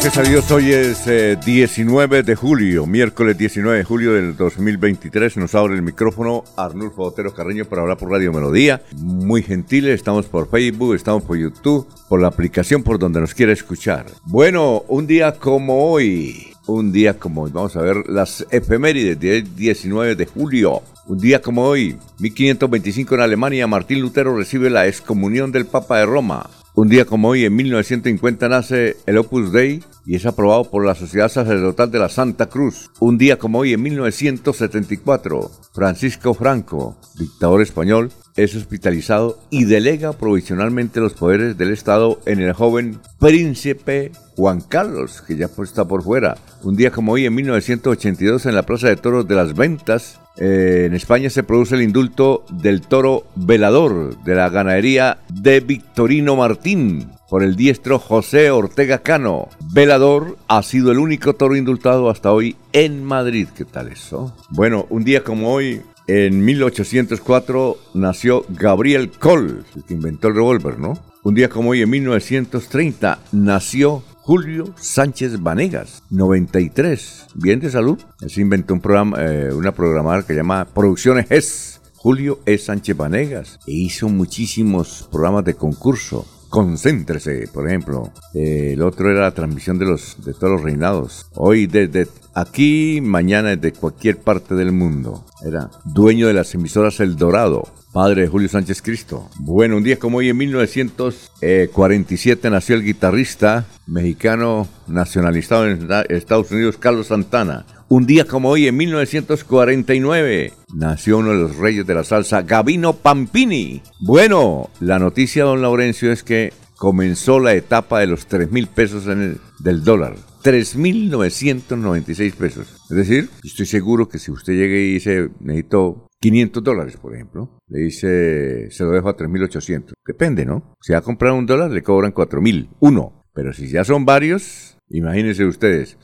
Gracias 0.00 0.18
a 0.18 0.30
Dios, 0.30 0.50
hoy 0.52 0.70
es 0.70 1.06
19 1.44 2.18
eh, 2.18 2.22
de 2.22 2.36
julio, 2.36 2.86
miércoles 2.86 3.36
19 3.36 3.78
de 3.78 3.84
julio 3.84 4.12
del 4.12 4.36
2023. 4.36 5.36
Nos 5.38 5.56
abre 5.56 5.74
el 5.74 5.82
micrófono 5.82 6.44
Arnulfo 6.56 7.02
Otero 7.02 7.34
Carreño 7.34 7.64
para 7.64 7.82
hablar 7.82 7.98
por 7.98 8.08
Radio 8.08 8.32
Melodía. 8.32 8.80
Muy 8.96 9.42
gentiles, 9.42 9.96
estamos 9.96 10.26
por 10.26 10.48
Facebook, 10.48 10.94
estamos 10.94 11.24
por 11.24 11.36
YouTube, 11.36 11.88
por 12.08 12.20
la 12.20 12.28
aplicación 12.28 12.84
por 12.84 13.00
donde 13.00 13.20
nos 13.20 13.34
quiera 13.34 13.52
escuchar. 13.52 14.06
Bueno, 14.22 14.84
un 14.86 15.08
día 15.08 15.32
como 15.32 15.90
hoy, 15.90 16.52
un 16.68 16.92
día 16.92 17.18
como 17.18 17.42
hoy, 17.42 17.50
vamos 17.52 17.74
a 17.74 17.82
ver 17.82 18.08
las 18.08 18.46
efemérides 18.52 19.18
del 19.18 19.56
19 19.56 20.14
de 20.14 20.26
julio. 20.26 20.80
Un 21.08 21.18
día 21.18 21.42
como 21.42 21.64
hoy, 21.64 21.96
1525 22.20 23.16
en 23.16 23.20
Alemania, 23.20 23.66
Martín 23.66 24.00
Lutero 24.00 24.36
recibe 24.36 24.70
la 24.70 24.86
excomunión 24.86 25.50
del 25.50 25.66
Papa 25.66 25.98
de 25.98 26.06
Roma. 26.06 26.48
Un 26.80 26.88
día 26.88 27.06
como 27.06 27.30
hoy, 27.30 27.44
en 27.44 27.56
1950, 27.56 28.48
nace 28.48 28.96
el 29.06 29.18
Opus 29.18 29.50
Dei 29.50 29.82
y 30.06 30.14
es 30.14 30.26
aprobado 30.26 30.70
por 30.70 30.86
la 30.86 30.94
Sociedad 30.94 31.28
Sacerdotal 31.28 31.90
de 31.90 31.98
la 31.98 32.08
Santa 32.08 32.48
Cruz. 32.48 32.92
Un 33.00 33.18
día 33.18 33.36
como 33.36 33.58
hoy, 33.58 33.72
en 33.72 33.82
1974, 33.82 35.50
Francisco 35.72 36.34
Franco, 36.34 36.96
dictador 37.18 37.62
español, 37.62 38.12
es 38.38 38.54
hospitalizado 38.54 39.40
y 39.50 39.64
delega 39.64 40.12
provisionalmente 40.12 41.00
los 41.00 41.14
poderes 41.14 41.58
del 41.58 41.72
Estado 41.72 42.20
en 42.24 42.40
el 42.40 42.52
joven 42.52 43.00
príncipe 43.18 44.12
Juan 44.36 44.60
Carlos, 44.60 45.22
que 45.26 45.36
ya 45.36 45.48
pues 45.48 45.70
está 45.70 45.88
por 45.88 46.04
fuera. 46.04 46.36
Un 46.62 46.76
día 46.76 46.92
como 46.92 47.12
hoy, 47.12 47.26
en 47.26 47.34
1982, 47.34 48.46
en 48.46 48.54
la 48.54 48.62
Plaza 48.62 48.86
de 48.86 48.94
Toros 48.94 49.26
de 49.26 49.34
las 49.34 49.56
Ventas, 49.56 50.20
eh, 50.36 50.84
en 50.86 50.94
España 50.94 51.30
se 51.30 51.42
produce 51.42 51.74
el 51.74 51.82
indulto 51.82 52.44
del 52.48 52.80
toro 52.80 53.24
velador 53.34 54.16
de 54.22 54.36
la 54.36 54.48
ganadería 54.50 55.18
de 55.28 55.58
Victorino 55.58 56.36
Martín 56.36 57.10
por 57.28 57.42
el 57.42 57.56
diestro 57.56 57.98
José 57.98 58.52
Ortega 58.52 58.98
Cano. 58.98 59.48
Velador 59.72 60.38
ha 60.46 60.62
sido 60.62 60.92
el 60.92 61.00
único 61.00 61.34
toro 61.34 61.56
indultado 61.56 62.08
hasta 62.08 62.30
hoy 62.30 62.54
en 62.72 63.02
Madrid. 63.02 63.48
¿Qué 63.56 63.64
tal 63.64 63.88
eso? 63.88 64.32
Bueno, 64.50 64.86
un 64.90 65.02
día 65.02 65.24
como 65.24 65.52
hoy, 65.52 65.82
en 66.08 66.44
1804, 66.44 67.76
nació 67.94 68.44
Gabriel 68.48 69.10
Coll, 69.10 69.64
el 69.76 69.84
que 69.84 69.94
inventó 69.94 70.28
el 70.28 70.34
revólver, 70.34 70.78
¿no? 70.78 70.98
Un 71.22 71.34
día 71.34 71.50
como 71.50 71.70
hoy, 71.70 71.82
en 71.82 71.90
1930, 71.90 73.18
nació 73.32 74.02
Julio 74.22 74.74
Sánchez 74.76 75.42
Vanegas, 75.42 76.02
93. 76.10 77.26
Bien 77.34 77.60
de 77.60 77.70
salud. 77.70 77.98
Él 78.22 78.30
inventó 78.36 78.72
un 78.72 78.80
programa, 78.80 79.18
eh, 79.20 79.52
una 79.52 79.72
programadora 79.72 80.22
que 80.22 80.32
se 80.32 80.38
llama 80.38 80.64
Producciones 80.64 81.28
GES. 81.28 81.80
Julio 81.96 82.38
E. 82.46 82.56
Sánchez 82.56 82.96
Vanegas 82.96 83.58
e 83.66 83.72
hizo 83.72 84.08
muchísimos 84.08 85.08
programas 85.10 85.44
de 85.44 85.54
concurso. 85.54 86.26
Concéntrese, 86.48 87.48
por 87.52 87.68
ejemplo. 87.68 88.10
Eh, 88.34 88.70
el 88.72 88.82
otro 88.82 89.10
era 89.10 89.22
la 89.22 89.32
transmisión 89.32 89.78
de 89.78 89.86
los 89.86 90.24
de 90.24 90.32
todos 90.32 90.52
los 90.52 90.62
reinados. 90.62 91.26
Hoy 91.34 91.66
desde 91.66 92.06
aquí, 92.34 93.00
mañana 93.02 93.56
desde 93.56 93.72
cualquier 93.72 94.18
parte 94.18 94.54
del 94.54 94.70
mundo. 94.72 95.24
Era 95.44 95.70
dueño 95.84 96.26
de 96.26 96.32
las 96.34 96.54
emisoras 96.54 97.00
El 97.00 97.16
Dorado, 97.16 97.68
padre 97.92 98.22
de 98.22 98.28
Julio 98.28 98.48
Sánchez 98.48 98.80
Cristo. 98.82 99.28
Bueno, 99.40 99.76
un 99.76 99.82
día 99.82 99.98
como 99.98 100.18
hoy, 100.18 100.28
en 100.30 100.36
1947, 100.36 102.50
nació 102.50 102.76
el 102.76 102.84
guitarrista 102.84 103.66
mexicano 103.86 104.68
nacionalizado 104.86 105.66
en 105.66 105.88
Estados 106.08 106.50
Unidos, 106.50 106.78
Carlos 106.78 107.08
Santana. 107.08 107.66
Un 107.90 108.04
día 108.04 108.26
como 108.26 108.50
hoy, 108.50 108.66
en 108.66 108.76
1949, 108.76 110.52
nació 110.74 111.16
uno 111.18 111.30
de 111.30 111.38
los 111.38 111.56
reyes 111.56 111.86
de 111.86 111.94
la 111.94 112.04
salsa, 112.04 112.42
Gavino 112.42 112.92
Pampini. 112.92 113.80
Bueno, 113.98 114.68
la 114.80 114.98
noticia, 114.98 115.44
don 115.44 115.62
Laurencio, 115.62 116.12
es 116.12 116.22
que 116.22 116.52
comenzó 116.76 117.40
la 117.40 117.54
etapa 117.54 118.00
de 118.00 118.06
los 118.06 118.26
3 118.26 118.52
mil 118.52 118.66
pesos 118.66 119.06
en 119.06 119.22
el, 119.22 119.38
del 119.60 119.84
dólar. 119.84 120.16
3.996 120.44 122.34
pesos. 122.34 122.76
Es 122.90 122.96
decir, 122.96 123.30
estoy 123.42 123.64
seguro 123.64 124.06
que 124.06 124.18
si 124.18 124.30
usted 124.32 124.52
llega 124.52 124.76
y 124.76 124.92
dice, 124.92 125.30
necesito 125.40 126.08
500 126.20 126.62
dólares, 126.62 126.98
por 126.98 127.14
ejemplo, 127.14 127.58
le 127.68 127.84
dice, 127.84 128.70
se 128.70 128.84
lo 128.84 128.90
dejo 128.90 129.08
a 129.08 129.16
3.800. 129.16 129.94
Depende, 130.06 130.44
¿no? 130.44 130.74
Si 130.82 130.92
va 130.92 130.98
a 130.98 131.02
comprar 131.02 131.32
un 131.32 131.46
dólar, 131.46 131.70
le 131.70 131.82
cobran 131.82 132.12
4.000, 132.12 132.68
uno. 132.80 133.24
Pero 133.32 133.54
si 133.54 133.70
ya 133.70 133.82
son 133.84 134.04
varios, 134.04 134.76
imagínense 134.90 135.46
ustedes. 135.46 135.96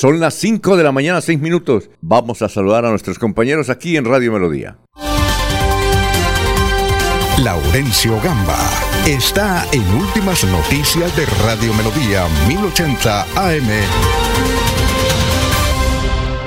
Son 0.00 0.20
las 0.20 0.34
5 0.34 0.76
de 0.76 0.84
la 0.84 0.92
mañana, 0.92 1.20
6 1.20 1.40
minutos. 1.40 1.90
Vamos 2.00 2.40
a 2.42 2.48
saludar 2.48 2.84
a 2.84 2.90
nuestros 2.90 3.18
compañeros 3.18 3.68
aquí 3.68 3.96
en 3.96 4.04
Radio 4.04 4.32
Melodía. 4.32 4.78
Laurencio 7.42 8.12
Gamba 8.22 8.60
está 9.08 9.66
en 9.72 9.82
Últimas 9.96 10.44
Noticias 10.44 11.16
de 11.16 11.26
Radio 11.44 11.74
Melodía 11.74 12.28
1080 12.46 13.22
AM. 13.22 13.68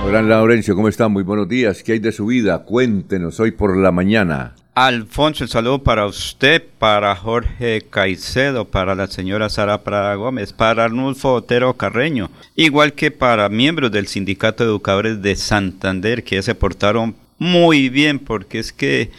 Hola 0.06 0.22
Laurencio, 0.22 0.74
¿cómo 0.74 0.88
está? 0.88 1.10
Muy 1.10 1.24
buenos 1.24 1.50
días. 1.50 1.84
¿Qué 1.84 1.92
hay 1.92 2.00
de 2.00 2.14
su 2.14 2.28
vida? 2.28 2.64
Cuéntenos 2.64 3.42
hoy 3.42 3.52
por 3.52 3.76
la 3.76 3.92
mañana. 3.92 4.56
Alfonso, 4.74 5.44
el 5.44 5.50
saludo 5.50 5.84
para 5.84 6.06
usted, 6.06 6.64
para 6.80 7.14
Jorge 7.14 7.86
Caicedo, 7.90 8.64
para 8.64 8.96
la 8.96 9.08
señora 9.08 9.50
Sara 9.50 9.84
Prada 9.84 10.16
Gómez, 10.16 10.54
para 10.54 10.86
Arnulfo 10.86 11.34
Otero 11.34 11.74
Carreño, 11.74 12.32
igual 12.56 12.94
que 12.94 13.12
para 13.12 13.50
miembros 13.50 13.92
del 13.92 14.08
Sindicato 14.08 14.64
de 14.64 14.70
Educadores 14.70 15.22
de 15.22 15.36
Santander 15.36 16.24
que 16.24 16.42
se 16.42 16.56
portaron 16.56 17.16
muy 17.38 17.90
bien 17.90 18.18
porque 18.18 18.60
es 18.60 18.72
que 18.72 19.12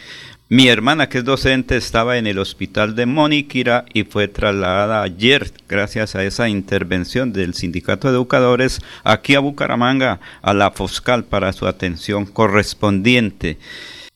mi 0.49 0.69
hermana, 0.69 1.07
que 1.07 1.19
es 1.19 1.23
docente, 1.23 1.77
estaba 1.77 2.17
en 2.17 2.25
el 2.25 2.39
hospital 2.39 2.95
de 2.95 3.05
Moniquira 3.05 3.85
y 3.93 4.05
fue 4.05 4.27
trasladada 4.27 5.03
ayer, 5.03 5.51
gracias 5.69 6.15
a 6.15 6.23
esa 6.23 6.49
intervención 6.49 7.31
del 7.31 7.53
Sindicato 7.53 8.07
de 8.07 8.15
Educadores, 8.15 8.81
aquí 9.03 9.35
a 9.35 9.39
Bucaramanga, 9.39 10.19
a 10.41 10.55
la 10.55 10.71
Foscal, 10.71 11.25
para 11.25 11.53
su 11.53 11.67
atención 11.67 12.25
correspondiente. 12.25 13.59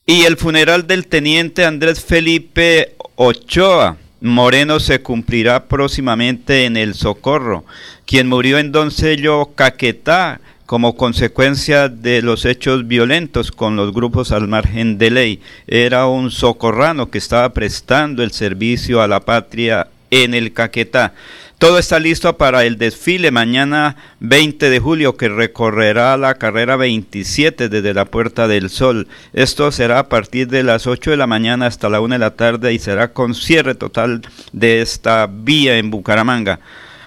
Y 0.09 0.23
el 0.23 0.37
funeral 0.37 0.87
del 0.87 1.05
teniente 1.05 1.65
Andrés 1.65 2.01
Felipe 2.01 2.95
Ochoa 3.17 3.97
Moreno 4.21 4.79
se 4.79 5.01
cumplirá 5.01 5.65
próximamente 5.65 6.63
en 6.63 6.77
el 6.77 6.93
Socorro, 6.93 7.65
quien 8.05 8.29
murió 8.29 8.57
en 8.57 8.71
Doncello, 8.71 9.49
Caquetá, 9.53 10.39
como 10.65 10.95
consecuencia 10.95 11.89
de 11.89 12.21
los 12.21 12.45
hechos 12.45 12.87
violentos 12.87 13.51
con 13.51 13.75
los 13.75 13.91
grupos 13.91 14.31
al 14.31 14.47
margen 14.47 14.97
de 14.97 15.11
ley. 15.11 15.41
Era 15.67 16.07
un 16.07 16.31
socorrano 16.31 17.11
que 17.11 17.17
estaba 17.17 17.51
prestando 17.51 18.23
el 18.23 18.31
servicio 18.31 19.01
a 19.01 19.09
la 19.09 19.19
patria 19.19 19.89
en 20.09 20.33
el 20.33 20.53
Caquetá. 20.53 21.15
Todo 21.57 21.79
está 21.79 21.99
listo 21.99 22.37
para 22.37 22.65
el 22.65 22.77
desfile 22.77 23.31
mañana 23.31 23.95
20 24.19 24.69
de 24.69 24.79
julio 24.79 25.17
que 25.17 25.27
recorrerá 25.27 26.15
la 26.15 26.35
carrera 26.35 26.75
27 26.75 27.67
desde 27.67 27.95
la 27.95 28.05
Puerta 28.05 28.47
del 28.47 28.69
Sol. 28.69 29.07
Esto 29.33 29.71
será 29.71 29.97
a 29.97 30.07
partir 30.07 30.49
de 30.49 30.61
las 30.61 30.85
8 30.85 31.09
de 31.09 31.17
la 31.17 31.25
mañana 31.25 31.65
hasta 31.65 31.89
la 31.89 31.99
1 31.99 32.13
de 32.13 32.19
la 32.19 32.35
tarde 32.35 32.73
y 32.73 32.79
será 32.79 33.11
con 33.11 33.33
cierre 33.33 33.73
total 33.73 34.21
de 34.51 34.81
esta 34.81 35.25
vía 35.25 35.79
en 35.79 35.89
Bucaramanga. 35.89 36.59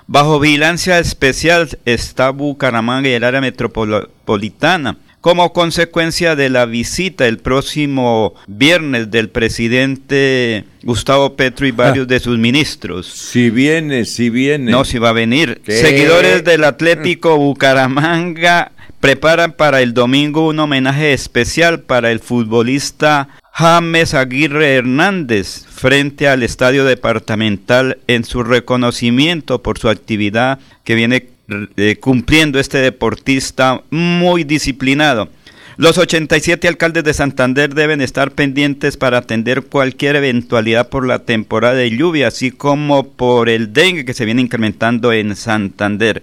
Bajo 0.09 0.41
vigilancia 0.41 0.99
especial 0.99 1.69
está 1.85 2.31
Bucaramanga 2.31 3.09
y 3.09 3.13
el 3.13 3.23
área 3.23 3.41
metropolitana 3.41 4.97
como 5.21 5.53
consecuencia 5.53 6.35
de 6.35 6.49
la 6.49 6.67
visita 6.67 7.27
el 7.27 7.39
próximo 7.39 8.35
viernes 8.47 9.11
del 9.11 9.29
presidente 9.29 10.65
Gustavo 10.83 11.37
Petro 11.37 11.67
y 11.67 11.73
varios 11.73 12.09
de 12.09 12.21
sus 12.21 12.39
ministros. 12.39 13.07
Si 13.07 13.51
viene, 13.51 14.07
si 14.07 14.31
viene. 14.31 14.71
No, 14.71 14.85
si 14.85 14.99
va 14.99 15.11
a 15.11 15.13
venir. 15.13 15.61
Seguidores 15.67 16.43
del 16.45 16.65
Atlético 16.65 17.37
Bucaramanga 17.37 18.73
preparan 19.01 19.53
para 19.53 19.81
el 19.83 19.95
domingo 19.95 20.47
un 20.47 20.59
homenaje 20.59 21.13
especial 21.13 21.81
para 21.81 22.11
el 22.11 22.21
futbolista 22.21 23.29
James 23.53 24.15
Aguirre 24.15 24.75
Hernández 24.75 25.65
frente 25.67 26.29
al 26.29 26.43
estadio 26.43 26.85
departamental 26.85 27.99
en 28.07 28.25
su 28.25 28.43
reconocimiento 28.43 29.63
por 29.63 29.79
su 29.79 29.89
actividad 29.89 30.59
que 30.85 30.95
viene 30.95 31.29
eh, 31.77 31.97
cumpliendo 32.01 32.59
este 32.59 32.79
deportista 32.79 33.83
muy 33.91 34.45
disciplinado. 34.45 35.29
Los 35.77 35.97
87 35.97 36.69
alcaldes 36.69 37.05
de 37.05 37.15
Santander 37.15 37.75
deben 37.75 38.03
estar 38.03 38.33
pendientes 38.33 38.97
para 38.97 39.19
atender 39.19 39.63
cualquier 39.63 40.17
eventualidad 40.17 40.91
por 40.91 41.07
la 41.07 41.21
temporada 41.21 41.75
de 41.75 41.91
lluvia, 41.91 42.29
así 42.29 42.51
como 42.51 43.09
por 43.09 43.49
el 43.49 43.73
dengue 43.73 44.05
que 44.05 44.13
se 44.13 44.27
viene 44.27 44.43
incrementando 44.43 45.13
en 45.13 45.35
Santander. 45.37 46.23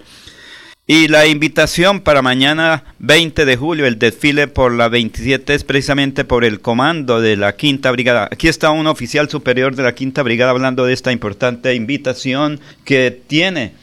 Y 0.89 1.09
la 1.09 1.27
invitación 1.27 1.99
para 1.99 2.21
mañana 2.21 2.83
20 2.99 3.45
de 3.45 3.57
julio, 3.57 3.87
el 3.87 3.99
desfile 3.99 4.47
por 4.47 4.71
la 4.71 4.87
27 4.87 5.55
es 5.55 5.65
precisamente 5.65 6.23
por 6.23 6.45
el 6.45 6.61
comando 6.61 7.19
de 7.19 7.35
la 7.35 7.57
Quinta 7.57 7.91
Brigada. 7.91 8.29
Aquí 8.31 8.47
está 8.47 8.69
un 8.69 8.87
oficial 8.87 9.27
superior 9.27 9.75
de 9.75 9.83
la 9.83 9.95
Quinta 9.95 10.23
Brigada 10.23 10.51
hablando 10.51 10.85
de 10.85 10.93
esta 10.93 11.11
importante 11.11 11.75
invitación 11.75 12.61
que 12.85 13.19
tiene 13.27 13.73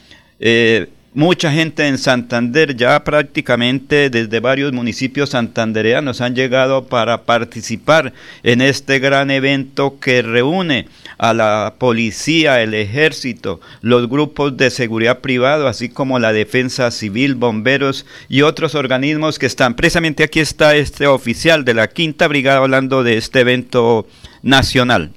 eh, 0.40 0.88
Mucha 1.16 1.52
gente 1.52 1.86
en 1.86 1.96
Santander, 1.96 2.76
ya 2.76 3.04
prácticamente 3.04 4.10
desde 4.10 4.40
varios 4.40 4.72
municipios 4.72 5.30
santandereanos 5.30 6.20
han 6.20 6.34
llegado 6.34 6.86
para 6.86 7.22
participar 7.22 8.12
en 8.42 8.60
este 8.60 8.98
gran 8.98 9.30
evento 9.30 10.00
que 10.00 10.22
reúne 10.22 10.88
a 11.16 11.32
la 11.32 11.74
policía, 11.78 12.62
el 12.62 12.74
ejército, 12.74 13.60
los 13.80 14.08
grupos 14.08 14.56
de 14.56 14.72
seguridad 14.72 15.20
privado, 15.20 15.68
así 15.68 15.88
como 15.88 16.18
la 16.18 16.32
defensa 16.32 16.90
civil, 16.90 17.36
bomberos 17.36 18.06
y 18.28 18.42
otros 18.42 18.74
organismos 18.74 19.38
que 19.38 19.46
están. 19.46 19.74
Precisamente 19.74 20.24
aquí 20.24 20.40
está 20.40 20.74
este 20.74 21.06
oficial 21.06 21.64
de 21.64 21.74
la 21.74 21.86
Quinta 21.86 22.26
Brigada 22.26 22.58
hablando 22.58 23.04
de 23.04 23.18
este 23.18 23.38
evento 23.38 24.08
nacional. 24.42 25.12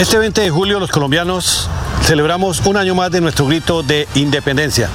Este 0.00 0.16
20 0.16 0.40
de 0.40 0.48
julio 0.48 0.80
los 0.80 0.90
colombianos 0.90 1.68
celebramos 2.02 2.60
un 2.66 2.76
año 2.76 2.94
más 2.94 3.10
de 3.10 3.20
nuestro 3.20 3.46
grito 3.46 3.82
de 3.82 4.08
independencia. 4.14 4.88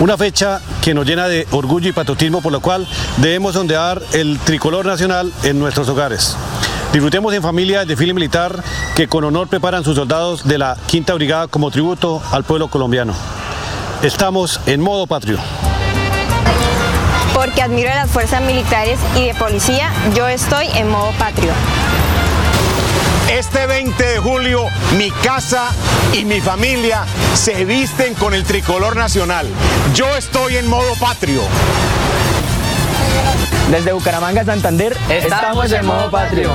Una 0.00 0.16
fecha 0.16 0.60
que 0.80 0.94
nos 0.94 1.06
llena 1.06 1.28
de 1.28 1.46
orgullo 1.50 1.88
y 1.88 1.92
patriotismo 1.92 2.40
por 2.40 2.52
lo 2.52 2.60
cual 2.60 2.86
debemos 3.18 3.54
ondear 3.56 4.00
el 4.12 4.38
tricolor 4.38 4.86
nacional 4.86 5.32
en 5.42 5.58
nuestros 5.58 5.88
hogares. 5.88 6.36
Disfrutemos 6.92 7.32
en 7.34 7.42
familia 7.42 7.82
el 7.82 7.88
desfile 7.88 8.14
militar 8.14 8.64
que 8.96 9.06
con 9.06 9.24
honor 9.24 9.48
preparan 9.48 9.84
sus 9.84 9.96
soldados 9.96 10.48
de 10.48 10.58
la 10.58 10.76
Quinta 10.86 11.14
Brigada 11.14 11.46
como 11.46 11.70
tributo 11.70 12.22
al 12.32 12.44
pueblo 12.44 12.68
colombiano. 12.68 13.14
Estamos 14.02 14.60
en 14.66 14.80
modo 14.80 15.06
patrio. 15.06 15.38
Porque 17.34 17.62
admiro 17.62 17.90
a 17.92 17.94
las 17.94 18.10
fuerzas 18.10 18.42
militares 18.42 18.98
y 19.16 19.26
de 19.26 19.34
policía, 19.34 19.90
yo 20.16 20.26
estoy 20.26 20.66
en 20.74 20.88
modo 20.88 21.12
patrio. 21.18 21.52
Este 23.30 23.64
20 23.66 24.04
de 24.04 24.18
julio 24.18 24.66
mi 24.98 25.10
casa 25.10 25.68
y 26.12 26.24
mi 26.24 26.40
familia 26.40 27.04
se 27.34 27.64
visten 27.64 28.14
con 28.14 28.34
el 28.34 28.42
tricolor 28.42 28.96
nacional. 28.96 29.46
Yo 29.94 30.04
estoy 30.16 30.56
en 30.56 30.66
modo 30.66 30.94
patrio. 30.98 31.40
Desde 33.70 33.92
Bucaramanga, 33.92 34.44
Santander, 34.44 34.96
estamos, 35.08 35.70
en 35.70 35.86
modo 35.86 36.10
patrio. 36.10 36.50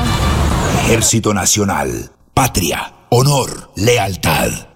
Ejército 0.82 1.34
Nacional, 1.34 2.12
patria, 2.34 2.94
honor, 3.10 3.72
lealtad. 3.76 4.75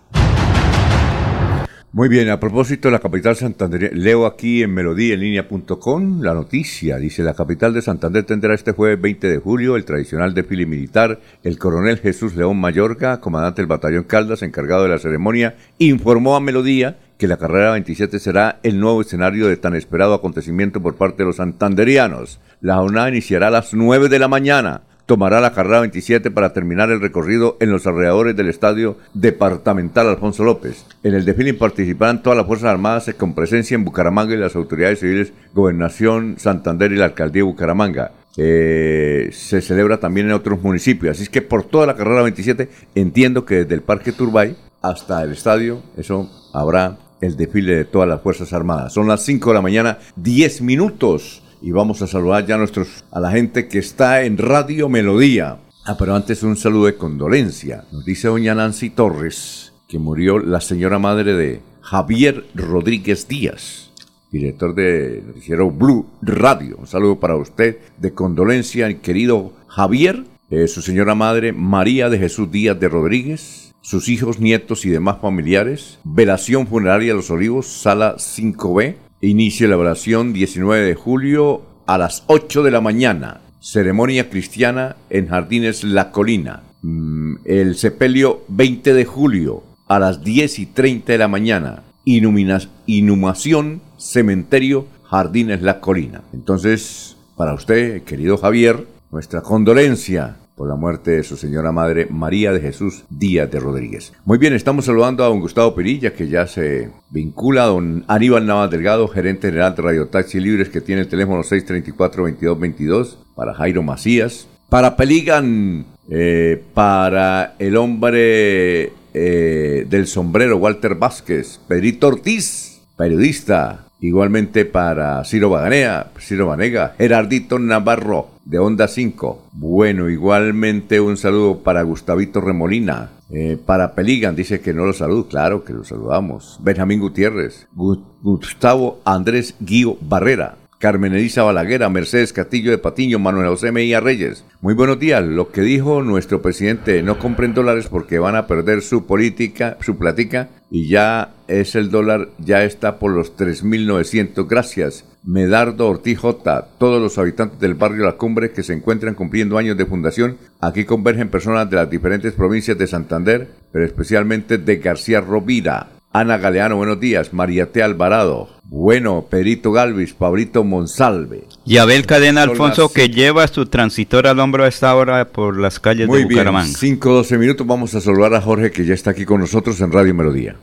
Muy 1.92 2.08
bien, 2.08 2.30
a 2.30 2.40
propósito 2.40 2.92
la 2.92 3.00
capital 3.00 3.36
Santander, 3.36 3.98
leo 3.98 4.28
aquí 4.28 4.62
en 4.62 4.76
melodíaenlínea.com 4.76 6.22
la 6.22 6.36
noticia. 6.36 6.98
Dice, 6.98 7.24
la 7.24 7.34
capital 7.34 7.74
de 7.74 7.82
Santander 7.82 8.24
tendrá 8.26 8.54
este 8.54 8.74
jueves 8.74 9.02
20 9.02 9.28
de 9.28 9.40
julio 9.40 9.76
el 9.76 9.86
tradicional 9.86 10.36
desfile 10.36 10.68
militar. 10.68 11.20
El 11.42 11.58
coronel 11.58 11.98
Jesús 11.98 12.36
León 12.36 12.62
Mayorga, 12.62 13.20
comandante 13.20 13.64
del 13.64 13.70
batallón 13.70 14.04
Caldas, 14.04 14.44
encargado 14.44 14.84
de 14.84 14.90
la 14.90 15.00
ceremonia, 15.00 15.56
informó 15.80 16.36
a 16.36 16.40
Melodía 16.40 17.00
que 17.18 17.28
la 17.28 17.38
carrera 17.38 17.72
27 17.72 18.20
será 18.20 18.60
el 18.62 18.80
nuevo 18.80 19.02
escenario 19.02 19.48
de 19.48 19.58
tan 19.58 19.74
esperado 19.74 20.14
acontecimiento 20.14 20.84
por 20.84 20.96
parte 20.96 21.24
de 21.24 21.26
los 21.30 21.38
santanderianos. 21.38 22.40
La 22.62 22.76
jornada 22.76 23.10
iniciará 23.10 23.48
a 23.48 23.52
las 23.52 23.74
9 23.74 24.10
de 24.10 24.20
la 24.20 24.28
mañana 24.28 24.84
tomará 25.10 25.42
la 25.42 25.54
carrera 25.54 25.80
27 25.80 26.30
para 26.30 26.54
terminar 26.54 26.92
el 26.92 27.02
recorrido 27.02 27.58
en 27.60 27.72
los 27.72 27.88
alrededores 27.88 28.36
del 28.36 28.48
Estadio 28.48 28.96
Departamental 29.16 30.08
Alfonso 30.08 30.44
López. 30.44 30.86
En 31.02 31.16
el 31.16 31.26
desfile 31.26 31.56
participarán 31.56 32.22
todas 32.22 32.38
las 32.38 32.46
Fuerzas 32.46 32.70
Armadas 32.70 33.10
con 33.18 33.34
presencia 33.34 33.74
en 33.74 33.86
Bucaramanga 33.86 34.36
y 34.36 34.38
las 34.38 34.56
autoridades 34.56 35.00
civiles, 35.00 35.34
Gobernación, 35.56 36.36
Santander 36.38 36.92
y 36.92 36.98
la 36.98 37.06
Alcaldía 37.06 37.40
de 37.40 37.50
Bucaramanga. 37.50 38.12
Eh, 38.38 39.30
se 39.32 39.62
celebra 39.62 40.00
también 40.00 40.28
en 40.28 40.34
otros 40.34 40.62
municipios. 40.62 41.18
Así 41.18 41.24
es 41.24 41.30
que 41.30 41.42
por 41.42 41.64
toda 41.64 41.88
la 41.88 41.96
carrera 41.96 42.22
27 42.22 42.70
entiendo 42.94 43.46
que 43.46 43.64
desde 43.64 43.74
el 43.74 43.82
Parque 43.82 44.12
Turbay 44.12 44.56
hasta 44.84 45.24
el 45.24 45.32
estadio, 45.32 45.82
eso 45.98 46.30
habrá 46.54 47.00
el 47.20 47.36
desfile 47.36 47.78
de 47.78 47.86
todas 47.86 48.08
las 48.08 48.22
Fuerzas 48.22 48.54
Armadas. 48.54 48.94
Son 48.94 49.08
las 49.08 49.24
5 49.26 49.50
de 49.50 49.56
la 49.56 49.62
mañana, 49.64 49.98
10 50.18 50.62
minutos 50.62 51.42
y 51.62 51.72
vamos 51.72 52.02
a 52.02 52.08
saludar 52.08 52.46
ya 52.46 52.56
a, 52.56 52.58
nuestros, 52.58 53.04
a 53.12 53.20
la 53.20 53.32
gente 53.32 53.68
que 53.68 53.80
está 53.80 54.24
en 54.24 54.38
Radio 54.38 54.90
Melodía. 54.90 55.60
Ah, 55.86 55.96
pero 55.98 56.16
antes 56.16 56.44
un 56.44 56.56
saludo 56.56 56.86
de 56.86 56.96
condolencia. 56.96 57.86
Nos 57.92 58.06
dice 58.06 58.28
doña 58.28 58.56
Nancy 58.56 58.90
Torres 58.90 59.74
que 59.88 59.98
murió 59.98 60.38
la 60.38 60.62
señora 60.62 61.00
madre 61.00 61.34
de 61.34 61.62
Javier 61.82 62.46
Rodríguez 62.54 63.28
Díaz, 63.28 63.90
director 64.32 64.76
de 64.76 65.24
noticiero 65.26 65.72
Blue 65.72 66.06
Radio. 66.22 66.78
Un 66.78 66.86
saludo 66.86 67.20
para 67.20 67.36
usted 67.36 67.80
de 67.98 68.14
condolencia, 68.14 69.02
querido 69.02 69.54
Javier, 69.68 70.26
eh, 70.52 70.68
su 70.68 70.84
señora 70.84 71.16
madre 71.16 71.54
María 71.54 72.10
de 72.10 72.20
Jesús 72.20 72.52
Díaz 72.52 72.80
de 72.80 72.88
Rodríguez, 72.88 73.74
sus 73.82 74.10
hijos, 74.10 74.40
nietos 74.40 74.86
y 74.86 74.90
demás 74.90 75.18
familiares. 75.22 75.98
Velación 76.04 76.68
funeraria 76.68 77.16
Los 77.16 77.32
Olivos, 77.32 77.66
sala 77.66 78.18
5B, 78.18 78.96
Inicio 79.22 79.68
la 79.68 79.78
oración 79.78 80.32
19 80.32 80.86
de 80.86 80.96
julio 80.96 81.62
a 81.86 81.98
las 81.98 82.24
8 82.28 82.64
de 82.64 82.72
la 82.72 82.80
mañana. 82.80 83.42
Ceremonia 83.60 84.30
cristiana 84.30 84.96
en 85.10 85.28
Jardines 85.28 85.84
La 85.84 86.12
Colina. 86.12 86.64
Mm, 86.84 87.36
el 87.44 87.76
sepelio 87.76 88.46
20 88.48 88.94
de 88.94 89.04
julio 89.04 89.64
a 89.90 90.00
las 90.00 90.24
10 90.24 90.60
y 90.60 90.66
30 90.68 91.12
de 91.12 91.18
la 91.18 91.28
mañana. 91.28 91.84
inhumación 92.06 93.82
cementerio 93.98 94.88
Jardines 95.04 95.62
La 95.64 95.82
Colina. 95.82 96.22
Entonces, 96.32 97.18
para 97.36 97.54
usted, 97.54 98.04
querido 98.04 98.38
Javier, 98.38 98.88
nuestra 99.12 99.42
condolencia 99.42 100.38
por 100.60 100.68
la 100.68 100.76
muerte 100.76 101.12
de 101.12 101.24
su 101.24 101.38
señora 101.38 101.72
madre 101.72 102.08
María 102.10 102.52
de 102.52 102.60
Jesús 102.60 103.06
Díaz 103.10 103.50
de 103.50 103.62
Rodríguez. 103.62 104.12
Muy 104.26 104.38
bien, 104.38 104.52
estamos 104.52 104.84
saludando 104.84 105.24
a 105.24 105.28
don 105.28 105.40
Gustavo 105.40 105.74
Perilla, 105.74 106.12
que 106.12 106.28
ya 106.28 106.48
se 106.48 106.90
vincula 107.12 107.64
a 107.64 107.68
don 107.68 108.04
Aníbal 108.10 108.46
Navas 108.46 108.70
Delgado, 108.70 109.08
gerente 109.08 109.48
general 109.48 109.74
de 109.74 109.82
Radio 109.84 110.08
Taxi 110.10 110.42
Libres, 110.42 110.68
que 110.68 110.82
tiene 110.82 111.04
el 111.04 111.08
teléfono 111.08 111.44
634-2222, 111.44 113.16
para 113.36 113.54
Jairo 113.54 113.84
Macías, 113.84 114.50
para 114.68 114.98
Peligan, 114.98 115.86
eh, 116.10 116.62
para 116.74 117.56
el 117.58 117.78
hombre 117.78 118.92
eh, 119.14 119.86
del 119.90 120.08
sombrero 120.08 120.58
Walter 120.58 120.96
Vázquez, 120.96 121.62
Pedrito 121.70 122.10
Ortiz, 122.10 122.82
periodista, 122.98 123.86
Igualmente 124.02 124.66
para 124.66 125.24
Ciro 125.26 125.50
Baganea, 125.50 126.12
Ciro 126.20 126.48
Vanega, 126.48 126.96
Gerardito 126.98 127.60
Navarro 127.60 128.28
de 128.46 128.58
Onda 128.58 128.88
5. 128.88 129.50
Bueno, 129.54 130.10
igualmente 130.10 131.02
un 131.02 131.18
saludo 131.18 131.60
para 131.60 131.84
Gustavito 131.84 132.40
Remolina. 132.40 133.10
Eh, 133.30 133.58
para 133.64 133.94
Peligan, 133.94 134.36
dice 134.36 134.62
que 134.62 134.74
no 134.74 134.86
lo 134.86 134.94
saludo. 134.94 135.28
Claro 135.28 135.64
que 135.64 135.74
lo 135.74 135.84
saludamos. 135.84 136.60
Benjamín 136.64 137.00
Gutiérrez, 137.00 137.68
Gustavo 137.76 139.02
Andrés 139.06 139.56
Guío 139.60 139.98
Barrera, 140.02 140.56
Carmen 140.80 141.14
Elisa 141.14 141.44
Balaguera, 141.44 141.90
Mercedes 141.90 142.32
Castillo 142.32 142.72
de 142.72 142.78
Patiño, 142.78 143.20
Manuel 143.20 143.50
José 143.50 143.70
Reyes. 143.70 144.46
Muy 144.62 144.74
buenos 144.74 144.98
días. 144.98 145.24
Lo 145.24 145.52
que 145.52 145.62
dijo 145.62 146.02
nuestro 146.02 146.42
presidente, 146.42 147.04
no 147.04 147.20
compren 147.20 147.54
dólares 147.54 147.88
porque 147.88 148.18
van 148.18 148.38
a 148.38 148.48
perder 148.48 148.82
su 148.82 149.06
política, 149.06 149.78
su 149.82 149.98
platica, 149.98 150.48
y 150.72 150.88
ya 150.88 151.34
es 151.48 151.76
el 151.76 151.90
dólar, 151.90 152.30
ya 152.38 152.64
está 152.64 153.00
por 153.00 153.12
los 153.12 153.36
3.900. 153.36 154.48
Gracias. 154.48 155.06
Medardo 155.24 155.90
Ortiz 155.90 156.20
J. 156.20 156.68
Todos 156.78 157.02
los 157.02 157.18
habitantes 157.18 157.60
del 157.60 157.74
barrio 157.74 158.06
La 158.06 158.14
Cumbre 158.14 158.52
que 158.52 158.64
se 158.64 158.74
encuentran 158.74 159.16
cumpliendo 159.16 159.58
años 159.58 159.78
de 159.78 159.86
fundación, 159.86 160.38
aquí 160.62 160.86
convergen 160.86 161.30
personas 161.30 161.70
de 161.70 161.76
las 161.76 161.90
diferentes 161.90 162.34
provincias 162.34 162.78
de 162.78 162.88
Santander, 162.88 163.50
pero 163.72 163.86
especialmente 163.86 164.58
de 164.58 164.78
García 164.78 165.22
Rovira 165.22 165.99
Ana 166.12 166.38
Galeano, 166.38 166.76
buenos 166.76 167.00
días. 167.00 167.34
María 167.34 167.72
T. 167.72 167.84
Alvarado. 167.84 168.50
Bueno, 168.64 169.26
Perito 169.30 169.72
Galvis, 169.72 170.14
Pablito 170.14 170.64
Monsalve. 170.64 171.44
Y 171.66 171.78
Abel 171.78 172.06
Cadena 172.08 172.42
Alfonso 172.44 172.84
las- 172.84 172.92
que 172.94 173.10
lleva 173.10 173.48
su 173.48 173.66
transitor 173.68 174.26
al 174.28 174.40
hombro 174.40 174.64
a 174.64 174.68
esta 174.68 174.96
hora 174.96 175.26
por 175.26 175.58
las 175.60 175.80
calles 175.80 176.08
Muy 176.08 176.20
de 176.20 176.26
bien, 176.26 176.40
Bucaramanga. 176.40 176.78
5 176.78 177.14
12 177.14 177.38
minutos. 177.38 177.66
Vamos 177.68 177.94
a 177.96 178.02
saludar 178.02 178.34
a 178.34 178.42
Jorge 178.42 178.72
que 178.72 178.86
ya 178.86 178.94
está 178.96 179.12
aquí 179.12 179.26
con 179.26 179.40
nosotros 179.40 179.80
en 179.82 179.92
Radio 179.92 180.14
Melodía. 180.16 180.56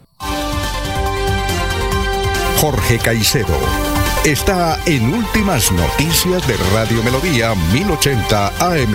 Jorge 2.60 2.98
Caicedo 2.98 3.56
está 4.24 4.78
en 4.86 5.12
Últimas 5.14 5.70
Noticias 5.70 6.46
de 6.48 6.54
Radio 6.74 7.02
Melodía 7.04 7.54
1080 7.72 8.48
AM. 8.58 8.94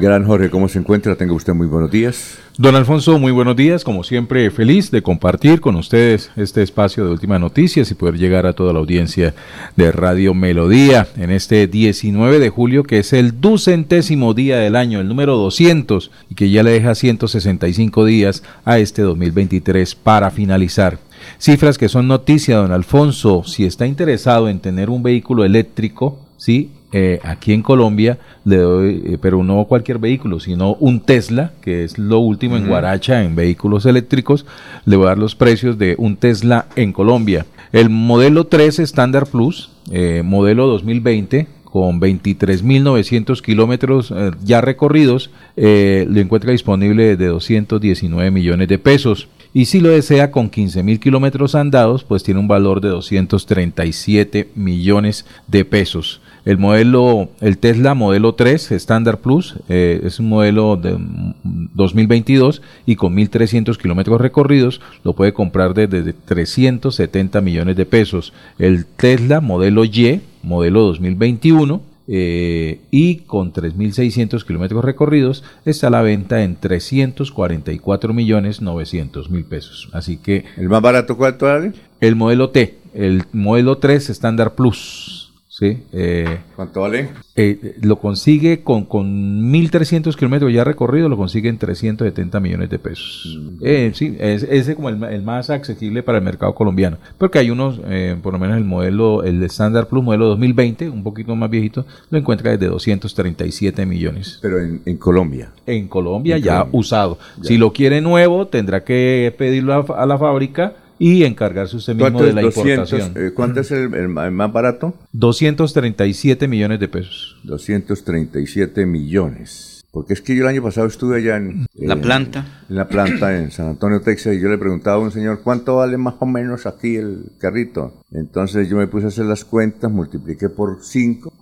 Gran 0.00 0.24
Jorge, 0.24 0.48
¿cómo 0.48 0.68
se 0.68 0.78
encuentra? 0.78 1.16
Tenga 1.16 1.32
usted 1.32 1.54
muy 1.54 1.66
buenos 1.66 1.90
días. 1.90 2.38
Don 2.56 2.76
Alfonso, 2.76 3.18
muy 3.18 3.32
buenos 3.32 3.56
días. 3.56 3.82
Como 3.82 4.04
siempre, 4.04 4.48
feliz 4.52 4.92
de 4.92 5.02
compartir 5.02 5.60
con 5.60 5.74
ustedes 5.74 6.30
este 6.36 6.62
espacio 6.62 7.04
de 7.04 7.10
últimas 7.10 7.40
noticias 7.40 7.90
y 7.90 7.94
poder 7.94 8.16
llegar 8.16 8.46
a 8.46 8.52
toda 8.52 8.72
la 8.72 8.78
audiencia 8.78 9.34
de 9.74 9.90
Radio 9.90 10.34
Melodía 10.34 11.08
en 11.16 11.30
este 11.30 11.66
19 11.66 12.38
de 12.38 12.48
julio, 12.48 12.84
que 12.84 12.98
es 12.98 13.12
el 13.12 13.40
ducentésimo 13.40 14.34
día 14.34 14.58
del 14.58 14.76
año, 14.76 15.00
el 15.00 15.08
número 15.08 15.36
200, 15.36 16.12
y 16.30 16.36
que 16.36 16.48
ya 16.50 16.62
le 16.62 16.70
deja 16.70 16.94
165 16.94 18.04
días 18.04 18.44
a 18.64 18.78
este 18.78 19.02
2023 19.02 19.96
para 19.96 20.30
finalizar. 20.30 21.00
Cifras 21.38 21.76
que 21.76 21.88
son 21.88 22.06
noticia, 22.06 22.58
don 22.58 22.70
Alfonso. 22.70 23.42
Si 23.44 23.64
está 23.64 23.84
interesado 23.84 24.48
en 24.48 24.60
tener 24.60 24.90
un 24.90 25.02
vehículo 25.02 25.44
eléctrico, 25.44 26.20
sí, 26.36 26.70
eh, 26.90 27.20
aquí 27.22 27.52
en 27.52 27.62
Colombia 27.62 28.18
le 28.46 28.56
doy, 28.56 29.02
eh, 29.04 29.18
pero 29.20 29.44
no 29.44 29.64
cualquier 29.66 29.98
vehículo, 29.98 30.40
sino 30.40 30.74
un 30.74 31.00
Tesla, 31.00 31.52
que 31.60 31.84
es 31.84 31.98
lo 31.98 32.18
último 32.20 32.56
en 32.56 32.66
Guaracha 32.66 33.22
en 33.22 33.36
vehículos 33.36 33.84
eléctricos. 33.84 34.46
Le 34.86 34.96
voy 34.96 35.06
a 35.06 35.10
dar 35.10 35.18
los 35.18 35.34
precios 35.34 35.76
de 35.76 35.96
un 35.98 36.16
Tesla 36.16 36.66
en 36.76 36.92
Colombia. 36.92 37.44
El 37.72 37.90
modelo 37.90 38.46
3 38.46 38.78
Standard 38.78 39.28
Plus, 39.28 39.70
eh, 39.90 40.22
modelo 40.24 40.66
2020, 40.66 41.46
con 41.64 42.00
23.900 42.00 43.42
kilómetros 43.42 44.14
ya 44.42 44.62
recorridos, 44.62 45.30
lo 45.54 46.18
encuentra 46.18 46.52
disponible 46.52 47.14
de 47.18 47.26
219 47.26 48.30
millones 48.30 48.68
de 48.68 48.78
pesos. 48.78 49.28
Y 49.52 49.66
si 49.66 49.80
lo 49.80 49.90
desea 49.90 50.30
con 50.30 50.50
15.000 50.50 50.98
kilómetros 50.98 51.54
andados, 51.54 52.04
pues 52.04 52.22
tiene 52.22 52.40
un 52.40 52.48
valor 52.48 52.80
de 52.80 52.88
237 52.88 54.48
millones 54.54 55.26
de 55.46 55.66
pesos. 55.66 56.22
El 56.44 56.58
modelo, 56.58 57.30
el 57.40 57.58
Tesla 57.58 57.94
modelo 57.94 58.34
3 58.34 58.72
Standard 58.72 59.18
Plus 59.18 59.56
eh, 59.68 60.00
es 60.04 60.18
un 60.20 60.28
modelo 60.28 60.76
de 60.76 60.94
mm, 60.94 61.70
2022 61.74 62.62
y 62.86 62.96
con 62.96 63.16
1.300 63.16 63.76
kilómetros 63.76 64.20
recorridos 64.20 64.80
lo 65.04 65.14
puede 65.14 65.32
comprar 65.32 65.74
desde 65.74 66.12
370 66.12 67.40
millones 67.40 67.76
de 67.76 67.86
pesos. 67.86 68.32
El 68.58 68.86
Tesla 68.86 69.40
modelo 69.40 69.84
Y 69.84 70.20
modelo 70.42 70.82
2021 70.82 71.82
eh, 72.10 72.80
y 72.90 73.16
con 73.16 73.52
3.600 73.52 74.42
kilómetros 74.46 74.82
recorridos 74.82 75.44
está 75.66 75.88
a 75.88 75.90
la 75.90 76.00
venta 76.00 76.42
en 76.42 76.56
344 76.56 78.14
millones 78.14 78.62
900 78.62 79.28
mil 79.30 79.44
pesos. 79.44 79.90
Así 79.92 80.16
que 80.16 80.46
¿El 80.56 80.70
más 80.70 80.80
barato 80.80 81.18
cuánto 81.18 81.44
vale? 81.44 81.72
el 82.00 82.16
modelo 82.16 82.48
T, 82.48 82.78
el 82.94 83.24
modelo 83.32 83.76
3 83.76 84.08
Standard 84.08 84.52
Plus, 84.52 85.17
¿sí? 85.58 85.78
Eh, 85.92 86.38
¿Cuánto 86.54 86.82
vale? 86.82 87.08
eh, 87.34 87.76
lo 87.82 87.96
consigue 87.96 88.60
con, 88.62 88.84
con 88.84 89.52
1.300 89.52 90.14
kilómetros 90.16 90.52
ya 90.52 90.62
recorrido, 90.64 91.08
lo 91.08 91.16
consigue 91.16 91.48
en 91.48 91.58
370 91.58 92.40
millones 92.40 92.70
de 92.70 92.78
pesos. 92.78 93.38
Eh, 93.60 93.90
sí, 93.94 94.16
es, 94.18 94.44
ese 94.44 94.74
como 94.76 94.88
el, 94.88 95.02
el 95.04 95.22
más 95.22 95.50
accesible 95.50 96.02
para 96.02 96.18
el 96.18 96.24
mercado 96.24 96.54
colombiano. 96.54 96.98
Porque 97.18 97.38
hay 97.38 97.50
unos, 97.50 97.80
eh, 97.88 98.16
por 98.22 98.32
lo 98.32 98.38
menos 98.38 98.56
el 98.56 98.64
modelo, 98.64 99.22
el 99.24 99.42
Standard 99.44 99.86
Plus 99.88 100.04
modelo 100.04 100.26
2020, 100.28 100.90
un 100.90 101.02
poquito 101.02 101.34
más 101.36 101.50
viejito, 101.50 101.84
lo 102.10 102.18
encuentra 102.18 102.52
desde 102.52 102.66
237 102.66 103.84
millones. 103.86 104.38
Pero 104.42 104.60
en, 104.60 104.80
en 104.84 104.96
Colombia. 104.96 105.50
En 105.66 105.88
Colombia 105.88 106.36
En 106.36 106.42
ya 106.42 106.58
Colombia. 106.58 106.78
usado. 106.78 107.18
Ya. 107.38 107.44
Si 107.44 107.56
lo 107.58 107.72
quiere 107.72 108.00
nuevo, 108.00 108.46
tendrá 108.46 108.84
que 108.84 109.34
pedirlo 109.36 109.74
a, 109.74 110.02
a 110.02 110.06
la 110.06 110.18
fábrica 110.18 110.74
y 110.98 111.24
encargarse 111.24 111.76
usted 111.76 111.94
mismo 111.94 112.04
¿Cuánto 112.10 112.24
de 112.24 112.32
la 112.32 112.42
200, 112.42 112.92
importación. 112.92 113.26
eh, 113.26 113.30
¿Cuánto 113.32 113.60
es 113.60 113.70
el, 113.70 113.94
el 113.94 114.08
más 114.08 114.52
barato? 114.52 114.94
237 115.12 116.48
millones 116.48 116.80
de 116.80 116.88
pesos. 116.88 117.36
237 117.44 118.86
millones. 118.86 119.77
Porque 119.90 120.12
es 120.12 120.20
que 120.20 120.36
yo 120.36 120.42
el 120.42 120.48
año 120.48 120.62
pasado 120.62 120.86
estuve 120.86 121.16
allá 121.16 121.36
en 121.36 121.66
La 121.74 121.94
eh, 121.94 121.96
planta. 121.96 122.44
en 122.68 122.76
la 122.76 122.88
planta 122.88 123.38
en 123.38 123.50
San 123.50 123.68
Antonio, 123.68 124.02
Texas, 124.02 124.34
y 124.34 124.40
yo 124.40 124.48
le 124.50 124.58
preguntaba 124.58 124.96
a 124.96 125.00
un 125.00 125.10
señor, 125.10 125.40
¿cuánto 125.42 125.76
vale 125.76 125.96
más 125.96 126.14
o 126.18 126.26
menos 126.26 126.66
aquí 126.66 126.96
el 126.96 127.32
carrito? 127.38 127.94
Entonces 128.12 128.68
yo 128.68 128.76
me 128.76 128.86
puse 128.86 129.06
a 129.06 129.08
hacer 129.08 129.24
las 129.24 129.46
cuentas, 129.46 129.90
multipliqué 129.90 130.50
por 130.50 130.78
5, 130.82 131.32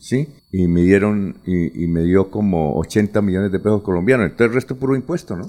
¿sí? 0.00 0.28
Y 0.50 0.66
me 0.66 0.82
dieron, 0.82 1.36
y, 1.44 1.84
y 1.84 1.86
me 1.88 2.02
dio 2.02 2.30
como 2.30 2.74
80 2.78 3.20
millones 3.20 3.52
de 3.52 3.58
pesos 3.60 3.82
colombianos. 3.82 4.26
Entonces 4.30 4.48
el 4.48 4.54
resto 4.54 4.74
es 4.74 4.80
puro 4.80 4.96
impuesto, 4.96 5.36
¿no? 5.36 5.46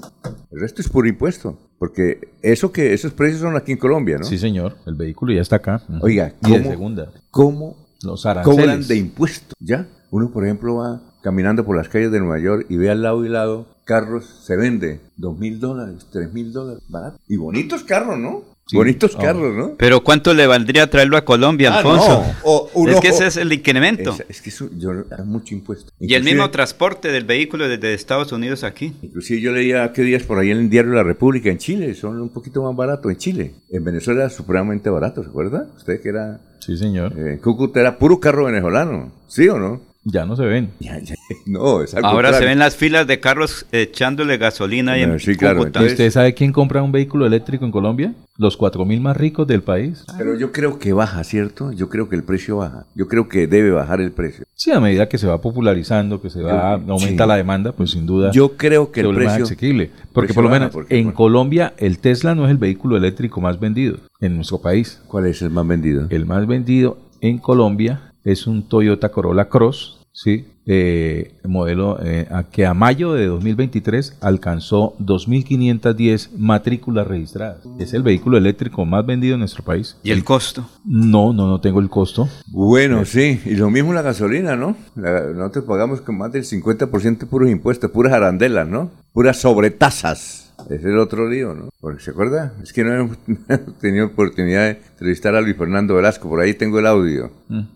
El 0.50 0.60
resto 0.60 0.82
es 0.82 0.88
puro 0.90 1.08
impuesto. 1.08 1.58
Porque 1.78 2.28
eso 2.42 2.70
que, 2.70 2.92
esos 2.92 3.12
precios 3.12 3.40
son 3.40 3.56
aquí 3.56 3.72
en 3.72 3.78
Colombia, 3.78 4.18
¿no? 4.18 4.24
Sí, 4.24 4.38
señor. 4.38 4.76
El 4.86 4.94
vehículo 4.94 5.32
ya 5.32 5.40
está 5.40 5.56
acá. 5.56 5.82
Oiga, 6.02 6.34
y 6.42 6.50
de 6.52 6.58
¿cómo? 6.58 6.70
segunda. 6.70 7.12
¿Cómo 7.30 7.76
Los 8.02 8.26
aranceles. 8.26 8.58
cobran 8.60 8.86
de 8.86 8.96
impuestos? 8.96 9.54
¿Ya? 9.58 9.88
Uno, 10.10 10.30
por 10.30 10.44
ejemplo, 10.44 10.76
va 10.76 11.00
caminando 11.22 11.64
por 11.64 11.76
las 11.76 11.88
calles 11.88 12.10
de 12.12 12.20
Nueva 12.20 12.38
York 12.40 12.66
y 12.68 12.76
ve 12.76 12.90
al 12.90 13.02
lado 13.02 13.24
y 13.24 13.28
lado 13.28 13.66
carros, 13.84 14.24
se 14.44 14.56
vende 14.56 15.00
dos 15.16 15.38
mil 15.38 15.58
dólares, 15.60 16.06
tres 16.12 16.32
mil 16.32 16.52
dólares, 16.52 16.82
barato. 16.88 17.18
Y 17.28 17.36
bonitos 17.36 17.82
carros, 17.84 18.18
¿no? 18.18 18.42
Sí. 18.64 18.76
Bonitos 18.76 19.16
Ah. 19.18 19.22
carros, 19.22 19.54
¿no? 19.56 19.72
Pero 19.76 20.02
¿cuánto 20.04 20.32
le 20.34 20.46
valdría 20.46 20.88
traerlo 20.88 21.16
a 21.16 21.24
Colombia, 21.24 21.72
Ah, 21.74 21.78
Alfonso? 21.78 22.08
no. 22.24 22.34
O 22.44 22.70
uno- 22.74 22.92
es 22.92 23.00
que 23.00 23.08
ese 23.08 23.26
es 23.26 23.36
el 23.36 23.52
incremento. 23.52 24.12
Es, 24.12 24.24
es 24.28 24.40
que 24.40 24.50
eso, 24.50 24.68
yo, 24.78 24.92
es 24.92 25.24
mucho 25.26 25.54
impuesto. 25.54 25.90
y 25.98 26.04
el 26.14 26.20
Inclusive- 26.22 26.24
mismo 26.36 26.50
transporte 26.50 27.08
del 27.10 27.24
vehículo 27.24 27.68
desde 27.68 27.92
Estados 27.92 28.30
Unidos 28.32 28.62
aquí. 28.62 28.94
Inclusive 29.02 29.40
yo 29.40 29.52
leía 29.52 29.92
qué 29.92 30.02
días 30.02 30.22
por 30.22 30.38
ahí 30.38 30.52
en 30.52 30.58
el 30.58 30.70
diario 30.70 30.92
La 30.92 31.02
República 31.02 31.50
en 31.50 31.58
Chile, 31.58 31.92
son 31.94 32.20
un 32.20 32.28
poquito 32.30 32.62
más 32.62 32.74
baratos 32.76 33.10
en 33.10 33.18
Chile. 33.18 33.54
En 33.70 33.82
Venezuela 33.84 34.30
supremamente 34.30 34.88
barato, 34.90 35.22
¿se 35.24 35.28
acuerda? 35.28 35.66
Usted 35.76 36.00
que 36.00 36.08
era... 36.10 36.40
Sí, 36.60 36.76
señor. 36.78 37.12
Eh, 37.18 37.40
Cúcuta 37.42 37.80
era 37.80 37.98
puro 37.98 38.20
carro 38.20 38.44
venezolano, 38.44 39.10
¿sí 39.26 39.48
o 39.48 39.58
no? 39.58 39.80
Ya 40.04 40.26
no 40.26 40.34
se 40.34 40.44
ven. 40.44 40.70
Ya, 40.80 40.98
ya, 40.98 41.14
no, 41.46 41.80
es 41.82 41.94
Ahora 41.94 42.32
se 42.32 42.44
ven 42.44 42.58
las 42.58 42.76
filas 42.76 43.06
de 43.06 43.20
carros 43.20 43.66
echándole 43.70 44.36
gasolina 44.36 44.92
Bueno, 44.96 45.12
en 45.14 45.20
sí, 45.20 45.36
claro. 45.36 45.60
¿Y 45.62 45.66
entonces- 45.66 45.92
usted 45.92 46.10
sabe 46.10 46.34
quién 46.34 46.52
compra 46.52 46.82
un 46.82 46.90
vehículo 46.90 47.24
eléctrico 47.24 47.64
en 47.64 47.70
Colombia? 47.70 48.14
Los 48.36 48.58
4.000 48.58 49.00
más 49.00 49.16
ricos 49.16 49.46
del 49.46 49.62
país. 49.62 50.04
Pero 50.18 50.36
yo 50.36 50.50
creo 50.50 50.78
que 50.78 50.92
baja, 50.92 51.22
¿cierto? 51.22 51.70
Yo 51.72 51.88
creo 51.88 52.08
que 52.08 52.16
el 52.16 52.24
precio 52.24 52.56
baja. 52.56 52.86
Yo 52.94 53.06
creo 53.06 53.28
que 53.28 53.46
debe 53.46 53.70
bajar 53.70 54.00
el 54.00 54.10
precio. 54.10 54.44
Sí, 54.54 54.72
a 54.72 54.80
medida 54.80 55.08
que 55.08 55.18
se 55.18 55.26
va 55.28 55.40
popularizando, 55.40 56.20
que 56.20 56.30
se 56.30 56.42
va, 56.42 56.78
Yo- 56.84 56.92
aumenta 56.94 57.24
sí. 57.24 57.28
la 57.28 57.36
demanda, 57.36 57.72
pues 57.72 57.90
sin 57.92 58.04
duda 58.06 58.32
Yo 58.32 58.56
creo 58.56 58.90
que 58.90 59.00
se 59.02 59.06
el 59.06 59.06
vuelve 59.08 59.24
más 59.26 59.34
precio... 59.34 59.44
asequible. 59.44 59.90
Porque 60.12 60.28
precio 60.28 60.34
por 60.34 60.44
lo 60.44 60.50
menos 60.50 60.70
porque, 60.72 60.96
en 60.98 61.04
bueno. 61.04 61.16
Colombia 61.16 61.74
el 61.78 61.98
Tesla 61.98 62.34
no 62.34 62.46
es 62.46 62.50
el 62.50 62.58
vehículo 62.58 62.96
eléctrico 62.96 63.40
más 63.40 63.60
vendido 63.60 63.98
en 64.20 64.34
nuestro 64.36 64.60
país. 64.60 65.00
¿Cuál 65.06 65.26
es 65.26 65.42
el 65.42 65.50
más 65.50 65.66
vendido? 65.66 66.06
El 66.10 66.26
más 66.26 66.46
vendido 66.46 66.98
en 67.20 67.38
Colombia 67.38 68.11
es 68.24 68.46
un 68.46 68.62
Toyota 68.68 69.10
Corolla 69.10 69.48
Cross, 69.48 69.98
¿sí? 70.12 70.46
Eh, 70.64 71.34
modelo 71.44 71.98
eh, 72.04 72.28
a- 72.30 72.44
que 72.44 72.64
a 72.66 72.72
mayo 72.74 73.14
de 73.14 73.26
2023 73.26 74.16
alcanzó 74.20 74.94
2.510 75.00 76.30
matrículas 76.38 77.06
registradas. 77.06 77.58
Es 77.80 77.94
el 77.94 78.02
vehículo 78.04 78.38
eléctrico 78.38 78.84
más 78.84 79.04
vendido 79.04 79.34
en 79.34 79.40
nuestro 79.40 79.64
país. 79.64 79.96
¿Y 80.04 80.12
el 80.12 80.22
costo? 80.22 80.68
No, 80.84 81.32
no, 81.32 81.48
no 81.48 81.60
tengo 81.60 81.80
el 81.80 81.88
costo. 81.88 82.28
Bueno, 82.46 83.04
sí. 83.04 83.40
Y 83.44 83.56
lo 83.56 83.70
mismo 83.70 83.92
la 83.92 84.02
gasolina, 84.02 84.54
¿no? 84.54 84.76
La- 84.94 85.22
nosotros 85.32 85.64
pagamos 85.64 86.00
con 86.00 86.16
más 86.18 86.30
del 86.32 86.44
50% 86.44 87.26
puros 87.26 87.50
impuestos, 87.50 87.90
puras 87.90 88.12
arandelas, 88.12 88.68
¿no? 88.68 88.90
Puras 89.12 89.40
sobretasas. 89.40 90.41
Ese 90.66 90.76
es 90.76 90.84
el 90.84 90.98
otro 90.98 91.28
lío, 91.28 91.54
¿no? 91.54 91.70
Porque, 91.80 92.02
¿Se 92.02 92.10
acuerda? 92.10 92.52
Es 92.62 92.72
que 92.72 92.84
no 92.84 92.94
hemos 92.94 93.18
tenido 93.80 94.06
oportunidad 94.06 94.64
de 94.64 94.80
entrevistar 94.92 95.34
a 95.34 95.40
Luis 95.40 95.56
Fernando 95.56 95.94
Velasco. 95.94 96.28
Por 96.28 96.40
ahí 96.40 96.54
tengo 96.54 96.78
el 96.78 96.86
audio. 96.86 97.30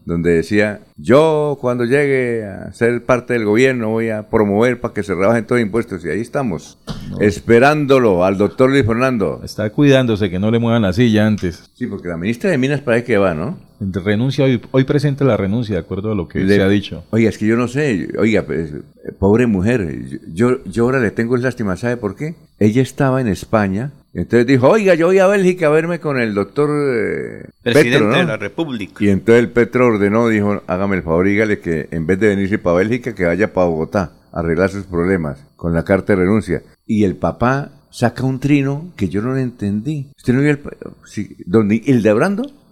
Donde 0.05 0.31
decía, 0.31 0.81
yo 0.97 1.59
cuando 1.61 1.85
llegue 1.85 2.45
a 2.47 2.73
ser 2.73 3.05
parte 3.05 3.35
del 3.35 3.45
gobierno 3.45 3.91
voy 3.91 4.09
a 4.09 4.29
promover 4.31 4.81
para 4.81 4.95
que 4.95 5.03
se 5.03 5.15
rebajen 5.15 5.45
todos 5.45 5.61
los 5.61 5.67
impuestos. 5.67 6.05
Y 6.05 6.09
ahí 6.09 6.21
estamos. 6.21 6.79
Esperándolo 7.21 8.25
al 8.25 8.39
doctor 8.39 8.71
Luis 8.71 8.87
Fernando. 8.87 9.41
Está 9.45 9.71
cuidándose 9.71 10.31
que 10.31 10.39
no 10.39 10.51
le 10.51 10.59
muevan 10.59 10.83
la 10.83 10.93
silla 10.93 11.27
antes. 11.27 11.71
Sí, 11.75 11.87
porque 11.87 12.09
la 12.09 12.17
ministra 12.17 12.51
de 12.51 12.59
Minas 12.59 12.81
parece 12.81 13.05
que 13.05 13.19
va, 13.19 13.35
¿no? 13.35 13.59
Renuncia 13.81 14.45
hoy, 14.45 14.61
hoy 14.71 14.85
presenta 14.85 15.25
la 15.25 15.37
renuncia, 15.37 15.75
de 15.75 15.81
acuerdo 15.81 16.13
a 16.13 16.15
lo 16.15 16.29
que 16.29 16.41
Le- 16.41 16.57
se 16.57 16.63
ha 16.63 16.69
dicho. 16.69 17.05
Oiga, 17.11 17.29
es 17.29 17.39
que 17.39 17.47
yo 17.47 17.57
no 17.57 17.69
sé, 17.69 18.09
oiga, 18.19 18.43
pues, 18.43 18.73
pobre 19.19 19.47
mujer, 19.47 19.87
yo, 20.33 20.65
yo 20.65 20.85
ahora 20.85 21.01
le 21.01 21.11
tengo 21.11 21.37
lástima, 21.37 21.77
¿sabe 21.77 21.97
por 21.97 22.17
qué? 22.17 22.35
Ella 22.59 22.81
estaba 22.83 23.21
en 23.21 23.29
España, 23.29 23.93
entonces 24.15 24.47
dijo, 24.47 24.69
oiga, 24.69 24.95
yo 24.95 25.07
voy 25.09 25.19
a 25.19 25.27
Bélgica 25.27 25.67
a 25.67 25.71
verme 25.71 26.01
con 26.01 26.19
el 26.19 26.33
doctor 26.33 26.71
eh, 26.71 27.45
Presidente 27.63 27.99
Petro, 27.99 28.11
¿no? 28.13 28.17
de 28.19 28.25
la 28.25 28.37
República. 28.39 29.05
Y 29.05 29.09
entonces 29.11 29.45
el 29.45 29.51
Petro 29.51 29.87
ordenó, 29.89 30.29
dijo, 30.29 30.63
hágame 30.67 30.97
el 30.97 31.03
favor, 31.03 31.27
dígale 31.27 31.59
que 31.59 31.89
en 31.91 32.07
vez 32.07 32.19
de 32.19 32.29
venirse 32.29 32.59
para 32.59 32.77
Bélgica, 32.79 33.15
que 33.15 33.25
vaya 33.27 33.53
para 33.53 33.67
Bogotá 33.67 34.13
a 34.33 34.41
arreglar 34.41 34.71
sus 34.71 34.85
problemas 34.87 35.39
con 35.57 35.75
la 35.75 35.85
carta 35.85 36.15
de 36.15 36.21
renuncia. 36.21 36.63
Y 36.87 37.05
el 37.05 37.17
papá 37.17 37.73
saca 37.91 38.25
un 38.25 38.41
trino 38.41 38.93
que 38.97 39.09
yo 39.09 39.21
no 39.23 39.33
lo 39.33 39.39
entendí. 39.39 40.09
¿Usted 40.17 40.33
no 40.35 40.41
vio 40.41 40.51
el, 40.51 40.61
sí, 41.05 41.37
donde, 41.47 41.83
el 41.87 42.03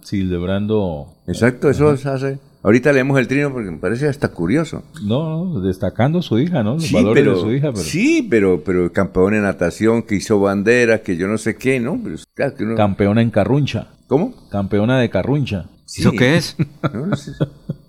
de 0.05 0.07
Brando? 0.07 0.07
Sí, 0.07 0.21
el 0.21 0.29
de 0.29 0.37
Brando. 0.37 1.07
Exacto, 1.27 1.69
eso 1.69 1.95
se 1.97 2.09
hace. 2.09 2.39
Ahorita 2.63 2.91
leemos 2.91 3.19
el 3.19 3.27
trino 3.27 3.51
porque 3.53 3.69
me 3.69 3.77
parece 3.77 4.07
hasta 4.07 4.29
curioso. 4.29 4.83
No, 5.03 5.45
no 5.45 5.61
destacando 5.61 6.21
su 6.23 6.39
hija, 6.39 6.63
¿no? 6.63 6.75
Los 6.75 6.85
Sí, 6.85 6.95
valores 6.95 7.23
pero, 7.23 7.35
de 7.35 7.41
su 7.41 7.51
hija. 7.51 7.71
Pero 7.71 7.83
sí, 7.83 8.27
pero, 8.27 8.63
pero 8.63 8.91
campeón 8.91 9.35
en 9.35 9.43
natación, 9.43 10.01
que 10.01 10.15
hizo 10.15 10.39
bandera, 10.39 11.01
que 11.03 11.15
yo 11.15 11.27
no 11.27 11.37
sé 11.37 11.55
qué, 11.57 11.79
¿no? 11.79 11.99
Pero, 12.03 12.15
claro 12.33 12.55
que 12.55 12.63
uno- 12.63 12.75
Campeona 12.75 13.21
en 13.21 13.29
Carruncha. 13.29 13.89
¿Cómo? 14.07 14.33
Campeona 14.49 14.99
de 14.99 15.09
Carruncha. 15.11 15.65
Sí. 15.85 16.01
¿Eso 16.01 16.11
qué 16.13 16.37
es? 16.37 16.55
No, 16.93 17.13
es, 17.13 17.31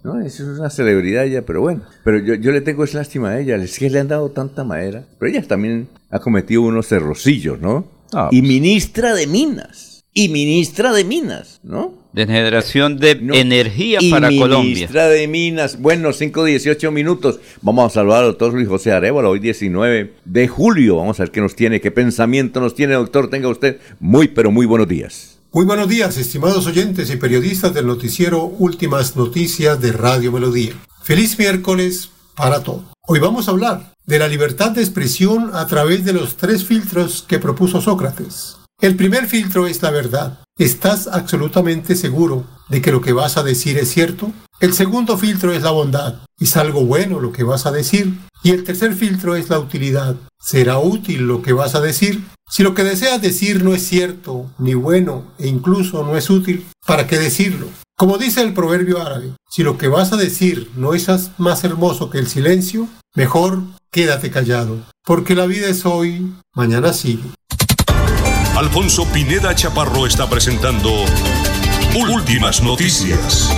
no, 0.05 0.21
eso 0.21 0.43
es 0.53 0.59
una 0.59 0.69
celebridad 0.71 1.25
ella, 1.25 1.43
pero 1.47 1.63
bueno. 1.63 1.83
Pero 2.05 2.19
yo, 2.19 2.35
yo 2.35 2.53
le 2.53 2.61
tengo 2.61 2.85
es 2.85 2.93
lástima 2.95 3.31
a 3.31 3.41
ella, 3.41 3.57
es 3.57 3.79
que 3.79 3.89
le 3.91 3.99
han 3.99 4.09
dado 4.09 4.29
tanta 4.31 4.63
madera. 4.63 5.05
Pero 5.19 5.33
ella 5.33 5.43
también 5.49 5.89
ha 6.11 6.19
cometido 6.21 6.63
unos 6.63 6.87
cerrocillos, 6.87 7.61
¿no? 7.61 7.87
Ah, 8.13 8.29
y 8.31 8.41
pues. 8.41 8.49
ministra 8.51 9.15
de 9.15 9.27
Minas. 9.27 10.05
Y 10.13 10.29
ministra 10.29 10.93
de 10.93 11.05
Minas, 11.05 11.61
¿no? 11.65 11.96
De 12.17 12.27
generación 12.27 12.97
de 12.97 13.17
No. 13.17 13.35
energía 13.35 13.99
y 14.01 14.11
para 14.11 14.29
Colombia. 14.29 14.73
ministra 14.73 15.07
de 15.07 15.29
Minas. 15.29 15.79
Bueno, 15.79 16.15
5, 16.15 16.45
18 16.45 16.91
minutos. 16.91 17.41
Vamos 17.61 17.93
a 17.93 17.95
saludar 17.95 18.21
al 18.25 18.31
doctor 18.31 18.55
Luis 18.55 18.67
José 18.69 18.91
Arevalo, 18.93 19.29
hoy 19.29 19.39
19 19.39 20.15
de 20.25 20.49
julio. 20.49 20.97
Vamos 20.97 21.21
a 21.21 21.25
ver 21.25 21.31
qué 21.31 21.43
nos 21.43 21.55
tiene, 21.55 21.83
qué 21.83 21.91
pensamiento 21.91 22.59
nos 22.59 22.75
tiene, 22.75 22.95
doctor. 22.95 23.29
Tenga 23.29 23.49
usted 23.49 23.81
muy, 24.01 24.29
pero 24.29 24.51
muy 24.51 24.65
buenos 24.65 24.89
días. 24.89 25.37
Muy 25.53 25.67
buenos 25.67 25.91
días, 25.91 26.17
estimados 26.17 26.67
oyentes 26.67 27.11
y 27.11 27.17
periodistas 27.17 27.75
del 27.75 27.87
noticiero 27.87 28.45
Últimas 28.47 29.15
Noticias 29.15 29.79
de 29.83 29.93
Radio 29.93 30.33
Melodía. 30.33 30.73
Feliz 31.03 31.39
miércoles 31.39 32.09
para 32.35 32.63
todos. 32.63 32.85
Hoy 33.07 33.19
vamos 33.19 33.47
a 33.47 33.51
hablar 33.51 33.93
de 34.07 34.19
la 34.19 34.29
libertad 34.29 34.71
de 34.71 34.81
expresión 34.81 35.51
a 35.53 35.67
través 35.67 36.07
de 36.07 36.15
los 36.15 36.37
tres 36.39 36.65
filtros 36.65 37.23
que 37.29 37.39
propuso 37.39 37.83
Sócrates. 37.83 38.57
El 38.79 38.95
primer 38.95 39.27
filtro 39.27 39.67
es 39.67 39.81
la 39.81 39.91
verdad. 39.91 40.39
¿Estás 40.59 41.07
absolutamente 41.07 41.97
seguro 41.97 42.45
de 42.69 42.83
que 42.83 42.93
lo 42.93 43.01
que 43.01 43.15
vas 43.15 43.39
a 43.39 43.43
decir 43.43 43.79
es 43.79 43.89
cierto? 43.91 44.33
El 44.61 44.75
segundo 44.75 45.17
filtro 45.17 45.53
es 45.53 45.63
la 45.63 45.71
bondad. 45.71 46.17
¿Es 46.39 46.59
algo 46.59 46.85
bueno 46.85 47.19
lo 47.19 47.33
que 47.33 47.43
vas 47.43 47.65
a 47.65 47.73
decir? 47.73 48.19
Y 48.43 48.51
el 48.51 48.65
tercer 48.65 48.95
filtro 48.95 49.35
es 49.35 49.49
la 49.49 49.59
utilidad. 49.59 50.17
¿Será 50.39 50.79
útil 50.79 51.27
lo 51.27 51.41
que 51.41 51.55
vas 51.55 51.75
a 51.75 51.81
decir? 51.81 52.23
Si 52.51 52.63
lo 52.63 52.75
que 52.75 52.85
deseas 52.85 53.23
decir 53.23 53.65
no 53.65 53.75
es 53.75 53.83
cierto, 53.83 54.51
ni 54.59 54.75
bueno, 54.75 55.25
e 55.39 55.49
incluso 55.49 56.05
no 56.05 56.17
es 56.17 56.29
útil, 56.29 56.67
¿para 56.87 57.07
qué 57.07 57.19
decirlo? 57.19 57.69
Como 57.97 58.19
dice 58.19 58.43
el 58.43 58.53
proverbio 58.53 59.01
árabe, 59.01 59.33
si 59.51 59.63
lo 59.63 59.79
que 59.79 59.89
vas 59.89 60.13
a 60.13 60.17
decir 60.17 60.71
no 60.77 60.93
es 60.93 61.09
más 61.39 61.65
hermoso 61.65 62.11
que 62.11 62.19
el 62.19 62.27
silencio, 62.27 62.89
mejor 63.15 63.63
quédate 63.91 64.31
callado, 64.31 64.83
porque 65.03 65.35
la 65.35 65.47
vida 65.47 65.67
es 65.69 65.87
hoy, 65.87 66.35
mañana 66.55 66.93
sigue. 66.93 67.25
Alfonso 68.57 69.05
Pineda 69.13 69.55
Chaparro 69.55 70.07
está 70.07 70.31
presentando 70.31 70.89
Últimas 72.11 72.63
Noticias. 72.63 73.55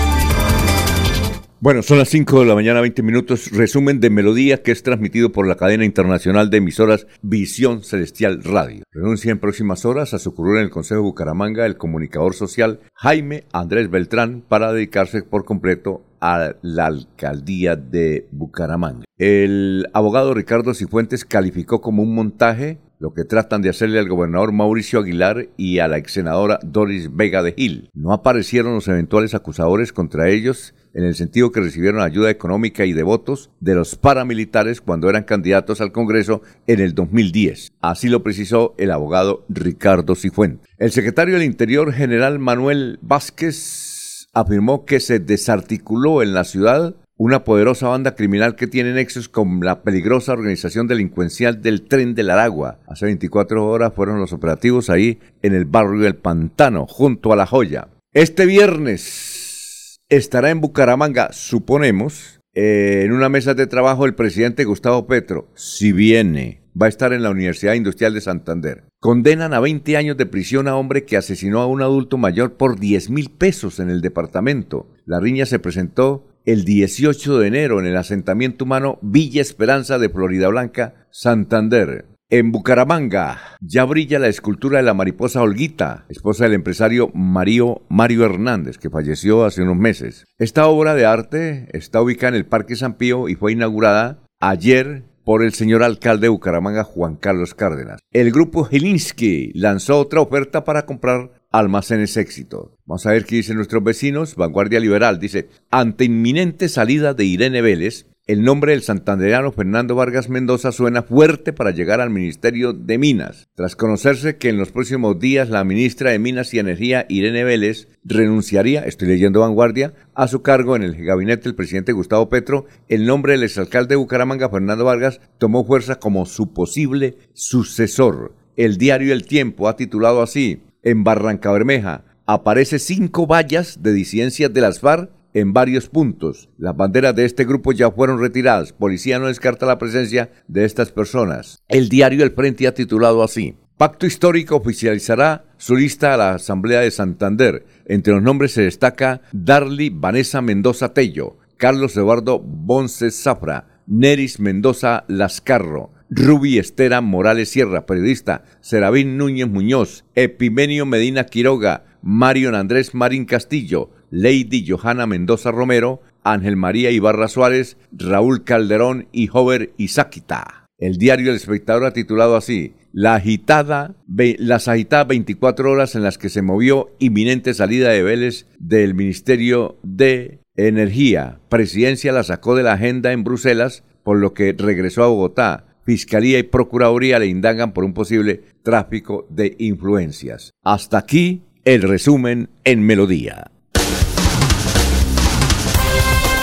Bueno, 1.61 1.85
son 1.85 1.99
las 1.99 2.09
5 2.09 2.41
de 2.41 2.47
la 2.47 2.57
mañana, 2.57 2.81
20 2.81 3.05
minutos. 3.05 3.53
Resumen 3.53 4.01
de 4.01 4.11
Melodía 4.11 4.65
que 4.65 4.73
es 4.73 4.83
transmitido 4.83 5.31
por 5.31 5.47
la 5.47 5.55
cadena 5.55 5.85
internacional 5.85 6.51
de 6.51 6.57
emisoras 6.57 7.07
Visión 7.23 7.85
Celestial 7.85 8.43
Radio. 8.43 8.83
Renuncia 8.91 9.31
en 9.31 9.39
próximas 9.39 9.85
horas 9.85 10.15
a 10.15 10.19
su 10.19 10.35
curul 10.35 10.57
en 10.57 10.65
el 10.65 10.71
Consejo 10.71 11.01
de 11.01 11.07
Bucaramanga 11.07 11.65
el 11.65 11.77
comunicador 11.77 12.35
social 12.35 12.81
Jaime 12.95 13.45
Andrés 13.53 13.91
Beltrán 13.91 14.43
para 14.49 14.73
dedicarse 14.73 15.23
por 15.23 15.45
completo 15.45 16.03
a 16.21 16.55
la 16.63 16.87
alcaldía 16.87 17.77
de 17.77 18.27
Bucaramanga. 18.33 19.05
El 19.17 19.87
abogado 19.93 20.35
Ricardo 20.35 20.75
Cifuentes 20.75 21.25
calificó 21.25 21.81
como 21.81 22.03
un 22.03 22.17
montaje 22.17 22.79
lo 22.99 23.15
que 23.15 23.25
tratan 23.25 23.63
de 23.63 23.69
hacerle 23.69 23.99
al 23.99 24.09
gobernador 24.09 24.53
Mauricio 24.53 25.01
Aguilar 25.01 25.49
y 25.57 25.79
a 25.79 25.89
la 25.89 25.99
ex 25.99 26.13
senadora 26.13 26.59
Doris 26.63 27.15
Vega 27.15 27.43
de 27.43 27.53
Gil. 27.53 27.91
No 27.95 28.13
aparecieron 28.13 28.75
los 28.75 28.89
eventuales 28.89 29.35
acusadores 29.35 29.93
contra 29.93 30.29
ellos 30.29 30.75
en 30.95 31.05
el 31.05 31.15
sentido 31.15 31.53
que 31.53 31.61
recibieron 31.61 32.01
ayuda 32.01 32.31
económica 32.31 32.85
y 32.85 32.93
de 32.93 33.03
votos 33.05 33.51
de 33.61 33.75
los 33.75 33.95
paramilitares 33.95 34.81
cuando 34.81 35.09
eran 35.09 35.25
candidatos 35.25 35.81
al 35.81 35.93
Congreso 35.93 36.43
en 36.67 36.81
el 36.81 36.95
2010. 36.95 37.73
Así 37.81 38.09
lo 38.09 38.23
precisó 38.23 38.75
el 38.79 38.91
abogado 38.91 39.45
Ricardo 39.49 40.17
Cifuentes. 40.17 40.69
El 40.79 40.91
secretario 40.91 41.35
del 41.35 41.45
Interior, 41.45 41.93
general 41.93 42.39
Manuel 42.39 42.99
Vázquez, 43.03 44.29
afirmó 44.35 44.85
que 44.85 45.01
se 45.01 45.21
desarticuló 45.21 46.23
en 46.23 46.35
la 46.35 46.45
ciudad 46.45 46.97
una 47.19 47.43
poderosa 47.43 47.89
banda 47.89 48.15
criminal 48.15 48.55
que 48.55 48.69
tiene 48.69 48.93
nexos 48.93 49.29
con 49.29 49.59
la 49.61 49.83
peligrosa 49.83 50.33
organización 50.33 50.87
delincuencial 50.87 51.61
del 51.61 51.83
Tren 51.83 52.15
del 52.15 52.31
Aragua. 52.31 52.79
Hace 52.87 53.07
24 53.07 53.67
horas 53.67 53.93
fueron 53.93 54.21
los 54.21 54.33
operativos 54.33 54.89
ahí 54.89 55.19
en 55.43 55.53
el 55.53 55.65
barrio 55.65 56.01
del 56.01 56.15
Pantano, 56.15 56.87
junto 56.87 57.33
a 57.33 57.37
La 57.37 57.45
Joya. 57.45 57.89
Este 58.13 58.47
viernes 58.47 59.99
estará 60.09 60.51
en 60.51 60.61
Bucaramanga, 60.61 61.33
suponemos, 61.33 62.41
eh, 62.55 63.03
en 63.05 63.13
una 63.13 63.29
mesa 63.29 63.55
de 63.55 63.67
trabajo 63.67 64.07
el 64.07 64.15
presidente 64.15 64.65
Gustavo 64.65 65.09
Petro, 65.09 65.51
si 65.57 65.91
viene, 65.91 66.63
va 66.81 66.87
a 66.87 66.89
estar 66.89 67.13
en 67.13 67.25
la 67.25 67.31
Universidad 67.31 67.75
Industrial 67.75 68.15
de 68.15 68.21
Santander. 68.21 68.85
Condenan 69.01 69.55
a 69.55 69.61
20 69.61 69.97
años 69.97 70.17
de 70.17 70.27
prisión 70.27 70.69
a 70.69 70.77
hombre 70.77 71.05
que 71.05 71.17
asesinó 71.17 71.61
a 71.61 71.67
un 71.67 71.83
adulto 71.83 72.17
mayor 72.17 72.57
por 72.57 72.79
10 72.79 73.11
mil 73.11 73.31
pesos 73.31 73.81
en 73.81 73.91
el 73.91 74.01
departamento. 74.01 74.87
La 75.05 75.19
riña 75.19 75.47
se 75.47 75.59
presentó 75.59 76.29
el 76.49 76.65
18 76.65 77.41
de 77.41 77.47
enero 77.47 77.79
en 77.79 77.85
el 77.85 77.99
asentamiento 77.99 78.65
humano 78.65 78.99
Villa 79.03 79.43
Esperanza 79.43 79.99
de 79.99 80.09
Florida 80.09 80.49
Blanca, 80.49 80.95
Santander. 81.11 82.07
En 82.31 82.53
Bucaramanga 82.53 83.39
ya 83.61 83.85
brilla 83.85 84.19
la 84.19 84.29
escultura 84.29 84.79
de 84.79 84.85
la 84.85 84.95
mariposa 84.95 85.43
Olguita, 85.43 86.07
esposa 86.09 86.45
del 86.45 86.55
empresario 86.55 87.11
Mario, 87.13 87.83
Mario 87.91 88.25
Hernández, 88.25 88.79
que 88.79 88.89
falleció 88.89 89.45
hace 89.45 89.61
unos 89.61 89.77
meses. 89.77 90.25
Esta 90.39 90.69
obra 90.69 90.95
de 90.95 91.05
arte 91.05 91.69
está 91.75 92.01
ubicada 92.01 92.31
en 92.31 92.37
el 92.37 92.47
Parque 92.47 92.77
San 92.77 92.95
Pío 92.95 93.29
y 93.29 93.35
fue 93.35 93.53
inaugurada 93.53 94.21
ayer 94.41 95.05
por 95.29 95.45
el 95.45 95.53
señor 95.53 95.83
alcalde 95.83 96.23
de 96.23 96.29
Bucaramanga, 96.31 96.83
Juan 96.83 97.17
Carlos 97.17 97.55
Cárdenas. 97.55 98.01
El 98.11 98.33
grupo 98.33 98.65
Gilinski 98.65 99.53
lanzó 99.53 99.99
otra 99.99 100.23
oferta 100.23 100.65
para 100.65 100.87
comprar 100.87 101.38
almacenes 101.51 102.17
éxito. 102.17 102.77
Vamos 102.85 103.07
a 103.07 103.13
ver 103.13 103.25
qué 103.25 103.37
dicen 103.37 103.57
nuestros 103.57 103.83
vecinos. 103.83 104.37
Vanguardia 104.37 104.81
Liberal 104.81 105.19
dice, 105.19 105.49
ante 105.71 106.05
inminente 106.05 106.69
salida 106.69 107.15
de 107.15 107.25
Irene 107.25 107.63
Vélez, 107.63 108.07
el 108.29 108.45
nombre 108.45 108.73
del 108.73 108.83
santandereano 108.83 109.53
Fernando 109.53 109.95
Vargas 109.95 110.29
Mendoza 110.29 110.71
suena 110.71 111.03
fuerte 111.03 111.55
para 111.55 111.71
llegar 111.71 112.03
al 112.03 112.11
Ministerio 112.11 112.75
de 112.75 112.99
Minas. 112.99 113.49
Tras 113.55 113.75
conocerse 113.75 114.37
que 114.37 114.51
en 114.51 114.59
los 114.59 114.71
próximos 114.71 115.19
días 115.19 115.49
la 115.49 115.65
ministra 115.65 116.11
de 116.11 116.19
Minas 116.19 116.53
y 116.53 116.59
Energía, 116.59 117.07
Irene 117.09 117.45
Vélez, 117.45 117.89
renunciaría, 118.05 118.83
estoy 118.83 119.09
leyendo 119.09 119.41
Vanguardia, 119.41 119.95
a 120.15 120.29
su 120.29 120.43
cargo 120.43 120.77
en 120.77 120.83
el 120.83 121.03
gabinete 121.03 121.45
del 121.45 121.55
presidente 121.55 121.93
Gustavo 121.93 122.29
Petro, 122.29 122.67
el 122.91 123.07
nombre 123.07 123.33
del 123.33 123.45
exalcalde 123.45 123.95
de 123.95 123.97
Bucaramanga, 123.97 124.51
Fernando 124.51 124.85
Vargas, 124.85 125.23
tomó 125.39 125.65
fuerza 125.65 125.99
como 125.99 126.27
su 126.27 126.53
posible 126.53 127.17
sucesor. 127.33 128.35
El 128.57 128.77
diario 128.77 129.15
El 129.15 129.25
Tiempo 129.25 129.69
ha 129.69 129.77
titulado 129.77 130.21
así, 130.21 130.61
en 130.89 131.05
Barranca 131.05 131.53
Bermeja, 131.53 132.05
aparece 132.27 132.79
cinco 132.79 133.27
vallas 133.27 133.83
de 133.83 133.93
disidencias 133.93 134.53
de 134.53 134.61
las 134.63 134.81
FARC 134.81 135.11
en 135.35 135.53
varios 135.53 135.89
puntos. 135.89 136.49
Las 136.57 136.77
banderas 136.77 137.15
de 137.15 137.27
este 137.27 137.45
grupo 137.45 137.73
ya 137.73 137.91
fueron 137.91 138.21
retiradas. 138.21 138.73
Policía 138.73 139.19
no 139.19 139.27
descarta 139.27 139.67
la 139.67 139.79
presencia 139.79 140.31
de 140.47 140.65
estas 140.65 140.91
personas. 140.91 141.59
El 141.69 141.91
diario 141.91 142.25
El 142.25 142.33
Frente 142.33 142.67
ha 142.67 142.75
titulado 142.75 143.23
así. 143.23 143.57
Pacto 143.77 144.07
Histórico 144.07 144.57
oficializará 144.57 145.45
su 145.59 145.77
lista 145.77 146.15
a 146.15 146.17
la 146.17 146.35
Asamblea 146.35 146.81
de 146.81 146.91
Santander. 146.91 147.67
Entre 147.85 148.13
los 148.13 148.23
nombres 148.23 148.53
se 148.53 148.63
destaca 148.63 149.21
Darly 149.33 149.91
Vanessa 149.91 150.41
Mendoza 150.41 150.95
Tello, 150.95 151.37
Carlos 151.59 151.97
Eduardo 151.97 152.41
Bonce 152.41 153.11
Zafra, 153.11 153.83
Neris 153.87 154.41
Mendoza 154.41 155.05
Lascarro, 155.07 155.93
Ruby 156.11 156.59
Estera 156.59 157.03
Morales 157.03 157.51
Sierra, 157.51 157.85
periodista, 157.85 158.45
Serabín 158.61 159.19
Núñez 159.19 159.47
Muñoz, 159.47 160.05
Epimenio 160.15 160.87
Medina 160.87 161.25
Quiroga, 161.25 161.85
Marion 162.01 162.55
Andrés 162.55 162.95
Marín 162.95 163.27
Castillo, 163.27 163.91
Lady 164.11 164.65
Johanna 164.67 165.07
Mendoza 165.07 165.51
Romero, 165.51 166.01
Ángel 166.25 166.57
María 166.57 166.91
Ibarra 166.91 167.29
Suárez, 167.29 167.77
Raúl 167.93 168.45
Calderón 168.45 169.09
y 169.13 169.29
Hover 169.31 169.73
Isáquita. 169.77 170.67
El 170.79 170.97
diario 170.97 171.31
El 171.31 171.37
Espectador 171.37 171.85
ha 171.85 171.93
titulado 171.93 172.37
así, 172.37 172.75
la 172.93 173.15
agitada, 173.17 173.95
las 174.07 174.69
agitadas 174.69 175.09
24 175.09 175.71
horas 175.71 175.95
en 175.95 176.03
las 176.03 176.17
que 176.17 176.31
se 176.31 176.41
movió 176.41 176.91
inminente 176.99 177.53
salida 177.53 177.91
de 177.91 178.03
Vélez 178.03 178.47
del 178.59 178.95
Ministerio 178.95 179.77
de 179.83 180.39
Energía. 180.57 181.41
Presidencia 181.51 182.13
la 182.13 182.23
sacó 182.23 182.55
de 182.57 182.63
la 182.63 182.73
agenda 182.73 183.13
en 183.13 183.25
Bruselas, 183.25 183.85
por 184.05 184.19
lo 184.19 184.33
que 184.33 184.55
regresó 184.57 185.05
a 185.05 185.09
Bogotá. 185.09 185.68
Fiscalía 185.89 186.39
y 186.39 186.43
Procuraduría 186.43 187.19
le 187.19 187.29
indagan 187.29 187.73
por 187.73 187.83
un 187.83 187.95
posible 187.95 188.43
tráfico 188.63 189.27
de 189.31 189.57
influencias. 189.59 190.53
Hasta 190.63 190.99
aquí 190.99 191.45
el 191.65 191.81
resumen 191.81 192.51
en 192.65 192.83
Melodía. 192.83 193.51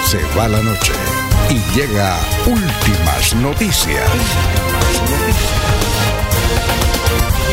Se 0.04 0.18
va 0.36 0.48
la 0.48 0.64
noche 0.64 0.94
y 1.52 1.78
llega 1.78 2.18
últimas 2.48 3.36
noticias. 3.36 4.10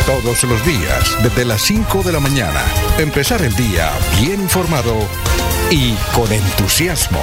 Todos 0.06 0.44
los 0.44 0.66
días, 0.66 1.22
desde 1.22 1.44
las 1.44 1.60
5 1.60 2.04
de 2.04 2.12
la 2.12 2.20
mañana, 2.20 2.62
empezar 2.98 3.42
el 3.42 3.54
día 3.54 3.90
bien 4.18 4.40
informado 4.40 4.96
y 5.70 5.92
con 6.14 6.32
entusiasmo. 6.32 7.22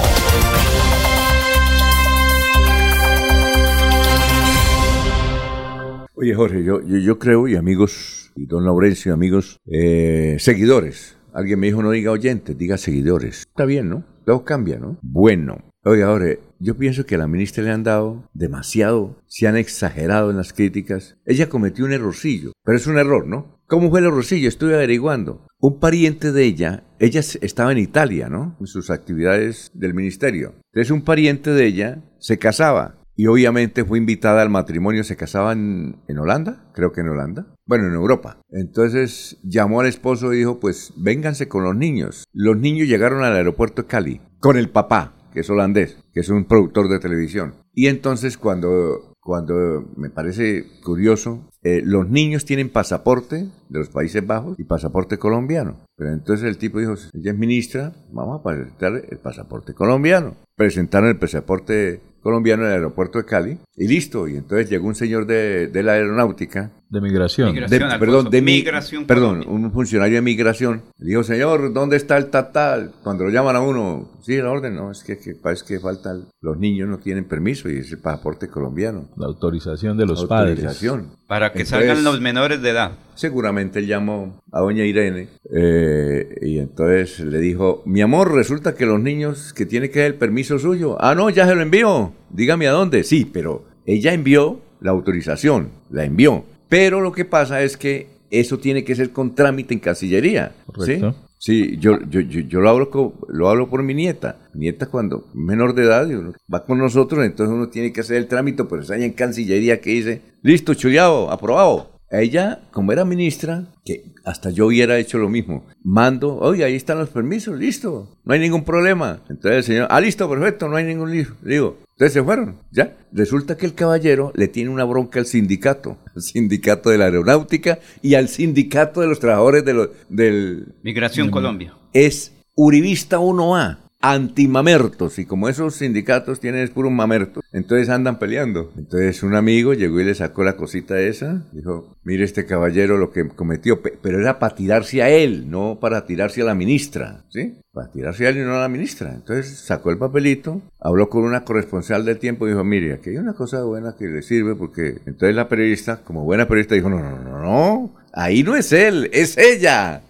Oye, 6.20 6.34
Jorge, 6.34 6.62
yo, 6.62 6.82
yo, 6.82 7.18
creo, 7.18 7.48
y 7.48 7.56
amigos, 7.56 8.30
y 8.36 8.44
don 8.44 8.66
Laurencio, 8.66 9.14
amigos, 9.14 9.56
eh, 9.64 10.36
seguidores. 10.38 11.16
Alguien 11.32 11.58
me 11.58 11.68
dijo, 11.68 11.82
no 11.82 11.92
diga 11.92 12.10
oyentes, 12.10 12.58
diga 12.58 12.76
seguidores. 12.76 13.44
Está 13.48 13.64
bien, 13.64 13.88
¿no? 13.88 14.04
Todo 14.26 14.44
cambia, 14.44 14.78
¿no? 14.78 14.98
Bueno. 15.00 15.64
Oye, 15.82 16.04
Jorge, 16.04 16.40
yo 16.58 16.76
pienso 16.76 17.06
que 17.06 17.14
a 17.14 17.18
la 17.18 17.26
ministra 17.26 17.64
le 17.64 17.70
han 17.70 17.84
dado 17.84 18.28
demasiado, 18.34 19.16
se 19.28 19.48
han 19.48 19.56
exagerado 19.56 20.30
en 20.30 20.36
las 20.36 20.52
críticas. 20.52 21.16
Ella 21.24 21.48
cometió 21.48 21.86
un 21.86 21.94
errorcillo, 21.94 22.52
pero 22.66 22.76
es 22.76 22.86
un 22.86 22.98
error, 22.98 23.26
¿no? 23.26 23.58
¿Cómo 23.66 23.88
fue 23.88 24.00
el 24.00 24.06
errorcillo? 24.06 24.46
Estuve 24.46 24.74
averiguando. 24.74 25.46
Un 25.58 25.80
pariente 25.80 26.32
de 26.32 26.44
ella, 26.44 26.84
ella 26.98 27.20
estaba 27.20 27.72
en 27.72 27.78
Italia, 27.78 28.28
¿no? 28.28 28.58
En 28.60 28.66
sus 28.66 28.90
actividades 28.90 29.70
del 29.72 29.94
ministerio. 29.94 30.52
Entonces 30.70 30.90
un 30.90 31.00
pariente 31.00 31.50
de 31.50 31.64
ella 31.64 32.02
se 32.18 32.36
casaba 32.38 32.99
y 33.20 33.26
obviamente 33.26 33.84
fue 33.84 33.98
invitada 33.98 34.40
al 34.40 34.48
matrimonio, 34.48 35.04
se 35.04 35.14
casaban 35.14 36.00
en 36.08 36.18
Holanda, 36.18 36.64
creo 36.72 36.90
que 36.90 37.02
en 37.02 37.10
Holanda, 37.10 37.54
bueno, 37.66 37.86
en 37.86 37.92
Europa. 37.92 38.40
Entonces 38.48 39.36
llamó 39.42 39.80
al 39.80 39.88
esposo 39.88 40.32
y 40.32 40.38
dijo, 40.38 40.58
pues 40.58 40.94
vénganse 40.96 41.46
con 41.46 41.62
los 41.62 41.76
niños. 41.76 42.24
Los 42.32 42.56
niños 42.56 42.88
llegaron 42.88 43.22
al 43.22 43.36
aeropuerto 43.36 43.82
de 43.82 43.88
Cali 43.88 44.22
con 44.38 44.56
el 44.56 44.70
papá, 44.70 45.12
que 45.34 45.40
es 45.40 45.50
holandés, 45.50 45.98
que 46.14 46.20
es 46.20 46.30
un 46.30 46.46
productor 46.46 46.88
de 46.88 46.98
televisión. 46.98 47.56
Y 47.74 47.88
entonces 47.88 48.38
cuando, 48.38 49.12
cuando 49.20 49.86
me 49.98 50.08
parece 50.08 50.64
curioso, 50.82 51.50
eh, 51.62 51.82
los 51.84 52.08
niños 52.08 52.44
tienen 52.44 52.70
pasaporte 52.70 53.48
de 53.68 53.78
los 53.78 53.88
Países 53.88 54.26
Bajos 54.26 54.58
y 54.58 54.64
pasaporte 54.64 55.18
colombiano. 55.18 55.76
Pero 55.96 56.12
entonces 56.12 56.46
el 56.48 56.56
tipo 56.58 56.78
dijo, 56.78 56.94
ella 57.12 57.32
es 57.32 57.38
ministra, 57.38 57.92
vamos 58.10 58.40
a 58.40 58.42
presentar 58.42 59.02
el 59.08 59.18
pasaporte 59.18 59.74
colombiano. 59.74 60.34
Presentaron 60.56 61.08
el 61.10 61.18
pasaporte 61.18 62.00
colombiano 62.22 62.62
en 62.64 62.68
el 62.68 62.74
aeropuerto 62.74 63.18
de 63.18 63.24
Cali 63.24 63.58
y 63.76 63.88
listo. 63.88 64.28
Y 64.28 64.36
entonces 64.36 64.68
llegó 64.68 64.86
un 64.88 64.94
señor 64.94 65.26
de, 65.26 65.68
de 65.68 65.82
la 65.82 65.92
aeronáutica. 65.92 66.70
De 66.90 67.00
migración. 67.00 67.54
De, 67.54 67.78
perdón, 67.98 68.30
de 68.30 68.42
migración. 68.42 69.06
Perdón, 69.06 69.44
un 69.46 69.70
funcionario 69.72 70.16
de 70.16 70.22
migración. 70.22 70.82
Le 70.98 71.10
dijo, 71.10 71.22
señor, 71.22 71.72
¿dónde 71.72 71.96
está 71.96 72.16
el 72.16 72.26
tatal? 72.30 72.92
Cuando 73.02 73.24
lo 73.24 73.30
llaman 73.30 73.56
a 73.56 73.60
uno, 73.60 74.10
sí, 74.22 74.36
la 74.36 74.50
orden, 74.50 74.74
no, 74.74 74.90
es 74.90 75.02
que, 75.04 75.18
que 75.18 75.34
parece 75.34 75.64
que 75.66 75.80
falta, 75.80 76.14
los 76.40 76.58
niños 76.58 76.88
no 76.88 76.98
tienen 76.98 77.24
permiso 77.26 77.70
y 77.70 77.78
es 77.78 77.92
el 77.92 77.98
pasaporte 77.98 78.48
colombiano. 78.48 79.08
La 79.16 79.26
autorización 79.26 79.96
de 79.96 80.06
los 80.06 80.28
La 80.28 80.40
autorización. 80.40 81.00
padres. 81.04 81.19
Para 81.30 81.52
que 81.52 81.60
Entonces, 81.60 81.86
salgan 81.86 82.02
los 82.02 82.20
menores 82.20 82.60
de 82.60 82.70
edad. 82.70 82.90
Seguramente 83.14 83.78
él 83.78 83.86
llamó 83.86 84.42
a 84.50 84.58
doña 84.58 84.84
Irene 84.84 85.28
eh, 85.54 86.26
y 86.42 86.58
entonces 86.58 87.20
le 87.20 87.38
dijo, 87.38 87.84
mi 87.86 88.00
amor, 88.00 88.34
resulta 88.34 88.74
que 88.74 88.84
los 88.84 88.98
niños 88.98 89.52
que 89.52 89.64
tiene 89.64 89.90
que 89.90 90.00
dar 90.00 90.08
el 90.08 90.16
permiso 90.16 90.58
suyo. 90.58 90.96
Ah, 90.98 91.14
no, 91.14 91.30
ya 91.30 91.46
se 91.46 91.54
lo 91.54 91.62
envió. 91.62 92.12
Dígame 92.30 92.66
a 92.66 92.72
dónde. 92.72 93.04
Sí, 93.04 93.30
pero 93.32 93.64
ella 93.86 94.12
envió 94.12 94.60
la 94.80 94.90
autorización, 94.90 95.68
la 95.88 96.04
envió. 96.04 96.44
Pero 96.68 97.00
lo 97.00 97.12
que 97.12 97.24
pasa 97.24 97.62
es 97.62 97.76
que 97.76 98.08
eso 98.32 98.58
tiene 98.58 98.82
que 98.82 98.96
ser 98.96 99.10
con 99.10 99.36
trámite 99.36 99.72
en 99.72 99.78
Cancillería. 99.78 100.50
Correcto. 100.66 101.12
¿sí? 101.12 101.29
Sí, 101.42 101.78
yo, 101.78 101.98
yo, 102.10 102.20
yo, 102.20 102.40
yo 102.40 102.60
lo, 102.60 102.68
hablo 102.68 102.90
co- 102.90 103.14
lo 103.28 103.48
hablo 103.48 103.70
por 103.70 103.82
mi 103.82 103.94
nieta. 103.94 104.36
Mi 104.52 104.60
nieta 104.60 104.86
cuando 104.86 105.24
menor 105.32 105.74
de 105.74 105.84
edad 105.84 106.06
va 106.52 106.64
con 106.66 106.76
nosotros, 106.78 107.24
entonces 107.24 107.54
uno 107.54 107.70
tiene 107.70 107.92
que 107.94 108.02
hacer 108.02 108.18
el 108.18 108.28
trámite, 108.28 108.64
pero 108.64 108.82
está 108.82 108.96
en 108.98 109.12
Cancillería 109.14 109.80
que 109.80 109.90
dice, 109.90 110.20
listo, 110.42 110.74
chullado, 110.74 111.30
aprobado. 111.30 111.89
Ella, 112.10 112.60
como 112.72 112.90
era 112.90 113.04
ministra, 113.04 113.66
que 113.84 114.12
hasta 114.24 114.50
yo 114.50 114.66
hubiera 114.66 114.98
hecho 114.98 115.18
lo 115.18 115.28
mismo, 115.28 115.66
mando, 115.84 116.36
oye, 116.38 116.64
ahí 116.64 116.74
están 116.74 116.98
los 116.98 117.10
permisos, 117.10 117.56
listo, 117.56 118.18
no 118.24 118.34
hay 118.34 118.40
ningún 118.40 118.64
problema. 118.64 119.20
Entonces 119.28 119.58
el 119.58 119.64
señor, 119.64 119.86
ah, 119.90 120.00
listo, 120.00 120.28
perfecto, 120.28 120.68
no 120.68 120.76
hay 120.76 120.84
ningún 120.84 121.12
lío. 121.12 121.28
Digo, 121.42 121.78
entonces 121.92 122.12
se 122.14 122.22
fueron, 122.22 122.56
ya. 122.72 122.96
Resulta 123.12 123.56
que 123.56 123.66
el 123.66 123.74
caballero 123.74 124.32
le 124.34 124.48
tiene 124.48 124.70
una 124.70 124.84
bronca 124.84 125.20
al 125.20 125.26
sindicato, 125.26 125.98
al 126.14 126.22
sindicato 126.22 126.90
de 126.90 126.98
la 126.98 127.04
aeronáutica 127.04 127.78
y 128.02 128.14
al 128.14 128.28
sindicato 128.28 129.00
de 129.00 129.06
los 129.06 129.20
trabajadores 129.20 129.64
de 129.64 129.74
los, 129.74 129.90
del... 130.08 130.74
Migración 130.82 131.30
Colombia. 131.30 131.74
Es 131.92 132.32
Uribista 132.56 133.18
1A, 133.18 133.78
antimamertos, 134.00 135.18
y 135.18 135.26
como 135.26 135.48
esos 135.48 135.74
sindicatos 135.74 136.40
tienen 136.40 136.62
es 136.62 136.70
puro 136.70 136.90
mamertos, 136.90 137.44
entonces 137.52 137.88
andan 137.90 138.18
peleando. 138.18 138.72
Entonces 138.76 139.22
un 139.22 139.34
amigo 139.34 139.74
llegó 139.74 140.00
y 140.00 140.04
le 140.04 140.14
sacó 140.14 140.42
la 140.44 140.56
cosita 140.56 140.98
esa, 141.00 141.44
dijo, 141.52 141.96
mire 142.02 142.24
este 142.24 142.46
caballero 142.46 142.96
lo 142.96 143.10
que 143.12 143.28
cometió, 143.28 143.82
pe- 143.82 143.98
pero 144.00 144.18
era 144.20 144.38
para 144.38 144.54
tirarse 144.54 145.02
a 145.02 145.10
él, 145.10 145.50
no 145.50 145.78
para 145.80 146.06
tirarse 146.06 146.42
a 146.42 146.44
la 146.46 146.54
ministra, 146.54 147.24
¿sí? 147.28 147.58
Para 147.72 147.90
tirarse 147.90 148.26
a 148.26 148.30
él 148.30 148.38
y 148.38 148.40
no 148.40 148.54
a 148.56 148.60
la 148.60 148.68
ministra. 148.68 149.12
Entonces 149.14 149.58
sacó 149.58 149.90
el 149.90 149.98
papelito, 149.98 150.62
habló 150.80 151.08
con 151.08 151.22
una 151.24 151.44
corresponsal 151.44 152.04
del 152.04 152.18
tiempo 152.18 152.46
y 152.46 152.50
dijo, 152.50 152.64
mire, 152.64 152.94
aquí 152.94 153.10
hay 153.10 153.18
una 153.18 153.34
cosa 153.34 153.62
buena 153.64 153.94
que 153.98 154.06
le 154.06 154.22
sirve 154.22 154.54
porque 154.54 154.98
entonces 155.06 155.34
la 155.34 155.48
periodista, 155.48 155.98
como 156.02 156.24
buena 156.24 156.48
periodista, 156.48 156.74
dijo, 156.74 156.88
no, 156.88 156.98
no, 157.00 157.18
no, 157.22 157.38
no, 157.42 157.94
ahí 158.12 158.42
no 158.42 158.56
es 158.56 158.72
él, 158.72 159.10
es 159.12 159.36
ella. 159.36 160.02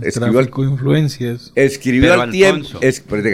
Escribió 0.00 0.38
al, 0.38 0.46
Tráfico 0.46 0.62
de 0.62 0.70
influencias. 0.70 1.52
escribió 1.54 2.10
Pero 2.10 2.22
al 2.22 2.30
tiempo, 2.30 2.78
es, 2.80 3.00
pues, 3.00 3.24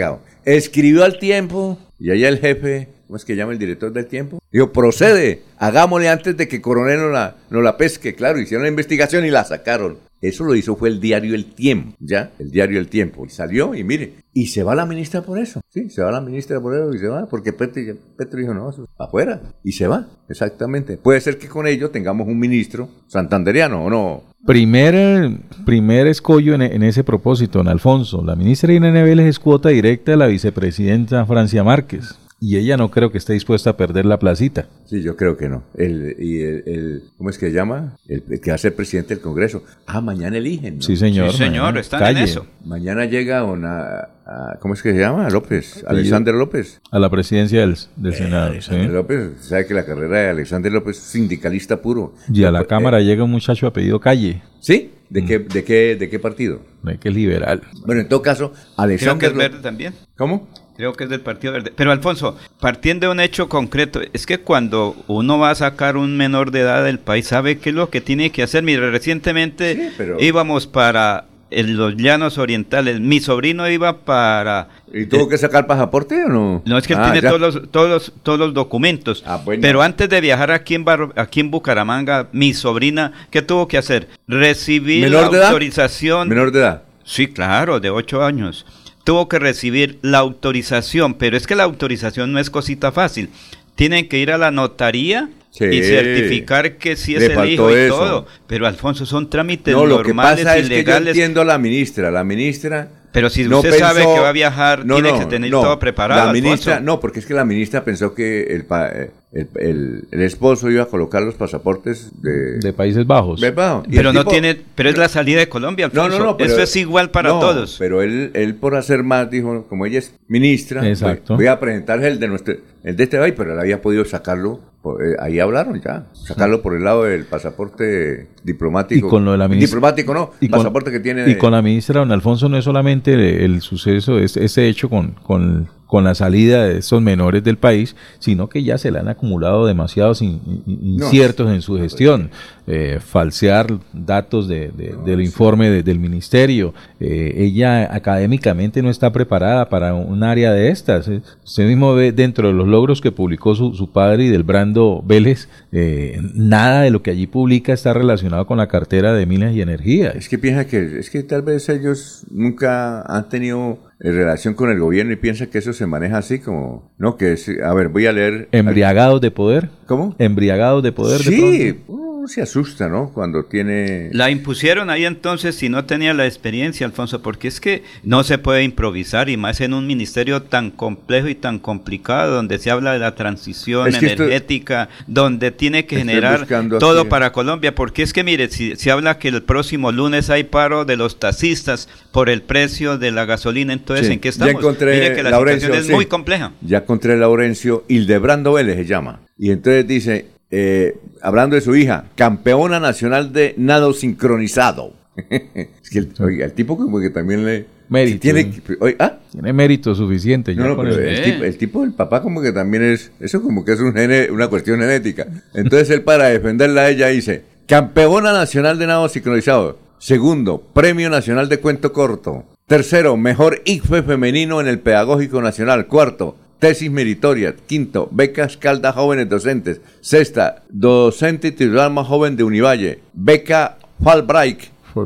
escribió 0.45 1.03
al 1.03 1.19
tiempo 1.19 1.77
y 1.99 2.09
allá 2.09 2.29
el 2.29 2.39
jefe, 2.39 2.89
¿cómo 3.05 3.17
es 3.17 3.25
que 3.25 3.35
llama 3.35 3.51
el 3.51 3.59
director 3.59 3.93
del 3.93 4.07
tiempo? 4.07 4.39
Dijo, 4.51 4.71
procede, 4.71 5.43
hagámosle 5.57 6.09
antes 6.09 6.35
de 6.35 6.47
que 6.47 6.61
Coronel 6.61 6.99
no 6.99 7.09
la, 7.09 7.37
no 7.49 7.61
la 7.61 7.77
pesque. 7.77 8.15
Claro, 8.15 8.39
hicieron 8.39 8.63
la 8.63 8.69
investigación 8.69 9.23
y 9.25 9.29
la 9.29 9.43
sacaron. 9.43 9.97
Eso 10.21 10.43
lo 10.43 10.55
hizo 10.55 10.75
fue 10.75 10.89
el 10.89 10.99
diario 10.99 11.33
El 11.33 11.53
Tiempo, 11.53 11.95
¿ya? 11.99 12.31
El 12.37 12.51
diario 12.51 12.79
El 12.79 12.87
Tiempo. 12.87 13.25
Y 13.25 13.29
salió 13.29 13.73
y 13.73 13.83
mire, 13.83 14.15
y 14.33 14.47
se 14.47 14.61
va 14.61 14.75
la 14.75 14.85
ministra 14.85 15.23
por 15.23 15.39
eso. 15.39 15.61
Sí, 15.69 15.89
se 15.89 16.03
va 16.03 16.11
la 16.11 16.21
ministra 16.21 16.61
por 16.61 16.75
eso 16.75 16.93
y 16.93 16.99
se 16.99 17.07
va, 17.07 17.25
porque 17.25 17.53
Petro, 17.53 17.81
Petro 18.17 18.39
dijo, 18.39 18.53
no, 18.53 18.69
eso, 18.69 18.87
afuera. 18.99 19.41
Y 19.63 19.71
se 19.71 19.87
va, 19.87 20.07
exactamente. 20.29 20.97
Puede 20.97 21.21
ser 21.21 21.39
que 21.39 21.47
con 21.47 21.65
ello 21.65 21.89
tengamos 21.89 22.27
un 22.27 22.39
ministro 22.39 22.89
santanderiano 23.07 23.83
o 23.83 23.89
no. 23.89 24.23
Primer, 24.45 25.39
primer 25.65 26.07
escollo 26.07 26.55
en, 26.55 26.61
en 26.63 26.83
ese 26.83 27.03
propósito, 27.03 27.59
don 27.59 27.67
Alfonso. 27.67 28.23
La 28.23 28.35
ministra 28.35 28.73
Irene 28.73 29.03
Vélez 29.03 29.27
es 29.27 29.39
cuota 29.39 29.69
directa 29.69 30.11
de 30.11 30.17
la 30.17 30.27
vicepresidenta 30.27 31.25
Francia 31.25 31.63
Márquez. 31.63 32.17
Y 32.43 32.57
ella 32.57 32.75
no 32.75 32.89
creo 32.89 33.11
que 33.11 33.19
esté 33.19 33.33
dispuesta 33.33 33.69
a 33.69 33.77
perder 33.77 34.03
la 34.07 34.17
placita. 34.17 34.67
Sí, 34.85 35.03
yo 35.03 35.15
creo 35.15 35.37
que 35.37 35.47
no. 35.47 35.61
El, 35.77 36.15
y 36.17 36.41
el, 36.41 36.63
el- 36.65 37.03
¿Cómo 37.15 37.29
es 37.29 37.37
que 37.37 37.45
se 37.49 37.53
llama? 37.53 37.97
El, 38.07 38.23
el 38.31 38.41
que 38.41 38.49
va 38.49 38.55
a 38.55 38.57
ser 38.57 38.75
presidente 38.75 39.13
del 39.13 39.21
Congreso. 39.21 39.63
Ah, 39.85 40.01
mañana 40.01 40.37
eligen. 40.37 40.77
¿no? 40.77 40.81
Sí, 40.81 40.97
señor. 40.97 41.31
Sí, 41.33 41.37
señor, 41.37 41.65
mañana. 41.65 41.79
están 41.81 41.99
en 42.01 42.05
Calle. 42.15 42.23
eso. 42.23 42.47
Mañana 42.65 43.05
llega 43.05 43.43
una... 43.43 43.81
a- 44.25 44.57
¿Cómo 44.59 44.73
es 44.73 44.81
que 44.81 44.91
se 44.91 44.97
llama? 44.99 45.29
López. 45.29 45.83
Alexander 45.87 46.33
López. 46.33 46.81
A 46.89 46.97
la 46.97 47.11
presidencia 47.11 47.59
del, 47.61 47.77
del 47.95 48.13
Senado. 48.15 48.47
sí. 48.47 48.51
Alexander 48.53 48.89
López. 48.89 49.29
Sabe 49.41 49.67
que 49.67 49.73
la 49.75 49.85
carrera 49.85 50.21
de 50.21 50.29
Alexander 50.29 50.71
López 50.71 50.97
es 50.97 51.03
sindicalista 51.03 51.79
puro. 51.79 52.15
Y 52.33 52.43
a 52.43 52.49
la 52.51 52.61
Eh, 52.61 52.65
Cámara 52.67 53.01
llega 53.01 53.23
un 53.23 53.29
muchacho 53.31 53.67
apellido 53.67 53.99
Calle, 53.99 54.41
¿Sí? 54.59 54.91
¿De, 55.11 55.25
qué, 55.25 55.39
de, 55.39 55.63
qué, 55.63 55.95
¿De 55.95 56.09
qué 56.09 56.17
partido? 56.17 56.61
no 56.81 56.97
que 56.99 57.09
es 57.09 57.13
liberal. 57.15 57.61
Bueno, 57.85 58.01
en 58.01 58.07
todo 58.07 58.21
caso, 58.23 58.51
Creo 58.53 58.63
que 58.65 58.81
Alexander 58.81 59.31
es 59.31 59.37
verde 59.37 59.57
también. 59.61 59.93
¿Cómo? 60.17 60.47
Creo 60.81 60.93
que 60.93 61.03
es 61.03 61.11
del 61.11 61.21
Partido 61.21 61.53
Verde. 61.53 61.71
Pero 61.75 61.91
Alfonso, 61.91 62.35
partiendo 62.59 63.05
de 63.05 63.11
un 63.11 63.19
hecho 63.19 63.47
concreto, 63.47 64.01
es 64.13 64.25
que 64.25 64.39
cuando 64.39 64.95
uno 65.05 65.37
va 65.37 65.51
a 65.51 65.55
sacar 65.55 65.95
un 65.95 66.17
menor 66.17 66.49
de 66.49 66.61
edad 66.61 66.83
del 66.83 66.97
país, 66.97 67.27
sabe 67.27 67.59
qué 67.59 67.69
es 67.69 67.75
lo 67.75 67.91
que 67.91 68.01
tiene 68.01 68.31
que 68.31 68.41
hacer. 68.41 68.63
Mire, 68.63 68.89
recientemente 68.89 69.75
Sí, 69.75 69.89
pero- 69.95 70.17
íbamos 70.19 70.65
para 70.65 71.25
en 71.51 71.77
los 71.77 71.95
llanos 71.97 72.39
orientales. 72.39 72.99
Mi 72.99 73.19
sobrino 73.19 73.69
iba 73.69 73.99
para... 73.99 74.69
¿Y 74.91 75.05
tuvo 75.05 75.29
que 75.29 75.37
sacar 75.37 75.67
pasaporte 75.67 76.23
o 76.23 76.29
no? 76.29 76.63
No, 76.65 76.77
es 76.79 76.87
que 76.87 76.93
él 76.93 76.99
Ah, 76.99 77.11
tiene 77.11 77.21
ya. 77.21 77.29
todos 77.29 77.41
los, 77.41 77.69
todos, 77.69 77.87
los, 77.89 78.13
todos 78.23 78.39
los 78.39 78.53
documentos. 78.55 79.21
Ah, 79.27 79.39
bueno. 79.45 79.61
Pero 79.61 79.83
antes 79.83 80.09
de 80.09 80.19
viajar 80.19 80.49
aquí 80.49 80.73
en, 80.73 80.83
Bar- 80.83 81.11
aquí 81.15 81.41
en 81.41 81.51
Bucaramanga, 81.51 82.25
mi 82.31 82.55
sobrina, 82.55 83.11
¿qué 83.29 83.43
tuvo 83.43 83.67
que 83.67 83.77
hacer? 83.77 84.07
Recibir 84.27 85.03
¿Menor 85.03 85.31
la 85.31 85.37
edad? 85.37 85.47
autorización. 85.49 86.27
Menor 86.27 86.51
de 86.51 86.59
edad. 86.61 86.81
Sí, 87.03 87.27
claro, 87.27 87.79
de 87.79 87.91
8 87.91 88.23
años. 88.23 88.65
Tuvo 89.03 89.27
que 89.27 89.39
recibir 89.39 89.97
la 90.01 90.19
autorización, 90.19 91.15
pero 91.15 91.37
es 91.37 91.47
que 91.47 91.55
la 91.55 91.63
autorización 91.63 92.31
no 92.33 92.39
es 92.39 92.49
cosita 92.49 92.91
fácil. 92.91 93.29
Tienen 93.75 94.07
que 94.07 94.19
ir 94.19 94.31
a 94.31 94.37
la 94.37 94.51
notaría 94.51 95.29
Sí. 95.51 95.65
y 95.65 95.83
certificar 95.83 96.77
que 96.77 96.95
sí 96.95 97.13
es 97.15 97.23
el 97.23 97.49
hijo 97.49 97.69
y 97.69 97.73
eso. 97.73 97.97
todo. 97.97 98.27
Pero 98.47 98.67
Alfonso, 98.67 99.05
son 99.05 99.29
trámites 99.29 99.73
No, 99.75 99.85
lo 99.85 99.97
que 99.97 100.09
normales, 100.09 100.45
pasa 100.45 100.57
es 100.57 100.69
que 100.69 100.83
yo 100.85 100.95
entiendo 100.97 101.41
a 101.41 101.45
la 101.45 101.57
ministra. 101.57 102.09
La 102.09 102.23
ministra. 102.23 102.89
Pero 103.11 103.29
si 103.29 103.43
no 103.43 103.57
usted 103.59 103.77
sabe 103.77 104.01
que 104.03 104.19
va 104.19 104.29
a 104.29 104.31
viajar, 104.31 104.85
No, 104.85 104.95
tiene 104.95 105.11
no, 105.11 105.19
que 105.19 105.25
tener 105.25 105.51
todo 105.51 105.77
preparado. 105.77 106.27
La 106.27 106.31
ministra, 106.31 106.75
Alfonso. 106.75 106.85
no, 106.93 106.99
porque 107.01 107.19
es 107.19 107.25
que 107.25 107.33
la 107.33 107.43
ministra 107.43 107.83
pensó 107.83 108.13
que 108.13 108.43
el, 108.43 108.65
eh, 108.93 109.11
el, 109.33 109.47
el- 109.55 110.07
el 110.11 110.21
esposo 110.21 110.69
iba 110.69 110.83
a 110.83 110.87
colocar 110.87 111.21
los 111.23 111.35
pasaportes 111.35 112.11
de, 112.21 112.59
De 112.59 112.73
Países 112.73 113.07
Bajos. 113.07 113.39
de 113.39 113.51
Pero 113.53 114.11
no 114.11 114.21
tipo- 114.21 114.31
tiene, 114.31 114.57
pero 114.75 114.89
es 114.89 114.97
la 114.97 115.07
salida 115.07 115.39
de 115.39 115.47
Colombia, 115.47 115.89
No, 115.93 116.01
Alfonso. 116.03 116.19
no, 116.23 116.31
no. 116.31 116.37
pero- 116.37 116.51
Eso 116.51 116.61
es 116.61 116.75
igual 116.75 117.11
para 117.11 117.29
no, 117.29 117.39
todos. 117.39 117.77
Pero 117.79 118.01
él, 118.01 118.31
él 118.33 118.55
por 118.55 118.75
hacer 118.75 119.03
más 119.03 119.29
dijo, 119.31 119.65
como 119.69 119.85
ella 119.85 119.99
es 119.99 120.13
ministra, 120.27 120.85
Exacto. 120.87 121.35
voy, 121.35 121.45
voy 121.45 121.47
a 121.47 121.59
presentarle 121.59 122.07
el 122.09 122.19
de 122.19 122.27
nuestro, 122.27 122.55
el 122.83 122.95
de 122.97 123.03
este 123.03 123.17
país, 123.19 123.33
pero 123.37 123.53
él 123.53 123.59
había 123.59 123.81
podido 123.81 124.03
sacarlo. 124.05 124.59
por- 124.81 124.99
eh, 125.05 125.15
ahí 125.19 125.39
hablaron 125.39 125.79
ya, 125.79 126.07
sacarlo 126.13 126.63
por 126.63 126.75
el 126.75 126.83
lado 126.83 127.03
del 127.03 127.25
pasaporte 127.25 128.27
diplomático. 128.43 129.05
Y 129.05 129.09
con 129.11 129.23
lo 129.23 129.33
de 129.33 129.37
la 129.37 129.47
ministra- 129.47 129.75
Diplomático 129.75 130.13
no, 130.15 130.31
y 130.41 130.49
con- 130.49 130.57
pasaporte 130.59 130.89
que 130.91 130.99
tiene. 130.99 131.29
Y 131.29 131.35
con 131.37 131.51
la 131.51 131.61
ministra 131.61 131.99
Don 131.99 132.11
Alfonso 132.11 132.49
no 132.49 132.57
es 132.57 132.63
solamente 132.65 133.13
el, 133.13 133.19
el 133.21 133.61
suceso, 133.61 134.17
es- 134.17 134.37
ese 134.37 134.67
hecho 134.67 134.89
con, 134.89 135.11
con, 135.21 135.69
con 135.91 136.05
la 136.05 136.15
salida 136.15 136.63
de 136.67 136.77
estos 136.77 137.01
menores 137.01 137.43
del 137.43 137.57
país, 137.57 137.97
sino 138.19 138.47
que 138.47 138.63
ya 138.63 138.77
se 138.77 138.91
le 138.91 138.99
han 138.99 139.09
acumulado 139.09 139.65
demasiados 139.65 140.21
in- 140.21 140.39
in- 140.65 140.95
No, 140.95 141.05
inciertos 141.05 141.51
en 141.51 141.61
su 141.61 141.77
gestión. 141.77 142.29
Eh, 142.65 142.99
falsear 143.05 143.67
datos 143.91 144.47
de, 144.47 144.69
de- 144.69 144.95
del 145.05 145.19
informe 145.21 145.69
de- 145.69 145.83
del 145.83 145.99
ministerio. 145.99 146.73
Eh, 147.01 147.33
ella 147.39 147.93
académicamente 147.93 148.81
no 148.81 148.89
está 148.89 149.11
preparada 149.11 149.67
para 149.67 149.93
un 149.93 150.23
área 150.23 150.53
de 150.53 150.69
estas. 150.69 151.09
Eh, 151.09 151.21
Usted 151.43 151.67
mismo 151.67 151.93
ve 151.93 152.13
dentro 152.13 152.47
de 152.47 152.53
los 152.53 152.69
logros 152.69 153.01
que 153.01 153.11
publicó 153.11 153.53
su, 153.55 153.73
su 153.73 153.91
padre 153.91 154.23
y 154.25 154.29
del 154.29 154.43
Brando 154.43 155.03
Vélez, 155.05 155.49
eh, 155.73 156.21
nada 156.33 156.83
de 156.83 156.91
lo 156.91 157.01
que 157.03 157.11
allí 157.11 157.27
publica 157.27 157.73
está 157.73 157.91
relacionado 157.93 158.45
con 158.47 158.57
la 158.59 158.67
cartera 158.67 159.11
de 159.13 159.25
minas 159.25 159.53
y 159.53 159.61
energía. 159.61 160.11
Es 160.11 160.29
que 160.29 160.37
piensa 160.37 160.65
que, 160.67 160.99
es 160.99 161.09
que 161.09 161.23
tal 161.23 161.41
vez 161.41 161.67
ellos 161.67 162.23
nunca 162.31 163.01
han 163.01 163.27
tenido 163.27 163.79
eh, 164.03 164.11
relación 164.11 164.53
con 164.53 164.71
el 164.71 164.79
gobierno 164.79 165.13
y 165.13 165.15
piensan 165.15 165.47
que 165.47 165.59
eso 165.59 165.73
se 165.73 165.85
maneja 165.85 166.17
así 166.17 166.39
como, 166.39 166.91
no, 166.97 167.17
que 167.17 167.33
es, 167.33 167.49
a 167.63 167.73
ver, 167.73 167.89
voy 167.89 168.07
a 168.07 168.11
leer. 168.11 168.49
Embriagados 168.51 169.21
de 169.21 169.31
poder. 169.31 169.69
¿Cómo? 169.85 170.15
Embriagados 170.17 170.81
de 170.83 170.91
poder. 170.91 171.21
de 171.21 171.23
Sí. 171.23 171.79
Uno 172.21 172.27
se 172.27 172.41
asusta, 172.43 172.87
¿no? 172.87 173.09
Cuando 173.11 173.45
tiene... 173.45 174.09
La 174.13 174.29
impusieron 174.29 174.91
ahí 174.91 175.05
entonces 175.05 175.55
si 175.55 175.69
no 175.69 175.85
tenía 175.85 176.13
la 176.13 176.27
experiencia, 176.27 176.85
Alfonso, 176.85 177.23
porque 177.23 177.47
es 177.47 177.59
que 177.59 177.83
no 178.03 178.23
se 178.23 178.37
puede 178.37 178.61
improvisar 178.63 179.27
y 179.27 179.37
más 179.37 179.59
en 179.59 179.73
un 179.73 179.87
ministerio 179.87 180.43
tan 180.43 180.69
complejo 180.69 181.27
y 181.29 181.33
tan 181.35 181.57
complicado 181.57 182.35
donde 182.35 182.59
se 182.59 182.69
habla 182.69 182.93
de 182.93 182.99
la 182.99 183.15
transición 183.15 183.87
Es 183.87 183.97
que 183.97 184.05
esto- 184.05 184.23
energética, 184.25 184.89
donde 185.07 185.49
tiene 185.49 185.87
que 185.87 185.97
generar 185.97 186.45
todo 186.79 187.01
aquí. 187.01 187.09
para 187.09 187.31
Colombia, 187.31 187.73
porque 187.73 188.03
es 188.03 188.13
que 188.13 188.23
mire, 188.23 188.49
si 188.49 188.75
se 188.75 188.91
habla 188.91 189.17
que 189.17 189.29
el 189.29 189.41
próximo 189.41 189.91
lunes 189.91 190.29
hay 190.29 190.43
paro 190.43 190.85
de 190.85 190.97
los 190.97 191.19
taxistas 191.19 191.89
por 192.11 192.29
el 192.29 192.43
precio 192.43 192.99
de 192.99 193.09
la 193.11 193.25
gasolina, 193.25 193.73
entonces 193.73 194.05
Sí, 194.05 194.13
¿en 194.13 194.19
qué 194.19 194.27
ya 194.27 194.29
estamos? 194.31 194.53
encontré 194.55 194.93
mire 194.93 195.15
que 195.15 195.23
la 195.23 195.31
Laurencio, 195.31 195.69
situación 195.69 195.81
es 195.81 195.87
sí. 195.87 195.93
muy 195.93 196.05
compleja. 196.05 196.51
Ya 196.61 196.77
encontré 196.79 197.17
Laurencio, 197.17 197.83
Hildebrando 197.87 198.53
Vélez 198.53 198.75
se 198.77 198.85
llama. 198.85 199.21
Y 199.39 199.49
entonces 199.49 199.87
dice, 199.87 200.27
eh, 200.51 200.97
hablando 201.21 201.55
de 201.55 201.61
su 201.61 201.75
hija, 201.75 202.05
campeona 202.15 202.79
nacional 202.79 203.33
de 203.33 203.55
nado 203.57 203.93
sincronizado. 203.93 204.93
es 205.29 205.89
que 205.89 205.99
el, 205.99 206.09
oiga, 206.19 206.45
el 206.45 206.53
tipo 206.53 206.77
como 206.77 206.99
que 206.99 207.09
también 207.09 207.45
le... 207.45 207.65
Mérito. 207.89 208.19
Tiene, 208.21 208.53
oye, 208.79 208.95
ah, 208.99 209.17
Tiene 209.33 209.51
mérito 209.51 209.93
suficiente. 209.93 210.55
no, 210.55 210.65
no, 210.69 210.75
con 210.77 210.85
pero 210.87 210.97
el- 211.01 211.07
el, 211.09 211.23
tipo, 211.23 211.43
el 211.43 211.57
tipo 211.57 211.91
papá 211.91 212.21
como 212.21 212.41
que 212.41 212.53
también 212.53 212.83
es, 212.83 213.11
eso 213.19 213.41
como 213.41 213.65
que 213.65 213.73
es 213.73 213.81
un 213.81 213.93
gene- 213.93 214.31
una 214.31 214.47
cuestión 214.47 214.79
genética. 214.79 215.27
Entonces 215.53 215.89
él 215.89 216.01
para 216.03 216.29
defenderla 216.29 216.83
a 216.83 216.89
ella 216.89 217.07
dice, 217.07 217.43
campeona 217.67 218.31
nacional 218.31 218.79
de 218.79 218.87
nado 218.87 219.09
sincronizado. 219.09 219.77
Segundo, 219.99 220.61
premio 220.73 221.09
nacional 221.09 221.49
de 221.49 221.59
cuento 221.59 221.91
corto. 221.91 222.45
Tercero, 222.65 223.17
mejor 223.17 223.61
ICFE 223.65 224.03
femenino 224.03 224.61
en 224.61 224.67
el 224.67 224.79
pedagógico 224.79 225.41
nacional. 225.41 225.87
Cuarto, 225.87 226.37
tesis 226.61 226.89
meritoria. 226.91 227.55
Quinto, 227.67 228.07
becas 228.11 228.55
Calda 228.55 228.93
jóvenes 228.93 229.27
docentes. 229.27 229.81
Sexta, 229.99 230.63
docente 230.69 231.51
titular 231.51 231.91
más 231.91 232.07
joven 232.07 232.37
de 232.37 232.43
Univalle. 232.45 232.99
Beca 233.13 233.77
Fulbright 234.01 234.59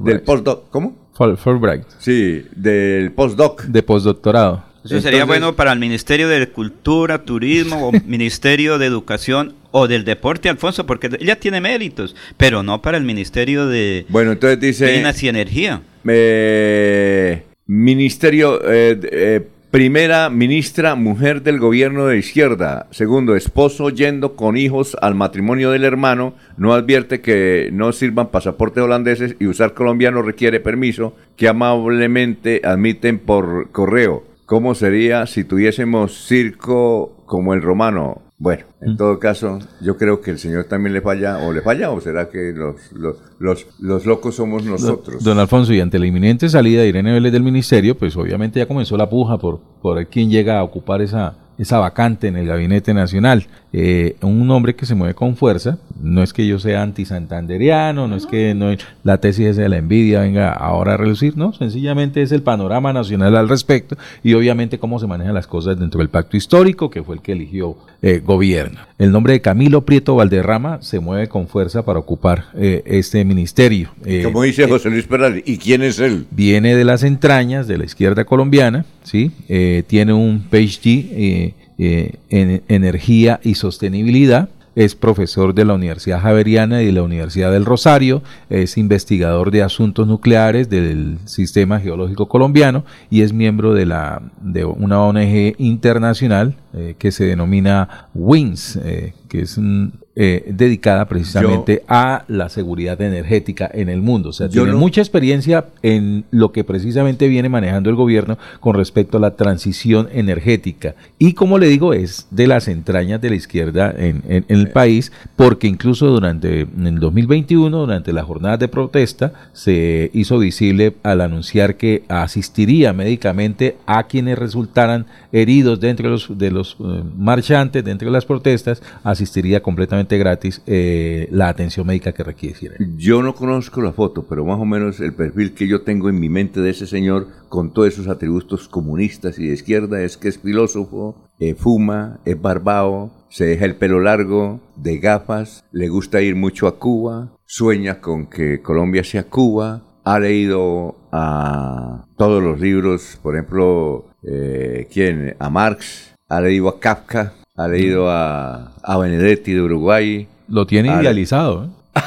del 0.04 0.22
postdoc. 0.22 0.70
¿Cómo? 0.70 0.96
Ful- 1.18 1.38
Fulbright, 1.38 1.84
Sí, 1.98 2.44
del 2.56 3.12
postdoc. 3.14 3.64
de 3.64 3.82
postdoctorado. 3.82 4.64
Eso 4.84 5.00
sería 5.02 5.26
bueno 5.26 5.56
para 5.56 5.72
el 5.72 5.80
Ministerio 5.80 6.28
de 6.28 6.48
Cultura, 6.50 7.24
Turismo 7.24 7.88
o 7.88 7.92
Ministerio 8.06 8.78
de 8.78 8.86
Educación 8.86 9.56
o 9.72 9.88
del 9.88 10.04
Deporte, 10.06 10.50
Alfonso, 10.50 10.86
porque 10.86 11.10
ella 11.20 11.40
tiene 11.40 11.60
méritos, 11.62 12.16
pero 12.38 12.62
no 12.64 12.82
para 12.82 12.98
el 12.98 13.04
Ministerio 13.04 13.66
de 13.68 14.06
Bueno, 14.10 14.34
entonces 14.34 14.60
dice... 14.60 14.98
Minas 14.98 15.24
y 15.24 15.30
Energía. 15.30 15.82
Eh, 16.08 17.44
ministerio, 17.68 18.62
eh, 18.64 19.00
eh, 19.12 19.48
primera 19.76 20.30
ministra 20.30 20.96
mujer 20.96 21.42
del 21.42 21.60
gobierno 21.60 22.06
de 22.06 22.18
izquierda. 22.18 22.88
Segundo, 22.92 23.36
esposo 23.36 23.90
yendo 23.90 24.38
con 24.38 24.56
hijos 24.56 24.96
al 25.02 25.16
matrimonio 25.16 25.70
del 25.70 25.84
hermano. 25.84 26.34
No 26.56 26.74
advierte 26.74 27.20
que 27.20 27.72
no 27.74 27.92
sirvan 27.92 28.30
pasaportes 28.32 28.82
holandeses 28.82 29.36
y 29.38 29.48
usar 29.48 29.74
colombiano 29.74 30.22
requiere 30.22 30.62
permiso 30.62 31.14
que 31.36 31.50
amablemente 31.50 32.62
admiten 32.64 33.20
por 33.20 33.70
correo. 33.72 34.24
¿Cómo 34.46 34.76
sería 34.76 35.28
si 35.28 35.44
tuviésemos 35.44 36.26
circo 36.26 37.14
como 37.26 37.54
el 37.54 37.62
romano? 37.62 38.25
Bueno, 38.46 38.66
en 38.80 38.96
todo 38.96 39.18
caso, 39.18 39.58
yo 39.82 39.98
creo 39.98 40.22
que 40.22 40.30
el 40.30 40.38
señor 40.38 40.66
también 40.66 40.94
le 40.94 41.02
falla, 41.02 41.40
o 41.40 41.52
le 41.52 41.64
falla, 41.64 41.90
o 41.90 42.00
será 42.00 42.30
que 42.30 42.54
los, 42.54 42.76
los, 42.92 43.18
los, 43.40 43.66
los 43.80 44.06
locos 44.06 44.36
somos 44.36 44.64
nosotros. 44.64 45.24
Don 45.24 45.40
Alfonso, 45.40 45.74
y 45.74 45.80
ante 45.80 45.98
la 45.98 46.06
inminente 46.06 46.48
salida 46.48 46.84
de 46.84 46.90
Irene 46.90 47.12
Vélez 47.12 47.32
del 47.32 47.42
ministerio, 47.42 47.98
pues 47.98 48.16
obviamente 48.16 48.60
ya 48.60 48.68
comenzó 48.68 48.98
la 48.98 49.10
puja 49.10 49.40
por, 49.40 49.62
por 49.82 50.06
quién 50.10 50.30
llega 50.30 50.60
a 50.60 50.64
ocupar 50.64 51.02
esa, 51.02 51.36
esa 51.58 51.80
vacante 51.80 52.28
en 52.28 52.38
el 52.38 52.48
gabinete 52.48 52.94
nacional. 52.94 53.48
Eh, 53.74 54.16
un 54.22 54.50
hombre 54.52 54.76
que 54.76 54.86
se 54.86 54.96
mueve 54.96 55.16
con 55.16 55.36
fuerza, 55.36 55.78
no 56.02 56.24
es 56.24 56.32
que 56.32 56.48
yo 56.48 56.60
sea 56.60 56.82
antisantanderiano, 56.82 58.08
no 58.08 58.16
es 58.16 58.26
que 58.26 58.54
no, 58.54 58.74
la 59.04 59.18
tesis 59.20 59.48
esa 59.48 59.64
de 59.64 59.70
la 59.70 59.78
envidia 59.78 60.22
venga 60.22 60.52
ahora 60.54 60.94
a 60.94 60.98
relucir, 60.98 61.36
no, 61.36 61.52
sencillamente 61.52 62.22
es 62.22 62.32
el 62.32 62.42
panorama 62.42 62.94
nacional 62.94 63.36
al 63.36 63.50
respecto 63.50 63.98
y 64.24 64.34
obviamente 64.34 64.80
cómo 64.80 65.00
se 65.00 65.08
manejan 65.08 65.34
las 65.34 65.48
cosas 65.48 65.78
dentro 65.78 66.00
del 66.00 66.10
pacto 66.10 66.38
histórico 66.38 66.90
que 66.90 67.04
fue 67.04 67.16
el 67.16 67.22
que 67.22 67.34
eligió 67.34 67.76
eh, 68.02 68.22
gobierno. 68.24 68.80
El 68.98 69.12
nombre 69.12 69.34
de 69.34 69.42
Camilo 69.42 69.82
Prieto 69.82 70.16
Valderrama 70.16 70.78
se 70.82 71.00
mueve 71.00 71.28
con 71.28 71.48
fuerza 71.48 71.84
para 71.84 72.00
ocupar 72.00 72.46
eh, 72.56 72.82
este 72.86 73.26
ministerio. 73.26 73.90
Eh, 74.06 74.22
Como 74.24 74.44
dice 74.44 74.68
José 74.70 74.90
Luis 74.90 75.06
Perales, 75.06 75.44
¿y 75.46 75.58
quién 75.58 75.82
es 75.82 76.00
él? 76.00 76.26
viene 76.32 76.76
de 76.76 76.86
las 76.86 77.04
entrañas 77.04 77.68
de 77.68 77.78
la 77.78 77.86
izquierda 77.86 78.24
colombiana, 78.24 78.86
¿sí? 79.04 79.32
Eh, 79.50 79.84
tiene 79.88 80.14
un 80.14 80.44
PhD 80.50 81.45
eh, 81.78 82.16
en 82.30 82.64
energía 82.68 83.40
y 83.44 83.56
sostenibilidad, 83.56 84.50
es 84.76 84.94
profesor 84.94 85.54
de 85.54 85.66
la 85.66 85.74
Universidad 85.74 86.22
Javeriana 86.22 86.82
y 86.82 86.88
de 86.88 86.92
la 86.92 87.02
Universidad 87.02 87.52
del 87.52 87.66
Rosario, 87.66 88.22
es 88.50 88.78
investigador 88.78 89.50
de 89.50 89.64
asuntos 89.64 90.06
nucleares 90.06 90.70
del 90.70 91.18
Sistema 91.26 91.80
Geológico 91.80 92.28
Colombiano 92.28 92.84
y 93.10 93.22
es 93.22 93.32
miembro 93.32 93.74
de, 93.74 93.86
la, 93.86 94.22
de 94.42 94.66
una 94.66 95.02
ONG 95.02 95.56
internacional 95.58 96.56
eh, 96.74 96.96
que 97.00 97.12
se 97.12 97.24
denomina 97.24 98.08
WINS, 98.14 98.80
eh, 98.84 99.14
que 99.28 99.42
es 99.42 99.58
mm, 99.58 99.88
eh, 100.18 100.46
dedicada 100.56 101.08
precisamente 101.10 101.84
a 101.90 102.24
la 102.30 102.48
seguridad 102.48 103.02
energética 103.02 103.70
en 103.74 103.90
el 103.90 104.02
mundo. 104.02 104.30
O 104.30 104.34
sea, 104.34 104.48
tiene 104.48 104.72
no- 104.72 104.78
mucha 104.80 105.02
experiencia 105.02 105.66
en 105.82 106.24
lo 106.32 106.52
que 106.54 106.64
precisamente 106.64 107.28
viene 107.28 107.50
manejando 107.50 107.90
el 107.90 107.98
gobierno 107.98 108.38
con 108.62 108.76
respecto 108.76 109.18
a 109.18 109.20
la 109.22 109.36
transición 109.36 110.08
energética. 110.14 110.96
Y 111.20 111.34
como 111.34 111.58
le 111.58 111.68
digo, 111.68 111.94
es 111.94 112.28
de 112.32 112.48
las 112.48 112.68
entrañas 112.70 113.20
de 113.20 113.30
la 113.30 113.36
izquierda 113.36 113.94
en, 113.98 114.24
en- 114.30 114.46
en 114.48 114.60
el 114.60 114.70
país, 114.70 115.12
porque 115.36 115.68
incluso 115.68 116.08
durante 116.08 116.62
en 116.62 116.88
el 116.88 117.00
2021, 117.00 117.78
durante 117.78 118.14
las 118.14 118.24
jornadas 118.26 118.60
de 118.60 118.68
protesta, 118.70 119.34
se 119.52 120.12
hizo 120.14 120.40
visible 120.40 120.96
al 121.04 121.20
anunciar 121.22 121.76
que 121.76 122.04
asistiría 122.08 122.94
médicamente 122.94 123.76
a 123.86 124.04
quienes 124.08 124.38
resultaran 124.40 125.08
heridos 125.34 125.82
dentro 125.82 126.06
de 126.08 126.12
los, 126.12 126.38
de 126.38 126.52
los 126.52 126.78
eh, 126.80 127.04
marchantes, 127.18 127.84
dentro 127.84 128.08
de 128.08 128.12
las 128.14 128.26
protestas, 128.26 128.82
asistiría 129.04 129.25
completamente 129.62 130.18
gratis 130.18 130.62
eh, 130.66 131.28
la 131.32 131.50
atención 131.50 131.88
médica 131.88 132.14
que 132.14 132.24
requisiera. 132.24 132.76
Yo 132.98 133.22
no 133.22 133.36
conozco 133.36 133.82
la 133.82 133.92
foto, 133.92 134.26
pero 134.28 134.46
más 134.46 134.60
o 134.60 134.66
menos 134.66 135.00
el 135.00 135.14
perfil 135.14 135.54
que 135.54 135.68
yo 135.68 135.82
tengo 135.82 136.10
en 136.10 136.20
mi 136.20 136.30
mente 136.30 136.62
de 136.62 136.70
ese 136.70 136.88
señor 136.88 137.28
con 137.50 137.74
todos 137.74 137.90
esos 137.90 138.08
atributos 138.08 138.68
comunistas 138.68 139.40
y 139.40 139.48
de 139.48 139.54
izquierda 139.54 140.02
es 140.02 140.18
que 140.18 140.28
es 140.28 140.40
filósofo, 140.40 141.16
eh, 141.40 141.56
fuma, 141.56 142.20
es 142.26 142.42
barbado, 142.42 143.12
se 143.30 143.46
deja 143.46 143.66
el 143.66 143.76
pelo 143.76 144.00
largo, 144.00 144.62
de 144.76 144.98
gafas, 144.98 145.64
le 145.72 145.90
gusta 145.90 146.22
ir 146.22 146.36
mucho 146.36 146.68
a 146.68 146.80
Cuba, 146.80 147.32
sueña 147.46 148.02
con 148.02 148.28
que 148.28 148.62
Colombia 148.62 149.04
sea 149.04 149.24
Cuba, 149.24 149.84
ha 150.04 150.20
leído 150.20 150.96
a 151.12 152.06
todos 152.18 152.42
los 152.42 152.60
libros, 152.60 153.20
por 153.22 153.36
ejemplo, 153.36 154.06
eh, 154.24 154.88
¿quién? 154.94 155.36
A 155.40 155.50
Marx, 155.50 156.14
ha 156.30 156.42
leído 156.42 156.70
a 156.70 156.80
Kafka, 156.80 157.34
ha 157.56 157.68
leído 157.68 158.10
a, 158.10 158.72
a 158.84 158.98
Benedetti 158.98 159.54
de 159.54 159.62
Uruguay. 159.62 160.28
Lo 160.48 160.66
tiene 160.68 160.90
idealizado. 161.02 161.66
¿eh? 161.66 162.02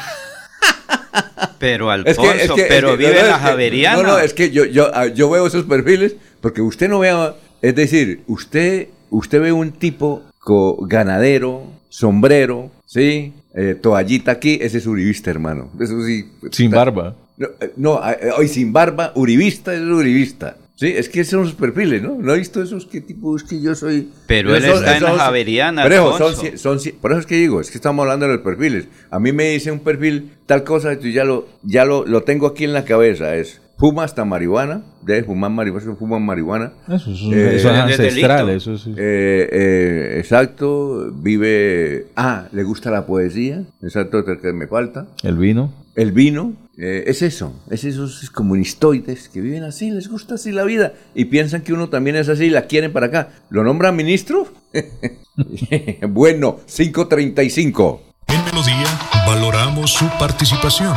Pero 1.58 1.92
Es 2.04 2.04
que- 2.04 2.10
Alfonso, 2.28 2.32
es 2.44 2.50
que- 2.52 2.66
pero 2.68 2.88
es 2.90 2.96
que- 2.98 3.04
vive 3.06 3.14
no, 3.16 3.22
no, 3.22 3.28
la 3.28 3.38
Javeriana. 3.38 4.02
No, 4.02 4.08
no, 4.08 4.18
es 4.18 4.34
que 4.34 4.50
yo, 4.50 4.64
yo, 4.64 4.90
ah, 4.94 5.06
yo 5.06 5.30
veo 5.30 5.46
esos 5.46 5.64
perfiles 5.64 6.16
porque 6.40 6.60
usted 6.62 6.88
no 6.88 6.98
vea, 7.00 7.34
es 7.62 7.74
decir, 7.74 8.22
usted, 8.26 8.88
usted 9.10 9.40
ve 9.40 9.52
un 9.52 9.72
tipo 9.72 10.22
co- 10.38 10.76
ganadero 10.82 11.64
sombrero, 11.88 12.70
¿sí? 12.86 13.32
Eh, 13.54 13.74
toallita 13.80 14.30
aquí, 14.32 14.58
ese 14.60 14.78
es 14.78 14.86
uribista, 14.86 15.30
hermano. 15.30 15.70
Eso 15.80 16.00
sí. 16.04 16.26
Sin 16.52 16.70
barba. 16.70 17.16
No, 17.36 17.48
eh, 17.60 17.72
no, 17.76 18.00
eh, 18.08 18.30
hoy 18.36 18.46
sin 18.48 18.72
barba, 18.72 19.12
uribista 19.16 19.72
es 19.74 19.80
uribista. 19.80 20.56
Sí, 20.78 20.86
es 20.96 21.08
que 21.08 21.24
son 21.24 21.40
los 21.40 21.54
perfiles, 21.54 22.00
¿no? 22.02 22.14
¿No 22.20 22.32
he 22.34 22.38
visto 22.38 22.62
esos 22.62 22.86
qué 22.86 23.00
tipo? 23.00 23.34
Es 23.34 23.42
que 23.42 23.60
yo 23.60 23.74
soy... 23.74 24.10
Pero 24.28 24.54
él 24.54 24.64
Esos- 24.64 24.78
está 24.78 24.96
en 24.96 25.02
la 25.02 25.16
Javeriana, 25.16 25.82
Pero 25.82 26.16
son, 26.16 26.56
son 26.56 26.78
por 27.00 27.10
eso 27.10 27.18
es 27.18 27.26
que 27.26 27.34
digo, 27.34 27.60
es 27.60 27.72
que 27.72 27.78
estamos 27.78 28.04
hablando 28.04 28.26
de 28.28 28.34
los 28.34 28.42
perfiles. 28.42 28.86
A 29.10 29.18
mí 29.18 29.32
me 29.32 29.48
dice 29.50 29.72
un 29.72 29.80
perfil 29.80 30.30
tal 30.46 30.62
cosa, 30.62 30.92
y 31.02 31.12
ya 31.12 31.24
lo, 31.24 31.48
ya 31.64 31.84
lo, 31.84 32.06
lo 32.06 32.22
tengo 32.22 32.46
aquí 32.46 32.62
en 32.62 32.72
la 32.74 32.84
cabeza. 32.84 33.34
Es 33.34 33.60
fuma 33.76 34.04
hasta 34.04 34.24
marihuana, 34.24 34.82
debe 35.02 35.24
fumar 35.24 35.50
marihuana, 35.50 35.96
fuman 35.96 36.22
marihuana. 36.24 36.72
Eso, 36.86 37.10
es- 37.10 37.22
Eh, 37.22 37.56
eso 37.56 37.70
es 37.70 37.74
de 37.74 37.80
ancestral, 37.80 38.48
eso 38.50 38.78
sí. 38.78 38.94
eh, 38.96 39.48
eh, 39.50 40.14
exacto, 40.20 41.10
vive... 41.12 42.06
Ah, 42.14 42.46
le 42.52 42.62
gusta 42.62 42.92
la 42.92 43.04
poesía, 43.04 43.64
exacto, 43.82 44.24
que 44.24 44.52
me 44.52 44.68
falta. 44.68 45.08
El 45.24 45.38
vino. 45.38 45.72
El 45.96 46.12
vino, 46.12 46.52
eh, 46.80 47.04
es 47.08 47.22
eso, 47.22 47.52
es 47.70 47.82
esos 47.82 48.30
comunistoides 48.30 49.28
que 49.28 49.40
viven 49.40 49.64
así, 49.64 49.90
les 49.90 50.08
gusta 50.08 50.36
así 50.36 50.52
la 50.52 50.62
vida 50.62 50.92
y 51.12 51.24
piensan 51.24 51.62
que 51.62 51.72
uno 51.72 51.88
también 51.88 52.14
es 52.14 52.28
así 52.28 52.44
y 52.44 52.50
la 52.50 52.66
quieren 52.66 52.92
para 52.92 53.06
acá. 53.06 53.30
¿Lo 53.50 53.64
nombran 53.64 53.96
ministro? 53.96 54.46
bueno, 56.08 56.60
535. 56.66 58.02
En 58.28 58.44
Melodía 58.44 58.86
valoramos 59.26 59.92
su 59.92 60.08
participación. 60.20 60.96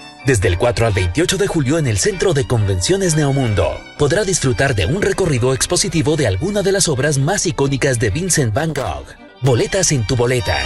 Desde 0.25 0.49
el 0.49 0.59
4 0.59 0.85
al 0.85 0.93
28 0.93 1.37
de 1.37 1.47
julio 1.47 1.79
en 1.79 1.87
el 1.87 1.97
Centro 1.97 2.33
de 2.33 2.45
Convenciones 2.45 3.15
Neomundo, 3.15 3.81
podrá 3.97 4.23
disfrutar 4.23 4.75
de 4.75 4.85
un 4.85 5.01
recorrido 5.01 5.51
expositivo 5.51 6.15
de 6.15 6.27
alguna 6.27 6.61
de 6.61 6.71
las 6.71 6.87
obras 6.87 7.17
más 7.17 7.47
icónicas 7.47 7.97
de 7.97 8.11
Vincent 8.11 8.53
Van 8.53 8.71
Gogh. 8.71 9.07
Boletas 9.41 9.91
en 9.91 10.05
tu 10.05 10.15
boleta. 10.15 10.59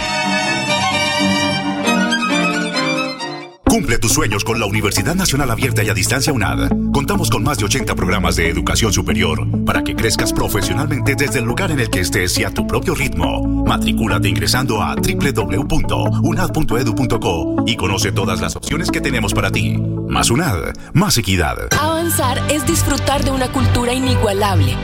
Cumple 3.76 3.98
tus 3.98 4.14
sueños 4.14 4.42
con 4.42 4.58
la 4.58 4.64
Universidad 4.64 5.14
Nacional 5.14 5.50
Abierta 5.50 5.84
y 5.84 5.90
a 5.90 5.92
Distancia 5.92 6.32
UNAD. 6.32 6.70
Contamos 6.94 7.28
con 7.28 7.42
más 7.42 7.58
de 7.58 7.66
80 7.66 7.94
programas 7.94 8.36
de 8.36 8.48
educación 8.48 8.90
superior 8.90 9.46
para 9.66 9.84
que 9.84 9.94
crezcas 9.94 10.32
profesionalmente 10.32 11.14
desde 11.14 11.40
el 11.40 11.44
lugar 11.44 11.70
en 11.70 11.80
el 11.80 11.90
que 11.90 12.00
estés 12.00 12.38
y 12.38 12.44
a 12.44 12.50
tu 12.50 12.66
propio 12.66 12.94
ritmo. 12.94 13.66
Matricúlate 13.66 14.30
ingresando 14.30 14.80
a 14.80 14.94
www.unad.edu.co 14.94 17.64
y 17.66 17.76
conoce 17.76 18.12
todas 18.12 18.40
las 18.40 18.56
opciones 18.56 18.90
que 18.90 19.02
tenemos 19.02 19.34
para 19.34 19.50
ti. 19.50 19.76
Más 20.08 20.30
UNAD, 20.30 20.72
más 20.94 21.18
equidad. 21.18 21.58
Avanzar 21.78 22.42
es 22.50 22.66
disfrutar 22.66 23.26
de 23.26 23.30
una 23.30 23.52
cultura 23.52 23.92
inigualable, 23.92 24.74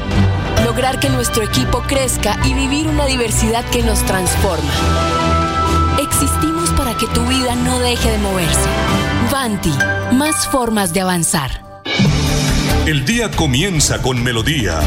lograr 0.66 1.00
que 1.00 1.08
nuestro 1.08 1.44
equipo 1.44 1.80
crezca 1.88 2.36
y 2.44 2.52
vivir 2.52 2.88
una 2.88 3.06
diversidad 3.06 3.64
que 3.70 3.82
nos 3.82 4.04
transforma. 4.04 5.31
Existimos 6.02 6.70
para 6.70 6.96
que 6.96 7.06
tu 7.06 7.24
vida 7.26 7.54
no 7.54 7.78
deje 7.78 8.10
de 8.10 8.18
moverse. 8.18 8.68
Vanti, 9.30 9.72
más 10.12 10.48
formas 10.48 10.92
de 10.92 11.00
avanzar. 11.00 11.82
El 12.86 13.04
día 13.04 13.30
comienza 13.30 14.02
con 14.02 14.20
Melodía. 14.20 14.80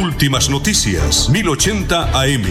Últimas 0.00 0.48
noticias, 0.48 1.28
1080 1.28 2.20
AM. 2.20 2.44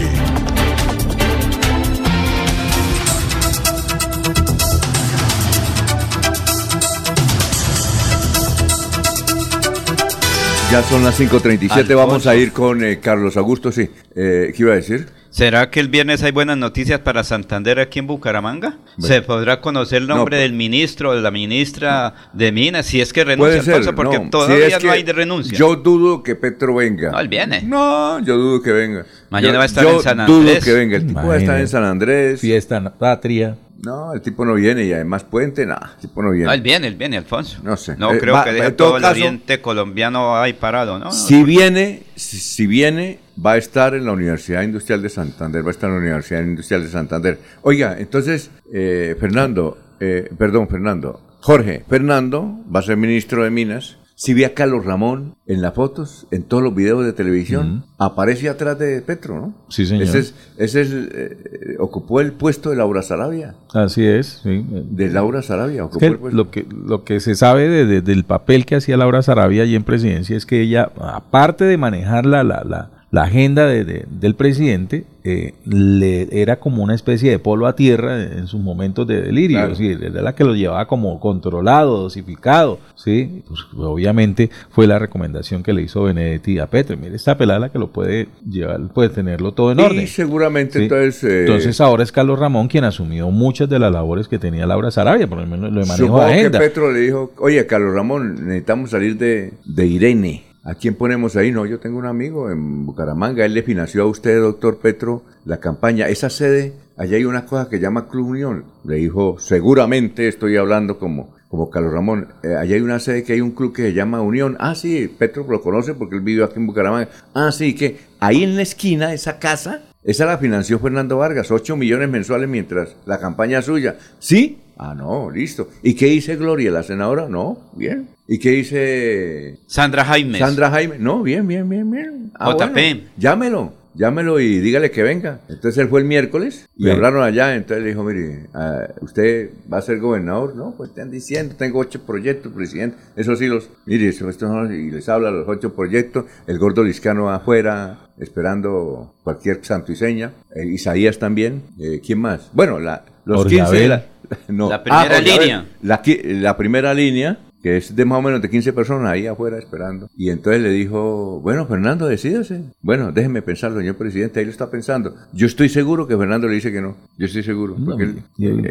Ya 10.70 10.82
son 10.82 11.04
las 11.04 11.18
5.37, 11.18 11.70
Alfonso. 11.70 11.96
vamos 11.96 12.26
a 12.26 12.36
ir 12.36 12.52
con 12.52 12.84
eh, 12.84 12.98
Carlos 13.00 13.38
Augusto, 13.38 13.72
sí. 13.72 13.88
Eh, 14.14 14.52
¿Qué 14.54 14.62
iba 14.62 14.72
a 14.72 14.76
decir? 14.76 15.06
¿Será 15.36 15.68
que 15.68 15.80
el 15.80 15.88
viernes 15.88 16.22
hay 16.22 16.32
buenas 16.32 16.56
noticias 16.56 16.98
para 17.00 17.22
Santander 17.22 17.78
aquí 17.78 17.98
en 17.98 18.06
Bucaramanga? 18.06 18.78
Bueno. 18.96 19.06
¿Se 19.14 19.20
podrá 19.20 19.60
conocer 19.60 20.00
el 20.00 20.08
nombre 20.08 20.36
No, 20.38 20.42
del 20.42 20.54
ministro 20.54 21.10
o 21.10 21.14
de 21.14 21.20
la 21.20 21.30
ministra 21.30 22.14
de 22.32 22.52
Minas? 22.52 22.86
Si 22.86 23.02
es 23.02 23.12
que 23.12 23.22
renuncia, 23.22 23.50
Puede 23.56 23.62
ser, 23.62 23.74
Alfonso, 23.74 23.94
porque 23.94 24.16
no, 24.18 24.24
si 24.24 24.30
todavía 24.30 24.66
es 24.68 24.72
no 24.72 24.78
que 24.78 24.90
hay 24.90 25.02
de 25.02 25.12
renuncia. 25.12 25.58
Yo 25.58 25.76
dudo 25.76 26.22
que 26.22 26.36
Petro 26.36 26.76
venga. 26.76 27.10
No, 27.10 27.20
él 27.20 27.28
viene. 27.28 27.60
No, 27.60 28.18
yo 28.20 28.34
dudo 28.38 28.62
que 28.62 28.72
venga. 28.72 29.04
Mañana 29.28 29.52
Yo- 29.52 29.58
va 29.58 29.62
a 29.64 29.66
estar 29.66 29.84
yo 29.84 29.96
en 29.98 30.02
San 30.02 30.26
dudo 30.26 30.38
Andrés. 30.38 30.64
que 30.64 30.72
venga. 30.72 30.96
El 30.96 31.06
tipo 31.06 31.20
va 31.20 31.34
a 31.34 31.36
estar 31.36 31.36
en 31.36 31.44
Imagínate. 31.44 31.66
San 31.66 31.84
Andrés. 31.84 32.40
Fiesta 32.40 32.76
en 32.78 32.84
la 32.84 32.94
patria. 32.94 33.58
No, 33.84 34.14
el 34.14 34.22
tipo 34.22 34.46
no 34.46 34.54
viene 34.54 34.84
y 34.86 34.92
además 34.94 35.24
puente, 35.24 35.66
nada, 35.66 35.92
el 35.96 36.00
tipo 36.00 36.22
no 36.22 36.30
viene. 36.30 36.46
No, 36.46 36.52
él 36.54 36.62
viene, 36.62 36.86
él 36.86 36.94
viene, 36.96 37.18
Alfonso. 37.18 37.58
No 37.62 37.76
sé. 37.76 37.94
No 37.98 38.14
Eh, 38.14 38.18
creo 38.18 38.32
va- 38.32 38.44
que 38.44 38.52
deje 38.54 38.68
en 38.68 38.76
todo 38.76 38.88
todo 38.88 38.96
el 38.96 39.02
caso- 39.02 39.12
oriente 39.12 39.60
colombiano 39.60 40.34
ahí 40.40 40.54
parado, 40.54 40.98
¿no? 40.98 41.12
Si 41.12 41.42
viene, 41.44 42.04
si, 42.14 42.38
si 42.38 42.66
viene, 42.66 43.18
va 43.44 43.52
a 43.52 43.56
estar 43.56 43.94
en 43.94 44.04
la 44.04 44.12
Universidad 44.12 44.62
Industrial 44.62 45.02
de 45.02 45.08
Santander, 45.08 45.62
va 45.64 45.68
a 45.68 45.70
estar 45.70 45.88
en 45.90 45.96
la 45.96 46.00
Universidad 46.02 46.42
Industrial 46.42 46.82
de 46.82 46.88
Santander. 46.88 47.38
Oiga, 47.62 47.96
entonces, 47.98 48.50
eh, 48.72 49.16
Fernando, 49.20 49.76
eh, 50.00 50.30
perdón, 50.38 50.68
Fernando, 50.68 51.20
Jorge, 51.40 51.84
Fernando 51.88 52.58
va 52.74 52.80
a 52.80 52.82
ser 52.82 52.96
ministro 52.96 53.44
de 53.44 53.50
Minas. 53.50 53.98
Si 54.18 54.32
ve 54.32 54.46
a 54.46 54.54
Carlos 54.54 54.86
Ramón 54.86 55.34
en 55.46 55.60
las 55.60 55.74
fotos, 55.74 56.26
en 56.30 56.44
todos 56.44 56.62
los 56.62 56.74
videos 56.74 57.04
de 57.04 57.12
televisión, 57.12 57.84
aparece 57.98 58.48
atrás 58.48 58.78
de 58.78 59.02
Petro, 59.02 59.38
¿no? 59.38 59.54
Sí, 59.68 59.84
señor. 59.84 60.04
Ese 60.04 60.20
es, 60.20 60.34
ese 60.56 60.80
es, 60.80 60.90
eh, 60.90 61.36
ocupó 61.78 62.22
el 62.22 62.32
puesto 62.32 62.70
de 62.70 62.76
Laura 62.76 63.02
Sarabia. 63.02 63.56
Así 63.74 64.06
es, 64.06 64.40
sí. 64.42 64.64
De 64.70 65.10
Laura 65.10 65.42
Sarabia, 65.42 65.82
Es 65.82 65.86
ocupó 65.88 65.98
que 65.98 66.06
el 66.06 66.18
puesto. 66.18 66.34
lo 66.36 66.50
que 66.50 66.66
lo 66.70 67.04
que 67.04 67.20
se 67.20 67.34
sabe 67.34 67.68
de- 67.68 67.84
de- 67.84 68.00
del 68.00 68.24
papel 68.24 68.64
que 68.64 68.76
hacía 68.76 68.96
Laura 68.96 69.20
Sarabia 69.20 69.64
allí 69.64 69.76
en 69.76 69.84
presidencia 69.84 70.34
es 70.34 70.46
que 70.46 70.62
ella, 70.62 70.90
aparte 70.98 71.66
de 71.66 71.76
manejar 71.76 72.24
la, 72.24 72.42
la, 72.42 72.64
la, 72.64 72.90
la 73.16 73.22
agenda 73.24 73.66
de- 73.66 73.84
de- 73.84 74.04
del 74.10 74.34
presidente, 74.34 75.04
eh, 75.24 75.54
le 75.64 76.28
era 76.40 76.60
como 76.60 76.82
una 76.84 76.94
especie 76.94 77.30
de 77.30 77.38
polo 77.38 77.66
a 77.66 77.74
tierra 77.74 78.22
en 78.22 78.46
sus 78.46 78.60
momentos 78.60 79.06
de 79.08 79.22
delirio, 79.22 79.56
Claro. 79.58 79.72
es 79.72 79.78
decir, 79.78 80.04
era 80.04 80.22
la 80.22 80.34
que 80.34 80.44
lo 80.44 80.54
llevaba 80.54 80.86
como 80.86 81.18
controlado, 81.18 82.02
dosificado, 82.02 82.78
¿sí? 82.94 83.42
Pues, 83.48 83.60
obviamente 83.76 84.50
fue 84.70 84.86
la 84.86 84.98
recomendación 84.98 85.62
que 85.62 85.72
le 85.72 85.82
hizo 85.82 86.04
Benedetti 86.04 86.58
a 86.58 86.66
Petro, 86.68 86.96
mire, 86.96 87.16
esta 87.16 87.36
pelada 87.36 87.58
la 87.58 87.68
que 87.72 87.78
lo 87.78 87.88
puede 87.88 88.28
llevar, 88.48 88.80
puede 88.94 89.08
tenerlo 89.08 89.52
todo 89.52 89.72
en 89.72 89.80
Y 89.80 89.82
orden. 89.82 90.06
seguramente 90.06 90.78
Sí. 90.78 90.82
entonces... 90.84 91.24
eh, 91.24 91.40
Entonces 91.40 91.80
ahora 91.80 92.02
es 92.04 92.12
Carlos 92.12 92.38
Ramón 92.38 92.68
quien 92.68 92.84
asumió 92.84 93.30
muchas 93.30 93.68
de 93.68 93.78
las 93.78 93.90
labores 93.92 94.28
que 94.28 94.38
tenía 94.38 94.66
Laura 94.66 94.90
Sarabia, 94.90 95.26
por 95.26 95.38
lo 95.38 95.46
menos 95.46 95.72
lo 95.72 95.80
de 95.80 95.86
manejo 95.86 95.96
Supongo 96.06 96.20
de 96.24 96.26
que 96.32 96.38
agenda. 96.40 96.58
Petro 96.58 96.92
le 96.92 97.00
dijo, 97.00 97.32
oye, 97.38 97.66
Carlos 97.66 97.94
Ramón, 97.94 98.34
necesitamos 98.46 98.90
salir 98.90 99.16
de, 99.16 99.54
de 99.64 99.86
Irene. 99.86 100.44
¿A 100.66 100.74
quién 100.74 100.96
ponemos 100.96 101.36
ahí? 101.36 101.52
No, 101.52 101.64
yo 101.64 101.78
tengo 101.78 101.96
un 101.96 102.06
amigo 102.06 102.50
en 102.50 102.86
Bucaramanga, 102.86 103.44
él 103.44 103.54
le 103.54 103.62
financió 103.62 104.02
a 104.02 104.06
usted, 104.06 104.40
doctor 104.40 104.78
Petro, 104.78 105.22
la 105.44 105.60
campaña. 105.60 106.08
Esa 106.08 106.28
sede, 106.28 106.72
allá 106.96 107.16
hay 107.16 107.24
una 107.24 107.46
cosa 107.46 107.68
que 107.70 107.78
llama 107.78 108.08
Club 108.08 108.30
Unión. 108.30 108.64
Le 108.84 108.96
dijo, 108.96 109.38
seguramente 109.38 110.26
estoy 110.26 110.56
hablando 110.56 110.98
como, 110.98 111.36
como 111.48 111.70
Carlos 111.70 111.92
Ramón, 111.92 112.32
eh, 112.42 112.56
allá 112.56 112.74
hay 112.74 112.80
una 112.80 112.98
sede 112.98 113.22
que 113.22 113.34
hay 113.34 113.42
un 113.42 113.52
club 113.52 113.72
que 113.72 113.82
se 113.82 113.92
llama 113.92 114.20
Unión. 114.22 114.56
Ah, 114.58 114.74
sí, 114.74 115.06
Petro 115.06 115.46
lo 115.48 115.62
conoce 115.62 115.94
porque 115.94 116.16
él 116.16 116.22
vive 116.22 116.42
aquí 116.42 116.54
en 116.56 116.66
Bucaramanga. 116.66 117.10
Ah, 117.32 117.52
sí, 117.52 117.72
que 117.76 117.98
ahí 118.18 118.42
en 118.42 118.56
la 118.56 118.62
esquina, 118.62 119.14
esa 119.14 119.38
casa, 119.38 119.82
esa 120.02 120.26
la 120.26 120.38
financió 120.38 120.80
Fernando 120.80 121.18
Vargas, 121.18 121.52
8 121.52 121.76
millones 121.76 122.08
mensuales 122.08 122.48
mientras 122.48 122.96
la 123.06 123.20
campaña 123.20 123.62
suya. 123.62 123.98
¿Sí? 124.18 124.58
Ah, 124.78 124.94
no, 124.94 125.30
listo. 125.30 125.68
¿Y 125.82 125.94
qué 125.94 126.06
dice 126.06 126.36
Gloria, 126.36 126.70
la 126.70 126.82
senadora? 126.82 127.28
No, 127.28 127.58
bien. 127.74 128.08
¿Y 128.28 128.38
qué 128.38 128.50
dice 128.50 129.58
Sandra 129.66 130.04
Jaime. 130.04 130.38
Sandra 130.38 130.70
Jaime? 130.70 130.98
No, 130.98 131.22
bien, 131.22 131.46
bien, 131.46 131.68
bien, 131.68 131.90
bien. 131.90 132.30
Ah, 132.38 132.52
JP. 132.52 132.72
bueno, 132.72 133.00
llámelo. 133.16 133.72
llámelo 133.94 134.38
y 134.40 134.58
dígale 134.60 134.90
que 134.90 135.02
venga. 135.02 135.40
Entonces 135.48 135.78
él 135.78 135.88
fue 135.88 136.00
el 136.00 136.06
miércoles 136.06 136.68
y 136.76 136.90
hablaron 136.90 137.22
allá. 137.22 137.54
Entonces 137.54 137.82
le 137.84 137.90
dijo, 137.90 138.02
mire, 138.04 138.48
ah, 138.52 138.88
¿usted 139.00 139.50
va 139.72 139.78
a 139.78 139.82
ser 139.82 139.98
gobernador? 140.00 140.54
No, 140.56 140.74
pues 140.76 140.90
están 140.90 141.10
diciendo, 141.10 141.54
tengo 141.56 141.78
ocho 141.78 142.02
proyectos, 142.04 142.52
presidente. 142.52 142.98
Eso 143.16 143.34
sí 143.36 143.46
los, 143.46 143.70
mire, 143.86 144.08
eso- 144.08 144.28
estos 144.28 144.50
son- 144.50 144.74
y 144.74 144.90
les 144.90 145.08
habla 145.08 145.30
los 145.30 145.48
ocho 145.48 145.72
proyectos. 145.74 146.26
El 146.46 146.58
gordo 146.58 146.82
Liscano 146.84 147.30
afuera 147.30 148.00
esperando 148.18 149.14
cualquier 149.24 149.64
santo 149.64 149.92
y 149.92 149.96
seña. 149.96 150.32
Eh, 150.54 150.66
Isaías 150.66 151.18
también. 151.18 151.62
Eh, 151.78 152.00
¿Quién 152.04 152.18
más? 152.20 152.50
Bueno, 152.52 152.78
la, 152.78 153.04
los 153.24 153.38
Jorge 153.38 153.56
15 153.56 153.70
de 153.72 153.78
Abel. 153.78 153.88
la, 153.88 154.04
no. 154.48 154.68
La 154.68 154.82
primera 154.82 155.02
Abel. 155.16 155.24
línea. 155.24 155.66
La, 155.82 156.56
primera 156.56 156.94
línea, 156.94 157.38
que 157.62 157.76
es 157.78 157.96
de 157.96 158.04
más 158.04 158.18
o 158.18 158.22
menos 158.22 158.40
de 158.42 158.48
15 158.50 158.72
personas 158.72 159.10
ahí 159.10 159.26
afuera 159.26 159.58
esperando. 159.58 160.08
Y 160.16 160.30
entonces 160.30 160.62
le 160.62 160.70
dijo, 160.70 161.40
bueno, 161.40 161.66
Fernando, 161.66 162.06
decídase. 162.06 162.60
Bueno, 162.80 163.10
déjeme 163.12 163.42
pensar, 163.42 163.72
señor 163.76 163.96
presidente, 163.96 164.38
ahí 164.40 164.44
lo 164.46 164.52
está 164.52 164.70
pensando. 164.70 165.14
Yo 165.32 165.46
estoy 165.46 165.68
seguro 165.68 166.06
que 166.06 166.16
Fernando 166.16 166.46
le 166.48 166.54
dice 166.54 166.70
que 166.70 166.80
no. 166.80 166.96
Yo 167.18 167.26
estoy 167.26 167.42
seguro. 167.42 167.76
Porque 167.84 168.04
él, 168.04 168.22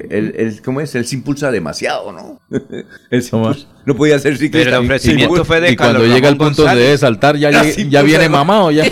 él, 0.10 0.34
él- 0.38 0.62
¿cómo 0.64 0.80
es? 0.82 0.96
Él 0.96 1.06
se 1.06 1.16
impulsa 1.16 1.52
demasiado, 1.52 2.12
¿no? 2.12 2.40
Él 3.10 3.22
se 3.22 3.36
impulsa- 3.36 3.68
no 3.86 3.96
podía 3.96 4.18
ser 4.20 4.38
ciclista. 4.38 4.70
Pero 4.70 4.80
el 4.80 4.86
ofrecimiento 4.86 5.44
fue 5.46 5.60
de 5.62 5.72
y 5.72 5.76
cuando 5.76 6.00
Carlos 6.00 6.16
llega 6.16 6.30
el 6.30 6.36
Ramón 6.36 6.48
punto 6.48 6.62
de 6.64 6.68
González. 6.70 7.00
saltar, 7.00 7.38
ya, 7.38 7.52
Ya 7.52 7.64
llegue- 7.64 8.04
viene 8.04 8.30
mamado. 8.30 8.72
Ya. 8.72 8.86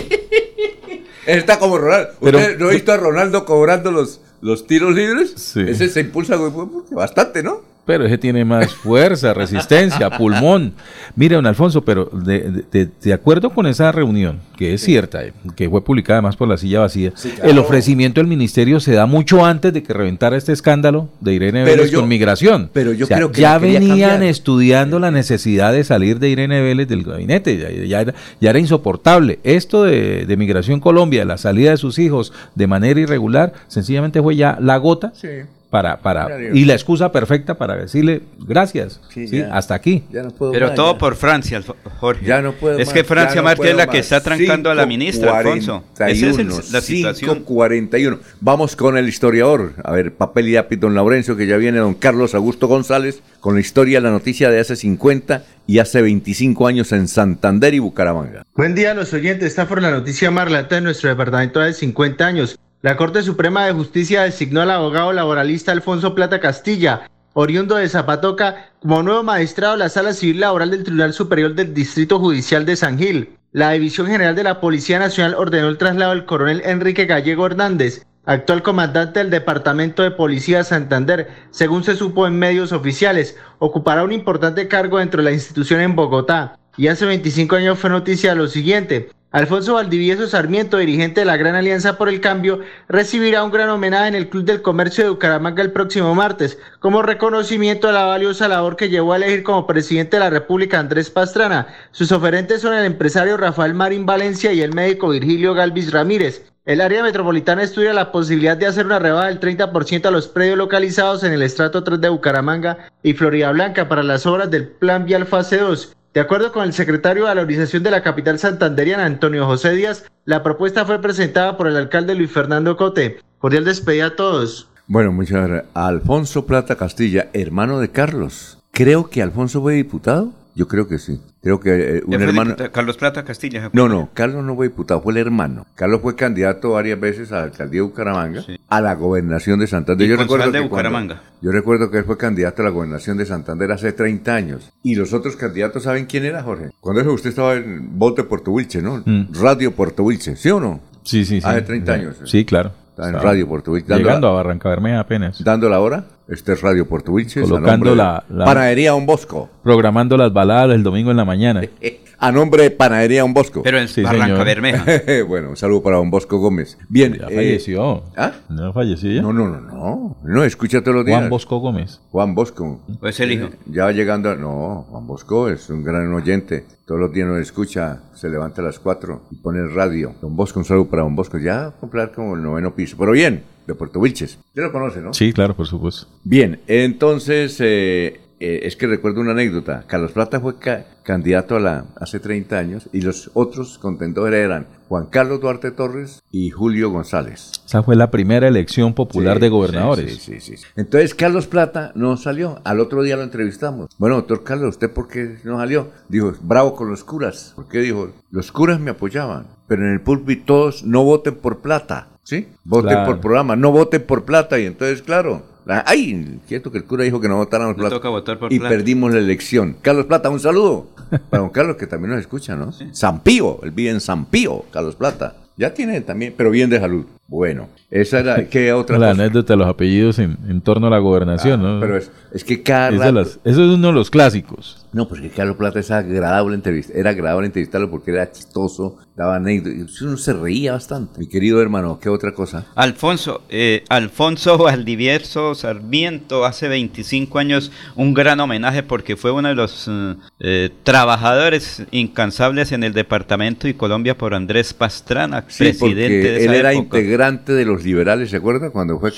Él 1.26 1.38
está 1.38 1.58
como 1.58 1.78
Ronaldo. 1.78 2.10
Pero- 2.20 2.38
¿Usted 2.38 2.58
no 2.58 2.68
ha 2.68 2.72
visto 2.72 2.92
a 2.92 2.96
Ronaldo 2.98 3.44
cobrando 3.46 3.90
los, 3.90 4.20
los 4.44 4.66
tiros 4.66 4.94
libres? 4.94 5.32
Sí. 5.36 5.60
Ese 5.66 5.88
se 5.88 6.00
impulsa 6.00 6.36
güey, 6.36 6.52
bastante, 6.90 7.42
¿no? 7.42 7.62
Pero 7.86 8.06
ese 8.06 8.16
tiene 8.16 8.44
más 8.46 8.72
fuerza, 8.74 9.34
resistencia, 9.34 10.08
pulmón. 10.10 10.72
Mire, 11.16 11.36
don 11.36 11.46
Alfonso, 11.46 11.84
pero 11.84 12.06
de, 12.06 12.64
de- 13.02 13.12
acuerdo 13.12 13.50
con 13.50 13.66
esa 13.66 13.92
reunión, 13.92 14.40
que 14.56 14.72
es 14.74 14.82
cierta, 14.82 15.22
eh, 15.24 15.32
que 15.54 15.68
fue 15.68 15.84
publicada 15.84 16.18
además 16.18 16.36
por 16.36 16.48
la 16.48 16.56
silla 16.56 16.80
vacía, 16.80 17.10
claro. 17.12 17.50
el 17.50 17.58
ofrecimiento 17.58 18.20
del 18.20 18.26
ministerio 18.26 18.80
se 18.80 18.92
da 18.92 19.04
mucho 19.06 19.44
antes 19.44 19.72
de 19.72 19.82
que 19.82 19.92
reventara 19.92 20.36
este 20.36 20.52
escándalo 20.52 21.08
de 21.20 21.34
Irene 21.34 21.64
Pero 21.64 21.76
Vélez 21.76 21.90
yo- 21.90 22.00
con 22.00 22.08
migración. 22.08 22.70
pero 22.72 22.92
yo 22.92 23.04
O 23.04 23.08
sea, 23.08 23.18
creo 23.18 23.32
que 23.32 23.40
ya 23.42 23.58
venían 23.58 23.88
cambiar. 23.88 24.22
estudiando 24.24 24.98
la 24.98 25.10
necesidad 25.10 25.72
de 25.72 25.84
salir 25.84 26.18
de 26.18 26.30
Irene 26.30 26.62
Vélez 26.62 26.88
del 26.88 27.02
gabinete, 27.04 27.56
ya, 27.58 27.70
ya 27.86 28.00
era, 28.00 28.14
ya 28.40 28.50
era 28.50 28.58
insoportable. 28.58 29.38
Esto 29.44 29.84
de, 29.84 30.24
de 30.26 30.36
Migración 30.36 30.80
Colombia, 30.80 31.24
la 31.24 31.36
salida 31.38 31.70
de 31.70 31.76
sus 31.76 31.98
hijos 31.98 32.32
de 32.54 32.66
manera 32.66 32.98
irregular, 33.00 33.52
sencillamente 33.68 34.22
fue 34.22 34.36
ya 34.36 34.56
la 34.60 34.76
gota 34.78 35.12
Sí. 35.14 35.28
Para, 35.74 35.96
para 35.96 36.28
y 36.52 36.64
la 36.66 36.74
excusa 36.74 37.10
perfecta 37.10 37.54
para 37.56 37.74
decirle 37.74 38.22
gracias, 38.38 39.00
Sí, 39.12 39.26
sí, 39.26 39.38
ya. 39.38 39.52
hasta 39.56 39.74
aquí. 39.74 40.04
Ya 40.12 40.22
no 40.22 40.30
puedo 40.30 40.52
Pero 40.52 40.68
más, 40.68 40.76
todo 40.76 40.92
ya. 40.92 40.98
por 40.98 41.16
Francia, 41.16 41.60
Jorge. 41.98 42.24
Ya 42.24 42.40
no 42.40 42.52
puedo 42.52 42.78
Es 42.78 42.86
más, 42.86 42.94
que 42.94 43.02
Francia 43.02 43.42
no 43.42 43.48
es 43.50 43.54
la 43.54 43.56
puedo 43.56 43.76
que 43.78 43.86
más. 43.86 43.96
está 43.96 44.20
trancando 44.20 44.70
a 44.70 44.76
la 44.76 44.86
ministra, 44.86 45.36
Alfonso. 45.36 45.82
Esa 45.94 46.10
es 46.10 46.22
el- 46.22 46.48
5.41, 46.48 46.70
la 46.72 46.80
situación. 46.80 47.44
5.41. 47.44 48.20
Vamos 48.40 48.76
con 48.76 48.96
el 48.96 49.08
historiador. 49.08 49.72
A 49.82 49.90
ver, 49.90 50.14
papel 50.14 50.46
y 50.46 50.52
lápiz, 50.52 50.76
don 50.76 50.94
Laurencio, 50.94 51.36
que 51.36 51.48
ya 51.48 51.56
viene 51.56 51.78
don 51.78 51.94
Carlos 51.94 52.36
Augusto 52.36 52.68
González 52.68 53.20
con 53.40 53.56
la 53.56 53.60
historia, 53.60 54.00
la 54.00 54.12
noticia 54.12 54.50
de 54.52 54.60
hace 54.60 54.76
50 54.76 55.42
y 55.66 55.80
hace 55.80 56.02
25 56.02 56.68
años 56.68 56.92
en 56.92 57.08
Santander 57.08 57.74
y 57.74 57.80
Bucaramanga. 57.80 58.44
Buen 58.54 58.76
día 58.76 58.92
a 58.92 58.94
los 58.94 59.12
oyentes. 59.12 59.48
Esta 59.48 59.66
fue 59.66 59.80
la 59.80 59.90
noticia 59.90 60.30
más 60.30 60.44
relata 60.44 60.76
de 60.76 60.82
nuestro 60.82 61.08
departamento 61.10 61.58
de 61.58 61.72
50 61.72 62.24
años. 62.24 62.56
La 62.84 62.98
Corte 62.98 63.22
Suprema 63.22 63.64
de 63.64 63.72
Justicia 63.72 64.24
designó 64.24 64.60
al 64.60 64.70
abogado 64.70 65.10
laboralista 65.14 65.72
Alfonso 65.72 66.14
Plata 66.14 66.38
Castilla, 66.38 67.08
oriundo 67.32 67.76
de 67.76 67.88
Zapatoca, 67.88 68.72
como 68.82 69.02
nuevo 69.02 69.22
magistrado 69.22 69.72
de 69.72 69.78
la 69.78 69.88
Sala 69.88 70.12
Civil 70.12 70.40
Laboral 70.40 70.70
del 70.70 70.84
Tribunal 70.84 71.14
Superior 71.14 71.54
del 71.54 71.72
Distrito 71.72 72.18
Judicial 72.18 72.66
de 72.66 72.76
San 72.76 72.98
Gil. 72.98 73.38
La 73.52 73.70
División 73.70 74.08
General 74.08 74.34
de 74.34 74.42
la 74.42 74.60
Policía 74.60 74.98
Nacional 74.98 75.34
ordenó 75.34 75.68
el 75.68 75.78
traslado 75.78 76.10
del 76.10 76.26
coronel 76.26 76.60
Enrique 76.62 77.06
Gallego 77.06 77.46
Hernández, 77.46 78.04
actual 78.26 78.62
comandante 78.62 79.20
del 79.20 79.30
Departamento 79.30 80.02
de 80.02 80.10
Policía 80.10 80.58
de 80.58 80.64
Santander, 80.64 81.28
según 81.52 81.84
se 81.84 81.96
supo 81.96 82.26
en 82.26 82.38
medios 82.38 82.72
oficiales, 82.72 83.38
ocupará 83.60 84.04
un 84.04 84.12
importante 84.12 84.68
cargo 84.68 84.98
dentro 84.98 85.22
de 85.22 85.30
la 85.30 85.34
institución 85.34 85.80
en 85.80 85.96
Bogotá. 85.96 86.58
Y 86.76 86.88
hace 86.88 87.06
25 87.06 87.56
años 87.56 87.78
fue 87.78 87.88
noticia 87.88 88.34
lo 88.34 88.46
siguiente. 88.46 89.08
Alfonso 89.34 89.74
Valdivieso 89.74 90.28
Sarmiento, 90.28 90.76
dirigente 90.78 91.22
de 91.22 91.24
la 91.24 91.36
Gran 91.36 91.56
Alianza 91.56 91.98
por 91.98 92.08
el 92.08 92.20
Cambio, 92.20 92.60
recibirá 92.88 93.42
un 93.42 93.50
gran 93.50 93.68
homenaje 93.68 94.06
en 94.06 94.14
el 94.14 94.28
Club 94.28 94.44
del 94.44 94.62
Comercio 94.62 95.02
de 95.02 95.10
Bucaramanga 95.10 95.60
el 95.60 95.72
próximo 95.72 96.14
martes, 96.14 96.56
como 96.78 97.02
reconocimiento 97.02 97.88
a 97.88 97.92
la 97.92 98.04
valiosa 98.04 98.46
labor 98.46 98.76
que 98.76 98.90
llevó 98.90 99.12
a 99.12 99.16
elegir 99.16 99.42
como 99.42 99.66
presidente 99.66 100.18
de 100.18 100.20
la 100.20 100.30
República 100.30 100.78
Andrés 100.78 101.10
Pastrana. 101.10 101.66
Sus 101.90 102.12
oferentes 102.12 102.60
son 102.60 102.74
el 102.74 102.84
empresario 102.84 103.36
Rafael 103.36 103.74
Marín 103.74 104.06
Valencia 104.06 104.52
y 104.52 104.60
el 104.60 104.72
médico 104.72 105.08
Virgilio 105.08 105.52
Galvis 105.52 105.90
Ramírez. 105.90 106.52
El 106.64 106.80
área 106.80 107.02
metropolitana 107.02 107.64
estudia 107.64 107.92
la 107.92 108.12
posibilidad 108.12 108.56
de 108.56 108.66
hacer 108.66 108.86
una 108.86 109.00
rebaja 109.00 109.26
del 109.26 109.40
30% 109.40 110.06
a 110.06 110.12
los 110.12 110.28
predios 110.28 110.58
localizados 110.58 111.24
en 111.24 111.32
el 111.32 111.42
estrato 111.42 111.82
3 111.82 112.00
de 112.00 112.08
Bucaramanga 112.08 112.88
y 113.02 113.14
Florida 113.14 113.50
Blanca 113.50 113.88
para 113.88 114.04
las 114.04 114.26
obras 114.26 114.48
del 114.52 114.68
Plan 114.68 115.04
Vial 115.06 115.26
Fase 115.26 115.58
2. 115.58 115.92
De 116.14 116.20
acuerdo 116.20 116.52
con 116.52 116.62
el 116.62 116.72
secretario 116.72 117.24
de 117.24 117.30
Valorización 117.30 117.82
de 117.82 117.90
la 117.90 118.04
capital 118.04 118.38
santanderiana, 118.38 119.04
Antonio 119.04 119.46
José 119.46 119.72
Díaz, 119.72 120.04
la 120.24 120.44
propuesta 120.44 120.84
fue 120.84 121.00
presentada 121.00 121.56
por 121.56 121.66
el 121.66 121.76
alcalde 121.76 122.14
Luis 122.14 122.30
Fernando 122.30 122.76
Cote. 122.76 123.18
Cordial 123.38 123.64
despedida 123.64 124.06
a 124.06 124.14
todos. 124.14 124.68
Bueno, 124.86 125.10
muchas 125.10 125.48
gracias. 125.48 125.72
Alfonso 125.74 126.46
Plata 126.46 126.76
Castilla, 126.76 127.30
hermano 127.32 127.80
de 127.80 127.90
Carlos. 127.90 128.60
Creo 128.70 129.10
que 129.10 129.22
Alfonso 129.22 129.60
fue 129.60 129.74
diputado. 129.74 130.30
Yo 130.56 130.68
creo 130.68 130.86
que 130.86 130.98
sí. 130.98 131.20
Creo 131.42 131.58
que 131.58 131.98
eh, 131.98 132.02
un 132.06 132.14
hermano. 132.14 132.50
diputado- 132.52 132.70
Carlos 132.72 132.96
Plata 132.96 133.24
Castilla. 133.24 133.62
¿se 133.62 133.70
No, 133.72 133.88
no, 133.88 134.10
Carlos 134.14 134.44
no 134.44 134.54
fue 134.54 134.68
diputado, 134.68 135.00
fue 135.02 135.12
el 135.12 135.18
hermano. 135.18 135.66
Carlos 135.74 136.00
fue 136.00 136.14
candidato 136.14 136.70
varias 136.70 137.00
veces 137.00 137.32
a 137.32 137.36
la 137.38 137.42
alcaldía 137.44 137.80
de 137.80 137.86
Bucaramanga, 137.86 138.44
a 138.68 138.80
la 138.80 138.94
gobernación 138.94 139.58
de 139.58 139.66
Santander. 139.66 140.06
Y 140.06 140.10
Yo 140.10 140.16
recuerdo, 140.16 140.50
de 140.52 140.62
que 140.62 140.68
cuando- 140.68 141.16
yo 141.42 141.50
recuerdo 141.50 141.90
que 141.90 141.98
él 141.98 142.04
fue 142.04 142.16
candidato 142.16 142.62
a 142.62 142.66
la 142.66 142.70
gobernación 142.70 143.16
de 143.18 143.26
Santander 143.26 143.72
hace 143.72 143.92
30 143.92 144.34
años. 144.34 144.70
Y 144.82 144.94
los 144.94 145.12
otros 145.12 145.36
candidatos, 145.36 145.82
¿saben 145.82 146.06
quién 146.06 146.24
era, 146.24 146.42
Jorge? 146.42 146.70
Cuando 146.80 147.00
eso 147.02 147.12
usted 147.12 147.30
estaba 147.30 147.54
en 147.54 147.98
Volte 147.98 148.22
Puerto 148.24 148.52
Wilche, 148.52 148.80
¿no? 148.80 149.02
Mm. 149.04 149.32
Radio 149.40 149.72
Puerto 149.74 150.04
Wilche, 150.04 150.36
¿sí 150.36 150.50
o 150.50 150.60
no? 150.60 150.80
Sí, 151.02 151.24
sí, 151.24 151.40
sí. 151.40 151.46
Hace 151.46 151.62
30 151.62 151.92
años. 151.94 152.16
Sí, 152.24 152.44
claro. 152.44 152.70
Está 152.90 153.08
en 153.08 153.16
Estaba 153.16 153.32
Radio 153.32 153.48
Puerto 153.48 153.72
Wilche. 153.72 153.88
dando 153.88 154.04
Llegando 154.04 154.26
la- 154.28 154.32
a 154.32 154.36
Barranca 154.36 154.68
Bermeja 154.68 155.00
apenas. 155.00 155.42
Dando 155.42 155.68
la 155.68 155.80
hora. 155.80 156.04
Este 156.26 156.54
es 156.54 156.62
Radio 156.62 156.88
Puerto 156.88 157.12
Wilches. 157.12 157.44
a 157.44 157.48
Colocando 157.48 157.94
la- 157.94 158.24
la- 158.30 158.44
Panadería 158.46 158.94
Un 158.94 159.04
Bosco. 159.04 159.50
Programando 159.62 160.16
las 160.16 160.32
baladas 160.32 160.74
el 160.74 160.82
domingo 160.82 161.10
en 161.10 161.16
la 161.18 161.24
mañana. 161.24 161.62
A 162.16 162.32
nombre 162.32 162.62
de 162.62 162.70
Panadería 162.70 163.22
Un 163.24 163.34
Bosco. 163.34 163.62
Pero 163.62 163.76
en 163.78 163.88
Sí, 163.88 164.00
Barranca 164.00 164.26
señor. 164.28 164.46
Bermeja. 164.46 164.84
bueno, 165.28 165.50
un 165.50 165.56
saludo 165.56 165.82
para 165.82 165.96
Don 165.96 166.10
Bosco 166.10 166.38
Gómez. 166.38 166.78
Bien. 166.88 167.12
Ya 167.18 167.26
eh, 167.26 167.34
falleció. 167.34 168.04
¿Ah? 168.16 168.32
¿No 168.48 168.72
falleció 168.72 169.10
ya? 169.12 169.20
No, 169.20 169.32
no, 169.34 169.48
no, 169.48 169.60
no. 169.60 170.16
No, 170.22 170.44
escucha 170.44 170.80
todos 170.80 170.94
los 170.98 171.04
días. 171.04 171.18
Juan 171.18 171.28
Bosco 171.28 171.58
Gómez. 171.58 172.00
Juan 172.10 172.34
Bosco. 172.34 172.80
Pues 173.00 173.20
el 173.20 173.32
hijo. 173.32 173.46
Eh, 173.46 173.56
Ya 173.66 173.84
va 173.84 173.92
llegando. 173.92 174.30
a- 174.30 174.36
No, 174.36 174.86
Juan 174.88 175.06
Bosco 175.06 175.50
es 175.50 175.68
un 175.68 175.84
gran 175.84 176.10
oyente. 176.14 176.64
Todos 176.86 177.00
los 177.00 177.12
días 177.12 177.28
nos 177.28 177.40
escucha. 177.40 177.98
Se 178.14 178.30
levanta 178.30 178.62
a 178.62 178.64
las 178.64 178.78
4 178.78 179.24
y 179.30 179.34
pone 179.36 179.58
el 179.58 179.74
radio. 179.74 180.14
Don 180.22 180.34
Bosco, 180.34 180.60
un 180.60 180.64
saludo 180.64 180.86
para 180.88 181.02
Don 181.02 181.16
Bosco. 181.16 181.36
Ya 181.36 181.56
va 181.58 181.66
a 181.66 181.72
comprar 181.72 182.12
como 182.12 182.36
el 182.36 182.42
noveno 182.42 182.74
piso. 182.74 182.96
Pero 182.98 183.12
bien, 183.12 183.42
de 183.66 183.74
Puerto 183.74 183.98
Wilches. 184.00 184.38
Ya 184.54 184.62
lo 184.62 184.72
conoce, 184.72 185.00
¿no? 185.00 185.12
Sí, 185.14 185.32
claro, 185.32 185.54
por 185.56 185.66
supuesto. 185.66 186.06
Bien, 186.24 186.60
entonces, 186.66 187.56
eh, 187.60 188.20
eh, 188.40 188.60
es 188.64 188.76
que 188.76 188.86
recuerdo 188.86 189.20
una 189.20 189.32
anécdota. 189.32 189.84
Carlos 189.86 190.12
Plata 190.12 190.40
fue 190.40 190.58
ca- 190.58 190.86
candidato 191.02 191.56
a 191.56 191.60
la, 191.60 191.84
hace 191.96 192.20
30 192.20 192.58
años 192.58 192.88
y 192.92 193.00
los 193.00 193.30
otros 193.34 193.78
contendores 193.78 194.44
eran 194.44 194.66
Juan 194.94 195.06
Carlos 195.06 195.40
Duarte 195.40 195.72
Torres 195.72 196.22
y 196.30 196.50
Julio 196.50 196.88
González. 196.88 197.50
Esa 197.66 197.82
fue 197.82 197.96
la 197.96 198.12
primera 198.12 198.46
elección 198.46 198.94
popular 198.94 199.38
Sí, 199.38 199.40
de 199.40 199.48
gobernadores. 199.48 200.18
Sí, 200.22 200.38
sí, 200.38 200.56
sí. 200.56 200.62
Entonces 200.76 201.16
Carlos 201.16 201.48
Plata 201.48 201.90
no 201.96 202.16
salió. 202.16 202.60
Al 202.62 202.78
otro 202.78 203.02
día 203.02 203.16
lo 203.16 203.24
entrevistamos. 203.24 203.90
Bueno, 203.98 204.14
doctor 204.14 204.44
Carlos, 204.44 204.68
¿usted 204.76 204.92
por 204.92 205.08
qué 205.08 205.38
no 205.42 205.58
salió? 205.58 205.88
Dijo, 206.08 206.34
bravo 206.42 206.76
con 206.76 206.90
los 206.90 207.02
curas. 207.02 207.54
¿Por 207.56 207.66
qué 207.66 207.78
dijo? 207.80 208.10
Los 208.30 208.52
curas 208.52 208.78
me 208.78 208.92
apoyaban, 208.92 209.48
pero 209.66 209.82
en 209.84 209.94
el 209.94 210.00
púlpito 210.00 210.44
todos 210.46 210.84
no 210.84 211.02
voten 211.02 211.34
por 211.34 211.58
plata. 211.58 212.06
¿Sí? 212.22 212.46
Voten 212.62 212.90
Claro. 212.92 213.06
por 213.06 213.20
programa, 213.20 213.56
no 213.56 213.72
voten 213.72 214.00
por 214.06 214.24
plata. 214.24 214.60
Y 214.60 214.66
entonces, 214.66 215.02
claro, 215.02 215.42
la- 215.66 215.84
ay, 215.86 216.40
cierto 216.46 216.70
que 216.70 216.78
el 216.78 216.84
cura 216.84 217.04
dijo 217.04 217.20
que 217.20 217.28
no 217.28 217.36
votáramos 217.36 217.74
plata. 217.74 217.90
toca 217.90 218.08
votar 218.08 218.38
por 218.38 218.52
y 218.52 218.58
plata. 218.58 218.74
perdimos 218.74 219.12
la 219.12 219.18
elección. 219.20 219.76
Carlos 219.82 220.06
Plata, 220.06 220.30
un 220.30 220.40
saludo. 220.40 220.86
Para 221.30 221.42
don 221.42 221.50
Carlos, 221.50 221.76
que 221.76 221.86
también 221.86 222.10
nos 222.12 222.20
escucha, 222.20 222.56
¿no? 222.56 222.72
San 222.92 223.20
Pío, 223.22 223.60
él 223.62 223.70
vive 223.70 223.90
en 223.90 224.00
San 224.00 224.24
Pío, 224.26 224.64
Carlos 224.70 224.94
Plata. 224.96 225.36
Ya 225.56 225.72
tiene 225.72 226.00
también, 226.00 226.34
pero 226.36 226.50
bien 226.50 226.68
de 226.68 226.80
salud. 226.80 227.06
Bueno, 227.26 227.68
esa 227.90 228.20
era, 228.20 228.48
¿qué 228.48 228.72
otra 228.72 228.98
la 228.98 229.08
cosa? 229.10 229.22
anécdota 229.22 229.54
de 229.54 229.56
los 229.56 229.66
apellidos 229.68 230.18
en, 230.18 230.36
en 230.48 230.60
torno 230.60 230.86
a 230.88 230.90
la 230.90 230.98
gobernación, 230.98 231.60
Ah, 231.64 231.68
¿no? 231.74 231.80
Pero 231.80 231.96
es, 231.96 232.10
es 232.32 232.44
que 232.44 232.62
cada 232.62 232.88
Es 232.90 232.98
de 232.98 233.04
rato- 233.06 233.12
las- 233.14 233.40
eso 233.44 233.64
es 233.64 233.70
uno 233.74 233.86
de 233.88 233.92
los 233.94 234.10
clásicos. 234.10 234.80
No, 234.92 235.08
porque 235.08 235.28
Carlos 235.30 235.56
Plata 235.56 235.80
es 235.80 235.90
agradable 235.90 236.54
entrevista, 236.54 236.92
era 236.94 237.10
agradable 237.10 237.46
entrevistarlo 237.46 237.90
porque 237.90 238.12
era 238.12 238.30
chistoso, 238.30 238.98
daba 239.16 239.36
anécdotas, 239.36 240.00
uno 240.02 240.16
se 240.16 240.32
reía 240.34 240.72
bastante. 240.72 241.18
Mi 241.18 241.26
querido 241.26 241.60
hermano, 241.60 241.98
¿qué 242.00 242.08
otra 242.08 242.32
cosa? 242.32 242.66
Alfonso, 242.76 243.42
eh, 243.48 243.82
Alfonso 243.88 244.56
Valdivieso 244.58 245.54
Sarmiento, 245.56 246.44
hace 246.44 246.68
25 246.68 247.38
años, 247.40 247.72
un 247.96 248.14
gran 248.14 248.38
homenaje 248.38 248.84
porque 248.84 249.16
fue 249.16 249.32
uno 249.32 249.48
de 249.48 249.54
los 249.56 249.88
eh, 249.90 250.14
eh, 250.40 250.70
trabajadores 250.84 251.82
incansables 251.90 252.70
en 252.70 252.84
el 252.84 252.92
departamento 252.92 253.66
y 253.66 253.74
Colombia 253.74 254.16
por 254.16 254.32
Andrés 254.34 254.72
Pastrana, 254.74 255.44
Sí, 255.48 255.64
presidente 255.64 255.80
porque 255.80 256.08
de 256.30 256.36
él 256.36 256.42
esa 256.44 256.56
era 256.56 256.72
época. 256.72 256.98
Integrante 257.14 257.52
de 257.52 257.64
los 257.64 257.84
liberales, 257.84 258.30
¿se 258.30 258.36
acuerda? 258.36 258.70
Cuando 258.70 258.98
fue 258.98 259.12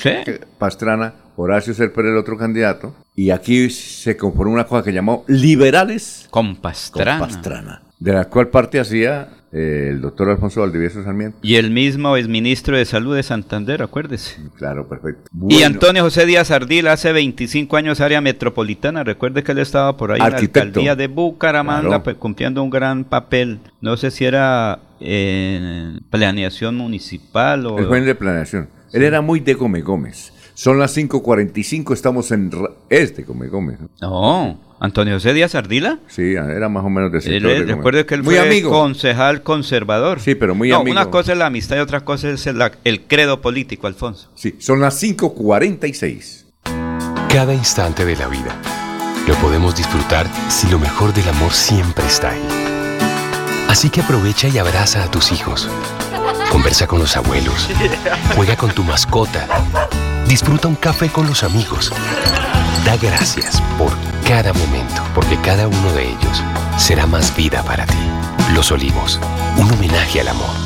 Pastrana, 0.59 1.15
Horacio 1.37 1.73
Serper 1.75 2.07
el 2.07 2.17
otro 2.17 2.37
candidato, 2.37 2.95
y 3.15 3.31
aquí 3.31 3.71
se 3.71 4.17
conformó 4.17 4.53
una 4.53 4.65
cosa 4.65 4.83
que 4.85 4.93
llamó 4.93 5.25
liberales 5.27 6.27
con 6.31 6.57
Pastrana. 6.57 7.19
con 7.21 7.29
Pastrana, 7.29 7.83
de 7.99 8.13
la 8.13 8.27
cual 8.27 8.49
parte 8.49 8.79
hacía 8.79 9.29
eh, 9.53 9.89
el 9.93 10.01
doctor 10.03 10.29
Alfonso 10.29 10.61
Valdivieso 10.61 11.03
Sarmiento. 11.03 11.39
Y 11.41 11.55
el 11.55 11.71
mismo 11.71 12.17
es 12.19 12.29
ministro 12.29 12.77
de 12.77 12.85
Salud 12.85 13.17
de 13.17 13.23
Santander, 13.23 13.83
acuérdese. 13.83 14.37
Claro, 14.57 14.87
perfecto. 14.89 15.31
Y 15.33 15.39
Bueno, 15.39 15.67
Antonio 15.67 16.03
José 16.03 16.27
Díaz 16.27 16.51
Ardila 16.51 16.93
hace 16.93 17.13
25 17.13 17.77
años 17.79 18.01
área 18.03 18.21
metropolitana. 18.21 19.03
Recuerde 19.05 19.43
que 19.43 19.53
él 19.53 19.59
estaba 19.59 19.97
por 19.97 20.13
ahí 20.13 20.17
en 20.19 20.21
la 20.29 20.35
Arquitecto. 20.37 20.61
alcaldía 20.61 20.97
de 20.97 21.07
Bucaramanga 21.07 21.89
Claro. 21.89 22.03
pues, 22.03 22.17
cumpliendo 22.17 22.63
un 22.63 22.69
gran 22.71 23.05
papel. 23.05 23.61
No 23.81 23.97
sé 23.97 24.11
si 24.11 24.25
era 24.27 24.81
en 25.01 26.01
planeación 26.11 26.77
municipal 26.77 27.67
o... 27.67 27.79
El 27.79 27.87
juez 27.87 28.05
de 28.05 28.15
planeación. 28.15 28.69
Él 28.93 29.03
era 29.03 29.21
muy 29.21 29.41
de 29.41 29.55
Gómez 29.55 29.85
Gómez. 29.85 30.33
Son 30.55 30.79
las 30.79 30.97
5.45, 30.97 31.93
estamos 31.93 32.31
en... 32.33 32.51
ra- 32.51 32.71
Es 32.89 33.15
de 33.17 33.25
Gómez 33.25 33.51
Gómez. 33.51 33.79
¿no? 34.01 34.61
Antonio 34.81 35.15
José 35.15 35.33
Díaz 35.35 35.55
Ardila. 35.55 35.99
Sí, 36.07 36.33
era 36.35 36.69
más 36.69 36.85
o 36.85 36.89
menos 36.91 37.11
de 37.13 37.19
Él 37.19 37.25
sector 37.25 37.49
de 37.51 37.55
es- 37.57 37.61
Gómez. 37.63 37.77
recuerde 37.77 38.07
que 38.07 38.15
él 38.15 38.23
Muy 38.23 38.35
fue 38.37 38.47
amigo. 38.47 38.71
concejal 38.71 39.43
conservador. 39.43 40.21
Sí, 40.21 40.35
pero 40.35 40.55
muy 40.55 40.71
no, 40.71 40.77
amigo. 40.77 40.93
una 40.93 41.11
cosa 41.11 41.33
es 41.33 41.39
la 41.39 41.47
amistad 41.47 41.77
y 41.77 41.81
otra 41.81 42.05
cosa 42.05 42.31
es 42.31 42.47
el, 42.47 42.59
el 42.85 43.03
credo 43.07 43.41
político, 43.43 43.87
Alfonso. 43.87 44.31
Sí, 44.35 44.57
son 44.59 44.81
las 44.81 45.03
5.46. 45.03 46.45
Cada 47.29 47.53
instante 47.55 48.05
de 48.07 48.17
la 48.17 48.29
vida 48.29 48.55
lo 49.29 49.35
podemos 49.37 49.77
disfrutar 49.77 50.27
si 50.49 50.69
lo 50.71 50.79
mejor 50.79 51.13
del 51.13 51.29
amor 51.29 51.53
siempre 51.53 52.07
está 52.07 52.31
ahí. 52.31 52.66
Así 53.77 53.91
que 53.91 54.01
aprovecha 54.01 54.49
y 54.49 54.57
abraza 54.57 55.03
a 55.03 55.11
tus 55.11 55.33
hijos. 55.33 55.69
Conversa 56.51 56.87
con 56.87 56.99
los 56.99 57.15
abuelos. 57.15 57.69
Juega 58.35 58.57
con 58.57 58.71
tu 58.71 58.83
mascota. 58.83 59.47
Disfruta 60.27 60.67
un 60.67 60.77
café 60.77 61.11
con 61.11 61.27
los 61.27 61.43
amigos. 61.43 61.93
Da 62.87 62.97
gracias 62.97 63.61
por 63.77 63.93
cada 64.27 64.55
momento, 64.55 65.03
porque 65.15 65.39
cada 65.43 65.69
uno 65.69 65.93
de 65.93 66.09
ellos 66.09 66.43
será 66.79 67.07
más 67.07 67.37
vida 67.37 67.63
para 67.65 67.85
ti. 67.85 67.99
Los 68.55 68.73
Olivos, 68.73 69.21
un 69.59 69.71
homenaje 69.71 70.23
al 70.23 70.29
amor. 70.29 70.66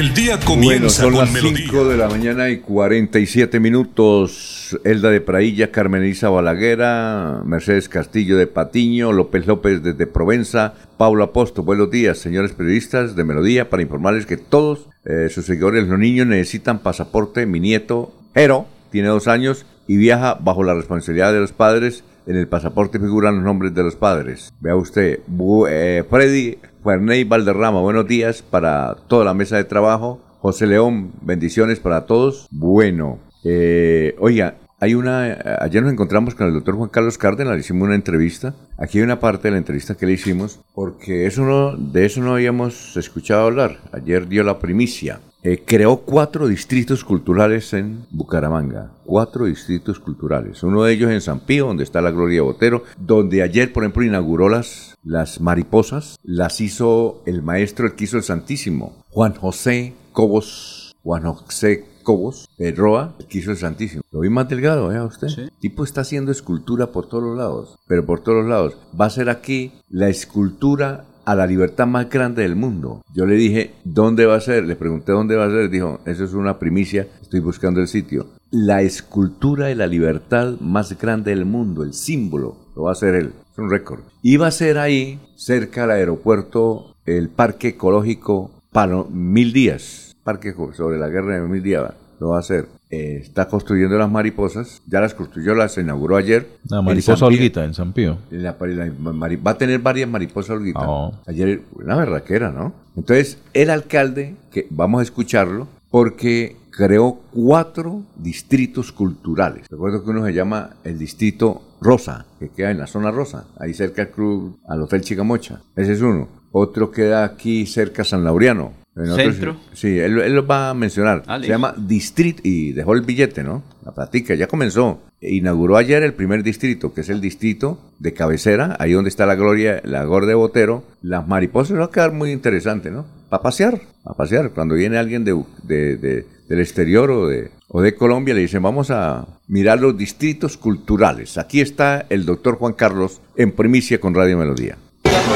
El 0.00 0.14
día 0.14 0.36
Bueno, 0.36 0.46
comienza 0.46 1.02
son 1.02 1.12
con 1.12 1.20
las 1.24 1.30
melodía. 1.30 1.58
5 1.66 1.88
de 1.88 1.96
la 1.98 2.08
mañana 2.08 2.48
y 2.48 2.60
47 2.60 3.60
minutos. 3.60 4.78
Elda 4.82 5.10
de 5.10 5.20
Prailla, 5.20 5.70
Carmen 5.70 6.02
Elisa 6.02 6.30
Balaguera, 6.30 7.42
Mercedes 7.44 7.90
Castillo 7.90 8.38
de 8.38 8.46
Patiño, 8.46 9.12
López 9.12 9.46
López 9.46 9.82
desde 9.82 10.06
Provenza, 10.06 10.72
Pablo 10.96 11.22
Aposto. 11.24 11.62
Buenos 11.64 11.90
días, 11.90 12.16
señores 12.16 12.52
periodistas 12.54 13.14
de 13.14 13.24
Melodía, 13.24 13.68
para 13.68 13.82
informarles 13.82 14.24
que 14.24 14.38
todos 14.38 14.88
eh, 15.04 15.28
sus 15.28 15.44
seguidores, 15.44 15.86
los 15.86 15.98
niños, 15.98 16.26
necesitan 16.26 16.78
pasaporte. 16.78 17.44
Mi 17.44 17.60
nieto, 17.60 18.10
Ero, 18.34 18.64
tiene 18.90 19.08
dos 19.08 19.28
años 19.28 19.66
y 19.86 19.98
viaja 19.98 20.38
bajo 20.40 20.62
la 20.64 20.72
responsabilidad 20.72 21.34
de 21.34 21.40
los 21.40 21.52
padres. 21.52 22.04
En 22.26 22.36
el 22.36 22.48
pasaporte 22.48 22.98
figuran 22.98 23.34
los 23.34 23.44
nombres 23.44 23.74
de 23.74 23.82
los 23.82 23.96
padres. 23.96 24.50
Vea 24.60 24.76
usted, 24.76 25.18
Bu- 25.28 25.66
eh, 25.68 26.04
Freddy 26.08 26.56
Ferney 26.82 27.24
Valderrama, 27.24 27.80
buenos 27.80 28.06
días 28.06 28.42
para 28.42 28.96
toda 29.06 29.24
la 29.24 29.34
mesa 29.34 29.56
de 29.56 29.64
trabajo. 29.64 30.20
José 30.40 30.66
León, 30.66 31.12
bendiciones 31.20 31.78
para 31.78 32.06
todos. 32.06 32.48
Bueno, 32.50 33.18
eh, 33.44 34.16
oiga, 34.18 34.56
hay 34.80 34.94
una. 34.94 35.36
Ayer 35.60 35.82
nos 35.82 35.92
encontramos 35.92 36.34
con 36.34 36.46
el 36.46 36.54
doctor 36.54 36.76
Juan 36.76 36.88
Carlos 36.88 37.18
Cárdenas, 37.18 37.54
le 37.54 37.60
hicimos 37.60 37.86
una 37.86 37.94
entrevista. 37.94 38.54
Aquí 38.78 38.98
hay 38.98 39.04
una 39.04 39.20
parte 39.20 39.48
de 39.48 39.52
la 39.52 39.58
entrevista 39.58 39.94
que 39.94 40.06
le 40.06 40.12
hicimos, 40.12 40.60
porque 40.74 41.26
eso 41.26 41.44
no, 41.44 41.76
de 41.76 42.06
eso 42.06 42.22
no 42.22 42.32
habíamos 42.32 42.96
escuchado 42.96 43.46
hablar. 43.46 43.76
Ayer 43.92 44.26
dio 44.26 44.42
la 44.42 44.58
primicia. 44.58 45.20
Eh, 45.42 45.62
creó 45.64 45.98
cuatro 45.98 46.48
distritos 46.48 47.02
culturales 47.02 47.72
en 47.72 48.04
Bucaramanga. 48.10 48.92
Cuatro 49.04 49.46
distritos 49.46 49.98
culturales. 49.98 50.62
Uno 50.62 50.84
de 50.84 50.92
ellos 50.92 51.10
en 51.10 51.20
San 51.22 51.40
Pío, 51.40 51.66
donde 51.66 51.84
está 51.84 52.02
la 52.02 52.10
Gloria 52.10 52.42
Botero, 52.42 52.84
donde 52.98 53.42
ayer, 53.42 53.72
por 53.72 53.82
ejemplo, 53.82 54.04
inauguró 54.04 54.48
las, 54.48 54.96
las 55.02 55.40
mariposas. 55.40 56.18
Las 56.22 56.60
hizo 56.60 57.22
el 57.24 57.42
maestro, 57.42 57.86
el 57.86 57.94
que 57.94 58.04
hizo 58.04 58.18
el 58.18 58.22
Santísimo, 58.22 58.96
Juan 59.08 59.34
José 59.34 59.94
Cobos. 60.12 60.94
Juan 61.02 61.22
José 61.22 61.86
Cobos, 62.02 62.48
de 62.58 62.72
Roa, 62.72 63.14
el 63.18 63.26
que 63.26 63.38
hizo 63.38 63.50
el 63.50 63.56
Santísimo. 63.56 64.02
Lo 64.10 64.20
vi 64.20 64.28
más 64.28 64.48
delgado, 64.48 64.88
vea 64.88 65.04
usted. 65.04 65.28
El 65.28 65.52
tipo 65.52 65.84
está 65.84 66.02
haciendo 66.02 66.32
escultura 66.32 66.92
por 66.92 67.08
todos 67.08 67.24
los 67.24 67.38
lados, 67.38 67.78
pero 67.86 68.04
por 68.04 68.20
todos 68.20 68.38
los 68.38 68.48
lados. 68.48 68.76
Va 68.98 69.06
a 69.06 69.10
ser 69.10 69.30
aquí 69.30 69.72
la 69.88 70.08
escultura 70.08 71.06
a 71.30 71.36
la 71.36 71.46
libertad 71.46 71.86
más 71.86 72.10
grande 72.10 72.42
del 72.42 72.56
mundo. 72.56 73.02
Yo 73.14 73.24
le 73.24 73.36
dije, 73.36 73.70
¿dónde 73.84 74.26
va 74.26 74.34
a 74.34 74.40
ser? 74.40 74.64
Le 74.64 74.74
pregunté 74.74 75.12
dónde 75.12 75.36
va 75.36 75.46
a 75.46 75.50
ser. 75.50 75.70
Dijo, 75.70 76.00
eso 76.04 76.24
es 76.24 76.32
una 76.32 76.58
primicia, 76.58 77.06
estoy 77.22 77.38
buscando 77.38 77.80
el 77.80 77.86
sitio. 77.86 78.26
La 78.50 78.82
escultura 78.82 79.66
de 79.66 79.76
la 79.76 79.86
libertad 79.86 80.58
más 80.58 80.98
grande 80.98 81.30
del 81.30 81.44
mundo, 81.44 81.84
el 81.84 81.94
símbolo, 81.94 82.56
lo 82.74 82.82
va 82.82 82.90
a 82.90 82.92
hacer 82.94 83.14
él. 83.14 83.32
Es 83.52 83.58
un 83.58 83.70
récord. 83.70 84.00
Va 84.40 84.46
a 84.48 84.50
ser 84.50 84.78
ahí, 84.78 85.20
cerca 85.36 85.84
al 85.84 85.92
aeropuerto, 85.92 86.96
el 87.06 87.28
Parque 87.28 87.68
Ecológico 87.68 88.50
Palo, 88.72 89.06
Mil 89.08 89.52
Días. 89.52 90.16
Parque 90.24 90.52
sobre 90.72 90.98
la 90.98 91.08
guerra 91.08 91.40
de 91.40 91.48
Mil 91.48 91.62
Días. 91.62 91.92
Lo 92.20 92.28
va 92.28 92.36
a 92.36 92.40
hacer. 92.40 92.68
Eh, 92.90 93.18
está 93.22 93.48
construyendo 93.48 93.96
las 93.98 94.10
mariposas. 94.10 94.82
Ya 94.86 95.00
las 95.00 95.14
construyó, 95.14 95.54
las 95.54 95.76
inauguró 95.78 96.16
ayer. 96.16 96.46
La 96.68 96.82
mariposa. 96.82 97.24
Olguita 97.26 97.64
en 97.64 97.72
San 97.74 97.92
Pío. 97.92 98.18
La- 98.30 98.56
la 98.60 98.86
mari- 99.12 99.36
va 99.36 99.52
a 99.52 99.58
tener 99.58 99.80
varias 99.80 100.08
mariposas 100.08 100.50
olguitas. 100.50 100.82
Oh. 100.86 101.12
Ayer, 101.26 101.62
una 101.74 101.96
berraquera, 101.96 102.50
¿no? 102.52 102.74
Entonces, 102.96 103.38
el 103.54 103.70
alcalde, 103.70 104.36
que 104.52 104.66
vamos 104.70 105.00
a 105.00 105.02
escucharlo, 105.02 105.66
porque 105.90 106.56
creó 106.70 107.18
cuatro 107.32 108.02
distritos 108.16 108.92
culturales. 108.92 109.66
Recuerdo 109.70 110.04
que 110.04 110.10
uno 110.10 110.24
se 110.24 110.32
llama 110.34 110.70
el 110.84 110.98
distrito 110.98 111.62
Rosa, 111.80 112.26
que 112.38 112.50
queda 112.50 112.70
en 112.70 112.78
la 112.78 112.86
zona 112.86 113.10
rosa, 113.10 113.46
ahí 113.58 113.72
cerca 113.74 114.02
al 114.02 114.10
club, 114.10 114.58
al 114.68 114.82
Hotel 114.82 115.00
Chicamocha. 115.00 115.60
Ese 115.74 115.94
es 115.94 116.02
uno. 116.02 116.28
Otro 116.52 116.90
queda 116.90 117.24
aquí 117.24 117.64
cerca 117.66 118.02
a 118.02 118.04
San 118.04 118.24
Laureano. 118.24 118.72
En 118.96 119.10
otro- 119.10 119.16
¿Centro? 119.32 119.56
sí, 119.72 119.98
él, 119.98 120.18
él 120.18 120.34
lo 120.34 120.46
va 120.46 120.70
a 120.70 120.74
mencionar. 120.74 121.22
Ah, 121.26 121.38
Se 121.40 121.46
llama 121.48 121.74
Distrito, 121.76 122.40
y 122.44 122.72
dejó 122.72 122.92
el 122.94 123.02
billete, 123.02 123.42
¿no? 123.44 123.62
La 123.84 123.92
platica, 123.92 124.34
ya 124.34 124.46
comenzó. 124.48 125.00
Inauguró 125.20 125.76
ayer 125.76 126.02
el 126.02 126.12
primer 126.14 126.42
distrito, 126.42 126.92
que 126.92 127.02
es 127.02 127.08
el 127.08 127.20
distrito 127.20 127.78
de 127.98 128.12
cabecera, 128.12 128.76
ahí 128.80 128.92
donde 128.92 129.08
está 129.10 129.26
la 129.26 129.36
gloria, 129.36 129.80
la 129.84 130.04
gorda 130.04 130.28
de 130.28 130.34
Botero. 130.34 130.84
Las 131.02 131.26
mariposas 131.28 131.78
va 131.78 131.84
a 131.84 131.90
quedar 131.90 132.12
muy 132.12 132.32
interesante, 132.32 132.90
¿no? 132.90 133.06
Para 133.28 133.42
pasear, 133.42 133.80
a 134.04 134.14
pasear. 134.14 134.50
Cuando 134.50 134.74
viene 134.74 134.98
alguien 134.98 135.24
de, 135.24 135.40
de- 135.62 135.96
de- 135.96 136.26
del 136.48 136.60
exterior 136.60 137.10
o 137.12 137.28
de, 137.28 137.52
o 137.68 137.80
de 137.80 137.94
Colombia, 137.94 138.34
le 138.34 138.40
dicen, 138.40 138.60
vamos 138.62 138.90
a 138.90 139.24
mirar 139.46 139.78
los 139.80 139.96
distritos 139.96 140.56
culturales. 140.56 141.38
Aquí 141.38 141.60
está 141.60 142.06
el 142.10 142.26
doctor 142.26 142.56
Juan 142.56 142.72
Carlos 142.72 143.20
en 143.36 143.52
primicia 143.52 144.00
con 144.00 144.14
Radio 144.14 144.36
Melodía. 144.36 144.76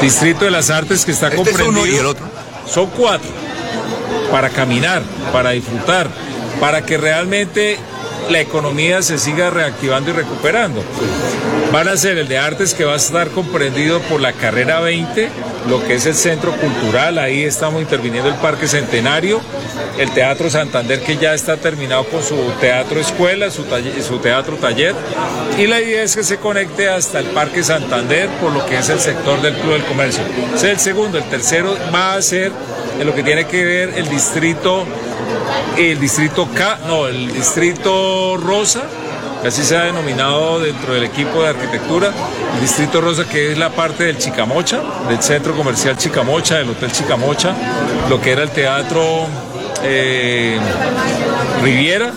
Distrito 0.01 0.43
de 0.43 0.51
las 0.51 0.69
Artes 0.69 1.05
que 1.05 1.11
está 1.13 1.29
Este 1.29 1.41
es 1.41 1.47
comprendido. 1.57 1.83
uno 1.85 1.89
y 1.91 1.95
el 1.97 2.05
otro. 2.05 2.25
Son 2.67 2.89
cuatro. 2.97 3.29
Para 4.35 4.49
caminar, 4.49 5.01
para 5.31 5.51
disfrutar, 5.51 6.09
para 6.59 6.85
que 6.85 6.97
realmente 6.97 7.79
la 8.29 8.41
economía 8.41 9.01
se 9.01 9.17
siga 9.17 9.49
reactivando 9.49 10.09
y 10.09 10.13
recuperando. 10.13 10.83
Van 11.71 11.87
a 11.89 11.97
ser 11.97 12.17
el 12.17 12.27
de 12.27 12.37
artes 12.37 12.73
que 12.73 12.85
va 12.85 12.93
a 12.93 12.97
estar 12.97 13.29
comprendido 13.31 13.99
por 14.01 14.21
la 14.21 14.33
carrera 14.33 14.79
20, 14.79 15.29
lo 15.69 15.83
que 15.83 15.95
es 15.95 16.05
el 16.05 16.15
centro 16.15 16.51
cultural, 16.53 17.17
ahí 17.17 17.43
estamos 17.43 17.81
interviniendo 17.81 18.29
el 18.29 18.35
Parque 18.35 18.67
Centenario, 18.67 19.41
el 19.97 20.11
Teatro 20.11 20.49
Santander 20.49 21.01
que 21.01 21.17
ya 21.17 21.33
está 21.33 21.57
terminado 21.57 22.05
con 22.05 22.23
su 22.23 22.35
teatro 22.61 22.99
escuela, 22.99 23.49
su, 23.49 23.63
teatro 24.19 24.55
taller, 24.57 24.95
y 25.57 25.67
la 25.67 25.81
idea 25.81 26.03
es 26.03 26.15
que 26.15 26.23
se 26.23 26.37
conecte 26.37 26.87
hasta 26.87 27.19
el 27.19 27.27
Parque 27.27 27.63
Santander 27.63 28.29
por 28.41 28.53
lo 28.53 28.65
que 28.65 28.77
es 28.77 28.89
el 28.89 28.99
sector 28.99 29.41
del 29.41 29.55
Club 29.55 29.73
del 29.73 29.85
Comercio. 29.85 30.23
Es 30.55 30.63
el 30.63 30.79
segundo, 30.79 31.17
el 31.17 31.25
tercero 31.25 31.75
va 31.93 32.13
a 32.13 32.21
ser 32.21 32.51
en 32.99 33.05
lo 33.05 33.13
que 33.13 33.23
tiene 33.23 33.45
que 33.47 33.65
ver 33.65 33.93
el 33.95 34.07
distrito, 34.07 34.85
el 35.77 35.99
distrito 35.99 36.47
K, 36.53 36.79
no, 36.87 37.07
el 37.07 37.33
distrito 37.33 38.37
Rosa, 38.37 38.83
así 39.45 39.63
se 39.63 39.77
ha 39.77 39.83
denominado 39.83 40.59
dentro 40.59 40.93
del 40.93 41.03
equipo 41.03 41.43
de 41.43 41.49
arquitectura, 41.49 42.11
el 42.55 42.61
Distrito 42.61 43.01
Rosa, 43.01 43.27
que 43.27 43.51
es 43.51 43.57
la 43.57 43.69
parte 43.69 44.05
del 44.05 44.17
Chicamocha, 44.17 44.81
del 45.07 45.21
Centro 45.21 45.55
Comercial 45.55 45.97
Chicamocha, 45.97 46.55
del 46.55 46.69
Hotel 46.69 46.91
Chicamocha, 46.91 47.53
lo 48.09 48.19
que 48.19 48.31
era 48.31 48.43
el 48.43 48.49
Teatro 48.51 49.27
eh, 49.83 50.59
Riviera. 51.63 52.11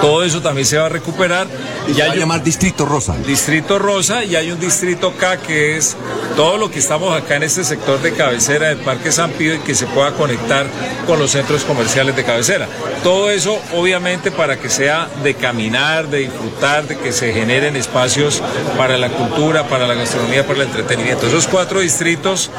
Todo 0.00 0.24
eso 0.24 0.40
también 0.40 0.66
se 0.66 0.78
va 0.78 0.86
a 0.86 0.88
recuperar. 0.88 1.46
Y 1.88 1.94
ya 1.94 2.06
va 2.06 2.12
a 2.12 2.16
llamar 2.16 2.42
Distrito 2.42 2.84
Rosa. 2.86 3.16
Distrito 3.26 3.78
Rosa 3.78 4.24
y 4.24 4.36
hay 4.36 4.50
un 4.52 4.60
distrito 4.60 5.14
K 5.16 5.38
que 5.38 5.76
es 5.76 5.96
todo 6.36 6.56
lo 6.56 6.70
que 6.70 6.78
estamos 6.78 7.14
acá 7.14 7.36
en 7.36 7.42
este 7.42 7.64
sector 7.64 8.00
de 8.00 8.12
cabecera 8.12 8.68
del 8.68 8.78
Parque 8.78 9.10
San 9.10 9.30
Pío 9.32 9.54
y 9.54 9.58
que 9.58 9.74
se 9.74 9.86
pueda 9.86 10.12
conectar 10.12 10.66
con 11.06 11.18
los 11.18 11.32
centros 11.32 11.64
comerciales 11.64 12.14
de 12.16 12.24
cabecera. 12.24 12.68
Todo 13.02 13.30
eso 13.30 13.60
obviamente 13.74 14.30
para 14.30 14.58
que 14.58 14.68
sea 14.68 15.08
de 15.22 15.34
caminar, 15.34 16.08
de 16.08 16.18
disfrutar, 16.20 16.86
de 16.86 16.96
que 16.96 17.12
se 17.12 17.32
generen 17.32 17.76
espacios 17.76 18.42
para 18.76 18.96
la 18.96 19.10
cultura, 19.10 19.68
para 19.68 19.86
la 19.86 19.94
gastronomía, 19.94 20.46
para 20.46 20.60
el 20.60 20.68
entretenimiento. 20.68 21.26
Esos 21.26 21.46
cuatro 21.46 21.80
distritos 21.80 22.50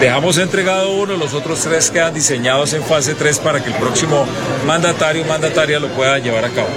dejamos 0.00 0.38
entregado 0.38 0.90
uno, 0.92 1.16
los 1.16 1.34
otros 1.34 1.60
tres 1.60 1.90
quedan 1.90 2.14
diseñados 2.14 2.72
en 2.72 2.82
fase 2.82 3.14
3 3.14 3.38
para 3.40 3.62
que 3.62 3.70
el 3.70 3.76
próximo 3.76 4.26
mandatario 4.66 5.22
o 5.22 5.26
mandataria 5.26 5.78
lo 5.78 5.88
pueda 5.88 6.18
llevar 6.18 6.44
a 6.44 6.50
cabo. 6.50 6.68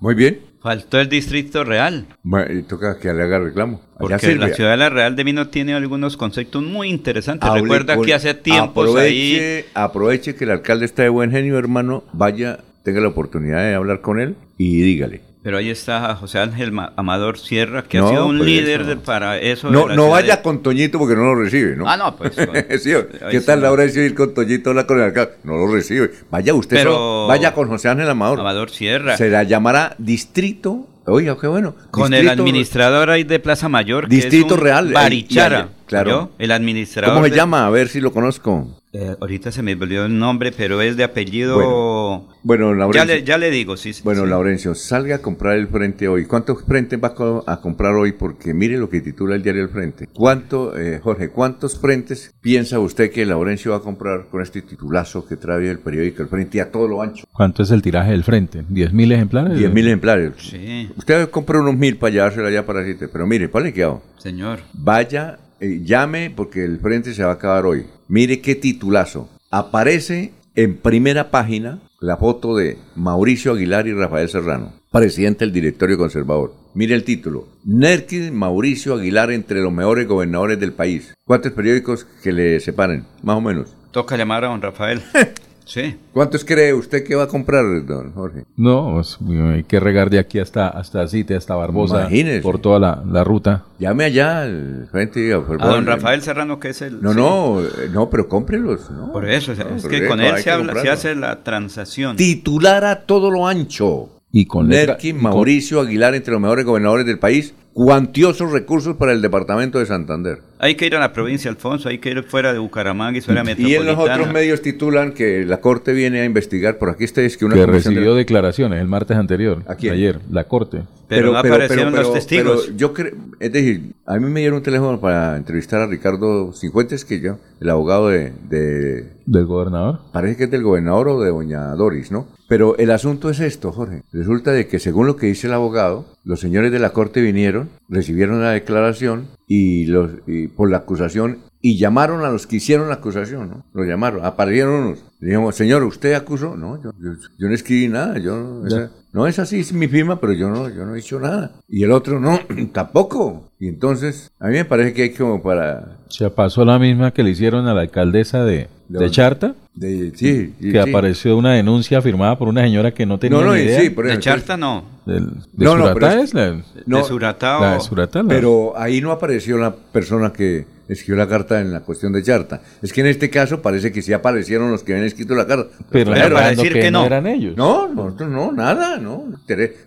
Muy 0.00 0.14
bien. 0.14 0.45
Faltó 0.62 0.98
el 1.00 1.08
Distrito 1.08 1.64
Real. 1.64 2.06
Bueno, 2.22 2.52
y 2.58 2.62
toca 2.62 2.98
que 2.98 3.12
le 3.12 3.22
haga 3.22 3.38
reclamo. 3.38 3.80
Allá 3.92 3.98
Porque 3.98 4.18
sirve. 4.26 4.48
la 4.48 4.54
ciudad 4.54 4.70
de 4.72 4.76
la 4.78 4.88
Real 4.90 5.14
de 5.14 5.24
Vino 5.24 5.48
tiene 5.48 5.74
algunos 5.74 6.16
conceptos 6.16 6.62
muy 6.62 6.88
interesantes. 6.88 7.48
Hable 7.48 7.62
Recuerda 7.62 7.96
con- 7.96 8.04
que 8.04 8.14
hace 8.14 8.34
tiempos 8.34 8.96
ahí... 8.96 9.64
aproveche 9.74 10.34
que 10.34 10.44
el 10.44 10.50
alcalde 10.50 10.86
está 10.86 11.02
de 11.02 11.08
buen 11.08 11.30
genio, 11.30 11.58
hermano. 11.58 12.04
Vaya, 12.12 12.58
tenga 12.82 13.00
la 13.00 13.08
oportunidad 13.08 13.58
de 13.62 13.74
hablar 13.74 14.00
con 14.00 14.18
él 14.20 14.36
y 14.58 14.80
dígale. 14.82 15.20
Pero 15.46 15.58
ahí 15.58 15.70
está 15.70 16.12
José 16.16 16.40
Ángel 16.40 16.72
Ma- 16.72 16.92
Amador 16.96 17.38
Sierra, 17.38 17.84
que 17.84 17.98
No, 17.98 18.08
ha 18.08 18.10
sido 18.10 18.26
un 18.26 18.38
pues 18.38 18.50
líder 18.50 18.80
eso. 18.80 18.90
de- 18.90 18.96
para 18.96 19.38
eso. 19.38 19.70
No, 19.70 19.86
la 19.86 20.02
vaya 20.02 20.36
de- 20.38 20.42
con 20.42 20.60
Toñito 20.60 20.98
porque 20.98 21.14
no 21.14 21.22
lo 21.22 21.36
recibe, 21.36 21.76
¿no? 21.76 21.88
Ah, 21.88 21.96
no, 21.96 22.16
pues. 22.16 22.34
Sí, 22.82 22.92
ahí 22.92 23.04
¿Qué 23.30 23.38
sí 23.38 23.46
tal 23.46 23.62
la 23.62 23.70
hora 23.70 23.86
de 23.86 24.06
ir 24.06 24.14
con 24.16 24.34
Toñito 24.34 24.70
a 24.70 24.72
hablar 24.72 24.86
con 24.86 24.98
el 24.98 25.04
alcalde? 25.04 25.34
No 25.44 25.56
lo 25.56 25.72
recibe. 25.72 26.10
Vaya 26.32 26.52
usted, 26.52 26.78
Pero- 26.78 26.94
solo, 26.94 27.26
vaya 27.28 27.54
con 27.54 27.68
José 27.68 27.88
Ángel 27.88 28.10
Amador. 28.10 28.40
Amador 28.40 28.70
Sierra. 28.70 29.16
Se 29.16 29.28
la 29.30 29.44
llamará 29.44 29.94
Distrito. 29.98 30.88
Oiga, 31.06 31.36
qué 31.40 31.46
bueno. 31.46 31.74
Con 31.90 32.12
el 32.14 32.28
administrador 32.28 33.10
ahí 33.10 33.24
de 33.24 33.38
Plaza 33.38 33.68
Mayor. 33.68 34.08
que 34.08 34.16
es 34.16 34.22
Distrito 34.24 34.54
un 34.54 34.60
Real. 34.60 34.92
Barichara. 34.92 35.68
claro. 35.86 36.32
El 36.38 36.50
administrador. 36.50 37.14
¿Cómo 37.14 37.24
se 37.26 37.30
de- 37.30 37.36
llama? 37.36 37.66
A 37.66 37.70
ver 37.70 37.88
si 37.88 38.00
lo 38.00 38.12
conozco. 38.12 38.80
Eh, 38.92 39.14
ahorita 39.20 39.52
se 39.52 39.62
me 39.62 39.74
olvidó 39.74 40.06
el 40.06 40.18
nombre, 40.18 40.52
pero 40.56 40.80
es 40.80 40.96
de 40.96 41.04
apellido. 41.04 41.56
Bueno, 41.56 42.28
Bueno, 42.42 42.70
ya, 42.72 42.76
Laurencio. 42.78 43.14
le, 43.14 43.24
ya 43.24 43.36
le 43.36 43.50
digo, 43.50 43.76
sí. 43.76 43.92
sí, 43.92 44.00
Bueno, 44.02 44.22
sí. 44.22 44.30
Laurencio, 44.30 44.74
salga 44.74 45.16
a 45.16 45.18
comprar 45.18 45.56
el 45.58 45.68
frente 45.68 46.08
hoy. 46.08 46.24
¿Cuántos 46.24 46.64
frentes 46.64 46.98
va 47.02 47.08
a 47.08 47.14
co- 47.14 47.44
a 47.46 47.60
comprar 47.60 47.92
hoy? 47.94 48.12
Porque 48.12 48.54
mire 48.54 48.78
lo 48.78 48.88
que 48.88 49.02
titula 49.02 49.34
el 49.36 49.42
diario 49.42 49.62
El 49.64 49.68
Frente. 49.68 50.08
¿Cuánto, 50.14 50.78
eh, 50.78 50.98
Jorge, 51.02 51.28
cuántos 51.28 51.78
frentes 51.78 52.32
piensa 52.40 52.78
usted 52.78 53.10
que 53.10 53.26
Laurencio 53.26 53.72
va 53.72 53.78
a 53.78 53.80
comprar 53.80 54.28
con 54.30 54.40
este 54.40 54.62
titulazo 54.62 55.26
que 55.26 55.36
trae 55.36 55.68
el 55.70 55.80
periódico 55.80 56.22
El 56.22 56.28
Frente 56.30 56.62
a 56.62 56.70
todo 56.70 56.88
lo 56.88 57.02
ancho? 57.02 57.26
¿Cuánto 57.32 57.64
es 57.64 57.70
el 57.72 57.82
tiraje 57.82 58.12
del 58.12 58.24
frente? 58.24 58.64
¿10.000 58.70 59.12
ejemplares? 59.12 59.58
10 59.58 59.70
mil 59.74 59.86
ejemplares. 59.88 60.32
Sí. 60.38 60.88
Usted 60.96 61.28
compra 61.28 61.60
unos 61.60 61.76
mil 61.76 61.98
para 61.98 62.12
llevárselo 62.12 62.46
allá 62.46 62.64
para 62.64 62.84
Cite, 62.84 63.08
pero 63.08 63.26
mire, 63.26 63.48
¿cuál 63.48 63.64
le 63.64 63.72
quedado? 63.74 64.02
Señor. 64.18 64.60
Vaya, 64.72 65.38
eh, 65.60 65.82
llame 65.84 66.32
porque 66.34 66.64
el 66.64 66.80
frente 66.80 67.12
se 67.12 67.22
va 67.22 67.30
a 67.30 67.34
acabar 67.34 67.66
hoy. 67.66 67.86
Mire 68.08 68.40
qué 68.40 68.54
titulazo. 68.54 69.28
Aparece 69.50 70.32
en 70.54 70.78
primera 70.78 71.30
página 71.30 71.80
la 72.00 72.16
foto 72.16 72.56
de 72.56 72.78
Mauricio 72.94 73.52
Aguilar 73.52 73.86
y 73.86 73.92
Rafael 73.92 74.28
Serrano, 74.30 74.72
presidente 74.90 75.44
del 75.44 75.52
directorio 75.52 75.98
conservador. 75.98 76.54
Mire 76.72 76.94
el 76.94 77.04
título. 77.04 77.46
Nerkis 77.64 78.32
Mauricio 78.32 78.94
Aguilar 78.94 79.30
entre 79.32 79.60
los 79.60 79.72
mejores 79.72 80.08
gobernadores 80.08 80.58
del 80.58 80.72
país. 80.72 81.14
¿Cuántos 81.24 81.52
periódicos 81.52 82.06
que 82.22 82.32
le 82.32 82.60
separen? 82.60 83.04
Más 83.22 83.36
o 83.36 83.40
menos. 83.42 83.74
Toca 83.90 84.16
llamar 84.16 84.44
a 84.44 84.48
don 84.48 84.62
Rafael. 84.62 85.02
sí. 85.66 85.96
¿Cuántos 86.14 86.42
cree 86.46 86.72
usted 86.72 87.04
que 87.04 87.14
va 87.14 87.24
a 87.24 87.28
comprar, 87.28 87.64
don 87.84 88.12
Jorge? 88.12 88.44
No, 88.56 88.92
pues, 88.94 89.18
hay 89.52 89.64
que 89.64 89.78
regar 89.78 90.08
de 90.08 90.18
aquí 90.18 90.38
hasta 90.38 90.68
hasta 90.68 91.06
Cite, 91.06 91.36
hasta 91.36 91.54
Barbosa, 91.54 92.00
Imagínese. 92.00 92.40
por 92.40 92.58
toda 92.58 92.78
la, 92.78 93.02
la 93.06 93.22
ruta. 93.24 93.64
Llame 93.78 94.04
allá 94.04 94.40
al 94.42 94.88
frente 94.90 95.20
y 95.20 95.24
diga, 95.24 95.44
por 95.44 95.56
A 95.56 95.58
favor, 95.58 95.74
don 95.74 95.86
Rafael 95.86 96.22
Serrano, 96.22 96.58
que 96.58 96.70
es 96.70 96.80
el. 96.80 97.02
No, 97.02 97.10
sí. 97.12 97.16
no, 97.18 97.60
eh, 97.60 97.90
no, 97.92 98.08
pero 98.08 98.26
cómprelos. 98.28 98.90
¿no? 98.90 99.12
Por 99.12 99.28
eso, 99.28 99.52
es 99.52 99.58
que 99.86 100.06
con 100.08 100.20
él 100.20 100.38
se, 100.38 100.50
habla, 100.50 100.72
hace 100.90 101.14
la 101.14 101.42
transacción. 101.42 102.16
Titular 102.16 102.84
a 102.86 103.02
todo 103.02 103.30
lo 103.30 103.46
ancho. 103.46 104.08
Y 104.32 104.46
con 104.46 104.68
letra- 104.68 104.94
Nerky 104.94 105.08
y 105.10 105.12
con- 105.12 105.22
Mauricio 105.22 105.80
Aguilar 105.80 106.14
entre 106.14 106.32
los 106.32 106.40
mejores 106.40 106.64
gobernadores 106.64 107.04
del 107.06 107.18
país. 107.18 107.54
Cuantiosos 107.72 108.52
recursos 108.52 108.96
para 108.96 109.12
el 109.12 109.20
departamento 109.20 109.78
de 109.78 109.84
Santander. 109.84 110.38
Hay 110.58 110.74
que 110.74 110.86
ir 110.86 110.96
a 110.96 111.00
la 111.00 111.12
provincia, 111.12 111.50
Alfonso, 111.50 111.88
hay 111.88 111.98
que 111.98 112.10
ir 112.10 112.22
fuera 112.22 112.52
de 112.52 112.58
Bucaramanga 112.58 113.18
y 113.18 113.20
fuera 113.20 113.42
Y 113.42 113.44
metropolitana. 113.44 113.90
en 113.90 113.96
los 113.96 114.08
otros 114.08 114.32
medios 114.32 114.62
titulan 114.62 115.12
que 115.12 115.44
la 115.44 115.60
Corte 115.60 115.92
viene 115.92 116.20
a 116.20 116.24
investigar. 116.24 116.78
Por 116.78 116.90
aquí 116.90 117.04
está 117.04 117.20
es 117.22 117.36
que 117.36 117.44
una 117.44 117.54
que 117.54 117.60
de- 117.60 117.66
recibió 117.66 118.14
declaraciones 118.14 118.80
el 118.80 118.88
martes 118.88 119.16
anterior, 119.16 119.62
¿A 119.66 119.74
quién? 119.74 119.92
ayer, 119.94 120.20
la 120.30 120.44
corte. 120.44 120.82
Pero 121.08 121.30
no 121.32 121.38
aparecieron 121.38 121.94
los 121.94 122.12
testigos. 122.12 122.64
pero 122.66 122.76
yo 122.76 122.92
creo, 122.92 123.12
es 123.38 123.52
decir, 123.52 123.92
a 124.06 124.16
mí 124.18 124.28
me 124.28 124.40
dieron 124.40 124.56
un 124.56 124.62
teléfono 124.64 124.98
para 125.00 125.36
entrevistar 125.36 125.80
a 125.82 125.86
Ricardo 125.86 126.52
Cincuentes, 126.52 127.04
que 127.04 127.20
yo, 127.20 127.38
el 127.60 127.70
abogado 127.70 128.08
de, 128.08 128.32
de- 128.48 129.12
¿Del 129.24 129.46
gobernador? 129.46 130.00
parece 130.12 130.36
que 130.36 130.44
es 130.44 130.50
del 130.50 130.64
gobernador 130.64 131.08
o 131.08 131.20
de 131.20 131.30
doña 131.30 131.68
Doris, 131.76 132.10
¿no? 132.10 132.26
Pero 132.48 132.76
el 132.78 132.90
asunto 132.90 133.30
es 133.30 133.38
esto, 133.40 133.70
Jorge. 133.72 134.02
Resulta 134.12 134.50
de 134.52 134.66
que 134.66 134.78
según 134.80 135.06
lo 135.06 135.16
que 135.16 135.26
dice 135.26 135.46
el 135.46 135.52
abogado, 135.52 136.06
los 136.24 136.40
señores 136.40 136.72
de 136.72 136.78
la 136.80 136.90
corte 136.90 137.20
vinieron, 137.20 137.68
recibieron 137.88 138.42
la 138.42 138.50
declaración 138.50 139.28
y 139.46 139.86
los 139.86 140.10
y 140.26 140.48
por 140.48 140.70
la 140.70 140.78
acusación 140.78 141.38
y 141.60 141.78
llamaron 141.78 142.24
a 142.24 142.30
los 142.30 142.46
que 142.46 142.56
hicieron 142.56 142.88
la 142.88 142.94
acusación, 142.96 143.48
¿no? 143.48 143.64
Lo 143.72 143.84
llamaron, 143.84 144.24
aparecieron 144.24 144.74
unos. 144.86 145.04
Dijimos, 145.20 145.56
señor, 145.56 145.82
¿usted 145.84 146.14
acusó? 146.14 146.56
No, 146.56 146.80
yo, 146.82 146.92
yo, 147.00 147.12
yo 147.38 147.48
no 147.48 147.54
escribí 147.54 147.88
nada, 147.88 148.18
yo 148.18 148.36
no, 148.36 148.66
esa- 148.66 148.90
no 149.16 149.26
es 149.26 149.38
así, 149.38 149.60
es 149.60 149.72
mi 149.72 149.88
firma, 149.88 150.20
pero 150.20 150.34
yo 150.34 150.50
no, 150.50 150.68
yo 150.68 150.84
no 150.84 150.94
he 150.94 150.98
hecho 150.98 151.18
nada. 151.18 151.52
Y 151.68 151.82
el 151.82 151.90
otro, 151.90 152.20
no, 152.20 152.38
tampoco. 152.72 153.48
Y 153.58 153.68
entonces, 153.68 154.30
a 154.38 154.48
mí 154.48 154.52
me 154.52 154.64
parece 154.66 154.92
que 154.92 155.02
hay 155.04 155.10
como 155.10 155.42
para... 155.42 155.96
Se 156.10 156.28
pasó 156.28 156.64
la 156.66 156.78
misma 156.78 157.10
que 157.12 157.22
le 157.22 157.30
hicieron 157.30 157.66
a 157.66 157.72
la 157.72 157.80
alcaldesa 157.80 158.44
de, 158.44 158.68
¿De 158.88 158.98
de? 159.00 159.10
Charta, 159.10 159.54
De, 159.74 160.12
sí, 160.14 160.52
sí, 160.60 160.70
que 160.70 160.82
sí. 160.82 160.90
apareció 160.90 161.36
una 161.38 161.54
denuncia 161.54 162.02
firmada 162.02 162.36
por 162.36 162.48
una 162.48 162.60
señora 162.62 162.92
que 162.92 163.06
no 163.06 163.18
tenía 163.18 163.38
No, 163.38 163.44
no, 163.46 163.54
ni 163.54 163.62
idea. 163.62 163.80
sí, 163.80 163.88
por 163.90 164.04
De 164.04 164.10
ejemplo, 164.10 164.30
Charta 164.32 164.56
no. 164.58 164.84
Del- 165.06 165.30
de 165.30 165.64
No, 165.64 165.76
no, 165.76 165.84
Suratá 165.86 165.94
pero 165.94 166.06
es- 166.12 166.24
es 166.24 166.34
la, 166.34 166.62
No, 166.84 166.98
de 166.98 167.04
Suratá 167.04 167.60
la 167.60 167.74
de 167.74 167.80
Suratá, 167.80 168.22
la- 168.22 168.28
Pero 168.28 168.74
ahí 168.78 169.00
no 169.00 169.10
apareció 169.10 169.56
la 169.56 169.74
persona 169.74 170.32
que 170.34 170.66
escribió 170.88 171.16
la 171.16 171.28
carta 171.28 171.60
en 171.60 171.72
la 171.72 171.80
cuestión 171.80 172.12
de 172.12 172.22
Charta. 172.22 172.60
Es 172.82 172.92
que 172.92 173.00
en 173.00 173.08
este 173.08 173.30
caso 173.30 173.60
parece 173.62 173.92
que 173.92 174.02
sí 174.02 174.12
aparecieron 174.12 174.70
los 174.70 174.82
que 174.82 174.92
habían 174.92 175.06
escrito 175.06 175.34
la 175.34 175.46
carta. 175.46 175.68
pero 175.90 176.12
Pero 176.12 176.34
para 176.34 176.50
decir 176.50 176.72
que 176.72 176.90
no. 176.90 177.04
eran 177.04 177.26
ellos. 177.26 177.56
No, 177.56 177.88
nosotros 177.88 178.30
no, 178.30 178.52
nada, 178.52 178.98
no. 178.98 179.24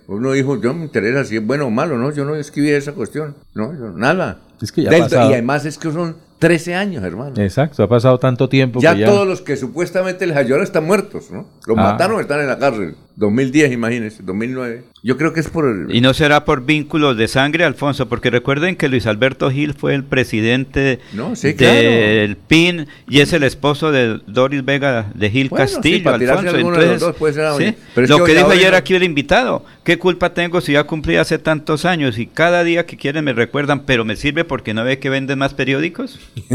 Uno 0.08 0.32
dijo, 0.34 0.60
yo 0.62 0.74
me 0.74 0.84
interesa 0.86 1.24
si 1.26 1.38
es 1.38 1.46
bueno 1.46 1.66
o 1.68 1.70
malo, 1.70 1.98
no, 1.98 2.12
yo 2.14 2.26
no 2.26 2.36
escribí 2.36 2.70
esa 2.70 2.94
cuestión, 2.94 3.36
no, 3.54 3.72
yo, 3.78 3.92
nada. 3.92 4.40
Es 4.62 4.72
que 4.72 4.84
ya 4.84 4.90
Del- 4.90 5.02
pasado. 5.04 5.30
y 5.30 5.34
además 5.34 5.66
es 5.66 5.78
que 5.78 5.92
son 5.92 6.16
13 6.40 6.76
años, 6.76 7.04
hermano. 7.04 7.34
Exacto, 7.42 7.84
ha 7.84 7.88
pasado 7.90 8.18
tanto 8.18 8.48
tiempo 8.50 8.80
Ya, 8.82 8.94
que 8.94 9.02
ya... 9.02 9.08
todos 9.08 9.28
los 9.28 9.42
que 9.42 9.56
supuestamente 9.58 10.26
les 10.28 10.36
ayudaron 10.38 10.64
están 10.64 10.86
muertos, 10.86 11.32
¿no? 11.32 11.48
Los 11.66 11.78
Ah. 11.78 11.82
mataron, 11.92 12.20
están 12.22 12.40
en 12.42 12.48
la 12.48 12.58
cárcel. 12.60 12.96
2010, 13.20 13.74
imagínense, 13.74 14.24
2009. 14.24 14.84
Yo 15.04 15.18
creo 15.18 15.34
que 15.34 15.42
es 15.42 15.50
por 15.50 15.66
el... 15.68 15.94
Y 15.94 16.00
no 16.02 16.14
será 16.14 16.46
por 16.46 16.66
vínculos 16.66 17.18
de 17.18 17.28
sangre, 17.28 17.64
Alfonso, 17.66 18.08
porque 18.10 18.30
recuerden 18.30 18.76
que 18.78 18.88
Luis 18.90 19.06
Alberto 19.06 19.52
Gil 19.52 19.74
fue 19.74 19.94
el 19.94 20.04
presidente 20.06 21.00
No, 21.14 21.36
sí, 21.36 21.54
del 21.54 22.36
PIN 22.38 22.88
y 23.10 23.20
es 23.20 23.32
el 23.34 23.44
esposo 23.44 23.92
de 23.92 24.20
Doris 24.28 24.64
Vega 24.64 25.12
de 25.14 25.30
Gil 25.30 25.50
Bueno, 25.50 25.68
sí, 25.68 25.74
Castillo, 25.76 26.18
tirarse 26.18 26.24
Alfonso. 26.50 26.56
alguno 26.56 26.78
de 26.78 26.86
los 26.86 26.94
Entonces, 26.94 27.02
dos 27.08 27.16
puede 27.18 27.34
ser, 27.34 27.52
sí, 27.58 27.76
pero 27.96 28.08
lo 28.08 28.18
que 28.26 28.32
que 28.32 28.38
dijo 28.38 28.52
ayer 28.52 28.72
no- 28.72 28.78
aquí 28.78 28.96
el 28.96 29.04
invitado, 29.04 29.66
¿qué 29.84 29.98
culpa 30.00 30.34
tengo 30.34 30.62
si 30.62 30.74
ya 30.74 30.84
cumplí 30.86 31.16
hace 31.18 31.38
tantos 31.40 31.84
años 31.86 32.18
y 32.18 32.26
cada 32.28 32.64
día 32.64 32.86
que 32.86 32.96
quieren 32.98 33.26
me 33.26 33.34
recuerdan, 33.34 33.86
pero 33.86 34.06
me 34.06 34.16
sirve 34.16 34.44
porque 34.46 34.74
no 34.74 34.84
ve 34.86 35.00
que 35.00 35.10
venden 35.10 35.40
más 35.40 35.54
periódicos? 35.54 36.20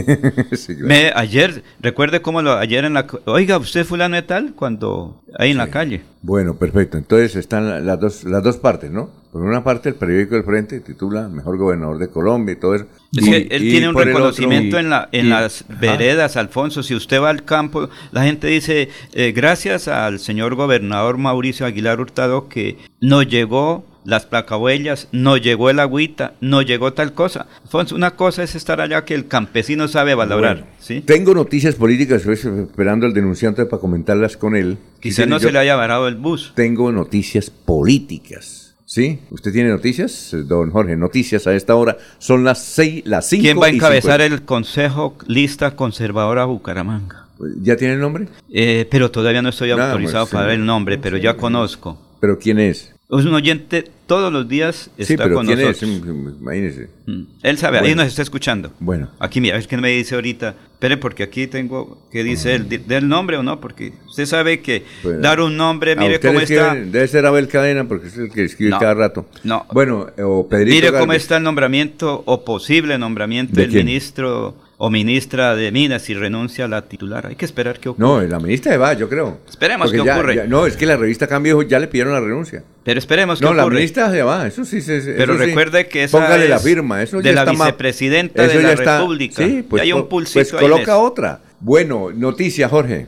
Sí, 0.52 0.74
claro. 0.76 0.86
Me, 0.88 1.12
ayer, 1.14 1.62
recuerde 1.80 2.22
cómo 2.22 2.40
lo, 2.42 2.52
ayer 2.58 2.84
en 2.84 2.94
la... 2.94 3.06
Oiga, 3.26 3.58
¿usted 3.58 3.84
fulano 3.84 4.16
de 4.16 4.22
tal? 4.22 4.52
Cuando 4.54 5.22
ahí 5.38 5.50
en 5.50 5.56
la 5.58 5.68
calle. 5.68 6.02
Bueno, 6.22 6.53
perfecto. 6.56 6.98
Entonces 6.98 7.36
están 7.36 7.86
las 7.86 8.00
dos, 8.00 8.24
las 8.24 8.42
dos 8.42 8.56
partes, 8.56 8.90
¿no? 8.90 9.10
Por 9.32 9.42
una 9.42 9.64
parte, 9.64 9.88
el 9.88 9.96
periódico 9.96 10.36
del 10.36 10.44
Frente 10.44 10.78
titula 10.80 11.28
Mejor 11.28 11.58
Gobernador 11.58 11.98
de 11.98 12.08
Colombia 12.08 12.52
y 12.52 12.56
todo 12.56 12.76
eso. 12.76 12.86
Es 13.16 13.24
que 13.24 13.48
él 13.50 13.62
tiene 13.62 13.88
un 13.88 13.96
reconocimiento 13.96 14.78
en, 14.78 14.90
la, 14.90 15.08
en 15.10 15.28
las 15.28 15.64
veredas, 15.80 16.36
Alfonso. 16.36 16.82
Si 16.82 16.94
usted 16.94 17.20
va 17.20 17.30
al 17.30 17.44
campo, 17.44 17.88
la 18.12 18.22
gente 18.22 18.46
dice, 18.46 18.90
eh, 19.12 19.32
gracias 19.32 19.88
al 19.88 20.20
señor 20.20 20.54
gobernador 20.54 21.18
Mauricio 21.18 21.66
Aguilar 21.66 22.00
Hurtado 22.00 22.48
que 22.48 22.78
nos 23.00 23.26
llegó 23.26 23.84
las 24.04 24.26
placahuellas, 24.26 25.08
no 25.12 25.36
llegó 25.36 25.70
el 25.70 25.80
agüita, 25.80 26.34
no 26.40 26.62
llegó 26.62 26.92
tal 26.92 27.12
cosa. 27.14 27.46
Alfonso, 27.62 27.94
una 27.94 28.12
cosa 28.12 28.42
es 28.42 28.54
estar 28.54 28.80
allá 28.80 29.04
que 29.04 29.14
el 29.14 29.26
campesino 29.26 29.88
sabe 29.88 30.14
valorar. 30.14 30.66
¿sí? 30.78 31.00
Tengo 31.00 31.34
noticias 31.34 31.74
políticas, 31.74 32.26
estoy 32.26 32.52
esperando 32.62 33.06
al 33.06 33.14
denunciante 33.14 33.64
para 33.66 33.80
comentarlas 33.80 34.36
con 34.36 34.56
él. 34.56 34.78
Quizá 35.00 35.26
no 35.26 35.40
se 35.40 35.52
le 35.52 35.58
haya 35.58 35.76
varado 35.76 36.08
el 36.08 36.16
bus. 36.16 36.52
Tengo 36.54 36.92
noticias 36.92 37.50
políticas. 37.50 38.64
¿Sí? 38.86 39.20
¿Usted 39.30 39.52
tiene 39.52 39.70
noticias, 39.70 40.36
don 40.46 40.70
Jorge? 40.70 40.94
Noticias 40.96 41.46
a 41.46 41.54
esta 41.54 41.74
hora. 41.74 41.96
Son 42.18 42.44
las 42.44 42.62
seis, 42.62 43.02
las 43.06 43.28
cinco 43.28 43.42
¿Quién 43.42 43.60
va 43.60 43.66
a 43.66 43.70
encabezar 43.70 44.20
el 44.20 44.42
Consejo 44.42 45.16
Lista 45.26 45.74
Conservadora 45.74 46.44
Bucaramanga? 46.44 47.26
¿Ya 47.60 47.76
tiene 47.76 47.94
el 47.94 48.00
nombre? 48.00 48.28
Eh, 48.52 48.86
pero 48.90 49.10
todavía 49.10 49.42
no 49.42 49.48
estoy 49.48 49.70
autorizado 49.70 50.26
para 50.26 50.44
dar 50.44 50.54
el 50.54 50.64
nombre, 50.64 50.98
pero 50.98 51.16
ya 51.16 51.36
conozco. 51.36 51.98
¿Pero 52.20 52.38
quién 52.38 52.60
es? 52.60 52.93
Es 53.10 53.24
un 53.26 53.34
oyente 53.34 53.84
todos 54.06 54.32
los 54.32 54.48
días 54.48 54.90
está 54.96 55.04
sí, 55.04 55.16
pero 55.16 55.34
con 55.36 55.46
¿quién 55.46 55.58
nosotros. 55.60 55.82
Es? 55.82 56.40
Imagínese. 56.40 56.88
Mm. 57.06 57.22
Él 57.42 57.58
sabe, 57.58 57.78
ahí 57.78 57.94
nos 57.94 58.06
está 58.06 58.22
escuchando. 58.22 58.72
Bueno. 58.80 59.10
Aquí, 59.20 59.40
mira, 59.40 59.56
es 59.58 59.66
que 59.66 59.76
me 59.76 59.90
dice 59.90 60.14
ahorita, 60.14 60.54
espere, 60.72 60.96
porque 60.96 61.22
aquí 61.22 61.46
tengo, 61.46 62.08
¿qué 62.10 62.24
dice 62.24 62.54
él? 62.54 62.68
Di- 62.68 62.78
¿Del 62.78 63.06
nombre 63.06 63.36
o 63.36 63.42
no? 63.42 63.60
Porque 63.60 63.92
usted 64.08 64.24
sabe 64.26 64.60
que 64.60 64.84
Bueno. 65.02 65.20
dar 65.20 65.40
un 65.40 65.56
nombre, 65.56 65.96
mire 65.96 66.18
cómo 66.18 66.40
está. 66.40 66.72
escriben- 66.74 66.90
Debe 66.92 67.06
ser 67.08 67.26
Abel 67.26 67.46
Cadena 67.48 67.86
porque 67.86 68.08
es 68.08 68.16
el 68.16 68.30
que 68.32 68.44
escribe 68.44 68.70
No. 68.70 68.78
cada 68.78 68.94
rato. 68.94 69.26
No. 69.44 69.66
Bueno, 69.72 70.06
o 70.22 70.48
Pedrito 70.48 70.74
Mire 70.74 70.92
cómo 70.98 71.12
está 71.12 71.36
el 71.36 71.42
nombramiento 71.42 72.22
o 72.26 72.44
posible 72.44 72.96
nombramiento 72.98 73.54
¿De 73.54 73.62
del 73.62 73.70
quién? 73.70 73.86
ministro 73.86 74.56
o 74.76 74.90
ministra 74.90 75.54
de 75.54 75.70
Minas 75.70 76.08
y 76.10 76.14
renuncia 76.14 76.64
a 76.64 76.68
la 76.68 76.82
titular. 76.82 77.26
Hay 77.26 77.36
que 77.36 77.44
esperar 77.44 77.78
qué 77.78 77.88
ocurre. 77.90 78.06
No, 78.06 78.20
la 78.22 78.38
ministra 78.40 78.72
de 78.72 78.78
va, 78.78 78.92
yo 78.94 79.08
creo. 79.08 79.38
Esperemos 79.48 79.86
Porque 79.86 79.98
qué 80.00 80.04
ya- 80.06 80.14
ocurre. 80.16 80.36
ya- 80.36 80.46
no, 80.46 80.66
es 80.66 80.76
que 80.76 80.84
la 80.86 80.96
revista 80.96 81.26
Cambio 81.26 81.62
ya 81.62 81.78
le 81.78 81.86
pidieron 81.88 82.12
la 82.12 82.20
renuncia. 82.20 82.64
Pero 82.82 82.98
esperemos 82.98 83.38
qué 83.38 83.44
No, 83.44 83.54
la 83.54 83.66
ministra 83.66 84.10
se 84.10 84.22
va, 84.22 84.46
eso 84.46 84.64
sí 84.64 84.80
se. 84.80 85.00
Pero 85.00 85.34
eso 85.34 85.42
sí. 85.44 85.48
recuerde 85.50 85.86
que 85.86 86.04
esa 86.04 86.18
Póngale 86.18 86.48
la 86.48 86.58
firma, 86.58 87.02
eso 87.02 87.18
de 87.18 87.24
ya 87.24 87.32
la 87.32 87.40
está 87.42 87.52
vicepresidenta 87.52 88.44
eso 88.44 88.56
de 88.58 88.62
la 88.62 88.72
está- 88.72 88.98
República. 88.98 89.44
Sí, 89.46 89.64
pues, 89.68 89.82
Y 89.82 89.86
hay 89.86 89.92
un 89.92 90.02
po- 90.02 90.08
pulsito 90.10 90.40
pues 90.50 90.62
coloca 90.62 90.98
otra. 90.98 91.40
Bueno, 91.60 92.08
noticia, 92.14 92.68
Jorge. 92.68 93.06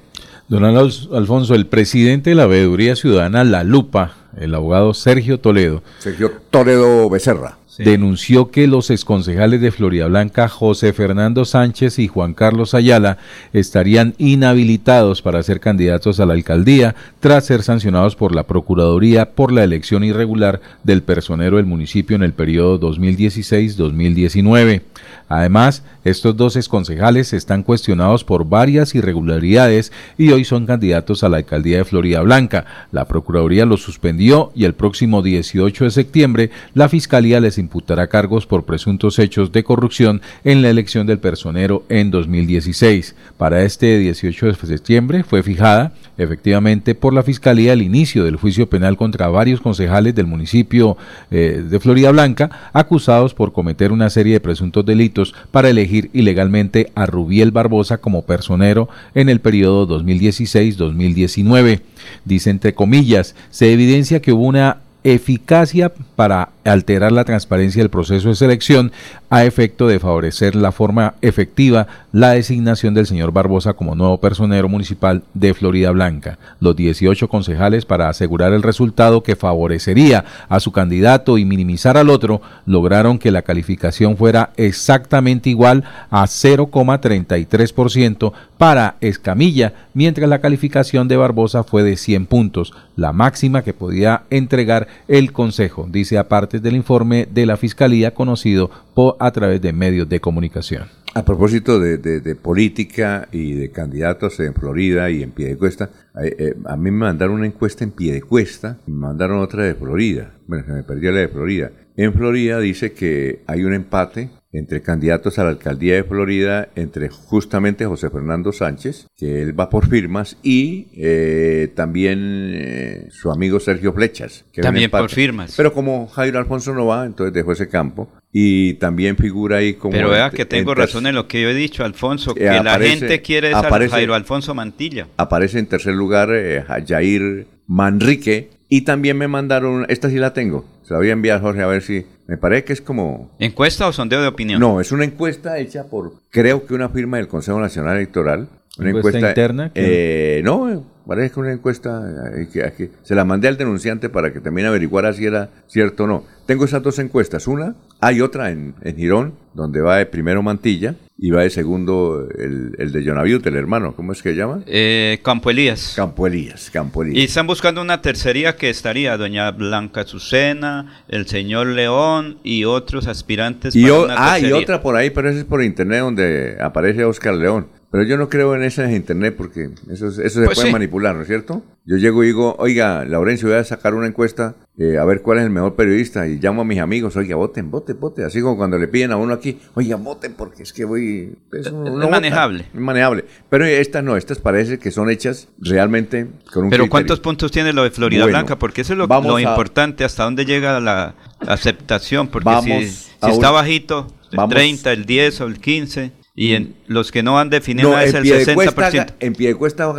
Don 0.49 0.65
Al- 0.65 0.93
Alfonso, 1.13 1.55
el 1.57 1.67
presidente 1.67 2.31
de 2.31 2.37
la 2.37 2.47
Veeduría 2.47 2.95
Ciudadana 2.95 3.43
La 3.43 3.65
Lupa, 3.65 4.15
el 4.39 4.55
abogado 4.55 4.95
Sergio 4.95 5.41
Toledo, 5.41 5.83
Sergio 5.99 6.31
Toledo 6.51 7.11
Becerra. 7.11 7.59
Denunció 7.79 8.51
que 8.51 8.67
los 8.67 8.91
exconcejales 8.91 9.61
de 9.61 9.71
Florida 9.71 10.07
Blanca, 10.07 10.49
José 10.49 10.93
Fernando 10.93 11.45
Sánchez 11.45 11.99
y 11.99 12.09
Juan 12.09 12.35
Carlos 12.35 12.75
Ayala, 12.75 13.19
estarían 13.53 14.15
inhabilitados 14.19 15.23
para 15.23 15.43
ser 15.43 15.61
candidatos 15.61 16.21
a 16.21 16.27
la 16.27 16.35
alcaldía 16.35 16.95
tras 17.21 17.47
ser 17.47 17.63
sancionados 17.63 18.17
por 18.17 18.35
la 18.35 18.45
Procuraduría 18.45 19.33
por 19.33 19.53
la 19.53 19.65
elección 19.65 20.05
irregular 20.05 20.61
del 20.85 21.03
personero 21.03 21.57
del 21.57 21.67
municipio 21.67 22.17
en 22.17 22.23
el 22.23 22.33
periodo 22.33 22.81
2016-2019. 22.81 24.83
Además, 25.29 25.83
estos 26.05 26.37
dos 26.37 26.55
exconcejales 26.55 27.33
están 27.33 27.65
cuestionados 27.65 28.23
por 28.23 28.49
varias 28.49 28.95
irregularidades 28.95 29.93
y 30.17 30.31
hoy 30.31 30.45
son 30.45 30.67
candidatos 30.67 31.25
a 31.25 31.29
la 31.29 31.39
alcaldía 31.39 31.79
de 31.79 31.85
Florida 31.85 32.21
Blanca. 32.21 32.65
La 32.93 33.07
Procuraduría 33.07 33.67
los 33.67 33.83
suspendió 33.83 34.53
y 34.55 34.65
el 34.65 34.75
próximo 34.75 35.23
18 35.23 35.85
de 35.85 35.91
septiembre 35.91 36.51
la 36.75 36.89
Fiscalía 36.89 37.41
les 37.41 37.59
imputará 37.67 38.07
cargos 38.07 38.47
por 38.47 38.65
presuntos 38.65 39.19
hechos 39.19 39.51
de 39.51 39.65
corrupción 39.65 40.23
en 40.45 40.63
la 40.63 40.71
elección 40.71 41.07
del 41.07 41.19
personero 41.19 41.85
en 41.89 42.11
2016. 42.11 43.15
Para 43.37 43.65
este 43.65 43.99
18 43.99 44.47
de 44.47 44.55
septiembre 44.55 45.25
fue 45.25 45.43
fijada 45.43 45.93
efectivamente 46.17 46.95
por 46.95 47.13
la 47.13 47.23
Fiscalía 47.23 47.73
el 47.73 47.83
inicio 47.83 48.25
del 48.25 48.37
juicio 48.37 48.71
penal 48.71 48.97
contra 48.97 49.29
varios 49.29 49.61
concejales 49.61 50.15
del 50.15 50.27
municipio 50.27 50.97
eh, 51.31 51.63
de 51.69 51.81
Florida 51.81 52.11
Blanca 52.11 52.71
acusados 52.73 53.35
por 53.35 53.53
cometer 53.53 53.93
una 53.93 54.09
serie 54.09 54.35
de 54.35 54.41
presuntos 54.41 54.87
delitos 54.87 55.35
para 55.51 55.69
elegir 55.69 56.09
ilegalmente 56.13 56.91
a 56.95 57.05
Rubiel 57.07 57.51
Barbosa 57.51 57.99
como 57.99 58.23
personero 58.23 58.89
en 59.15 59.29
el 59.29 59.41
periodo 59.41 59.87
2016-2019. 60.01 61.81
Dice 62.25 62.51
entre 62.51 62.75
comillas, 62.75 63.35
se 63.51 63.73
evidencia 63.73 64.23
que 64.23 64.33
hubo 64.33 64.45
una 64.45 64.79
eficacia 65.15 65.93
para 66.17 66.49
alterar 66.65 67.13
la 67.13 67.25
transparencia 67.25 67.83
del 67.83 67.91
proceso 67.91 68.29
de 68.29 68.35
selección 68.35 68.91
a 69.31 69.45
efecto 69.45 69.87
de 69.87 70.01
favorecer 70.01 70.57
la 70.57 70.73
forma 70.73 71.15
efectiva 71.21 71.87
la 72.13 72.31
designación 72.31 72.95
del 72.95 73.07
señor 73.07 73.33
Barbosa 73.33 73.75
como 73.75 73.95
nuevo 73.95 74.19
personero 74.19 74.69
municipal 74.69 75.23
de 75.35 75.55
Florida 75.55 75.91
Blanca. 75.91 76.39
Los 76.61 76.75
18 76.75 77.29
concejales 77.29 77.85
para 77.85 78.09
asegurar 78.09 78.55
el 78.55 78.63
resultado 78.63 79.23
que 79.23 79.37
favorecería 79.37 80.25
a 80.49 80.59
su 80.61 80.73
candidato 80.73 81.37
y 81.39 81.45
minimizar 81.45 81.99
al 81.99 82.09
otro 82.09 82.41
lograron 82.65 83.19
que 83.19 83.31
la 83.31 83.43
calificación 83.43 84.17
fuera 84.17 84.53
exactamente 84.57 85.51
igual 85.51 85.85
a 86.11 86.25
0,33% 86.25 88.33
para 88.59 88.97
Escamilla, 89.01 89.75
mientras 89.93 90.29
la 90.29 90.41
calificación 90.41 91.09
de 91.09 91.19
Barbosa 91.19 91.63
fue 91.63 91.83
de 91.83 91.97
100 91.97 92.27
puntos, 92.27 92.73
la 92.97 93.13
máxima 93.13 93.63
que 93.63 93.75
podía 93.75 94.23
entregar 94.31 94.89
el 95.09 95.33
Consejo, 95.33 95.87
aparte 96.15 96.61
del 96.61 96.77
informe 96.77 97.27
de 97.29 97.47
la 97.47 97.57
Fiscalía 97.57 98.15
conocido 98.15 98.71
por, 98.95 99.17
a 99.19 99.33
través 99.33 99.61
de 99.61 99.73
medios 99.73 100.09
de 100.09 100.21
comunicación. 100.21 100.85
A 101.15 101.25
propósito 101.25 101.81
de, 101.81 102.35
política 102.35 103.27
y 103.33 103.55
de 103.55 103.71
candidatos 103.71 104.39
en 104.39 104.53
Florida 104.53 105.09
y 105.09 105.23
en 105.23 105.31
Piedecuesta, 105.31 105.89
eh, 106.23 106.37
eh, 106.39 106.55
a 106.67 106.77
mí 106.77 106.91
me 106.91 106.99
mandaron 106.99 107.37
una 107.37 107.47
encuesta 107.47 107.85
en 107.85 107.91
Piedecuesta 107.91 108.79
me 108.87 108.95
mandaron 108.95 109.41
otra 109.41 109.65
de 109.65 109.75
Florida. 109.75 110.35
Bueno, 110.47 110.65
se 110.67 110.73
me 110.73 110.83
perdió 110.83 111.13
la 111.13 111.21
de 111.21 111.29
Florida. 111.29 111.71
En 111.97 112.13
Florida 112.13 112.61
dice 112.61 112.93
que 112.93 113.43
hay 113.47 113.65
un 113.65 113.73
empate 113.73 114.29
entre 114.59 114.83
candidatos 114.83 115.39
a 115.39 115.45
la 115.45 115.51
alcaldía 115.51 115.95
de 115.95 116.05
Florida, 116.05 116.69
entre 116.77 117.09
justamente 117.09 117.85
José 117.87 118.11
Fernando 118.11 118.53
Sánchez, 118.53 119.07
que 119.17 119.43
él 119.43 119.59
va 119.59 119.69
por 119.71 119.89
firmas, 119.89 120.37
y 120.43 120.87
eh, 120.97 121.73
también 121.75 122.19
eh, 122.55 123.09
su 123.11 123.31
amigo 123.31 123.61
Sergio 123.61 123.93
Flechas. 123.93 124.45
Que 124.53 124.63
También 124.63 124.91
por 124.91 125.11
firmas. 125.11 125.55
Pero 125.57 125.73
como 125.73 126.07
Jairo 126.09 126.39
Alfonso 126.39 126.75
no 126.75 126.87
va, 126.87 127.07
entonces 127.07 127.33
dejó 127.35 127.53
ese 127.53 127.69
campo. 127.69 128.09
Y 128.33 128.75
también 128.75 129.17
figura 129.17 129.59
ahí 129.59 129.75
como... 129.75 129.93
Pero 129.93 130.11
vea 130.11 130.31
que 130.31 130.45
tengo 130.45 130.73
en 130.73 130.77
razón 130.79 131.07
en 131.07 131.15
lo 131.15 131.27
que 131.27 131.41
yo 131.41 131.49
he 131.49 131.55
dicho, 131.55 131.85
Alfonso, 131.85 132.33
Eh, 132.33 132.41
que 132.41 132.63
la 132.63 132.79
gente 132.79 133.23
quiere 133.23 133.51
es 133.51 133.57
aparece- 133.57 133.91
Jairo 133.91 134.15
Alfonso 134.15 134.55
Mantilla. 134.55 135.07
Aparece 135.17 135.59
en 135.59 135.67
tercer 135.67 135.95
lugar 135.95 136.29
eh, 136.35 136.63
Jair 136.87 137.47
Manrique. 137.67 138.51
Y 138.69 138.81
también 138.83 139.17
me 139.17 139.29
mandaron, 139.29 139.87
esta 139.89 140.11
sí 140.11 140.17
la 140.17 140.33
tengo, 140.35 140.67
se 140.87 140.95
la 140.95 140.99
voy 140.99 141.11
a 141.11 141.15
enviar 141.15 141.41
Jorge 141.41 141.63
a 141.63 141.67
ver 141.67 141.83
si, 141.83 142.07
me 142.29 142.37
parece 142.37 142.65
que 142.65 142.73
es 142.73 142.81
como... 142.81 143.35
¿Encuesta 143.41 143.89
o 143.89 143.93
sondeo 143.93 144.23
de 144.23 144.29
opinión? 144.29 144.61
No, 144.61 144.81
es 144.81 144.93
una 144.93 145.05
encuesta 145.05 145.59
hecha 145.59 145.85
por, 145.85 146.13
creo 146.31 146.65
que 146.65 146.75
una 146.75 146.89
firma 146.91 147.17
del 147.17 147.27
Consejo 147.27 147.59
Nacional 147.59 147.97
Electoral. 147.97 148.49
Una 148.79 148.89
¿Encuesta 148.91 149.09
encuesta 149.19 149.29
interna? 149.29 149.71
Eh, 149.75 150.41
no, 150.45 150.85
parece 151.07 151.33
que 151.35 151.41
una 151.41 151.53
encuesta 151.53 152.03
eh, 152.37 152.49
que, 152.53 152.73
que 152.77 152.91
se 153.03 153.15
la 153.15 153.25
mandé 153.25 153.49
al 153.49 153.57
denunciante 153.57 154.09
para 154.09 154.33
que 154.33 154.41
también 154.41 154.67
averiguara 154.67 155.13
si 155.13 155.25
era 155.25 155.49
cierto 155.67 156.05
o 156.05 156.07
no. 156.07 156.25
Tengo 156.47 156.65
esas 156.65 156.83
dos 156.83 156.99
encuestas. 156.99 157.47
Una, 157.49 157.75
hay 158.01 158.21
otra 158.21 158.51
en, 158.51 158.75
en 158.83 158.97
Girón, 158.97 159.35
donde 159.55 159.81
va 159.81 159.97
de 159.97 160.07
primero 160.07 160.43
Mantilla 160.43 160.95
y 161.19 161.31
va 161.31 161.43
de 161.43 161.51
segundo 161.51 162.29
el, 162.39 162.73
el 162.79 162.93
de 162.93 163.03
Jonaviut, 163.03 163.45
el 163.47 163.57
hermano, 163.57 163.97
¿cómo 163.97 164.13
es 164.13 164.23
que 164.23 164.31
se 164.31 164.37
llama? 164.37 164.61
Eh, 164.67 165.19
Campo 165.25 165.51
Elías. 165.51 165.95
Campo 165.97 166.27
Elías, 166.27 166.69
Campo 166.71 167.03
Y 167.05 167.09
Elías. 167.13 167.29
están 167.31 167.47
buscando 167.47 167.81
una 167.81 168.03
tercería 168.03 168.55
que 168.57 168.69
estaría 168.69 169.17
doña 169.17 169.51
Blanca 169.53 170.03
Azucena, 170.03 171.03
el 171.09 171.27
señor 171.27 171.69
León 171.69 172.39
y 172.45 172.65
otros 172.65 173.07
aspirantes 173.07 173.75
Y, 173.75 173.83
para 173.85 173.95
o- 173.95 174.05
una 174.05 174.15
ah, 174.35 174.39
y 174.39 174.53
otra 174.53 174.83
por 174.83 174.95
ahí, 174.95 175.09
pero 175.11 175.31
esa 175.31 175.39
es 175.39 175.45
por 175.47 175.63
internet 175.65 176.01
donde 176.01 176.59
aparece 176.61 177.05
Oscar 177.05 177.35
León. 177.35 177.69
Pero 177.97 178.09
yo 178.11 178.19
no 178.19 178.29
creo 178.29 178.55
en 178.55 178.63
esa 178.63 178.83
de 178.83 178.95
internet 178.95 179.35
porque 179.39 179.71
eso, 179.91 180.09
eso 180.09 180.13
se 180.21 180.45
Pues 180.45 180.57
puede 180.59 180.67
sí. 180.69 180.73
manipular, 180.73 181.17
¿no 181.17 181.23
es 181.23 181.29
cierto? 181.29 181.63
Yo 181.87 181.97
llego 181.97 182.23
y 182.23 182.27
digo, 182.27 182.55
oiga, 182.59 183.07
Laurencio, 183.07 183.49
voy 183.49 183.57
a 183.57 183.65
sacar 183.65 183.95
una 183.95 184.07
encuesta 184.07 184.55
eh, 184.77 184.99
a 184.99 185.05
ver 185.07 185.23
cuál 185.23 185.39
es 185.39 185.45
el 185.45 185.51
mejor 185.51 185.77
periodista 185.77 186.29
y 186.29 186.39
llamo 186.39 186.61
a 186.61 186.65
mis 186.67 186.79
amigos, 186.79 187.17
oiga, 187.17 187.37
voten, 187.37 187.71
voten, 187.71 187.99
voten. 187.99 188.27
Así 188.27 188.43
como 188.43 188.59
cuando 188.59 188.77
le 188.77 188.87
piden 188.89 189.13
a 189.13 189.17
uno 189.17 189.33
aquí, 189.33 189.59
oiga, 189.75 189.97
voten 189.97 190.35
porque 190.35 190.63
es 190.65 190.75
que 190.75 190.85
voy... 190.85 191.39
Es 191.55 191.71
vota. 191.71 192.07
manejable. 192.09 192.67
Es 192.75 192.79
manejable. 192.81 193.25
Pero 193.49 193.65
estas 193.65 194.05
no, 194.05 194.19
estas 194.19 194.41
parece 194.41 194.79
que 194.79 194.91
son 194.91 195.09
hechas 195.09 195.49
realmente 195.59 196.25
con 196.53 196.65
un 196.65 196.71
Pero 196.71 196.83
criterio. 196.83 196.91
¿cuántos 196.91 197.21
puntos 197.21 197.51
tiene 197.51 197.73
lo 197.73 197.83
de 197.83 197.91
Florida 197.93 198.25
Bueno, 198.25 198.37
Blanca? 198.41 198.59
Porque 198.59 198.83
eso 198.83 198.93
es 198.93 198.99
lo, 198.99 199.07
lo 199.07 199.37
a- 199.37 199.41
importante, 199.41 200.05
hasta 200.05 200.25
dónde 200.25 200.45
llega 200.45 200.79
la 200.81 201.15
aceptación. 201.47 202.29
Porque 202.29 202.51
si, 202.63 202.89
si 202.91 203.07
a 203.21 203.27
un- 203.29 203.33
está 203.33 203.51
bajito, 203.51 204.09
el 204.33 204.37
vamos- 204.37 204.55
30, 204.55 204.93
el 204.93 205.07
10 205.07 205.41
o 205.41 205.47
el 205.47 205.59
15, 205.61 206.13
Y 206.39 206.53
en 206.53 206.77
los 206.87 207.11
que 207.13 207.23
no 207.23 207.39
han 207.39 207.49
definido 207.49 207.99
es 207.99 208.13
el 208.13 208.23
Piedecuesta 208.23 208.91
60%. 208.91 209.07
ga- 209.07 209.15
en 209.21 209.33
Piedecuesta 209.33 209.93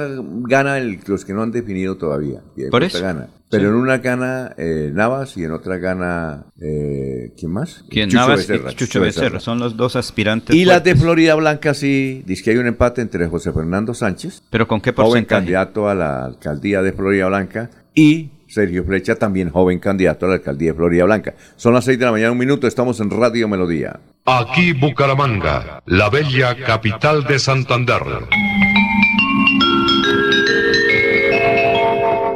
gana 0.47 0.77
el- 0.77 0.99
los 1.07 1.25
que 1.25 1.33
no 1.33 1.41
han 1.41 1.51
definido 1.51 1.97
todavía. 1.97 2.41
Por 2.69 2.83
eso. 2.83 3.01
gana. 3.01 3.27
Pero 3.49 3.63
Sí. 3.63 3.69
en 3.69 3.75
una 3.75 3.97
gana 3.99 4.53
eh, 4.57 4.91
Navas 4.93 5.35
y 5.37 5.43
en 5.45 5.51
otra 5.51 5.77
gana. 5.77 6.45
Eh, 6.61 7.31
¿Quién 7.39 7.51
más? 7.53 7.85
Quien 7.89 8.09
Chucho 8.09 8.19
Navas 8.19 8.47
Becerra, 8.47 8.71
y 8.71 8.75
Chucho 8.75 8.99
Becerra 9.01 9.39
son 9.39 9.57
los 9.59 9.75
dos 9.77 9.95
aspirantes. 9.95 10.53
Y 10.55 10.65
las 10.65 10.83
de. 10.83 10.95
Florida 10.97 11.33
Blanca 11.35 11.73
sí, 11.73 12.23
dice 12.25 12.43
que 12.43 12.51
hay 12.51 12.57
un 12.57 12.67
empate 12.67 13.01
entre 13.01 13.25
José 13.27 13.51
Fernando 13.53 13.93
Sánchez, 13.93 14.43
¿Pero 14.49 14.67
con 14.67 14.81
qué 14.81 14.91
joven 14.91 15.05
porcentaje? 15.09 15.39
candidato 15.39 15.87
a 15.89 15.95
la 15.95 16.25
alcaldía 16.25 16.81
de 16.81 16.91
Florida 16.91 17.27
Blanca, 17.27 17.69
y 17.95 18.31
Sergio 18.57 18.83
Flecha, 18.83 19.13
también 19.13 19.51
joven 19.51 19.77
candidato 19.77 20.25
a 20.25 20.29
la 20.29 20.35
alcaldía 20.35 20.71
de 20.71 20.77
Florida 20.77 21.03
Blanca. 21.03 21.35
Son 21.57 21.75
las 21.75 21.85
6 21.85 21.99
de 21.99 22.05
la 22.05 22.11
mañana, 22.11 22.31
un 22.31 22.39
minuto, 22.39 22.65
estamos 22.65 22.99
en 22.99 23.11
Radio 23.11 23.47
Melodía. 23.47 23.99
Aquí 24.25 24.73
Bucaramanga, 24.73 25.83
la 25.85 26.09
bella 26.09 26.55
capital 26.55 27.23
de 27.25 27.37
Santander. 27.37 28.01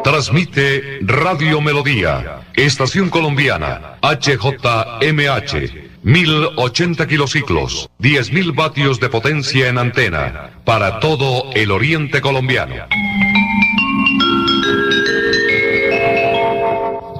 Transmite 0.03 0.99
Radio 1.01 1.59
Melodía, 1.59 2.41
Estación 2.53 3.09
Colombiana, 3.09 3.97
HJMH, 4.03 5.53
1080 6.03 7.07
kilociclos, 7.07 7.89
10.000 7.99 8.55
vatios 8.55 8.99
de 8.99 9.09
potencia 9.09 9.69
en 9.69 9.79
antena, 9.79 10.51
para 10.65 10.99
todo 10.99 11.51
el 11.55 11.71
oriente 11.71 12.21
colombiano. 12.21 12.75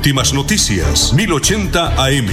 Últimas 0.00 0.32
noticias, 0.32 1.12
1080 1.12 2.02
AM. 2.02 2.26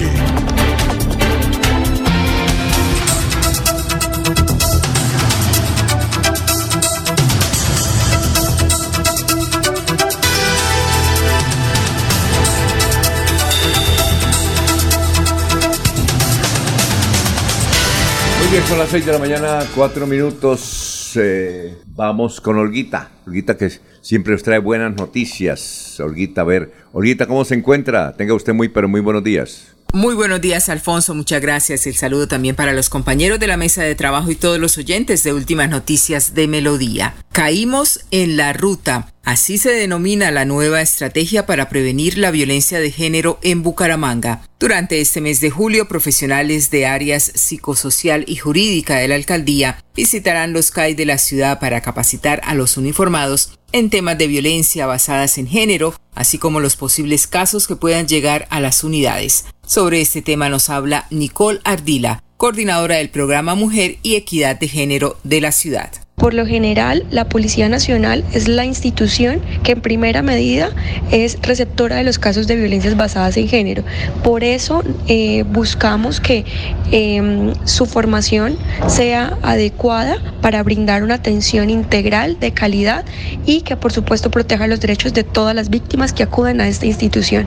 Muy 18.39 18.47
bien, 18.49 18.63
son 18.65 18.79
las 18.79 18.89
6 18.89 19.05
de 19.05 19.11
la 19.11 19.19
mañana, 19.19 19.59
4 19.75 20.07
minutos. 20.07 21.11
eh, 21.17 21.75
vamos 21.87 22.39
con 22.39 22.57
Olguita. 22.57 23.09
Olguita 23.27 23.57
que 23.57 23.69
siempre 24.01 24.31
nos 24.31 24.43
trae 24.43 24.59
buenas 24.59 24.95
noticias. 24.95 25.86
Olguita, 26.03 26.41
a 26.41 26.45
ver. 26.45 26.71
Olguita, 26.91 27.25
¿cómo 27.27 27.45
se 27.45 27.55
encuentra? 27.55 28.13
Tenga 28.13 28.33
usted 28.33 28.53
muy, 28.53 28.69
pero 28.69 28.87
muy 28.87 29.01
buenos 29.01 29.23
días. 29.23 29.76
Muy 29.97 30.13
buenos 30.13 30.41
días, 30.41 30.69
Alfonso. 30.69 31.15
Muchas 31.15 31.41
gracias. 31.41 31.87
El 31.87 31.95
saludo 31.95 32.27
también 32.27 32.55
para 32.55 32.71
los 32.71 32.87
compañeros 32.87 33.39
de 33.39 33.47
la 33.47 33.57
mesa 33.57 33.81
de 33.81 33.95
trabajo 33.95 34.29
y 34.29 34.35
todos 34.35 34.59
los 34.59 34.77
oyentes 34.77 35.23
de 35.23 35.33
Últimas 35.33 35.71
Noticias 35.71 36.35
de 36.35 36.47
Melodía. 36.47 37.15
Caímos 37.31 38.01
en 38.11 38.37
la 38.37 38.53
ruta. 38.53 39.11
Así 39.23 39.57
se 39.57 39.71
denomina 39.71 40.29
la 40.29 40.45
nueva 40.45 40.81
estrategia 40.81 41.47
para 41.47 41.67
prevenir 41.67 42.19
la 42.19 42.29
violencia 42.29 42.79
de 42.79 42.91
género 42.91 43.39
en 43.41 43.63
Bucaramanga. 43.63 44.43
Durante 44.59 45.01
este 45.01 45.19
mes 45.19 45.41
de 45.41 45.49
julio, 45.49 45.87
profesionales 45.87 46.69
de 46.69 46.85
áreas 46.85 47.31
psicosocial 47.33 48.23
y 48.27 48.35
jurídica 48.35 48.97
de 48.97 49.07
la 49.07 49.15
alcaldía 49.15 49.83
visitarán 49.95 50.53
los 50.53 50.69
CAI 50.69 50.93
de 50.93 51.07
la 51.07 51.17
ciudad 51.17 51.59
para 51.59 51.81
capacitar 51.81 52.39
a 52.43 52.53
los 52.53 52.77
uniformados 52.77 53.57
en 53.71 53.89
temas 53.89 54.17
de 54.17 54.27
violencia 54.27 54.85
basadas 54.85 55.37
en 55.37 55.47
género, 55.47 55.93
así 56.15 56.37
como 56.37 56.59
los 56.59 56.75
posibles 56.75 57.27
casos 57.27 57.67
que 57.67 57.75
puedan 57.75 58.07
llegar 58.07 58.47
a 58.49 58.61
las 58.61 58.83
unidades. 58.83 59.45
Sobre 59.67 59.99
este 59.99 60.21
tema 60.21 60.47
nos 60.47 60.69
habla 60.69 61.07
Nicole 61.09 61.59
Ardila, 61.65 62.23
coordinadora 62.37 62.95
del 62.95 63.09
programa 63.09 63.53
Mujer 63.53 63.97
y 64.01 64.15
Equidad 64.15 64.57
de 64.57 64.69
Género 64.69 65.17
de 65.25 65.41
la 65.41 65.51
ciudad. 65.51 66.06
Por 66.19 66.33
lo 66.33 66.47
general, 66.47 67.05
la 67.11 67.29
Policía 67.29 67.69
Nacional 67.69 68.23
es 68.33 68.47
la 68.47 68.65
institución 68.65 69.39
que 69.61 69.73
en 69.73 69.81
primera 69.81 70.23
medida 70.23 70.71
es 71.11 71.37
receptora 71.43 71.97
de 71.97 72.03
los 72.03 72.17
casos 72.17 72.47
de 72.47 72.55
violencias 72.55 72.97
basadas 72.97 73.37
en 73.37 73.47
género. 73.47 73.83
Por 74.23 74.43
eso 74.43 74.83
eh, 75.07 75.43
buscamos 75.43 76.19
que 76.19 76.43
eh, 76.91 77.53
su 77.65 77.85
formación 77.85 78.57
sea 78.87 79.37
adecuada 79.43 80.17
para 80.41 80.63
brindar 80.63 81.03
una 81.03 81.13
atención 81.13 81.69
integral 81.69 82.39
de 82.39 82.51
calidad 82.51 83.05
y 83.45 83.61
que 83.61 83.77
por 83.77 83.93
supuesto 83.93 84.31
proteja 84.31 84.65
los 84.65 84.79
derechos 84.79 85.13
de 85.13 85.23
todas 85.23 85.53
las 85.53 85.69
víctimas 85.69 86.13
que 86.13 86.23
acuden 86.23 86.61
a 86.61 86.67
esta 86.67 86.87
institución. 86.87 87.45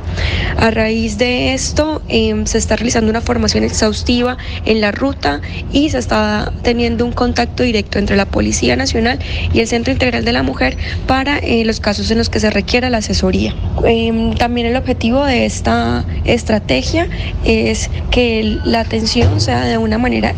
A 0.57 0.71
raíz 0.71 1.19
de 1.19 1.55
esto 1.55 2.03
eh, 2.09 2.41
se 2.45 2.59
está 2.59 2.77
realizando 2.77 3.11
una 3.11 3.21
formación 3.21 3.65
exhaustiva 3.65 4.39
en 4.65 4.81
la 4.81 4.93
ruta 4.93 5.41
y 5.73 5.91
se 5.91 5.99
está 5.99 6.53
teniendo 6.63 7.05
un 7.05 7.11
contacto 7.11 7.65
directo 7.65 7.99
entre 7.99 8.15
la 8.15 8.27
Policía 8.27 8.60
Nacional 8.77 9.19
y 9.53 9.61
el 9.61 9.67
Centro 9.67 9.93
Integral 9.93 10.25
de 10.25 10.33
la 10.33 10.43
Mujer 10.43 10.77
para 11.07 11.39
eh, 11.39 11.65
los 11.65 11.81
casos 11.81 12.11
en 12.11 12.19
los 12.19 12.29
que 12.29 12.41
se 12.41 12.51
requiera 12.51 12.91
la 12.91 12.99
asesoría. 12.99 13.55
Eh, 13.87 14.35
también 14.39 14.67
el 14.67 14.77
objetivo 14.77 15.25
de 15.25 15.47
esta 15.47 16.05
estrategia 16.25 17.09
es 17.45 17.91
que 18.11 18.59
la 18.65 18.81
atención 18.81 19.41
sea 19.41 19.65
de 19.65 19.79
una 19.79 19.99
manera 19.99 20.35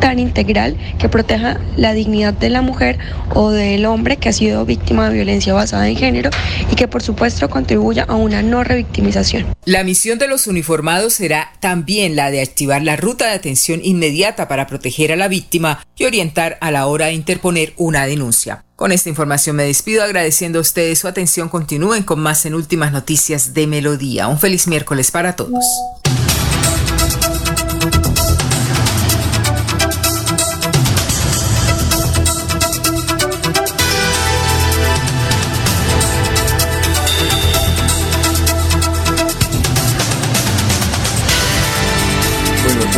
tan 0.00 0.18
integral 0.18 0.76
que 0.98 1.08
proteja 1.08 1.60
la 1.76 1.92
dignidad 1.92 2.34
de 2.34 2.50
la 2.50 2.62
mujer 2.62 2.98
o 3.34 3.50
del 3.50 3.86
hombre 3.86 4.16
que 4.16 4.28
ha 4.28 4.32
sido 4.32 4.64
víctima 4.64 5.08
de 5.08 5.14
violencia 5.14 5.54
basada 5.54 5.88
en 5.88 5.96
género 5.96 6.30
y 6.70 6.76
que 6.76 6.88
por 6.88 7.02
supuesto 7.02 7.48
contribuya 7.48 8.04
a 8.04 8.14
una 8.14 8.42
no 8.42 8.64
revictimización. 8.64 9.46
La 9.64 9.84
misión 9.84 10.18
de 10.18 10.28
los 10.28 10.46
uniformados 10.46 11.14
será 11.14 11.52
también 11.60 12.16
la 12.16 12.30
de 12.30 12.40
activar 12.40 12.82
la 12.82 12.96
ruta 12.96 13.26
de 13.26 13.32
atención 13.32 13.80
inmediata 13.82 14.48
para 14.48 14.66
proteger 14.66 15.12
a 15.12 15.16
la 15.16 15.28
víctima 15.28 15.84
y 15.96 16.04
orientar 16.04 16.58
a 16.60 16.70
la 16.70 16.86
hora 16.86 17.06
de 17.06 17.14
interponer 17.14 17.72
una 17.76 18.06
denuncia. 18.06 18.64
Con 18.76 18.92
esta 18.92 19.08
información 19.08 19.56
me 19.56 19.64
despido 19.64 20.02
agradeciendo 20.04 20.58
a 20.58 20.62
ustedes 20.62 20.98
su 20.98 21.08
atención. 21.08 21.48
Continúen 21.48 22.02
con 22.02 22.20
más 22.20 22.44
en 22.44 22.54
Últimas 22.54 22.92
Noticias 22.92 23.54
de 23.54 23.66
Melodía. 23.66 24.28
Un 24.28 24.38
feliz 24.38 24.66
miércoles 24.66 25.10
para 25.10 25.34
todos. 25.34 25.64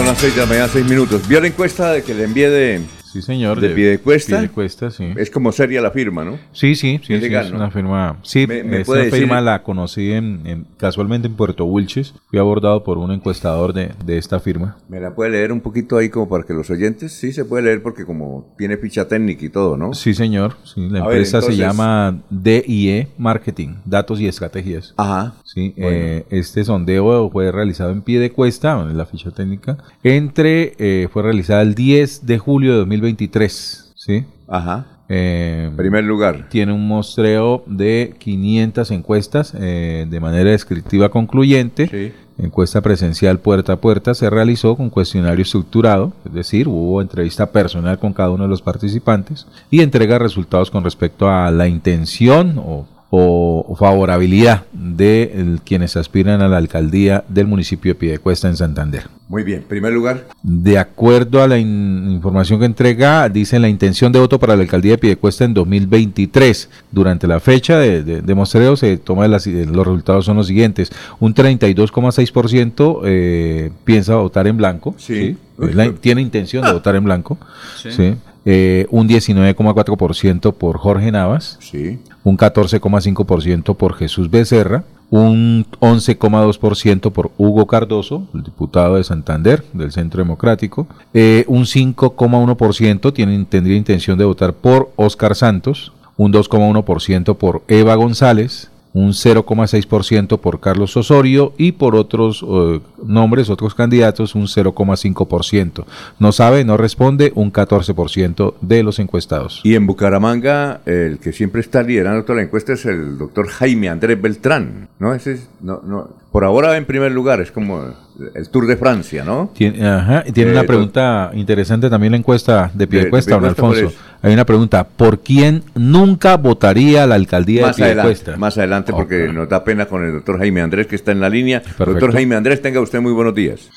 Las 0.08 0.20
6 0.20 0.34
de 0.36 0.40
la 0.40 0.46
mañana, 0.46 0.68
6 0.72 0.86
minutos. 0.86 1.28
¿Vio 1.28 1.38
la 1.38 1.48
encuesta 1.48 1.92
de 1.92 2.02
que 2.02 2.14
le 2.14 2.24
envié 2.24 2.48
de, 2.48 2.80
Sí, 3.12 3.22
señor. 3.22 3.60
de 3.60 3.70
Piedecuesta? 3.70 4.38
Piedecuesta, 4.38 4.90
sí. 4.90 5.12
Es 5.16 5.30
como 5.30 5.52
seria 5.52 5.80
la 5.80 5.90
firma, 5.90 6.24
¿no? 6.24 6.38
Sí, 6.52 6.74
sí, 6.74 7.00
sí, 7.02 7.14
Es 7.14 7.20
sí, 7.20 7.28
legal, 7.28 7.46
es 7.46 7.50
¿no? 7.52 7.58
una 7.58 7.70
firma. 7.70 8.18
Sí, 8.22 8.46
¿Me- 8.46 8.62
me 8.64 8.76
esta 8.80 8.86
puede 8.86 9.04
decir- 9.06 9.20
firma 9.20 9.40
la 9.40 9.62
conocí 9.62 10.12
en, 10.12 10.46
en- 10.46 10.66
casualmente 10.76 11.26
en 11.28 11.34
Puerto 11.34 11.64
Wilches. 11.64 12.14
Fui 12.30 12.38
abordado 12.38 12.84
por 12.84 12.98
un 12.98 13.10
encuestador 13.12 13.72
de, 13.72 13.92
de 14.04 14.18
esta 14.18 14.40
firma. 14.40 14.76
¿Me 14.88 15.00
la 15.00 15.14
puede 15.14 15.30
leer 15.30 15.52
un 15.52 15.60
poquito 15.60 15.96
ahí 15.96 16.08
como 16.08 16.28
para 16.28 16.44
que 16.44 16.52
los 16.54 16.68
oyentes? 16.70 17.12
Sí, 17.12 17.32
se 17.32 17.44
puede 17.44 17.62
leer 17.64 17.82
porque 17.82 18.04
como 18.04 18.54
tiene 18.58 18.76
ficha 18.76 19.08
técnica 19.08 19.44
y 19.44 19.48
todo, 19.48 19.76
¿no? 19.76 19.94
Sí, 19.94 20.14
señor. 20.14 20.56
Sí, 20.64 20.88
la 20.88 21.00
A 21.00 21.06
ver, 21.08 21.16
empresa 21.18 21.40
se 21.42 21.56
llama 21.56 22.22
DIE 22.30 23.08
Marketing, 23.18 23.76
Datos 23.84 24.20
y 24.20 24.26
Estrategias. 24.28 24.94
Ajá. 24.96 25.34
Sí, 25.44 25.74
Bueno. 25.76 25.90
eh, 25.96 26.26
este 26.30 26.64
sondeo 26.64 27.30
fue 27.30 27.50
realizado 27.52 27.90
en 27.90 28.02
pie 28.02 28.18
de 28.20 28.30
cuesta, 28.32 28.80
en 28.80 28.96
la 28.96 29.06
ficha 29.06 29.30
técnica, 29.30 29.78
entre, 30.02 30.74
eh, 30.78 31.08
fue 31.12 31.22
realizada 31.22 31.62
el 31.62 31.74
10 31.74 32.26
de 32.26 32.38
julio 32.38 32.78
de 32.78 32.86
2023, 33.00 33.92
¿sí? 33.94 34.24
Ajá. 34.46 34.86
Eh, 35.08 35.70
Primer 35.76 36.04
lugar. 36.04 36.48
Tiene 36.50 36.72
un 36.72 36.86
muestreo 36.86 37.62
de 37.66 38.14
500 38.18 38.90
encuestas 38.90 39.54
eh, 39.58 40.06
de 40.08 40.20
manera 40.20 40.50
descriptiva 40.50 41.08
concluyente. 41.08 42.12
Encuesta 42.38 42.80
presencial 42.82 43.40
puerta 43.40 43.72
a 43.72 43.76
puerta 43.80 44.14
se 44.14 44.30
realizó 44.30 44.76
con 44.76 44.90
cuestionario 44.90 45.42
estructurado, 45.42 46.12
es 46.24 46.32
decir, 46.32 46.68
hubo 46.68 47.02
entrevista 47.02 47.50
personal 47.50 47.98
con 47.98 48.12
cada 48.12 48.30
uno 48.30 48.44
de 48.44 48.48
los 48.48 48.62
participantes 48.62 49.48
y 49.72 49.80
entrega 49.80 50.20
resultados 50.20 50.70
con 50.70 50.84
respecto 50.84 51.28
a 51.28 51.50
la 51.50 51.66
intención 51.66 52.58
o, 52.58 52.86
o- 53.10 53.74
favorabilidad 53.78 54.64
de 54.72 55.32
el- 55.34 55.60
quienes 55.64 55.96
aspiran 55.96 56.40
a 56.42 56.48
la 56.48 56.56
alcaldía 56.58 57.24
del 57.28 57.46
municipio 57.46 57.92
de 57.92 57.94
Piedecuesta 57.94 58.48
en 58.48 58.56
Santander. 58.56 59.04
Muy 59.28 59.42
bien. 59.44 59.62
Primer 59.68 59.92
lugar. 59.92 60.26
De 60.42 60.78
acuerdo 60.78 61.42
a 61.42 61.48
la 61.48 61.58
in- 61.58 62.10
información 62.12 62.58
que 62.60 62.64
entrega, 62.66 63.28
dice 63.28 63.58
la 63.58 63.68
intención 63.68 64.10
de 64.10 64.18
voto 64.18 64.38
para 64.38 64.56
la 64.56 64.62
alcaldía 64.62 64.92
de 64.92 64.98
Piedecuesta 64.98 65.44
en 65.44 65.52
2023. 65.54 66.70
Durante 66.90 67.26
la 67.26 67.38
fecha 67.40 67.78
de, 67.78 68.02
de, 68.02 68.22
de 68.22 68.34
muestreo 68.34 68.74
se 68.76 68.96
toma 68.96 69.28
las- 69.28 69.46
eh, 69.46 69.66
los 69.70 69.86
resultados 69.86 70.24
son 70.24 70.36
los 70.38 70.46
siguientes. 70.46 70.90
Un 71.20 71.34
32,6% 71.34 73.00
eh, 73.04 73.70
piensa 73.84 74.16
votar 74.16 74.46
en 74.46 74.56
blanco. 74.56 74.94
Sí. 74.98 75.36
La- 75.58 75.92
tiene 75.92 76.20
intención 76.22 76.64
de 76.64 76.72
votar 76.72 76.94
en 76.96 77.04
blanco. 77.04 77.36
Sí. 77.76 77.90
Sí. 77.92 78.14
Eh, 78.50 78.86
un 78.88 79.06
19,4% 79.06 80.54
por 80.54 80.78
Jorge 80.78 81.12
Navas. 81.12 81.58
Sí. 81.60 81.98
Un 82.24 82.38
14,5% 82.38 83.76
por 83.76 83.92
Jesús 83.92 84.30
Becerra. 84.30 84.84
Un 85.10 85.66
11,2% 85.80 87.12
por 87.12 87.30
Hugo 87.36 87.66
Cardoso, 87.66 88.26
el 88.32 88.44
diputado 88.44 88.96
de 88.96 89.04
Santander, 89.04 89.64
del 89.74 89.92
Centro 89.92 90.22
Democrático. 90.22 90.86
Eh, 91.12 91.44
un 91.46 91.66
5,1% 91.66 93.12
tiene, 93.12 93.44
tendría 93.44 93.76
intención 93.76 94.16
de 94.16 94.24
votar 94.24 94.54
por 94.54 94.92
Oscar 94.96 95.34
Santos. 95.34 95.92
Un 96.16 96.32
2,1% 96.32 97.36
por 97.36 97.62
Eva 97.68 97.96
González. 97.96 98.70
Un 98.94 99.10
0,6% 99.10 100.38
por 100.38 100.60
Carlos 100.60 100.96
Osorio 100.96 101.52
y 101.58 101.72
por 101.72 101.94
otros 101.94 102.44
eh, 102.48 102.80
nombres, 103.04 103.50
otros 103.50 103.74
candidatos, 103.74 104.34
un 104.34 104.46
0,5%. 104.46 105.84
No 106.18 106.32
sabe, 106.32 106.64
no 106.64 106.76
responde, 106.76 107.32
un 107.34 107.52
14% 107.52 108.54
de 108.60 108.82
los 108.82 108.98
encuestados. 108.98 109.60
Y 109.64 109.74
en 109.74 109.86
Bucaramanga, 109.86 110.80
el 110.86 111.18
que 111.18 111.32
siempre 111.32 111.60
está 111.60 111.82
liderando 111.82 112.24
toda 112.24 112.36
la 112.36 112.42
encuesta 112.42 112.72
es 112.72 112.86
el 112.86 113.18
doctor 113.18 113.48
Jaime 113.48 113.88
Andrés 113.88 114.20
Beltrán, 114.20 114.88
¿no? 114.98 115.14
Ese 115.14 115.32
es, 115.32 115.48
no, 115.60 115.80
no, 115.84 116.08
por 116.32 116.44
ahora 116.44 116.68
va 116.68 116.76
en 116.76 116.84
primer 116.84 117.10
lugar, 117.12 117.40
es 117.40 117.50
como 117.50 117.94
el 118.34 118.48
Tour 118.50 118.66
de 118.66 118.76
Francia, 118.76 119.24
¿no? 119.24 119.50
Tiene, 119.54 119.86
ajá, 119.88 120.24
y 120.26 120.32
tiene 120.32 120.50
Eh, 120.50 120.52
una 120.54 120.62
to- 120.62 120.66
pregunta 120.66 121.30
interesante 121.34 121.88
también 121.88 122.12
la 122.12 122.18
encuesta 122.18 122.64
de 122.66 122.70
De- 122.72 122.78
de 122.78 122.86
Piedecuesta, 122.86 123.34
don 123.36 123.44
Alfonso. 123.46 123.92
Hay 124.20 124.32
una 124.34 124.44
pregunta, 124.44 124.84
¿por 124.84 125.20
quién 125.20 125.62
nunca 125.74 126.36
votaría 126.36 127.06
la 127.06 127.14
alcaldía 127.14 127.62
Más 127.66 127.76
de 127.76 127.84
Piedecuesta? 127.84 128.22
adelante, 128.32 128.40
más 128.40 128.58
adelante, 128.58 128.92
porque 128.92 129.32
nos 129.32 129.48
da 129.48 129.62
pena 129.64 129.86
con 129.86 130.04
el 130.04 130.12
doctor 130.12 130.38
Jaime 130.38 130.60
Andrés 130.60 130.86
que 130.86 130.96
está 130.96 131.12
en 131.12 131.20
la 131.20 131.30
línea. 131.30 131.62
Doctor. 131.78 132.12
Jaime 132.12 132.34
Andrés, 132.36 132.60
tenga 132.60 132.80
usted 132.80 133.00
muy 133.00 133.12
buenos 133.12 133.34
días. 133.34 133.70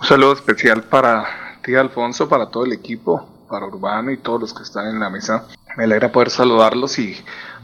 Un 0.00 0.06
saludo 0.06 0.34
especial 0.34 0.82
para 0.84 1.24
ti, 1.64 1.74
Alfonso, 1.74 2.28
para 2.28 2.46
todo 2.50 2.64
el 2.66 2.72
equipo, 2.72 3.28
para 3.48 3.66
Urbano 3.66 4.10
y 4.12 4.18
todos 4.18 4.40
los 4.40 4.54
que 4.54 4.62
están 4.62 4.86
en 4.88 5.00
la 5.00 5.08
mesa. 5.10 5.44
Me 5.76 5.84
alegra 5.84 6.12
poder 6.12 6.30
saludarlos 6.30 6.98
y 6.98 7.16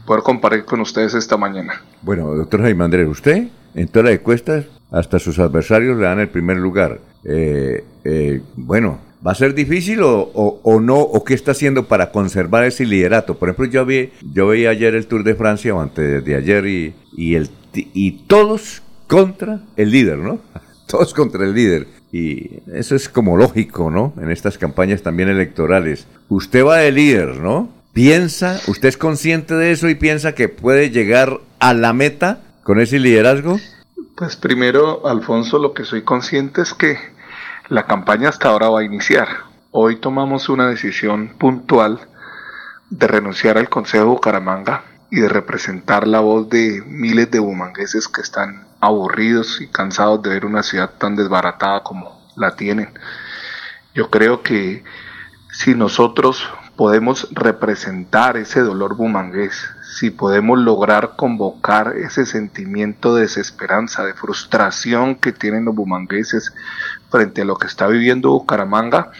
poder 0.05 0.23
compartir 0.23 0.65
con 0.65 0.81
ustedes 0.81 1.13
esta 1.13 1.37
mañana. 1.37 1.81
Bueno, 2.01 2.33
doctor 2.33 2.61
Jaime 2.63 2.83
Andrés, 2.83 3.07
usted 3.07 3.47
en 3.75 3.87
todas 3.87 4.05
las 4.05 4.19
encuestas, 4.19 4.65
hasta 4.91 5.19
sus 5.19 5.39
adversarios 5.39 5.97
le 5.97 6.05
dan 6.05 6.19
el 6.19 6.29
primer 6.29 6.57
lugar. 6.57 6.99
Eh, 7.25 7.83
eh, 8.03 8.41
bueno, 8.55 8.99
¿va 9.25 9.31
a 9.31 9.35
ser 9.35 9.53
difícil 9.53 9.99
o, 10.01 10.79
no? 10.81 10.99
¿O 10.99 11.23
qué 11.23 11.33
está 11.33 11.51
haciendo 11.51 11.87
para 11.87 12.11
conservar 12.11 12.63
ese 12.63 12.85
liderato? 12.85 13.37
Por 13.37 13.49
ejemplo, 13.49 13.65
yo 13.65 13.85
vi, 13.85 14.11
yo 14.33 14.47
veía 14.47 14.69
ayer 14.69 14.95
el 14.95 15.07
Tour 15.07 15.23
de 15.23 15.35
Francia 15.35 15.75
o 15.75 15.81
antes 15.81 16.23
de 16.23 16.35
ayer 16.35 16.65
y, 16.65 16.95
y, 17.17 17.35
el, 17.35 17.49
y 17.73 18.11
todos 18.27 18.81
contra 19.07 19.61
el 19.75 19.91
líder, 19.91 20.17
¿no? 20.19 20.39
Todos 20.87 21.15
contra 21.15 21.43
el 21.43 21.53
líder. 21.53 21.87
Y 22.11 22.61
eso 22.71 22.95
es 22.95 23.09
como 23.09 23.37
lógico, 23.37 23.89
¿no? 23.89 24.13
En 24.21 24.29
estas 24.29 24.59
campañas 24.59 25.01
también 25.01 25.29
electorales. 25.29 26.05
Usted 26.29 26.63
va 26.63 26.77
de 26.77 26.91
líder, 26.91 27.37
¿no? 27.37 27.69
Piensa, 27.91 28.61
usted 28.67 28.89
es 28.89 28.97
consciente 28.97 29.55
de 29.55 29.71
eso 29.71 29.89
y 29.89 29.95
piensa 29.95 30.35
que 30.35 30.47
puede 30.47 30.91
llegar 30.91 31.39
a 31.59 31.73
la 31.73 31.91
meta 31.91 32.41
con 32.65 32.79
ese 32.79 32.97
liderazgo. 32.97 33.59
Pues 34.17 34.35
primero, 34.35 35.07
Alfonso, 35.07 35.59
lo 35.59 35.75
que 35.75 35.85
soy 35.85 36.01
consciente 36.01 36.63
es 36.63 36.73
que 36.73 36.97
la 37.69 37.85
campaña 37.85 38.29
hasta 38.29 38.49
ahora 38.49 38.69
va 38.69 38.79
a 38.79 38.83
iniciar. 38.83 39.27
Hoy 39.69 39.97
tomamos 39.97 40.49
una 40.49 40.67
decisión 40.67 41.35
puntual 41.37 41.99
de 42.89 43.05
renunciar 43.05 43.59
al 43.59 43.69
Consejo 43.69 44.05
de 44.05 44.09
Bucaramanga 44.09 44.83
y 45.11 45.19
de 45.19 45.29
representar 45.29 46.07
la 46.07 46.21
voz 46.21 46.49
de 46.49 46.81
miles 46.87 47.29
de 47.29 47.37
bumangueses 47.37 48.07
que 48.07 48.21
están 48.21 48.65
aburridos 48.79 49.61
y 49.61 49.67
cansados 49.67 50.23
de 50.23 50.31
ver 50.31 50.43
una 50.43 50.63
ciudad 50.63 50.89
tan 50.97 51.15
desbaratada 51.15 51.83
como 51.83 52.19
la 52.35 52.55
tienen. 52.55 52.89
Yo 53.93 54.09
creo 54.09 54.41
que 54.41 54.83
si 55.51 55.75
nosotros 55.75 56.49
podemos 56.75 57.27
representar 57.31 58.37
ese 58.37 58.61
dolor 58.61 58.95
bumangués, 58.95 59.69
si 59.95 60.11
podemos 60.11 60.59
lograr 60.59 61.13
convocar 61.15 61.95
ese 61.95 62.25
sentimiento 62.25 63.15
de 63.15 63.21
desesperanza, 63.21 64.03
de 64.03 64.13
frustración 64.13 65.15
que 65.15 65.31
tienen 65.31 65.63
los 65.63 65.73
bumangueses 65.73 66.53
frente 67.09 67.43
a 67.43 67.45
lo 67.45 67.55
que 67.55 67.67
está 67.67 67.87
viviendo 67.87 68.31
Bucaramanga, 68.31 69.11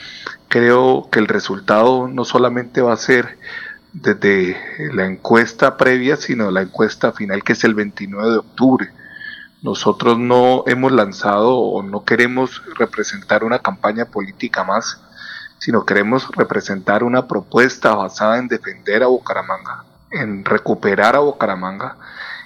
creo 0.50 1.08
que 1.10 1.20
el 1.20 1.30
resultado 1.30 2.10
no 2.10 2.26
solamente 2.26 2.82
va 2.82 2.92
a 2.92 2.98
ser 2.98 3.38
desde 3.94 4.58
la 4.94 5.06
encuesta 5.06 5.78
previa, 5.78 6.18
sino 6.18 6.52
la 6.52 6.64
encuesta 6.64 7.14
final 7.14 7.42
que 7.42 7.54
es 7.54 7.64
el 7.64 7.74
29 7.74 8.32
de 8.32 8.38
octubre. 8.40 8.90
Nosotros 9.62 10.20
no 10.20 10.66
hemos 10.68 10.92
lanzado 10.92 11.56
o 11.58 11.84
no 11.84 12.04
queremos 12.04 12.62
representar 12.78 13.46
una 13.46 13.60
campaña 13.60 14.04
política 14.04 14.66
más, 14.66 15.00
sino 15.58 15.86
queremos 15.86 16.28
representar 16.36 17.02
una 17.02 17.30
propuesta 17.30 17.96
basada 17.96 18.40
en 18.40 18.50
defender 18.50 19.04
a 19.04 19.08
Bucaramanga, 19.08 19.86
en 20.16 20.45
recuperar 20.45 21.16
a 21.16 21.20
Bucaramanga, 21.20 21.97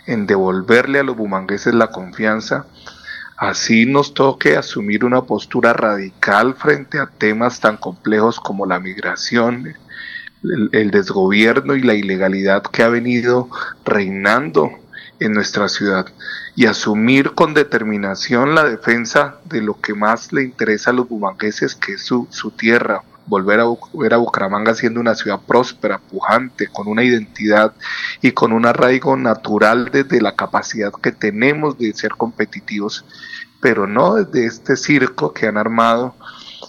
en 0.05 0.25
devolverle 0.25 0.99
a 0.99 1.03
los 1.03 1.15
bumangueses 1.15 1.73
la 1.73 1.87
confianza. 1.87 2.65
Así 3.37 3.85
nos 3.85 4.13
toque 4.13 4.57
asumir 4.57 5.05
una 5.05 5.21
postura 5.21 5.71
radical 5.71 6.55
frente 6.55 6.99
a 6.99 7.05
temas 7.05 7.59
tan 7.59 7.77
complejos 7.77 8.39
como 8.39 8.65
la 8.65 8.79
migración, 8.79 9.75
el, 10.71 10.91
desgobierno 10.91 11.75
y 11.75 11.81
la 11.81 11.93
ilegalidad 11.93 12.63
que 12.63 12.83
ha 12.83 12.89
venido 12.89 13.49
reinando 13.85 14.71
en 15.19 15.33
nuestra 15.33 15.69
ciudad 15.69 16.07
y 16.55 16.65
asumir 16.65 17.31
con 17.31 17.53
determinación 17.53 18.55
la 18.55 18.63
defensa 18.63 19.35
de 19.45 19.61
lo 19.61 19.79
que 19.79 19.93
más 19.93 20.33
le 20.33 20.43
interesa 20.43 20.91
a 20.91 20.93
los 20.93 21.07
bumangueses, 21.07 21.75
que 21.75 21.93
es 21.93 22.01
su, 22.01 22.27
su 22.29 22.51
tierra, 22.51 23.03
volver 23.29 23.59
a 23.59 23.65
ver 23.93 24.13
a 24.13 24.17
Bucaramanga 24.17 24.73
siendo 24.73 24.99
una 24.99 25.15
ciudad 25.15 25.39
próspera, 25.45 25.99
pujante, 25.99 26.67
con 26.67 26.87
una 26.87 27.03
identidad 27.03 27.73
y 28.21 28.31
con 28.31 28.51
un 28.51 28.65
arraigo 28.65 29.15
natural 29.15 29.89
desde 29.91 30.21
la 30.21 30.35
capacidad 30.35 30.91
que 30.91 31.11
tenemos 31.11 31.77
de 31.77 31.93
ser 31.93 32.11
competitivos, 32.11 33.05
pero 33.61 33.87
no 33.87 34.15
desde 34.15 34.45
este 34.45 34.75
circo 34.75 35.33
que 35.33 35.47
han 35.47 35.57
armado 35.57 36.15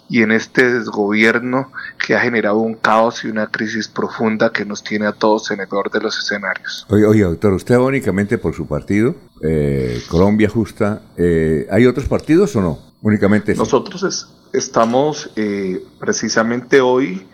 y 0.09 0.23
en 0.23 0.33
este 0.33 0.73
desgobierno 0.75 1.73
que 2.05 2.17
ha 2.17 2.21
generado 2.21 2.59
un 2.59 2.75
caos 2.75 3.25
y 3.25 3.29
una 3.29 3.47
crisis 3.47 3.89
profunda 3.89 4.53
que 4.53 4.65
nos 4.65 4.83
tiene 4.83 5.07
a 5.07 5.13
todos 5.13 5.51
en 5.53 5.61
el 5.61 5.69
peor 5.69 5.91
de 5.91 6.01
los 6.01 6.19
escenarios. 6.19 6.85
Oye, 6.91 7.23
doctor, 7.23 7.53
usted 7.53 7.77
únicamente 7.77 8.37
por 8.37 8.55
su 8.55 8.67
partido, 8.67 9.15
eh, 9.43 10.03
Colombia 10.09 10.49
Justa, 10.49 11.03
eh, 11.17 11.67
¿hay 11.71 11.87
otros 11.87 12.07
partidos 12.07 12.55
o 12.57 12.61
no? 12.61 12.90
Únicamente. 13.03 13.55
Nosotros 13.55 14.29
estamos 14.53 15.31
eh, 15.37 15.85
precisamente 15.99 16.81
hoy 16.81 17.27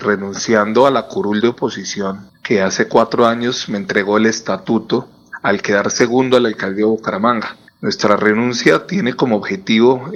renunciando 0.00 0.86
a 0.86 0.90
la 0.90 1.08
curul 1.08 1.42
de 1.42 1.48
oposición 1.48 2.30
que 2.42 2.62
hace 2.62 2.88
cuatro 2.88 3.26
años 3.26 3.68
me 3.68 3.76
entregó 3.76 4.16
el 4.16 4.24
estatuto 4.24 5.10
al 5.42 5.60
quedar 5.60 5.90
segundo 5.90 6.38
a 6.38 6.40
la 6.40 6.48
alcaldía 6.48 6.86
de 6.86 6.90
Bucaramanga. 6.90 7.54
Nuestra 7.82 8.16
renuncia 8.16 8.86
tiene 8.86 9.12
como 9.12 9.36
objetivo 9.36 10.10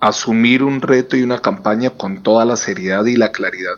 asumir 0.00 0.62
un 0.62 0.80
reto 0.80 1.16
y 1.16 1.22
una 1.22 1.40
campaña 1.40 1.90
con 1.90 2.22
toda 2.22 2.44
la 2.44 2.56
seriedad 2.56 3.04
y 3.04 3.16
la 3.16 3.32
claridad. 3.32 3.74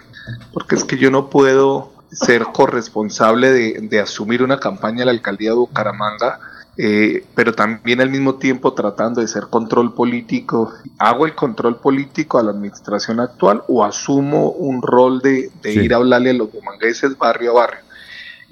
Porque 0.53 0.75
es 0.75 0.85
que 0.85 0.99
yo 0.99 1.11
no 1.11 1.31
puedo 1.31 1.93
ser 2.13 2.45
corresponsable 2.45 3.51
de, 3.53 4.01
asumir 4.01 4.43
una 4.43 4.59
campaña 4.59 5.01
en 5.01 5.07
la 5.07 5.13
alcaldía 5.13 5.51
de 5.51 5.57
Bucaramanga, 5.57 6.41
eh, 6.83 7.25
pero 7.35 7.53
también 7.53 8.01
al 8.01 8.09
mismo 8.09 8.37
tiempo 8.37 8.73
tratando 8.73 9.21
de 9.21 9.29
ser 9.29 9.49
control 9.51 9.93
político. 9.93 10.73
¿Hago 10.99 11.27
el 11.27 11.35
control 11.35 11.77
político 11.77 12.39
a 12.39 12.43
la 12.43 12.53
administración 12.53 13.21
actual 13.21 13.63
o 13.69 13.85
asumo 13.85 14.53
un 14.53 14.81
rol 14.81 15.21
de, 15.21 15.51
ir 15.65 15.93
a 15.93 15.99
hablarle 15.99 16.31
a 16.31 16.33
los 16.33 16.51
bumangueses 16.51 17.19
barrio 17.19 17.51
a 17.51 17.55
barrio? 17.55 17.81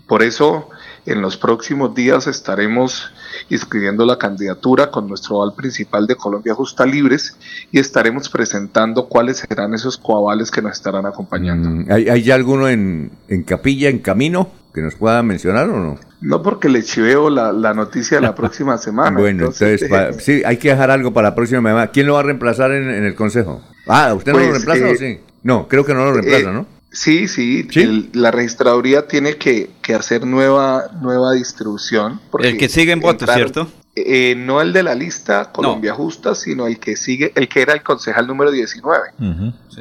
Por 0.07 0.23
eso 0.23 0.69
en 1.07 1.23
los 1.23 1.39
próximos 1.39 1.95
días 1.95 2.27
estaremos 2.27 3.11
inscribiendo 3.49 4.05
la 4.05 4.19
candidatura 4.19 4.91
con 4.91 5.09
nuestro 5.09 5.43
aval 5.43 5.55
principal 5.55 6.07
de 6.07 6.15
Colombia 6.17 6.53
Justa 6.53 6.85
Libres 6.85 7.35
y 7.73 7.79
estaremos 7.79 8.29
presentando 8.29 9.09
cuáles 9.09 9.39
serán 9.39 9.73
esos 9.73 9.97
coavales 9.97 10.51
que 10.51 10.61
nos 10.61 10.73
estarán 10.73 11.07
acompañando. 11.07 11.71
Mm, 11.71 11.87
¿Hay, 11.91 12.23
ya 12.23 12.35
alguno 12.35 12.69
en, 12.69 13.11
capilla, 13.47 13.89
en 13.89 14.01
camino, 14.01 14.51
que 14.79 14.85
nos 14.85 14.95
pueda 14.95 15.23
mencionar 15.23 15.69
o 15.69 15.79
no? 15.79 15.99
No 16.21 16.43
porque 16.43 16.69
le 16.69 16.83
chiveo 16.83 17.31
la, 17.31 17.75
noticia 17.75 18.19
de 18.19 18.23
la 18.23 18.35
próxima 18.37 18.79
semana. 18.79 19.19
bueno, 19.19 19.47
entonces, 19.47 19.85
sí, 20.19 20.43
hay 20.45 20.57
que 20.57 20.71
dejar 20.71 20.91
algo 20.91 21.13
para 21.13 21.31
la 21.31 21.35
próxima 21.35 21.59
semana. 21.59 21.89
¿Quién 21.89 22.07
lo 22.07 22.15
va 22.15 22.21
a 22.21 22.25
reemplazar 22.25 22.73
en, 22.73 22.89
el 22.89 23.15
Consejo? 23.15 23.63
Ah, 23.87 24.15
¿usted 24.15 24.33
no 24.33 24.39
lo 24.39 24.45
pues, 24.45 24.65
reemplaza 24.65 24.85
o 24.85 24.95
eh, 24.95 24.97
sí? 24.97 25.21
No, 25.43 25.69
creo 25.69 25.85
que 25.85 25.95
no 25.95 26.05
lo 26.05 26.13
reemplaza, 26.13 26.51
eh, 26.51 26.53
¿no? 26.53 26.67
Sí, 26.91 27.29
sí, 27.29 27.69
la 28.15 28.31
registraduría 28.31 29.07
tiene 29.07 29.37
que, 29.37 29.71
hacer 29.95 30.27
nueva, 30.27 30.85
nueva 31.01 31.33
distribución. 31.33 32.21
El 32.41 32.57
que 32.57 32.69
sigue 32.69 32.93
en 32.93 33.01
voto, 33.01 33.27
¿cierto? 33.27 33.69
Eh, 33.95 34.35
no 34.37 34.61
el 34.61 34.73
de 34.73 34.83
la 34.83 34.95
lista 34.95 35.51
Colombia 35.53 35.93
Justa, 35.93 36.35
sino 36.35 36.67
el 36.67 36.79
que 36.79 36.97
sigue, 36.97 37.33
el 37.35 37.49
que 37.49 37.63
era 37.63 37.75
el 37.75 37.83
concejal 37.83 38.27
número 38.27 38.51
19. 38.51 39.01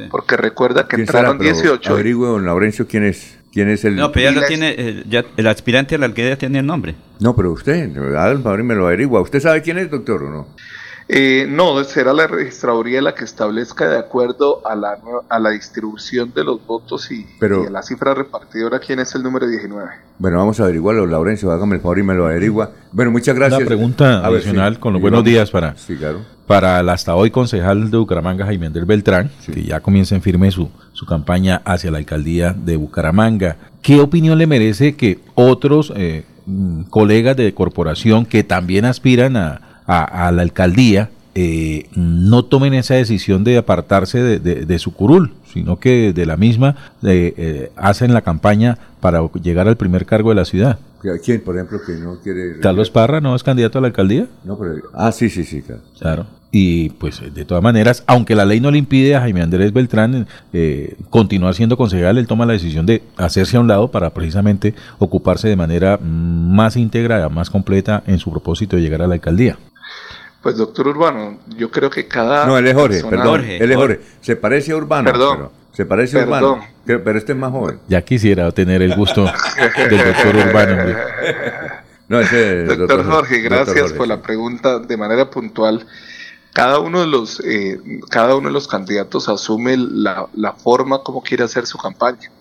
Porque 0.10 0.36
recuerda 0.38 0.88
que 0.88 0.98
entraron 0.98 1.40
18. 1.40 1.92
Averigüe, 1.92 2.28
don 2.28 2.46
Laurencio, 2.46 2.88
quién 2.88 3.04
es. 3.04 3.37
¿Quién 3.58 3.70
es 3.70 3.84
el.? 3.86 3.96
No, 3.96 4.12
pero 4.12 4.30
ya 4.30 4.40
lo 4.40 4.46
tiene. 4.46 4.76
Eh, 4.78 5.04
ya, 5.10 5.26
el 5.36 5.48
aspirante 5.48 5.96
a 5.96 5.98
la 5.98 6.06
alcaldía 6.06 6.38
tiene 6.38 6.60
el 6.60 6.66
nombre. 6.68 6.94
No, 7.20 7.36
pero 7.36 7.54
usted, 7.54 7.92
favor 8.44 8.62
me 8.62 8.76
lo 8.76 8.86
averigua. 8.86 9.20
¿Usted 9.20 9.40
sabe 9.40 9.64
quién 9.64 9.80
es, 9.80 9.90
doctor, 9.90 10.22
o 10.22 10.30
no? 10.30 10.48
Eh, 11.10 11.48
no, 11.50 11.82
será 11.86 12.12
la 12.12 12.28
registraduría 12.28 13.02
la 13.02 13.16
que 13.16 13.24
establezca 13.24 13.88
de 13.88 13.98
acuerdo 13.98 14.62
a 14.68 14.76
la, 14.76 14.98
a 15.30 15.40
la 15.40 15.52
distribución 15.52 16.34
de 16.36 16.44
los 16.44 16.66
votos 16.66 17.10
y, 17.12 17.26
a 17.42 17.70
la 17.70 17.82
cifra 17.82 18.14
repartidora 18.14 18.80
quién 18.80 19.00
es 19.00 19.16
el 19.16 19.24
número 19.24 19.48
19. 19.48 19.90
Bueno, 20.20 20.38
vamos 20.38 20.60
a 20.60 20.64
averiguarlo, 20.64 21.06
Laurencio, 21.06 21.50
hágame 21.52 21.76
el 21.76 21.82
favor 21.82 22.00
y 22.00 22.04
me 22.04 22.14
lo 22.14 22.26
averigua. 22.26 22.72
Bueno, 22.92 23.12
muchas 23.12 23.36
gracias. 23.36 23.60
Una 23.60 23.68
pregunta 23.68 24.26
adicional 24.26 24.80
con 24.80 24.94
los 24.94 25.02
buenos 25.02 25.24
días 25.24 25.50
para, 25.50 25.76
para 26.46 26.82
el 26.82 26.90
hasta 26.90 27.16
hoy 27.16 27.32
concejal 27.32 27.90
de 27.90 27.98
Bucaramanga, 27.98 28.46
Jaime 28.46 28.66
Andrés 28.66 28.86
Beltrán, 28.86 29.32
que 29.46 29.64
ya 29.64 29.80
comienza 29.80 30.14
en 30.14 30.22
firme 30.22 30.52
su, 30.52 30.70
su 30.92 31.06
campaña 31.06 31.62
hacia 31.64 31.90
la 31.90 32.00
alcaldía 32.00 32.54
de 32.54 32.76
Bucaramanga. 32.76 33.56
¿Qué 33.82 34.02
opinión 34.02 34.38
le 34.38 34.48
merece 34.48 34.98
que 34.98 35.20
otros 35.36 35.94
eh, 35.96 36.26
mm, 36.48 36.84
colegas 36.90 37.38
de 37.38 37.54
corporación 37.54 38.26
que 38.26 38.44
también 38.44 38.84
aspiran 38.84 39.38
a 39.38 39.67
a, 39.88 40.32
la 40.32 40.42
alcaldía 40.42 41.10
eh, 41.40 41.86
no 41.96 42.46
tomen 42.46 42.74
esa 42.74 42.96
decisión 42.96 43.44
de 43.44 43.58
apartarse 43.58 44.40
de, 44.40 44.80
su 44.80 44.94
curul, 44.94 45.34
sino 45.54 45.80
que 45.80 46.12
de 46.12 46.26
la 46.26 46.36
misma 46.36 46.76
eh, 47.04 47.34
eh, 47.38 47.72
hacen 47.76 48.12
la 48.12 48.22
campaña 48.22 48.80
para 49.00 49.22
llegar 49.42 49.68
al 49.68 49.78
primer 49.78 50.08
cargo 50.08 50.30
de 50.30 50.36
la 50.36 50.46
ciudad. 50.46 50.80
¿Quién, 51.24 51.42
por 51.42 51.56
ejemplo, 51.56 51.80
que 51.86 51.94
no 51.94 52.20
quiere... 52.22 52.60
Carlos 52.60 52.90
Parra 52.90 53.22
no 53.22 53.36
es 53.36 53.44
candidato 53.44 53.78
a 53.78 53.82
la 53.82 53.88
alcaldía? 53.88 54.26
No, 54.44 54.58
pero... 54.58 54.78
Ah, 54.96 55.12
sí, 55.12 55.30
sí, 55.30 55.44
sí. 55.44 55.62
Claro. 55.62 55.82
claro. 56.00 56.26
Y 56.52 56.90
pues 56.90 57.22
de 57.32 57.46
todas 57.46 57.64
maneras, 57.64 58.04
aunque 58.08 58.34
la 58.34 58.46
ley 58.46 58.60
no 58.60 58.72
le 58.72 58.80
impide 58.80 59.16
a 59.16 59.20
Jaime 59.20 59.44
Andrés 59.44 59.72
Beltrán 59.74 60.26
continuar 61.12 61.54
siendo 61.54 61.78
concejal, 61.78 62.18
él 62.18 62.26
toma 62.26 62.48
la 62.48 62.54
decisión 62.54 62.88
de 62.88 63.04
hacerse 63.16 63.58
a 63.58 63.60
un 63.60 63.68
lado 63.68 63.92
para 63.92 64.10
precisamente 64.10 64.74
ocuparse 64.98 65.50
de 65.50 65.56
manera 65.56 66.00
más 66.02 66.78
íntegra, 66.78 67.30
más 67.30 67.52
completa 67.52 68.02
en 68.08 68.18
su 68.18 68.32
propósito 68.32 68.76
de 68.76 68.82
llegar 68.82 69.04
a 69.04 69.08
la 69.08 69.16
alcaldía. 69.16 69.58
Pues 70.42 70.56
doctor 70.58 70.88
Urbano, 70.88 71.40
yo 71.58 71.72
creo 71.72 71.90
que 71.90 72.08
cada... 72.08 72.46
No, 72.46 72.58
él 72.58 72.68
es 72.68 72.74
Jorge, 72.74 73.04
perdón, 73.04 73.44
él 73.46 73.72
es 73.72 73.78
Jorge. 73.78 74.00
Se 74.22 74.36
parece 74.36 74.72
a 74.72 74.78
Urbano. 74.78 75.12
Perdón. 75.12 75.50
se 75.74 75.86
parece 75.86 76.20
a 76.20 76.24
Urbano, 76.24 76.64
pero 76.86 77.18
este 77.18 77.34
es 77.34 77.38
más 77.38 77.52
joven. 77.52 77.80
Ya 77.88 78.02
quisiera 78.02 78.52
tener 78.52 78.82
el 78.82 78.96
gusto 78.96 79.26
del 79.90 79.98
doctor 80.06 80.36
Urbano. 80.36 80.96
No, 82.08 82.20
ese 82.20 82.64
doctor, 82.66 83.06
Jorge, 83.06 83.42
gracias 83.42 83.94
por 83.94 84.08
la 84.08 84.22
pregunta 84.22 84.80
de 84.80 84.96
manera 84.96 85.30
puntual. 85.30 85.86
Cada 86.54 86.80
uno 86.80 87.02
de 87.02 87.08
los, 87.08 87.40
eh, 87.42 87.80
cada 88.10 88.36
uno 88.36 88.48
de 88.48 88.54
los 88.54 88.68
candidatos 88.68 89.30
asume 89.30 89.76
la, 89.78 90.28
la 90.34 90.54
forma 90.54 91.04
como 91.04 91.22
quiere 91.22 91.44
hacer 91.44 91.66
su 91.66 91.78
campaña 91.78 92.32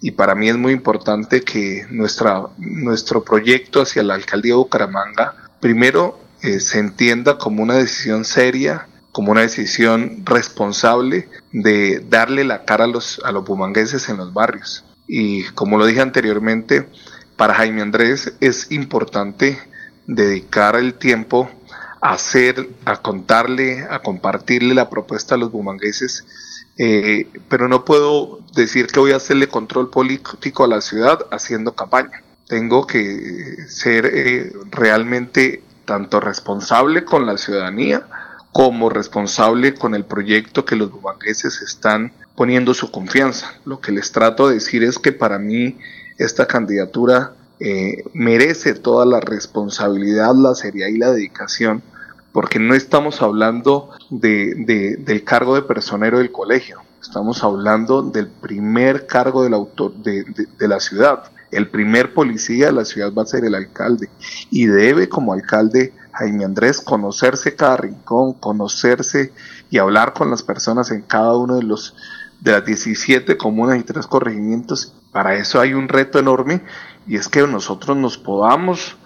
y 0.00 0.12
para 0.12 0.34
mí 0.34 0.48
es 0.48 0.56
muy 0.56 0.72
importante 0.72 1.42
que 1.42 1.86
nuestra, 1.90 2.46
nuestro 2.58 3.22
proyecto 3.22 3.82
hacia 3.82 4.02
la 4.02 4.14
alcaldía 4.14 4.52
de 4.52 4.58
Bucaramanga 4.58 5.34
primero 5.60 6.18
eh, 6.42 6.60
se 6.60 6.78
entienda 6.78 7.38
como 7.38 7.62
una 7.62 7.74
decisión 7.74 8.24
seria, 8.24 8.88
como 9.12 9.32
una 9.32 9.42
decisión 9.42 10.22
responsable 10.24 11.28
de 11.52 12.00
darle 12.08 12.44
la 12.44 12.64
cara 12.64 12.84
a 12.84 12.88
los, 12.88 13.20
a 13.24 13.32
los 13.32 13.44
bumangueses 13.44 14.08
en 14.08 14.16
los 14.16 14.32
barrios. 14.32 14.84
Y 15.06 15.44
como 15.54 15.76
lo 15.76 15.86
dije 15.86 16.00
anteriormente, 16.00 16.86
para 17.36 17.54
Jaime 17.54 17.82
Andrés 17.82 18.32
es 18.40 18.70
importante 18.70 19.58
dedicar 20.06 20.76
el 20.76 20.94
tiempo 20.94 21.50
a 22.00 22.12
hacer, 22.12 22.68
a 22.84 22.96
contarle, 22.96 23.86
a 23.90 24.00
compartirle 24.00 24.74
la 24.74 24.88
propuesta 24.88 25.34
a 25.34 25.38
los 25.38 25.52
bumangueses, 25.52 26.24
eh, 26.78 27.28
pero 27.48 27.68
no 27.68 27.84
puedo 27.84 28.40
decir 28.54 28.86
que 28.86 29.00
voy 29.00 29.12
a 29.12 29.16
hacerle 29.16 29.48
control 29.48 29.90
político 29.90 30.64
a 30.64 30.68
la 30.68 30.80
ciudad 30.80 31.26
haciendo 31.30 31.74
campaña. 31.74 32.22
Tengo 32.46 32.86
que 32.86 33.56
ser 33.68 34.06
eh, 34.06 34.52
realmente 34.70 35.62
tanto 35.84 36.20
responsable 36.20 37.04
con 37.04 37.26
la 37.26 37.36
ciudadanía 37.38 38.06
como 38.52 38.90
responsable 38.90 39.74
con 39.74 39.94
el 39.94 40.04
proyecto 40.04 40.64
que 40.64 40.76
los 40.76 40.90
bumangueses 40.90 41.62
están 41.62 42.12
poniendo 42.34 42.74
su 42.74 42.90
confianza. 42.90 43.54
Lo 43.64 43.80
que 43.80 43.92
les 43.92 44.12
trato 44.12 44.48
de 44.48 44.54
decir 44.54 44.82
es 44.82 44.98
que 44.98 45.12
para 45.12 45.38
mí 45.38 45.78
esta 46.18 46.46
candidatura 46.46 47.32
eh, 47.60 48.04
merece 48.12 48.74
toda 48.74 49.06
la 49.06 49.20
responsabilidad, 49.20 50.34
la 50.34 50.54
seriedad 50.54 50.88
y 50.88 50.98
la 50.98 51.12
dedicación, 51.12 51.82
porque 52.32 52.58
no 52.58 52.74
estamos 52.74 53.22
hablando 53.22 53.90
de, 54.08 54.96
del 54.98 55.24
cargo 55.24 55.54
de 55.54 55.62
personero 55.62 56.18
del 56.18 56.32
colegio, 56.32 56.80
estamos 57.00 57.42
hablando 57.44 58.02
del 58.02 58.28
primer 58.28 59.06
cargo 59.06 59.42
del 59.42 59.54
autor, 59.54 59.94
de, 59.94 60.24
de 60.58 60.68
la 60.68 60.80
ciudad. 60.80 61.24
El 61.50 61.68
primer 61.68 62.14
policía 62.14 62.66
de 62.66 62.72
la 62.72 62.84
ciudad 62.84 63.12
va 63.12 63.22
a 63.22 63.26
ser 63.26 63.44
el 63.44 63.54
alcalde 63.54 64.08
y 64.50 64.66
debe 64.66 65.08
como 65.08 65.32
alcalde 65.32 65.92
Jaime 66.12 66.44
Andrés 66.44 66.80
conocerse 66.80 67.56
cada 67.56 67.76
rincón, 67.76 68.34
conocerse 68.34 69.32
y 69.70 69.78
hablar 69.78 70.12
con 70.12 70.30
las 70.30 70.42
personas 70.42 70.90
en 70.90 71.02
cada 71.02 71.36
uno 71.36 71.56
de 71.56 71.62
los 71.62 71.94
de 72.40 72.52
las 72.52 72.64
17 72.64 73.36
comunas 73.36 73.78
y 73.78 73.82
tres 73.82 74.06
corregimientos. 74.06 74.94
Para 75.12 75.34
eso 75.34 75.60
hay 75.60 75.74
un 75.74 75.88
reto 75.88 76.18
enorme 76.18 76.62
y 77.06 77.16
es 77.16 77.28
que 77.28 77.46
nosotros 77.46 77.96
nos 77.96 78.16
podamos 78.16 78.96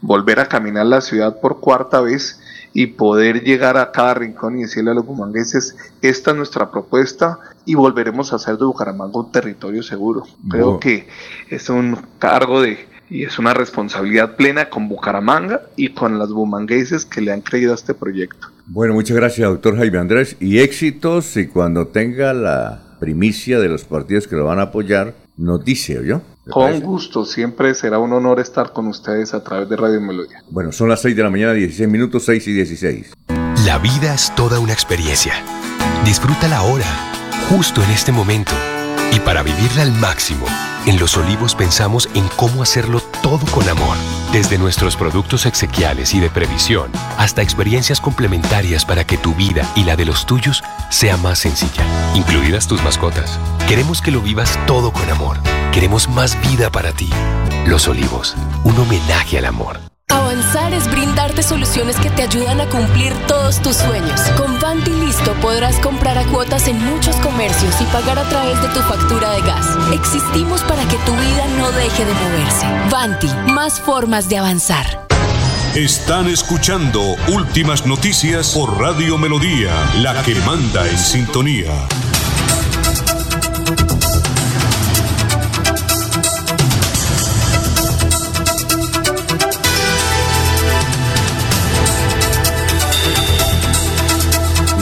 volver 0.00 0.40
a 0.40 0.48
caminar 0.48 0.86
la 0.86 1.00
ciudad 1.00 1.40
por 1.40 1.60
cuarta 1.60 2.00
vez 2.00 2.41
y 2.74 2.86
poder 2.86 3.42
llegar 3.44 3.76
a 3.76 3.92
cada 3.92 4.14
rincón 4.14 4.58
y 4.58 4.62
decirle 4.62 4.92
a 4.92 4.94
los 4.94 5.06
bumangueses, 5.06 5.76
esta 6.00 6.30
es 6.30 6.36
nuestra 6.36 6.70
propuesta 6.70 7.38
y 7.64 7.74
volveremos 7.74 8.32
a 8.32 8.36
hacer 8.36 8.56
de 8.56 8.64
Bucaramanga 8.64 9.18
un 9.18 9.32
territorio 9.32 9.82
seguro. 9.82 10.24
Creo 10.48 10.80
que 10.80 11.08
es 11.50 11.68
un 11.68 11.98
cargo 12.18 12.62
de 12.62 12.92
y 13.12 13.24
es 13.24 13.38
una 13.38 13.52
responsabilidad 13.52 14.36
plena 14.36 14.70
con 14.70 14.88
Bucaramanga 14.88 15.60
y 15.76 15.90
con 15.90 16.18
las 16.18 16.30
bumangueses 16.30 17.04
que 17.04 17.20
le 17.20 17.30
han 17.30 17.42
creído 17.42 17.72
a 17.72 17.74
este 17.74 17.92
proyecto. 17.92 18.48
Bueno, 18.66 18.94
muchas 18.94 19.14
gracias, 19.14 19.50
doctor 19.50 19.76
Jaime 19.76 19.98
Andrés, 19.98 20.36
y 20.40 20.60
éxitos 20.60 21.36
y 21.36 21.46
cuando 21.46 21.88
tenga 21.88 22.32
la 22.32 22.96
primicia 23.00 23.60
de 23.60 23.68
los 23.68 23.84
partidos 23.84 24.26
que 24.26 24.36
lo 24.36 24.46
van 24.46 24.60
a 24.60 24.62
apoyar, 24.62 25.14
nos 25.36 25.62
dice, 25.62 25.98
¿oyó? 25.98 26.22
¿Le 26.44 26.52
Con 26.52 26.64
parece? 26.64 26.84
gusto, 26.84 27.24
siempre 27.24 27.74
será 27.74 27.98
un 27.98 28.12
honor 28.12 28.40
estar 28.40 28.72
con 28.72 28.88
ustedes 28.88 29.32
a 29.34 29.42
través 29.44 29.68
de 29.68 29.76
Radio 29.76 30.00
Melodía. 30.00 30.42
Bueno, 30.50 30.72
son 30.72 30.88
las 30.88 31.00
6 31.02 31.14
de 31.14 31.22
la 31.22 31.30
mañana, 31.30 31.52
16 31.52 31.88
minutos, 31.88 32.24
6 32.24 32.48
y 32.48 32.52
16. 32.52 33.12
La 33.64 33.78
vida 33.78 34.12
es 34.14 34.34
toda 34.34 34.58
una 34.58 34.72
experiencia. 34.72 35.34
Disfrútala 36.04 36.56
ahora, 36.58 36.86
justo 37.48 37.82
en 37.82 37.90
este 37.90 38.10
momento. 38.10 38.52
Y 39.12 39.20
para 39.20 39.42
vivirla 39.44 39.82
al 39.82 39.92
máximo, 39.92 40.46
en 40.86 40.98
Los 40.98 41.16
Olivos 41.16 41.54
pensamos 41.54 42.08
en 42.14 42.26
cómo 42.36 42.62
hacerlo 42.62 43.00
todo 43.22 43.46
con 43.50 43.68
amor. 43.68 43.96
Desde 44.32 44.58
nuestros 44.58 44.96
productos 44.96 45.46
exequiales 45.46 46.12
y 46.14 46.20
de 46.20 46.28
previsión 46.28 46.90
hasta 47.18 47.42
experiencias 47.42 48.00
complementarias 48.00 48.84
para 48.84 49.06
que 49.06 49.16
tu 49.16 49.34
vida 49.34 49.70
y 49.76 49.84
la 49.84 49.96
de 49.96 50.04
los 50.04 50.26
tuyos 50.26 50.62
sea 50.90 51.16
más 51.16 51.38
sencilla, 51.38 51.84
incluidas 52.14 52.66
tus 52.66 52.82
mascotas. 52.82 53.38
Queremos 53.68 54.02
que 54.02 54.10
lo 54.10 54.20
vivas 54.20 54.58
todo 54.66 54.92
con 54.92 55.08
amor. 55.10 55.38
Queremos 55.72 56.08
más 56.08 56.36
vida 56.50 56.70
para 56.70 56.92
ti. 56.92 57.08
Los 57.66 57.88
Olivos, 57.88 58.34
un 58.64 58.76
homenaje 58.78 59.38
al 59.38 59.46
amor. 59.46 59.91
Avanzar 60.32 60.72
es 60.72 60.90
brindarte 60.90 61.42
soluciones 61.42 61.94
que 61.96 62.08
te 62.08 62.22
ayudan 62.22 62.58
a 62.58 62.66
cumplir 62.66 63.12
todos 63.28 63.60
tus 63.60 63.76
sueños. 63.76 64.18
Con 64.38 64.58
Vanti 64.60 64.90
Listo 64.90 65.34
podrás 65.42 65.78
comprar 65.80 66.16
a 66.16 66.24
cuotas 66.24 66.68
en 66.68 66.82
muchos 66.82 67.16
comercios 67.16 67.78
y 67.82 67.84
pagar 67.92 68.18
a 68.18 68.26
través 68.26 68.58
de 68.62 68.68
tu 68.68 68.80
factura 68.80 69.30
de 69.32 69.42
gas. 69.42 69.66
Existimos 69.92 70.62
para 70.62 70.88
que 70.88 70.96
tu 71.04 71.12
vida 71.12 71.46
no 71.58 71.70
deje 71.72 72.06
de 72.06 72.14
moverse. 72.14 72.66
Vanti, 72.90 73.28
más 73.52 73.78
formas 73.78 74.30
de 74.30 74.38
avanzar. 74.38 75.06
Están 75.74 76.28
escuchando 76.28 77.02
Últimas 77.28 77.84
Noticias 77.84 78.54
por 78.54 78.80
Radio 78.80 79.18
Melodía, 79.18 79.74
la 79.98 80.22
que 80.22 80.34
manda 80.36 80.88
en 80.88 80.96
sintonía. 80.96 81.72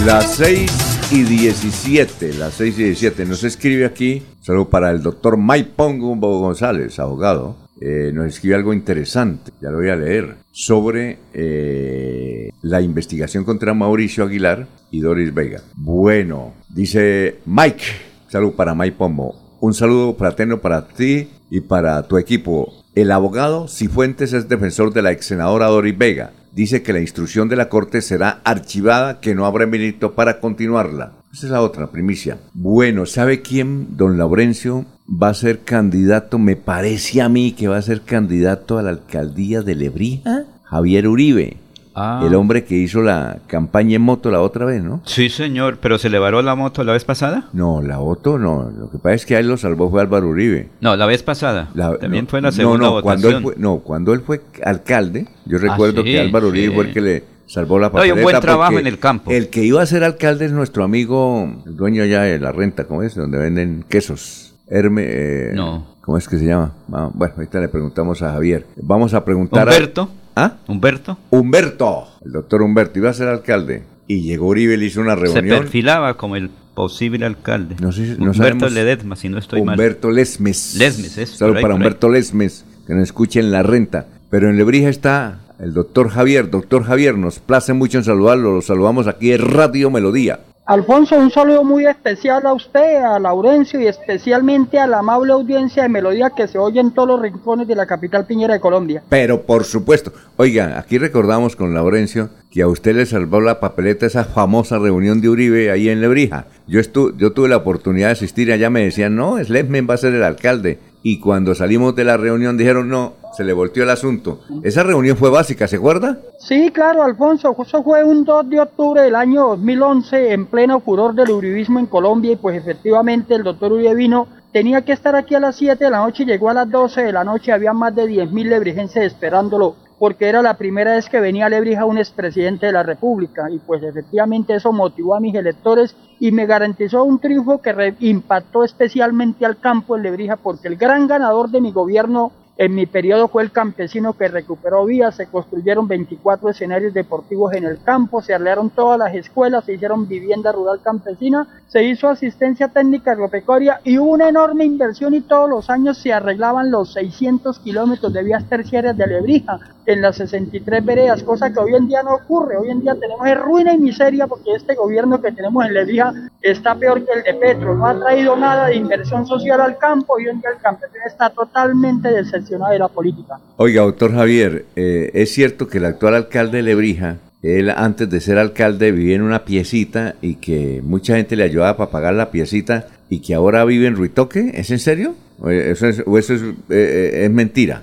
Las 0.05 0.37
6 0.37 1.11
y 1.13 1.25
17, 1.25 2.33
las 2.39 2.55
6 2.55 2.79
y 2.79 2.85
17. 2.85 3.27
Nos 3.27 3.45
escribe 3.45 3.85
aquí, 3.85 4.23
saludo 4.41 4.71
para 4.71 4.91
el 4.91 5.03
doctor 5.03 5.37
Mike 5.37 5.73
Pongo 5.77 6.17
González, 6.17 6.99
abogado. 6.99 7.57
Eh, 7.83 8.11
nos 8.15 8.27
escribe 8.27 8.55
algo 8.55 8.73
interesante, 8.73 9.53
ya 9.61 9.69
lo 9.69 9.77
voy 9.77 9.91
a 9.91 9.97
leer, 9.97 10.37
sobre 10.53 11.19
eh, 11.35 12.51
la 12.63 12.81
investigación 12.81 13.45
contra 13.45 13.75
Mauricio 13.75 14.25
Aguilar 14.25 14.67
y 14.91 15.01
Doris 15.01 15.35
Vega. 15.35 15.61
Bueno, 15.77 16.55
dice 16.71 17.39
Mike, 17.45 17.85
saludo 18.29 18.53
para 18.53 18.75
Mike 18.75 18.97
Pombo. 18.97 19.35
Un 19.61 19.75
saludo 19.75 20.15
fraterno 20.15 20.63
para 20.63 20.89
ti 20.89 21.29
y 21.51 21.61
para 21.61 22.03
tu 22.05 22.17
equipo. 22.17 22.73
El 22.95 23.13
abogado 23.13 23.69
Cifuentes 23.69 24.33
es 24.33 24.49
defensor 24.49 24.95
de 24.95 25.03
la 25.03 25.13
ex 25.13 25.27
senadora 25.27 25.67
Doris 25.67 25.97
Vega. 25.97 26.33
Dice 26.53 26.83
que 26.83 26.93
la 26.93 27.01
instrucción 27.01 27.49
de 27.49 27.57
la 27.57 27.69
Corte 27.69 28.03
será 28.03 28.41
archivada, 28.45 29.21
que 29.21 29.35
no 29.35 29.47
habrá 29.47 29.67
mérito 29.67 30.15
para 30.15 30.41
continuarla. 30.41 31.13
Esa 31.33 31.47
es 31.47 31.53
la 31.53 31.63
otra 31.63 31.93
primicia. 31.93 32.39
Bueno, 32.55 33.07
¿sabe 33.07 33.41
quién, 33.41 33.97
don 33.97 34.19
Laurencio, 34.19 34.85
va 35.09 35.29
a 35.29 35.35
ser 35.35 35.61
candidato? 35.61 36.39
Me 36.41 36.57
parece 36.57 37.23
a 37.23 37.29
mí 37.29 37.53
que 37.53 37.69
va 37.69 37.77
a 37.77 37.83
ser 37.83 38.03
candidato 38.03 38.79
a 38.79 38.83
la 38.83 38.91
alcaldía 38.91 39.63
de 39.63 39.77
Lebrija. 39.77 40.45
Javier 40.65 41.07
Uribe. 41.07 41.57
Ah. 41.95 42.23
El 42.25 42.35
hombre 42.37 42.65
que 42.65 42.77
hizo 42.77 43.03
la 43.03 43.39
campaña 43.49 43.97
en 43.97 44.03
moto 44.03 44.31
la 44.31 44.41
otra 44.41 44.65
vez, 44.65 44.83
¿no? 44.83 45.01
Sí, 45.05 45.29
señor, 45.29 45.79
pero 45.83 45.99
se 45.99 46.09
le 46.09 46.19
varó 46.19 46.41
la 46.41 46.55
moto 46.55 46.85
la 46.85 46.93
vez 46.93 47.05
pasada. 47.05 47.49
No, 47.53 47.83
la 47.83 47.99
moto 47.99 48.39
no. 48.39 48.71
Lo 48.71 48.91
que 48.91 48.99
pasa 48.99 49.15
es 49.17 49.27
que 49.27 49.37
a 49.37 49.41
él 49.41 49.49
lo 49.49 49.57
salvó 49.57 49.91
fue 49.91 50.01
Álvaro 50.01 50.29
Uribe. 50.29 50.69
No, 50.81 50.95
la 50.97 51.07
vez 51.07 51.23
pasada. 51.23 51.69
La- 51.75 51.99
También 51.99 52.25
no, 52.25 52.31
fue 52.31 52.39
en 52.39 52.45
la 52.45 52.51
no, 52.51 52.57
segunda 52.57 52.87
no, 52.87 53.03
Cuando 53.03 53.29
él 53.29 53.35
votación. 53.35 53.43
fue, 53.43 53.55
no, 53.63 53.79
cuando 53.81 54.13
él 54.13 54.21
fue 54.21 54.41
alcalde, 54.65 55.27
yo 55.47 55.59
Ah, 55.59 55.61
recuerdo 55.63 56.03
sí, 56.03 56.09
que 56.13 56.21
Álvaro 56.21 56.49
Uribe 56.49 56.69
sí. 56.69 56.75
fue 56.75 56.85
el 56.87 56.93
que 56.95 57.01
le 57.01 57.25
salvó 57.47 57.79
la 57.81 57.89
No, 57.89 57.99
y 58.05 58.11
un 58.11 58.17
papeleta. 58.19 58.23
buen 58.23 58.41
trabajo 58.41 58.79
en 58.79 58.87
el 58.87 58.99
campo. 59.01 59.31
El 59.33 59.49
que 59.49 59.65
iba 59.65 59.83
a 59.83 59.87
ser 59.87 60.05
alcalde 60.05 60.45
es 60.47 60.53
nuestro 60.53 60.85
amigo, 60.85 61.53
el 61.67 61.77
dueño 61.77 62.05
ya 62.05 62.23
de 62.23 62.39
la 62.39 62.53
renta, 62.53 62.85
¿cómo 62.85 63.03
es? 63.03 63.17
Donde 63.17 63.37
venden 63.39 63.85
quesos. 63.89 64.55
Herme, 64.69 65.05
eh, 65.09 65.51
No. 65.55 65.91
¿Cómo 66.03 66.17
es 66.19 66.27
que 66.29 66.39
se 66.39 66.47
llama? 66.47 66.73
Ah, 66.93 67.11
Bueno, 67.13 67.35
ahorita 67.37 67.61
le 67.61 67.69
preguntamos 67.69 68.23
a 68.23 68.33
Javier. 68.33 68.67
Vamos 68.77 69.13
a 69.15 69.25
preguntar 69.25 69.69
a- 69.69 69.73
Humberto. 69.73 70.09
¿Ah? 70.41 70.57
Humberto. 70.67 71.19
Humberto. 71.31 72.09
El 72.25 72.33
doctor 72.33 72.63
Humberto 72.63 72.99
iba 72.99 73.11
a 73.11 73.15
ser 73.15 73.29
alcalde. 73.29 73.85
Y 74.07 74.23
llegó 74.23 74.49
Uribe, 74.49 74.77
le 74.77 74.87
hizo 74.87 75.01
una 75.01 75.15
Se 75.15 75.21
reunión. 75.21 75.59
perfilaba 75.61 76.17
como 76.17 76.37
el 76.37 76.51
posible 76.75 77.27
alcalde. 77.27 77.77
No 77.81 77.93
sé, 77.93 78.03
no 78.19 78.31
Humberto 78.31 78.35
sabemos- 78.35 78.73
Ledesma, 78.73 79.17
si 79.17 79.29
no 79.29 79.39
estoy 79.39 79.63
mal. 79.63 79.75
Humberto 79.75 80.11
Lesmes. 80.11 80.75
Lesmes, 80.77 81.37
por 81.39 81.57
ahí, 81.57 81.63
para. 81.63 81.75
Humberto 81.75 82.09
Lesmes, 82.09 82.65
que 82.87 82.95
nos 82.95 83.05
escuche 83.05 83.39
en 83.41 83.51
la 83.53 83.63
renta. 83.63 84.07
Pero 84.31 84.49
en 84.49 84.57
Lebrija 84.57 84.89
está 84.89 85.41
el 85.59 85.75
doctor 85.75 86.09
Javier. 86.09 86.51
Doctor 86.51 86.85
Javier, 86.85 87.17
nos 87.19 87.39
place 87.41 87.73
mucho 87.73 87.99
en 87.99 88.05
saludarlo. 88.05 88.55
Lo 88.55 88.63
saludamos 88.63 89.07
aquí 89.07 89.33
en 89.33 89.41
Radio 89.49 89.91
Melodía. 89.91 90.41
Alfonso, 90.71 91.17
un 91.17 91.33
saludo 91.33 91.65
muy 91.65 91.85
especial 91.85 92.47
a 92.47 92.53
usted, 92.53 93.03
a 93.03 93.19
Laurencio 93.19 93.81
y 93.81 93.89
especialmente 93.89 94.79
a 94.79 94.87
la 94.87 95.01
amable 95.01 95.33
audiencia 95.33 95.83
de 95.83 95.89
Melodía 95.89 96.31
que 96.31 96.47
se 96.47 96.59
oye 96.59 96.79
en 96.79 96.93
todos 96.93 97.09
los 97.09 97.21
rincones 97.21 97.67
de 97.67 97.75
la 97.75 97.87
capital 97.87 98.25
piñera 98.25 98.55
de 98.55 98.61
Colombia. 98.61 99.03
Pero 99.09 99.43
por 99.43 99.65
supuesto, 99.65 100.13
oiga, 100.37 100.79
aquí 100.79 100.97
recordamos 100.97 101.57
con 101.57 101.75
Laurencio 101.75 102.31
que 102.53 102.63
a 102.63 102.69
usted 102.69 102.95
le 102.95 103.05
salvó 103.05 103.41
la 103.41 103.59
papeleta 103.59 104.07
esa 104.07 104.23
famosa 104.23 104.79
reunión 104.79 105.21
de 105.21 105.29
Uribe 105.29 105.73
ahí 105.73 105.89
en 105.89 106.01
Lebrija. 106.01 106.47
Yo, 106.69 106.79
estu 106.79 107.17
yo 107.17 107.33
tuve 107.33 107.49
la 107.49 107.57
oportunidad 107.57 108.07
de 108.07 108.13
asistir 108.13 108.53
allá, 108.53 108.71
me 108.71 108.85
decían, 108.85 109.17
no, 109.17 109.39
Lesmen 109.41 109.89
va 109.91 109.95
a 109.95 109.97
ser 109.97 110.15
el 110.15 110.23
alcalde. 110.23 110.79
Y 111.03 111.19
cuando 111.19 111.57
salimos 111.57 111.97
de 111.97 112.05
la 112.05 112.17
reunión 112.17 112.57
dijeron, 112.57 112.89
no, 112.89 113.15
se 113.41 113.45
le 113.45 113.55
volteó 113.55 113.85
el 113.85 113.89
asunto. 113.89 114.41
Esa 114.63 114.83
reunión 114.83 115.17
fue 115.17 115.31
básica, 115.31 115.67
¿se 115.67 115.77
acuerda? 115.77 116.19
Sí, 116.39 116.71
claro, 116.71 117.03
Alfonso, 117.03 117.57
eso 117.59 117.83
fue 117.83 118.05
un 118.05 118.23
2 118.23 118.51
de 118.51 118.61
octubre 118.61 119.01
del 119.01 119.15
año 119.15 119.49
2011 119.49 120.35
en 120.35 120.45
pleno 120.45 120.81
furor 120.81 121.15
del 121.15 121.31
uribismo 121.31 121.79
en 121.79 121.87
Colombia 121.87 122.33
y 122.33 122.37
pues 122.37 122.55
efectivamente 122.55 123.35
el 123.35 123.43
doctor 123.43 123.73
Uribe 123.73 123.95
vino, 123.95 124.29
tenía 124.53 124.83
que 124.83 124.93
estar 124.93 125.17
aquí 125.17 125.35
a 125.37 125.41
las 125.41 125.57
7 125.57 125.83
de 125.83 125.91
la 125.91 126.01
noche 126.01 126.27
llegó 126.27 126.51
a 126.51 126.55
las 126.55 126.71
12 126.71 127.03
de 127.03 127.13
la 127.13 127.25
noche, 127.25 127.51
había 127.51 127.73
más 127.73 127.95
de 127.95 128.05
10.000 128.05 128.45
lebrijenses 128.45 129.05
esperándolo 129.05 129.75
porque 129.99 130.29
era 130.29 130.43
la 130.43 130.59
primera 130.59 130.97
vez 130.97 131.09
que 131.09 131.21
venía 131.21 131.47
a 131.47 131.51
Lebrija 131.51 131.85
un 131.85 131.99
expresidente 131.99 132.67
de 132.67 132.73
la 132.73 132.83
República 132.83 133.51
y 133.51 133.59
pues 133.59 133.83
efectivamente 133.83 134.55
eso 134.55 134.73
motivó 134.73 135.15
a 135.15 135.21
mis 135.21 135.35
electores 135.35 135.95
y 136.19 136.33
me 136.33 136.47
garantizó 136.47 137.05
un 137.05 137.19
triunfo 137.19 137.61
que 137.63 137.95
impactó 138.01 138.65
especialmente 138.65 139.45
al 139.45 139.59
campo 139.59 139.97
en 139.97 140.03
Lebrija 140.03 140.37
porque 140.37 140.69
el 140.69 140.77
gran 140.77 141.07
ganador 141.07 141.51
de 141.51 141.61
mi 141.61 141.71
gobierno 141.71 142.33
en 142.61 142.75
mi 142.75 142.85
periodo 142.85 143.29
fue 143.29 143.43
el 143.43 143.53
campesino 143.53 144.13
que 144.13 144.29
recuperó 144.29 144.85
vías, 144.85 145.15
se 145.15 145.29
construyeron 145.29 145.89
24 145.89 146.51
escenarios 146.51 146.93
deportivos 146.93 147.55
en 147.55 147.65
el 147.65 147.83
campo, 147.83 148.21
se 148.21 148.35
arreglaron 148.35 148.69
todas 148.69 148.99
las 148.99 149.15
escuelas, 149.15 149.65
se 149.65 149.73
hicieron 149.73 150.07
vivienda 150.07 150.53
rural 150.53 150.83
campesina, 150.83 151.49
se 151.69 151.83
hizo 151.85 152.11
asistencia 152.11 152.69
técnica 152.69 153.13
agropecuaria 153.13 153.81
y 153.83 153.97
hubo 153.97 154.11
una 154.11 154.29
enorme 154.29 154.67
inversión 154.67 155.15
y 155.15 155.23
todos 155.23 155.49
los 155.49 155.71
años 155.71 155.97
se 155.97 156.13
arreglaban 156.13 156.71
los 156.71 156.93
600 156.93 157.61
kilómetros 157.61 158.13
de 158.13 158.25
vías 158.25 158.47
terciarias 158.47 158.95
de 158.95 159.07
Lebrija 159.07 159.59
en 159.93 160.03
las 160.03 160.17
63 160.17 160.85
veredas, 160.85 161.23
cosa 161.23 161.53
que 161.53 161.59
hoy 161.59 161.75
en 161.75 161.89
día 161.89 162.03
no 162.03 162.15
ocurre, 162.15 162.57
hoy 162.57 162.71
en 162.71 162.81
día 162.81 162.95
tenemos 162.95 163.27
ruina 163.43 163.75
y 163.75 163.79
miseria 163.79 164.27
porque 164.27 164.53
este 164.55 164.75
gobierno 164.75 165.21
que 165.21 165.33
tenemos 165.33 165.65
en 165.65 165.75
Lebrija 165.75 166.13
está 166.43 166.75
peor 166.75 167.05
que 167.05 167.13
el 167.13 167.23
de 167.23 167.35
Petro, 167.35 167.75
no 167.75 167.87
ha 167.87 167.99
traído 167.99 168.37
nada 168.37 168.69
de 168.69 168.77
inversión 168.77 169.27
social 169.27 169.61
al 169.61 169.79
campo 169.79 170.19
y 170.19 170.25
hoy 170.25 170.31
en 170.31 170.41
día 170.41 170.51
el 170.51 170.63
campesino 170.63 171.05
está 171.07 171.31
totalmente 171.31 172.11
decepcionado 172.11 172.73
de 172.73 172.79
la 172.79 172.89
política. 172.89 173.39
Oiga, 173.57 173.83
doctor 173.83 174.13
Javier, 174.13 174.67
eh, 174.77 175.11
es 175.15 175.33
cierto 175.33 175.69
que 175.69 175.79
el 175.79 175.85
actual 175.85 176.15
alcalde 176.15 176.59
de 176.59 176.63
Lebrija, 176.63 177.17
él 177.43 177.71
antes 177.71 178.09
de 178.09 178.21
ser 178.21 178.39
alcalde 178.39 178.93
vivía 178.93 179.17
en 179.17 179.23
una 179.23 179.45
piecita 179.45 180.15
y 180.21 180.37
que 180.37 180.83
mucha 180.85 181.17
gente 181.17 181.37
le 181.37 181.45
ayudaba 181.45 181.77
para 181.77 181.91
pagar 181.91 182.15
la 182.15 182.31
piecita 182.31 182.87
y 183.09 183.21
que 183.21 183.35
ahora 183.35 183.65
vive 183.65 183.87
en 183.87 183.97
Ruitoque. 183.97 184.53
¿Es 184.55 184.71
en 184.71 184.79
serio? 184.79 185.15
¿O 185.41 185.49
eso 185.49 185.87
es, 185.87 186.03
o 186.07 186.19
eso 186.19 186.35
es, 186.35 186.43
eh, 186.43 186.53
eh, 186.69 187.25
es 187.25 187.31
mentira? 187.31 187.83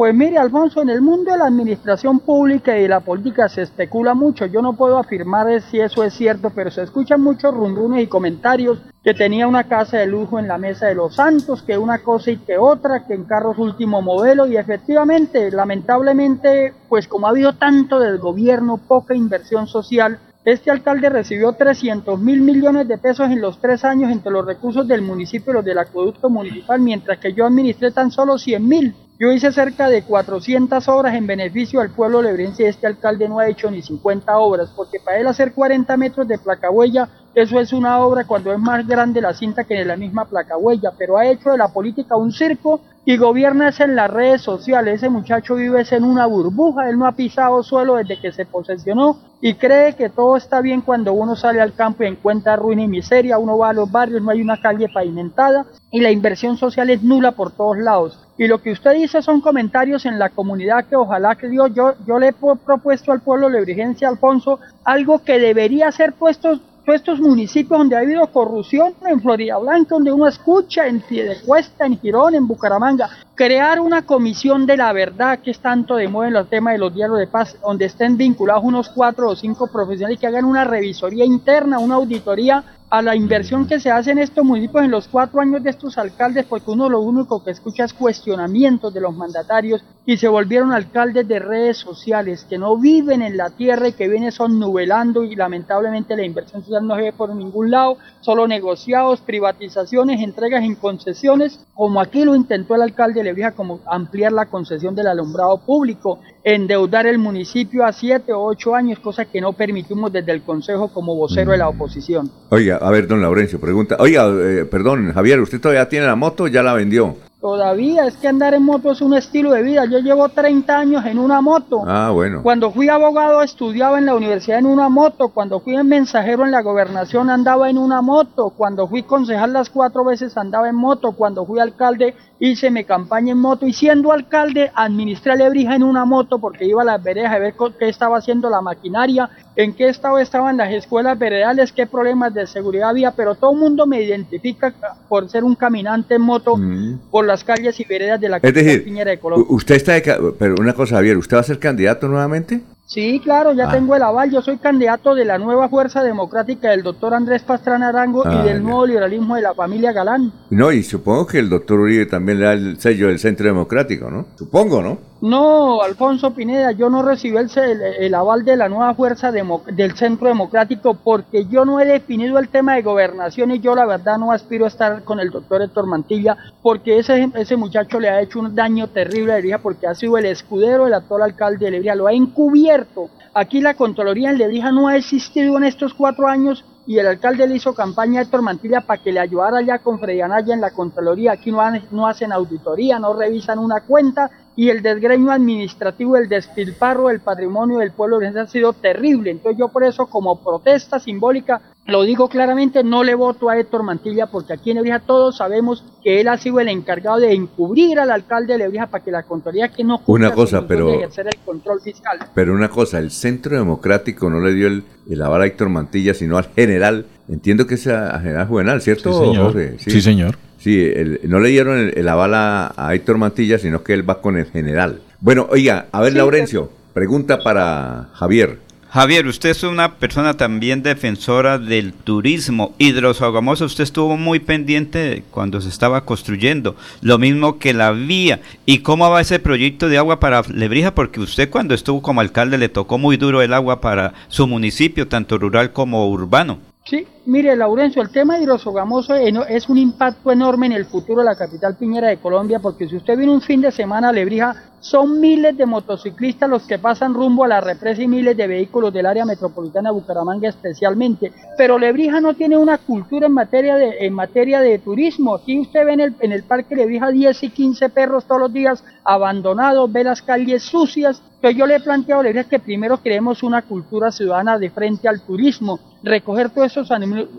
Pues 0.00 0.14
mire, 0.14 0.38
Alfonso, 0.38 0.80
en 0.80 0.88
el 0.88 1.02
mundo 1.02 1.30
de 1.30 1.36
la 1.36 1.44
administración 1.44 2.20
pública 2.20 2.74
y 2.74 2.84
de 2.84 2.88
la 2.88 3.00
política 3.00 3.50
se 3.50 3.60
especula 3.60 4.14
mucho. 4.14 4.46
Yo 4.46 4.62
no 4.62 4.72
puedo 4.72 4.96
afirmar 4.96 5.60
si 5.60 5.78
eso 5.78 6.02
es 6.02 6.14
cierto, 6.14 6.48
pero 6.54 6.70
se 6.70 6.84
escuchan 6.84 7.20
muchos 7.20 7.52
rumrunes 7.52 8.04
y 8.04 8.06
comentarios 8.06 8.78
que 9.04 9.12
tenía 9.12 9.46
una 9.46 9.64
casa 9.64 9.98
de 9.98 10.06
lujo 10.06 10.38
en 10.38 10.48
la 10.48 10.56
Mesa 10.56 10.86
de 10.86 10.94
los 10.94 11.16
Santos, 11.16 11.62
que 11.62 11.76
una 11.76 11.98
cosa 11.98 12.30
y 12.30 12.38
que 12.38 12.56
otra, 12.56 13.06
que 13.06 13.12
en 13.12 13.24
carros 13.24 13.58
último 13.58 14.00
modelo 14.00 14.46
y 14.46 14.56
efectivamente, 14.56 15.50
lamentablemente, 15.50 16.72
pues 16.88 17.06
como 17.06 17.26
ha 17.26 17.30
habido 17.32 17.52
tanto 17.56 18.00
del 18.00 18.16
gobierno, 18.16 18.78
poca 18.78 19.14
inversión 19.14 19.66
social, 19.66 20.18
este 20.46 20.70
alcalde 20.70 21.10
recibió 21.10 21.52
300 21.52 22.18
mil 22.18 22.40
millones 22.40 22.88
de 22.88 22.96
pesos 22.96 23.30
en 23.30 23.42
los 23.42 23.60
tres 23.60 23.84
años 23.84 24.10
entre 24.10 24.32
los 24.32 24.46
recursos 24.46 24.88
del 24.88 25.02
municipio 25.02 25.50
y 25.50 25.56
los 25.56 25.64
del 25.66 25.76
acueducto 25.76 26.30
municipal, 26.30 26.80
mientras 26.80 27.18
que 27.18 27.34
yo 27.34 27.44
administré 27.44 27.90
tan 27.90 28.10
solo 28.10 28.38
100 28.38 28.66
mil. 28.66 28.94
Yo 29.20 29.30
hice 29.30 29.52
cerca 29.52 29.90
de 29.90 30.02
400 30.02 30.88
obras 30.88 31.14
en 31.14 31.26
beneficio 31.26 31.80
del 31.80 31.90
pueblo 31.90 32.22
lebrense. 32.22 32.66
Este 32.66 32.86
alcalde 32.86 33.28
no 33.28 33.38
ha 33.38 33.48
hecho 33.48 33.70
ni 33.70 33.82
50 33.82 34.38
obras, 34.38 34.72
porque 34.74 34.98
para 34.98 35.18
él 35.18 35.26
hacer 35.26 35.52
40 35.52 35.94
metros 35.98 36.26
de 36.26 36.38
placahuella 36.38 37.06
eso 37.34 37.60
es 37.60 37.72
una 37.72 38.00
obra 38.00 38.24
cuando 38.24 38.52
es 38.52 38.58
más 38.58 38.84
grande 38.86 39.20
la 39.20 39.34
cinta 39.34 39.62
que 39.62 39.80
en 39.80 39.86
la 39.86 39.96
misma 39.96 40.24
placa 40.24 40.56
huella, 40.56 40.90
pero 40.98 41.16
ha 41.16 41.26
hecho 41.26 41.50
de 41.50 41.58
la 41.58 41.68
política 41.68 42.16
un 42.16 42.32
circo 42.32 42.80
y 43.10 43.16
gobierna 43.16 43.74
en 43.76 43.96
las 43.96 44.08
redes 44.08 44.40
sociales. 44.40 44.94
Ese 44.94 45.08
muchacho 45.08 45.56
vive 45.56 45.84
en 45.90 46.04
una 46.04 46.26
burbuja, 46.26 46.88
él 46.88 46.96
no 46.96 47.06
ha 47.06 47.12
pisado 47.12 47.60
suelo 47.64 47.96
desde 47.96 48.20
que 48.20 48.30
se 48.30 48.46
posesionó 48.46 49.18
y 49.40 49.54
cree 49.54 49.96
que 49.96 50.10
todo 50.10 50.36
está 50.36 50.60
bien 50.60 50.80
cuando 50.80 51.12
uno 51.12 51.34
sale 51.34 51.60
al 51.60 51.74
campo 51.74 52.04
y 52.04 52.06
encuentra 52.06 52.54
ruina 52.54 52.82
y 52.82 52.86
miseria, 52.86 53.38
uno 53.38 53.58
va 53.58 53.70
a 53.70 53.72
los 53.72 53.90
barrios, 53.90 54.22
no 54.22 54.30
hay 54.30 54.40
una 54.40 54.60
calle 54.60 54.88
pavimentada 54.88 55.66
y 55.90 55.98
la 55.98 56.12
inversión 56.12 56.56
social 56.56 56.88
es 56.88 57.02
nula 57.02 57.32
por 57.32 57.50
todos 57.50 57.78
lados. 57.78 58.16
Y 58.38 58.46
lo 58.46 58.62
que 58.62 58.70
usted 58.70 58.92
dice 58.92 59.22
son 59.22 59.40
comentarios 59.40 60.06
en 60.06 60.20
la 60.20 60.28
comunidad 60.28 60.84
que 60.84 60.94
ojalá 60.94 61.34
que 61.34 61.48
Dios, 61.48 61.72
yo, 61.74 61.94
yo 62.06 62.20
le 62.20 62.28
he 62.28 62.32
propuesto 62.32 63.10
al 63.10 63.22
pueblo 63.22 63.48
lebrigense 63.48 64.06
Alfonso 64.06 64.60
algo 64.84 65.24
que 65.24 65.40
debería 65.40 65.90
ser 65.90 66.12
puesto 66.12 66.60
estos 66.92 67.20
municipios 67.20 67.78
donde 67.78 67.96
ha 67.96 68.00
habido 68.00 68.26
corrupción, 68.28 68.94
en 69.06 69.20
Florida 69.20 69.58
Blanca, 69.58 69.94
donde 69.94 70.12
uno 70.12 70.26
escucha, 70.26 70.86
en 70.86 71.00
Piedecuesta, 71.00 71.86
en 71.86 71.98
Girón, 71.98 72.34
en 72.34 72.46
Bucaramanga, 72.46 73.08
crear 73.34 73.80
una 73.80 74.02
comisión 74.02 74.66
de 74.66 74.76
la 74.76 74.92
verdad 74.92 75.38
que 75.38 75.50
es 75.50 75.60
tanto 75.60 75.96
de 75.96 76.08
moda 76.08 76.28
en 76.28 76.34
los 76.34 76.48
temas 76.48 76.74
de 76.74 76.78
los 76.78 76.94
diarios 76.94 77.18
de 77.18 77.26
paz, 77.26 77.56
donde 77.62 77.86
estén 77.86 78.16
vinculados 78.16 78.64
unos 78.64 78.88
cuatro 78.90 79.30
o 79.30 79.36
cinco 79.36 79.66
profesionales 79.66 80.18
que 80.18 80.26
hagan 80.26 80.44
una 80.44 80.64
revisoría 80.64 81.24
interna, 81.24 81.78
una 81.78 81.96
auditoría 81.96 82.62
a 82.90 83.02
la 83.02 83.14
inversión 83.14 83.68
que 83.68 83.78
se 83.78 83.90
hace 83.90 84.10
en 84.10 84.18
estos 84.18 84.44
municipios 84.44 84.84
en 84.84 84.90
los 84.90 85.06
cuatro 85.06 85.40
años 85.40 85.62
de 85.62 85.70
estos 85.70 85.96
alcaldes, 85.96 86.44
porque 86.44 86.72
uno 86.72 86.88
lo 86.88 87.00
único 87.00 87.42
que 87.44 87.52
escucha 87.52 87.84
es 87.84 87.94
cuestionamientos 87.94 88.92
de 88.92 89.00
los 89.00 89.14
mandatarios 89.14 89.84
y 90.04 90.16
se 90.16 90.26
volvieron 90.26 90.72
alcaldes 90.72 91.28
de 91.28 91.38
redes 91.38 91.76
sociales 91.76 92.44
que 92.50 92.58
no 92.58 92.76
viven 92.76 93.22
en 93.22 93.36
la 93.36 93.50
tierra 93.50 93.86
y 93.86 93.92
que 93.92 94.08
vienen 94.08 94.32
son 94.32 94.58
nuvelando 94.58 95.22
y 95.22 95.36
lamentablemente 95.36 96.16
la 96.16 96.24
inversión 96.24 96.62
social 96.62 96.84
no 96.84 96.96
se 96.96 97.02
ve 97.02 97.12
por 97.12 97.32
ningún 97.32 97.70
lado, 97.70 97.96
solo 98.20 98.48
negociados, 98.48 99.20
privatizaciones, 99.20 100.20
entregas 100.20 100.64
en 100.64 100.74
concesiones, 100.74 101.64
como 101.74 102.00
aquí 102.00 102.24
lo 102.24 102.34
intentó 102.34 102.74
el 102.74 102.82
alcalde 102.82 103.22
Lebrija, 103.22 103.52
como 103.52 103.80
ampliar 103.86 104.32
la 104.32 104.46
concesión 104.46 104.96
del 104.96 105.06
alumbrado 105.06 105.58
público, 105.58 106.18
endeudar 106.42 107.06
el 107.06 107.18
municipio 107.18 107.84
a 107.84 107.92
siete 107.92 108.32
o 108.32 108.42
ocho 108.42 108.74
años, 108.74 108.98
cosa 108.98 109.26
que 109.26 109.40
no 109.40 109.52
permitimos 109.52 110.12
desde 110.12 110.32
el 110.32 110.42
Consejo 110.42 110.88
como 110.88 111.14
vocero 111.14 111.52
de 111.52 111.58
la 111.58 111.68
oposición. 111.68 112.30
Oiga, 112.50 112.79
a 112.80 112.90
ver, 112.90 113.06
don 113.06 113.20
Laurencio, 113.20 113.60
pregunta. 113.60 113.96
Oiga, 113.98 114.28
eh, 114.28 114.64
perdón, 114.64 115.12
Javier, 115.12 115.40
¿usted 115.40 115.60
todavía 115.60 115.88
tiene 115.88 116.06
la 116.06 116.16
moto 116.16 116.48
ya 116.48 116.62
la 116.62 116.72
vendió? 116.72 117.16
Todavía 117.40 118.04
es 118.06 118.18
que 118.18 118.28
andar 118.28 118.52
en 118.52 118.62
moto 118.62 118.90
es 118.92 119.00
un 119.00 119.14
estilo 119.14 119.52
de 119.52 119.62
vida. 119.62 119.86
Yo 119.86 119.98
llevo 120.00 120.28
30 120.28 120.76
años 120.76 121.06
en 121.06 121.18
una 121.18 121.40
moto. 121.40 121.82
Ah, 121.86 122.10
bueno. 122.10 122.42
Cuando 122.42 122.70
fui 122.70 122.90
abogado 122.90 123.40
estudiaba 123.40 123.98
en 123.98 124.04
la 124.04 124.14
universidad 124.14 124.58
en 124.58 124.66
una 124.66 124.90
moto. 124.90 125.30
Cuando 125.30 125.58
fui 125.60 125.82
mensajero 125.82 126.44
en 126.44 126.50
la 126.50 126.60
gobernación 126.60 127.30
andaba 127.30 127.70
en 127.70 127.78
una 127.78 128.02
moto. 128.02 128.50
Cuando 128.50 128.86
fui 128.88 129.04
concejal 129.04 129.54
las 129.54 129.70
cuatro 129.70 130.04
veces 130.04 130.36
andaba 130.36 130.68
en 130.68 130.76
moto. 130.76 131.12
Cuando 131.12 131.46
fui 131.46 131.60
alcalde 131.60 132.14
hice 132.40 132.70
mi 132.70 132.84
campaña 132.84 133.32
en 133.32 133.38
moto. 133.38 133.66
Y 133.66 133.72
siendo 133.72 134.12
alcalde 134.12 134.70
administré 134.74 135.34
Lebrija 135.34 135.74
en 135.74 135.82
una 135.82 136.04
moto 136.04 136.40
porque 136.40 136.66
iba 136.66 136.82
a 136.82 136.84
las 136.84 137.02
veredas 137.02 137.32
a 137.32 137.38
ver 137.38 137.54
qué 137.78 137.88
estaba 137.88 138.18
haciendo 138.18 138.50
la 138.50 138.60
maquinaria, 138.60 139.30
en 139.56 139.74
qué 139.74 139.88
estado 139.88 140.18
estaban 140.18 140.58
las 140.58 140.72
escuelas 140.72 141.18
veredales, 141.18 141.72
qué 141.72 141.86
problemas 141.86 142.34
de 142.34 142.46
seguridad 142.46 142.90
había. 142.90 143.12
Pero 143.12 143.34
todo 143.34 143.52
el 143.52 143.58
mundo 143.58 143.86
me 143.86 144.02
identifica 144.02 144.74
por 145.08 145.30
ser 145.30 145.42
un 145.42 145.54
caminante 145.54 146.16
en 146.16 146.22
moto. 146.22 146.58
Mm. 146.58 146.98
Por 147.10 147.29
las 147.30 147.44
calles 147.44 147.78
y 147.78 147.84
veredas 147.84 148.20
de 148.20 148.28
la 148.28 148.38
es 148.38 148.54
decir, 148.54 148.84
Piñera 148.84 149.12
de 149.12 149.18
Colombia. 149.18 149.46
Usted 149.48 149.76
está, 149.76 149.92
pero 150.38 150.56
una 150.58 150.72
cosa, 150.72 150.96
Javier, 150.96 151.16
¿usted 151.16 151.36
va 151.36 151.40
a 151.40 151.44
ser 151.44 151.58
candidato 151.58 152.08
nuevamente? 152.08 152.60
Sí, 152.86 153.20
claro, 153.22 153.52
ya 153.52 153.68
ah. 153.68 153.72
tengo 153.72 153.94
el 153.94 154.02
aval. 154.02 154.32
Yo 154.32 154.42
soy 154.42 154.58
candidato 154.58 155.14
de 155.14 155.24
la 155.24 155.38
nueva 155.38 155.68
Fuerza 155.68 156.02
Democrática 156.02 156.70
del 156.70 156.82
doctor 156.82 157.14
Andrés 157.14 157.42
Pastrana 157.42 157.90
Arango 157.90 158.24
y 158.24 158.34
ah, 158.34 158.42
del 158.42 158.64
nuevo 158.64 158.84
liberalismo 158.84 159.36
de 159.36 159.42
la 159.42 159.54
familia 159.54 159.92
Galán. 159.92 160.32
No, 160.50 160.72
y 160.72 160.82
supongo 160.82 161.24
que 161.24 161.38
el 161.38 161.48
doctor 161.48 161.78
Uribe 161.78 162.06
también 162.06 162.40
le 162.40 162.46
da 162.46 162.52
el 162.54 162.80
sello 162.80 163.06
del 163.06 163.20
Centro 163.20 163.46
Democrático, 163.46 164.10
¿no? 164.10 164.26
Supongo, 164.36 164.82
¿no? 164.82 164.98
No, 165.20 165.82
Alfonso 165.82 166.30
Pineda, 166.30 166.72
yo 166.72 166.88
no 166.88 167.02
recibí 167.02 167.36
el, 167.36 167.50
el, 167.98 168.14
aval 168.14 168.42
de 168.42 168.56
la 168.56 168.70
nueva 168.70 168.94
fuerza 168.94 169.30
del 169.30 169.94
Centro 169.94 170.28
Democrático 170.28 170.94
porque 170.94 171.44
yo 171.44 171.66
no 171.66 171.78
he 171.78 171.84
definido 171.84 172.38
el 172.38 172.48
tema 172.48 172.76
de 172.76 172.82
gobernación 172.82 173.50
y 173.50 173.60
yo 173.60 173.74
la 173.74 173.84
verdad 173.84 174.16
no 174.16 174.32
aspiro 174.32 174.64
a 174.64 174.68
estar 174.68 175.04
con 175.04 175.20
el 175.20 175.28
doctor 175.28 175.60
Héctor 175.60 175.86
Mantilla 175.86 176.38
porque 176.62 176.98
ese, 176.98 177.30
ese 177.34 177.56
muchacho 177.56 178.00
le 178.00 178.08
ha 178.08 178.22
hecho 178.22 178.40
un 178.40 178.54
daño 178.54 178.88
terrible 178.88 179.32
a 179.32 179.36
Lebrija 179.36 179.58
porque 179.58 179.86
ha 179.86 179.94
sido 179.94 180.16
el 180.16 180.24
escudero 180.24 180.84
del 180.84 180.94
actual 180.94 181.20
alcalde 181.20 181.66
de 181.66 181.72
Lebrija, 181.72 181.94
lo 181.94 182.06
ha 182.06 182.14
encubierto. 182.14 183.10
Aquí 183.34 183.60
la 183.60 183.74
Contraloría 183.74 184.30
en 184.30 184.38
Lebrija 184.38 184.72
no 184.72 184.88
ha 184.88 184.96
existido 184.96 185.58
en 185.58 185.64
estos 185.64 185.92
cuatro 185.92 186.28
años 186.28 186.64
y 186.86 186.98
el 186.98 187.06
alcalde 187.06 187.46
le 187.46 187.56
hizo 187.56 187.74
campaña 187.74 188.20
a 188.20 188.22
Héctor 188.22 188.40
Mantilla 188.40 188.80
para 188.80 189.02
que 189.02 189.12
le 189.12 189.20
ayudara 189.20 189.60
ya 189.60 189.80
con 189.80 190.00
Freddy 190.00 190.22
Anaya 190.22 190.54
en 190.54 190.62
la 190.62 190.70
Contraloría. 190.70 191.32
Aquí 191.32 191.52
no 191.52 192.06
hacen 192.06 192.32
auditoría, 192.32 192.98
no 192.98 193.12
revisan 193.12 193.58
una 193.58 193.82
cuenta 193.82 194.30
y 194.56 194.68
el 194.68 194.82
desgreño 194.82 195.30
administrativo, 195.30 196.16
el 196.16 196.28
despilfarro 196.28 197.08
del 197.08 197.20
patrimonio 197.20 197.78
del 197.78 197.92
pueblo 197.92 198.18
ha 198.18 198.46
sido 198.46 198.72
terrible. 198.72 199.30
Entonces 199.30 199.58
yo 199.58 199.68
por 199.68 199.84
eso 199.84 200.06
como 200.06 200.42
protesta 200.42 200.98
simbólica 200.98 201.60
lo 201.86 202.04
digo 202.04 202.28
claramente, 202.28 202.84
no 202.84 203.02
le 203.02 203.14
voto 203.14 203.50
a 203.50 203.58
Héctor 203.58 203.82
Mantilla 203.82 204.26
porque 204.26 204.52
aquí 204.52 204.70
en 204.70 204.76
Lebrija 204.76 205.00
todos 205.00 205.38
sabemos 205.38 205.84
que 206.02 206.20
él 206.20 206.28
ha 206.28 206.38
sido 206.38 206.60
el 206.60 206.68
encargado 206.68 207.18
de 207.18 207.32
encubrir 207.32 207.98
al 207.98 208.10
alcalde 208.10 208.52
de 208.52 208.60
Lebrija 208.60 208.86
para 208.86 209.02
que 209.02 209.10
la 209.10 209.24
Contraloría 209.24 209.68
que 209.68 209.82
no 209.82 210.00
una 210.06 210.32
cosa, 210.32 210.66
pero, 210.66 210.92
ejercer 210.94 211.26
el 211.26 211.38
control 211.44 211.80
fiscal. 211.80 212.18
Pero 212.34 212.54
una 212.54 212.68
cosa, 212.68 212.98
el 212.98 213.10
Centro 213.10 213.56
Democrático 213.56 214.30
no 214.30 214.40
le 214.40 214.54
dio 214.54 214.68
el, 214.68 214.84
el 215.08 215.22
aval 215.22 215.42
a 215.42 215.46
Héctor 215.46 215.68
Mantilla, 215.68 216.14
sino 216.14 216.38
al 216.38 216.44
general, 216.54 217.06
entiendo 217.28 217.66
que 217.66 217.74
es 217.74 217.86
a, 217.88 218.18
general 218.20 218.46
Juvenal, 218.46 218.80
¿cierto? 218.80 219.12
Sí, 219.12 219.26
señor. 219.26 219.78
Sí, 219.78 220.00
señor. 220.00 220.49
Sí, 220.60 220.92
no 221.22 221.40
le 221.40 221.48
dieron 221.48 221.90
el, 221.94 222.08
aval 222.08 222.34
a, 222.34 222.90
Héctor 222.92 223.16
Mantilla, 223.16 223.58
sino 223.58 223.82
que 223.82 223.94
él 223.94 224.08
va 224.08 224.20
con 224.20 224.36
el 224.36 224.44
general. 224.46 225.00
Bueno, 225.20 225.46
oiga, 225.50 225.86
a 225.90 226.02
ver, 226.02 226.12
Laurencio, 226.14 226.70
pregunta 226.92 227.42
para 227.42 228.10
Javier. 228.12 228.58
Javier, 228.92 229.26
usted 229.28 229.50
es 229.50 229.62
una 229.62 229.94
persona 229.94 230.34
también 230.36 230.82
defensora 230.82 231.58
del 231.58 231.92
turismo. 231.92 232.74
Hidrosogamoso, 232.76 233.64
usted 233.64 233.84
estuvo 233.84 234.16
muy 234.16 234.40
pendiente 234.40 235.22
cuando 235.30 235.60
se 235.60 235.68
estaba 235.68 236.04
construyendo. 236.04 236.74
Lo 237.00 237.16
mismo 237.16 237.58
que 237.60 237.72
la 237.72 237.92
vía. 237.92 238.40
¿Y 238.66 238.78
cómo 238.80 239.08
va 239.08 239.20
ese 239.20 239.38
proyecto 239.38 239.88
de 239.88 239.96
agua 239.96 240.18
para 240.18 240.42
Lebrija? 240.42 240.92
Porque 240.92 241.20
usted 241.20 241.50
cuando 241.50 241.74
estuvo 241.74 242.02
como 242.02 242.20
alcalde 242.20 242.58
le 242.58 242.68
tocó 242.68 242.98
muy 242.98 243.16
duro 243.16 243.42
el 243.42 243.54
agua 243.54 243.80
para 243.80 244.12
su 244.26 244.48
municipio, 244.48 245.06
tanto 245.06 245.38
rural 245.38 245.72
como 245.72 246.10
urbano. 246.10 246.58
Sí, 246.90 247.06
mire, 247.26 247.54
Laurencio, 247.54 248.02
el 248.02 248.10
tema 248.10 248.40
hidrosogamoso 248.40 249.14
es 249.14 249.68
un 249.68 249.78
impacto 249.78 250.32
enorme 250.32 250.66
en 250.66 250.72
el 250.72 250.86
futuro 250.86 251.20
de 251.20 251.26
la 251.26 251.36
capital 251.36 251.76
piñera 251.76 252.08
de 252.08 252.16
Colombia, 252.16 252.58
porque 252.58 252.88
si 252.88 252.96
usted 252.96 253.16
viene 253.16 253.32
un 253.32 253.40
fin 253.40 253.60
de 253.60 253.70
semana 253.70 254.08
a 254.08 254.12
Lebrija, 254.12 254.72
son 254.80 255.20
miles 255.20 255.56
de 255.56 255.66
motociclistas 255.66 256.50
los 256.50 256.66
que 256.66 256.80
pasan 256.80 257.14
rumbo 257.14 257.44
a 257.44 257.48
la 257.48 257.60
represa 257.60 258.02
y 258.02 258.08
miles 258.08 258.36
de 258.36 258.48
vehículos 258.48 258.92
del 258.92 259.06
área 259.06 259.24
metropolitana 259.24 259.90
de 259.90 259.94
Bucaramanga 259.94 260.48
especialmente. 260.48 261.32
Pero 261.56 261.78
Lebrija 261.78 262.20
no 262.20 262.34
tiene 262.34 262.56
una 262.56 262.78
cultura 262.78 263.28
en 263.28 263.34
materia 263.34 263.76
de, 263.76 264.10
materia 264.10 264.60
de 264.60 264.80
turismo. 264.80 265.36
Aquí 265.36 265.60
usted 265.60 265.86
ve 265.86 265.92
en 265.92 266.00
el, 266.00 266.14
en 266.18 266.32
el 266.32 266.42
parque 266.42 266.74
Lebrija 266.74 267.12
10 267.12 267.40
y 267.44 267.50
15 267.50 267.88
perros 267.90 268.24
todos 268.24 268.40
los 268.40 268.52
días 268.52 268.82
abandonados, 269.04 269.92
ve 269.92 270.02
las 270.02 270.22
calles 270.22 270.64
sucias. 270.64 271.22
Entonces 271.36 271.56
yo 271.56 271.66
le 271.66 271.76
he 271.76 271.80
planteado 271.80 272.22
a 272.22 272.24
Lebrija 272.24 272.48
que 272.48 272.58
primero 272.58 272.98
creemos 272.98 273.44
una 273.44 273.62
cultura 273.62 274.10
ciudadana 274.10 274.58
de 274.58 274.70
frente 274.70 275.06
al 275.06 275.20
turismo, 275.20 275.78
recoger 276.02 276.50
todos 276.50 276.70
esos 276.72 276.90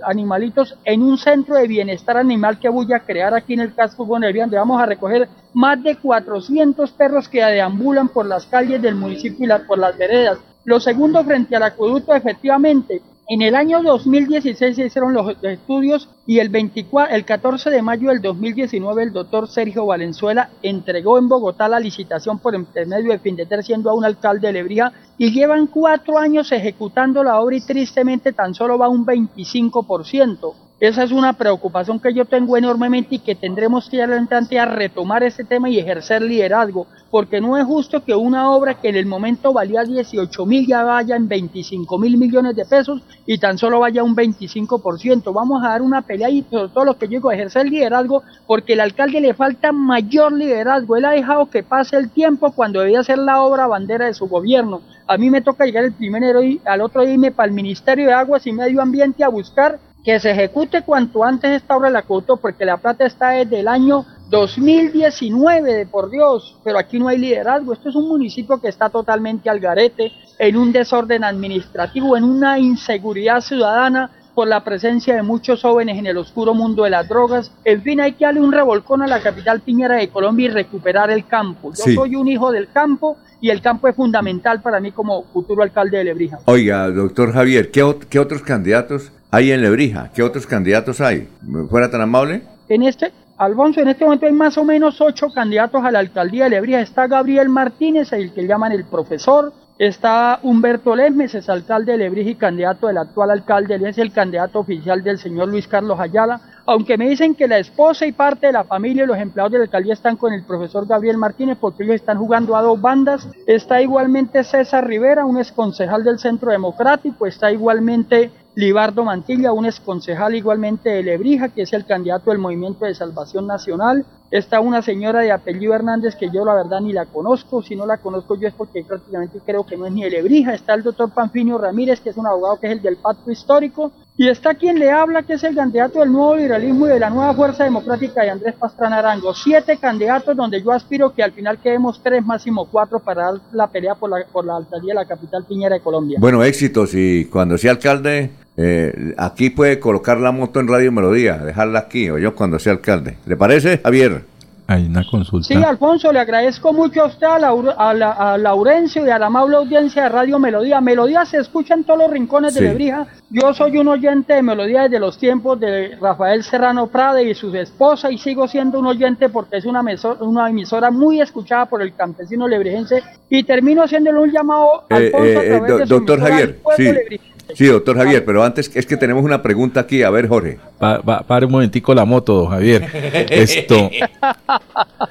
animalitos 0.04 0.78
en 0.86 1.02
un 1.02 1.18
centro 1.18 1.56
de 1.56 1.68
bienestar 1.68 2.18
animal 2.18 2.60
que 2.60 2.70
voy 2.70 2.92
a 2.94 3.00
crear 3.00 3.34
aquí 3.34 3.54
en 3.54 3.62
el 3.62 3.74
casco 3.74 4.06
Bonaerense, 4.06 4.42
donde 4.42 4.58
vamos 4.58 4.82
a 4.82 4.86
recoger 4.86 5.28
más 5.54 5.82
de 5.84 5.96
400 5.96 6.92
perros 6.92 7.28
que 7.28 7.44
deambulan 7.44 8.10
por 8.10 8.26
las 8.26 8.46
calles 8.46 8.82
del 8.82 8.96
municipio 8.96 9.46
y 9.46 9.68
por 9.68 9.80
las 9.80 9.98
veredas. 9.98 10.38
Lo 10.64 10.80
segundo, 10.80 11.24
frente 11.24 11.56
al 11.56 11.64
acueducto, 11.64 12.14
efectivamente, 12.14 13.02
en 13.34 13.42
el 13.42 13.56
año 13.56 13.82
2016 13.82 14.76
se 14.76 14.86
hicieron 14.88 15.14
los 15.14 15.38
estudios 15.42 16.10
y 16.28 16.40
el, 16.40 16.50
24, 16.50 17.16
el 17.16 17.24
14 17.24 17.70
de 17.70 17.82
mayo 17.82 18.10
del 18.10 18.22
2019 18.22 19.04
el 19.04 19.14
doctor 19.14 19.48
Sergio 19.48 19.86
Valenzuela 19.86 20.50
entregó 20.62 21.18
en 21.18 21.30
Bogotá 21.30 21.70
la 21.70 21.80
licitación 21.80 22.40
por 22.40 22.56
intermedio 22.56 23.10
de 23.10 23.20
Findeter 23.20 23.64
siendo 23.64 23.90
aún 23.90 24.04
alcalde 24.04 24.48
de 24.48 24.54
Lebrija 24.54 24.92
y 25.18 25.32
llevan 25.32 25.68
cuatro 25.68 26.18
años 26.18 26.52
ejecutando 26.52 27.24
la 27.24 27.40
obra 27.40 27.56
y 27.56 27.62
tristemente 27.62 28.34
tan 28.34 28.54
solo 28.54 28.78
va 28.78 28.90
un 28.90 29.06
25%. 29.06 30.54
Esa 30.82 31.04
es 31.04 31.12
una 31.12 31.34
preocupación 31.34 32.00
que 32.00 32.12
yo 32.12 32.26
tengo 32.26 32.58
enormemente 32.58 33.14
y 33.14 33.20
que 33.20 33.36
tendremos 33.36 33.88
que 33.88 33.98
ir 33.98 34.02
adelante 34.02 34.58
a 34.58 34.66
retomar 34.66 35.22
ese 35.22 35.44
tema 35.44 35.70
y 35.70 35.78
ejercer 35.78 36.24
liderazgo, 36.24 36.88
porque 37.12 37.40
no 37.40 37.56
es 37.56 37.66
justo 37.66 38.04
que 38.04 38.16
una 38.16 38.50
obra 38.50 38.74
que 38.74 38.90
en 38.90 38.96
el 38.96 39.06
momento 39.06 39.54
valía 39.54 39.84
18 39.84 40.44
mil 40.48 40.66
ya 40.66 40.84
vaya 40.84 41.16
en 41.16 41.28
25 41.28 42.00
mil 42.00 42.18
millones 42.18 42.56
de 42.56 42.66
pesos 42.66 43.04
y 43.28 43.38
tan 43.38 43.60
solo 43.60 43.80
vaya 43.80 44.02
un 44.02 44.16
25%. 44.16 45.32
Vamos 45.32 45.64
a 45.64 45.70
dar 45.70 45.84
una 45.84 46.02
pelea 46.02 46.32
y 46.32 46.44
sobre 46.50 46.70
todo 46.70 46.86
lo 46.86 46.98
que 46.98 47.06
yo 47.06 47.12
digo, 47.12 47.32
ejercer 47.32 47.70
liderazgo, 47.70 48.24
porque 48.48 48.74
al 48.74 48.80
alcalde 48.80 49.22
le 49.22 49.36
falta 49.36 49.72
mayor 49.72 50.32
liderazgo. 50.32 50.98
Él 50.98 51.06
ha 51.06 51.12
dejado 51.12 51.48
que 51.48 51.62
pase 51.62 51.96
el 51.96 52.10
tiempo 52.10 52.54
cuando 52.54 52.80
debía 52.80 53.04
ser 53.04 53.20
la 53.20 53.44
obra 53.44 53.68
bandera 53.68 54.08
de 54.08 54.16
su 54.16 54.28
gobierno 54.28 54.82
a 55.08 55.18
mí 55.18 55.30
me 55.30 55.42
toca 55.42 55.66
llegar 55.66 55.84
el 55.84 55.92
primero 55.92 56.42
y 56.42 56.62
al 56.64 56.80
otro 56.80 57.02
día 57.02 57.14
irme 57.14 57.32
para 57.32 57.50
el 57.50 57.54
Ministerio 57.54 58.08
de 58.08 58.14
Aguas 58.14 58.48
y 58.48 58.54
Medio 58.54 58.82
Ambiente 58.82 59.26
a 59.26 59.28
buscar 59.28 59.78
que 60.04 60.20
se 60.20 60.32
ejecute 60.32 60.82
cuanto 60.82 61.24
antes 61.24 61.52
esta 61.52 61.78
obra 61.78 61.90
de 61.90 61.94
la 61.94 62.00
acueducto 62.00 62.38
porque 62.38 62.66
la 62.66 62.78
plata 62.78 63.06
está 63.06 63.30
desde 63.30 63.60
el 63.60 63.68
año 63.68 64.06
2019, 64.30 65.74
de 65.74 65.86
por 65.86 66.10
Dios, 66.10 66.58
pero 66.64 66.80
aquí 66.80 66.98
no 66.98 67.10
hay 67.10 67.18
liderazgo. 67.18 67.74
Esto 67.74 67.90
es 67.90 67.96
un 67.96 68.08
municipio 68.08 68.60
que 68.60 68.70
está 68.70 68.90
totalmente 68.90 69.50
al 69.50 69.60
garete, 69.60 70.12
en 70.40 70.56
un 70.56 70.72
desorden 70.72 71.24
administrativo, 71.24 72.16
en 72.16 72.24
una 72.24 72.58
inseguridad 72.58 73.42
ciudadana 73.42 74.10
por 74.34 74.48
la 74.48 74.64
presencia 74.64 75.14
de 75.16 75.22
muchos 75.22 75.62
jóvenes 75.62 75.98
en 75.98 76.08
el 76.08 76.18
oscuro 76.18 76.54
mundo 76.54 76.86
de 76.86 76.92
las 76.92 77.10
drogas. 77.10 77.52
En 77.66 77.82
fin, 77.82 78.00
hay 78.00 78.14
que 78.14 78.24
darle 78.24 78.40
un 78.40 78.54
revolcón 78.54 79.02
a 79.02 79.08
la 79.08 79.22
capital 79.22 79.60
piñera 79.60 79.98
de 79.98 80.08
Colombia 80.08 80.46
y 80.46 80.50
recuperar 80.50 81.12
el 81.12 81.28
campo. 81.28 81.74
Yo 81.74 81.94
soy 81.94 82.16
un 82.16 82.30
hijo 82.30 82.52
del 82.52 82.70
campo 82.72 83.18
y 83.42 83.50
el 83.50 83.62
campo 83.62 83.90
es 83.90 83.96
fundamental 83.96 84.62
para 84.62 84.80
mí 84.80 84.94
como 84.94 85.24
futuro 85.26 85.62
alcalde 85.62 85.98
de 85.98 86.06
Lebrija. 86.06 86.40
Oiga, 86.46 86.90
doctor 86.90 87.34
Javier, 87.34 87.70
¿qué, 87.70 87.98
qué 88.10 88.20
otros 88.20 88.42
candidatos 88.42 89.12
hay 89.32 89.52
en 89.52 89.62
Lebrija? 89.62 90.12
¿Qué 90.14 90.22
otros 90.22 90.46
candidatos 90.46 91.00
hay? 91.00 91.30
¿Fuera 91.70 91.90
tan 91.90 92.02
amable? 92.02 92.44
En 92.68 92.84
este, 92.84 93.12
Alfonso, 93.38 93.80
en 93.80 93.88
este 93.88 94.04
momento 94.04 94.26
hay 94.26 94.34
más 94.34 94.58
o 94.58 94.66
menos 94.66 95.00
ocho 95.00 95.30
candidatos 95.34 95.84
a 95.84 95.90
la 95.92 96.00
alcaldía 96.00 96.44
de 96.44 96.52
Lebrija. 96.52 96.82
Está 96.82 97.08
Gabriel 97.08 97.50
Martínez, 97.50 98.12
el 98.12 98.34
que 98.34 98.46
llaman 98.46 98.74
el 98.74 98.84
profesor. 98.86 99.54
Está 99.80 100.40
Humberto 100.44 100.96
Lesmes, 100.96 101.34
es 101.34 101.50
alcalde 101.50 101.94
de 101.94 101.98
Lebrija 101.98 102.30
y 102.30 102.36
candidato 102.36 102.88
del 102.88 102.98
actual 102.98 103.32
alcalde. 103.32 103.76
Él 103.76 103.86
es 103.88 103.98
el 103.98 104.12
candidato 104.12 104.60
oficial 104.60 105.02
del 105.02 105.18
señor 105.18 105.48
Luis 105.48 105.68
Carlos 105.68 106.00
Ayala. 106.00 106.40
Aunque 106.68 106.98
me 106.98 107.10
dicen 107.10 107.34
que 107.34 107.48
la 107.48 107.58
esposa 107.58 108.06
y 108.06 108.12
parte 108.12 108.48
de 108.48 108.54
la 108.54 108.64
familia 108.64 109.06
y 109.06 109.08
los 109.08 109.18
empleados 109.18 109.54
de 109.54 109.58
la 109.58 109.64
alcaldía 109.64 109.94
están 109.94 110.18
con 110.18 110.34
el 110.34 110.44
profesor 110.44 110.86
Gabriel 110.86 111.18
Martínez 111.18 111.58
porque 111.60 111.84
ellos 111.84 111.96
están 111.96 112.20
jugando 112.20 112.56
a 112.56 112.62
dos 112.62 112.80
bandas. 112.80 113.28
Está 113.48 113.82
igualmente 113.82 114.44
César 114.44 114.86
Rivera, 114.86 115.26
un 115.26 115.40
exconcejal 115.40 116.04
del 116.04 116.20
Centro 116.20 116.52
Democrático. 116.52 117.26
Está 117.26 117.52
igualmente 117.52 118.30
Libardo 118.56 119.06
Mantilla, 119.06 119.54
un 119.54 119.66
exconcejal 119.66 120.36
igualmente 120.36 120.90
de 120.90 121.04
Lebrija, 121.04 121.50
que 121.50 121.62
es 121.62 121.72
el 121.72 121.86
candidato 121.86 122.32
del 122.32 122.40
Movimiento 122.40 122.86
de 122.86 122.94
Salvación 122.94 123.48
Nacional. 123.48 124.06
Está 124.30 124.62
una 124.62 124.82
señora 124.82 125.20
de 125.22 125.32
apellido 125.32 125.74
Hernández 125.74 126.16
que 126.16 126.30
yo 126.30 126.46
la 126.46 126.54
verdad 126.54 126.80
ni 126.80 126.94
la 126.94 127.06
conozco, 127.06 127.62
si 127.62 127.76
no 127.76 127.86
la 127.86 127.98
conozco 127.98 128.36
yo 128.36 128.48
es 128.48 128.54
porque 128.54 128.84
prácticamente 128.84 129.40
creo 129.46 129.66
que 129.66 129.76
no 129.76 129.86
es 129.86 129.92
ni 129.92 130.04
de 130.04 130.10
Lebrija. 130.10 130.54
Está 130.54 130.74
el 130.74 130.84
doctor 130.84 131.12
Panfinio 131.12 131.58
Ramírez, 131.58 132.00
que 132.00 132.10
es 132.12 132.18
un 132.18 132.28
abogado 132.28 132.60
que 132.60 132.68
es 132.68 132.74
el 132.74 132.82
del 132.82 132.98
pacto 132.98 133.30
histórico. 133.32 133.92
Y 134.18 134.30
está 134.30 134.54
quien 134.54 134.78
le 134.78 134.92
habla, 134.92 135.24
que 135.24 135.34
es 135.34 135.44
el 135.44 135.56
candidato 135.56 136.00
del 136.00 136.12
nuevo 136.12 136.36
liberalismo 136.36 136.86
y 136.86 136.90
de 136.90 137.00
la 137.00 137.10
nueva 137.10 137.34
fuerza 137.34 137.64
democrática 137.64 138.22
de 138.22 138.30
Andrés 138.30 138.54
Pastrana 138.54 139.00
Arango. 139.00 139.34
Siete 139.34 139.78
candidatos 139.78 140.36
donde 140.36 140.62
yo 140.62 140.72
aspiro 140.72 141.14
que 141.14 141.24
al 141.24 141.32
final 141.32 141.58
quedemos 141.58 142.02
tres, 142.04 142.24
máximo 142.24 142.68
cuatro 142.70 143.00
para 143.00 143.32
dar 143.32 143.42
la 143.54 143.68
pelea 143.68 143.96
por 143.96 144.10
la, 144.10 144.26
por 144.32 144.46
la 144.46 144.58
alcaldía 144.58 144.94
de 144.94 145.00
la 145.00 145.06
capital 145.06 145.46
piñera 145.46 145.76
de 145.76 145.82
Colombia. 145.82 146.18
Bueno, 146.22 146.44
éxitos 146.44 146.94
y 146.94 147.26
cuando 147.26 147.58
sea 147.58 147.72
alcalde 147.72 148.32
eh, 148.58 149.14
aquí 149.18 149.50
puede 149.50 149.80
colocar 149.80 150.20
la 150.20 150.32
moto 150.32 150.60
en 150.60 150.68
Radio 150.68 150.92
Melodía, 150.92 151.38
dejarla 151.38 151.80
aquí, 151.80 152.10
o 152.10 152.18
yo 152.18 152.36
cuando 152.36 152.60
sea 152.60 152.74
alcalde. 152.74 153.18
¿Le 153.26 153.38
parece, 153.38 153.80
Javier? 153.80 154.24
Hay 154.72 154.86
una 154.86 155.04
consulta. 155.04 155.48
Sí, 155.48 155.56
Alfonso, 155.56 156.14
le 156.14 156.20
agradezco 156.20 156.72
mucho 156.72 157.02
a 157.02 157.08
usted, 157.08 157.28
a, 157.28 157.90
a, 157.90 158.38
Laurencio 158.38 159.06
y 159.06 159.10
a 159.10 159.20
la 159.20 159.26
amable 159.26 159.58
audiencia 159.58 160.04
de 160.04 160.10
Radio 160.10 160.40
Melodía. 160.40 160.80
Melodía 160.80 161.26
se 161.26 161.40
escucha 161.40 161.74
en 161.74 161.84
todos 161.84 162.00
los 162.00 162.12
rincones 162.12 162.54
de 162.54 162.62
Lebrija. 162.62 163.06
Yo 163.30 163.54
soy 163.54 163.78
un 163.78 163.90
oyente 163.90 164.34
de 164.34 164.42
Melodía 164.42 164.84
desde 164.84 165.00
los 165.00 165.18
tiempos 165.18 165.60
de 165.60 165.98
Rafael 166.00 166.42
Serrano 166.44 166.88
Prade 166.88 167.30
y 167.30 167.34
su 167.34 167.54
esposa 167.54 168.12
y 168.12 168.18
sigo 168.18 168.48
siendo 168.48 168.80
un 168.80 168.86
oyente 168.86 169.28
porque 169.28 169.58
es 169.58 169.66
una, 169.66 169.84
una 170.22 170.50
emisora 170.50 170.90
muy 170.90 171.20
escuchada 171.20 171.66
por 171.66 171.82
el 171.82 171.94
campesino 171.94 172.48
lebrijense 172.48 173.04
y 173.30 173.44
termino 173.44 173.84
haciéndole 173.84 174.20
un 174.20 174.32
llamado, 174.32 174.86
eh, 174.90 174.96
Alfonso, 174.96 175.42
eh, 175.42 175.86
doctor 175.86 176.20
Javier, 176.22 176.60
sí. 176.78 177.20
Sí, 177.56 177.66
doctor 177.66 177.98
Javier, 177.98 178.24
pero 178.26 178.44
antes 178.44 178.72
es 178.74 178.86
que 178.86 178.98
tenemos 178.98 179.24
una 179.24 179.42
pregunta 179.42 179.82
aquí. 179.82 180.04
A 180.04 180.10
ver, 180.10 180.28
Jorge. 180.28 180.60
Para 180.80 181.46
un 181.46 181.52
momentico 181.52 181.94
la 181.94 182.06
moto, 182.06 182.48
Javier. 182.48 182.88
Esto. 183.30 183.90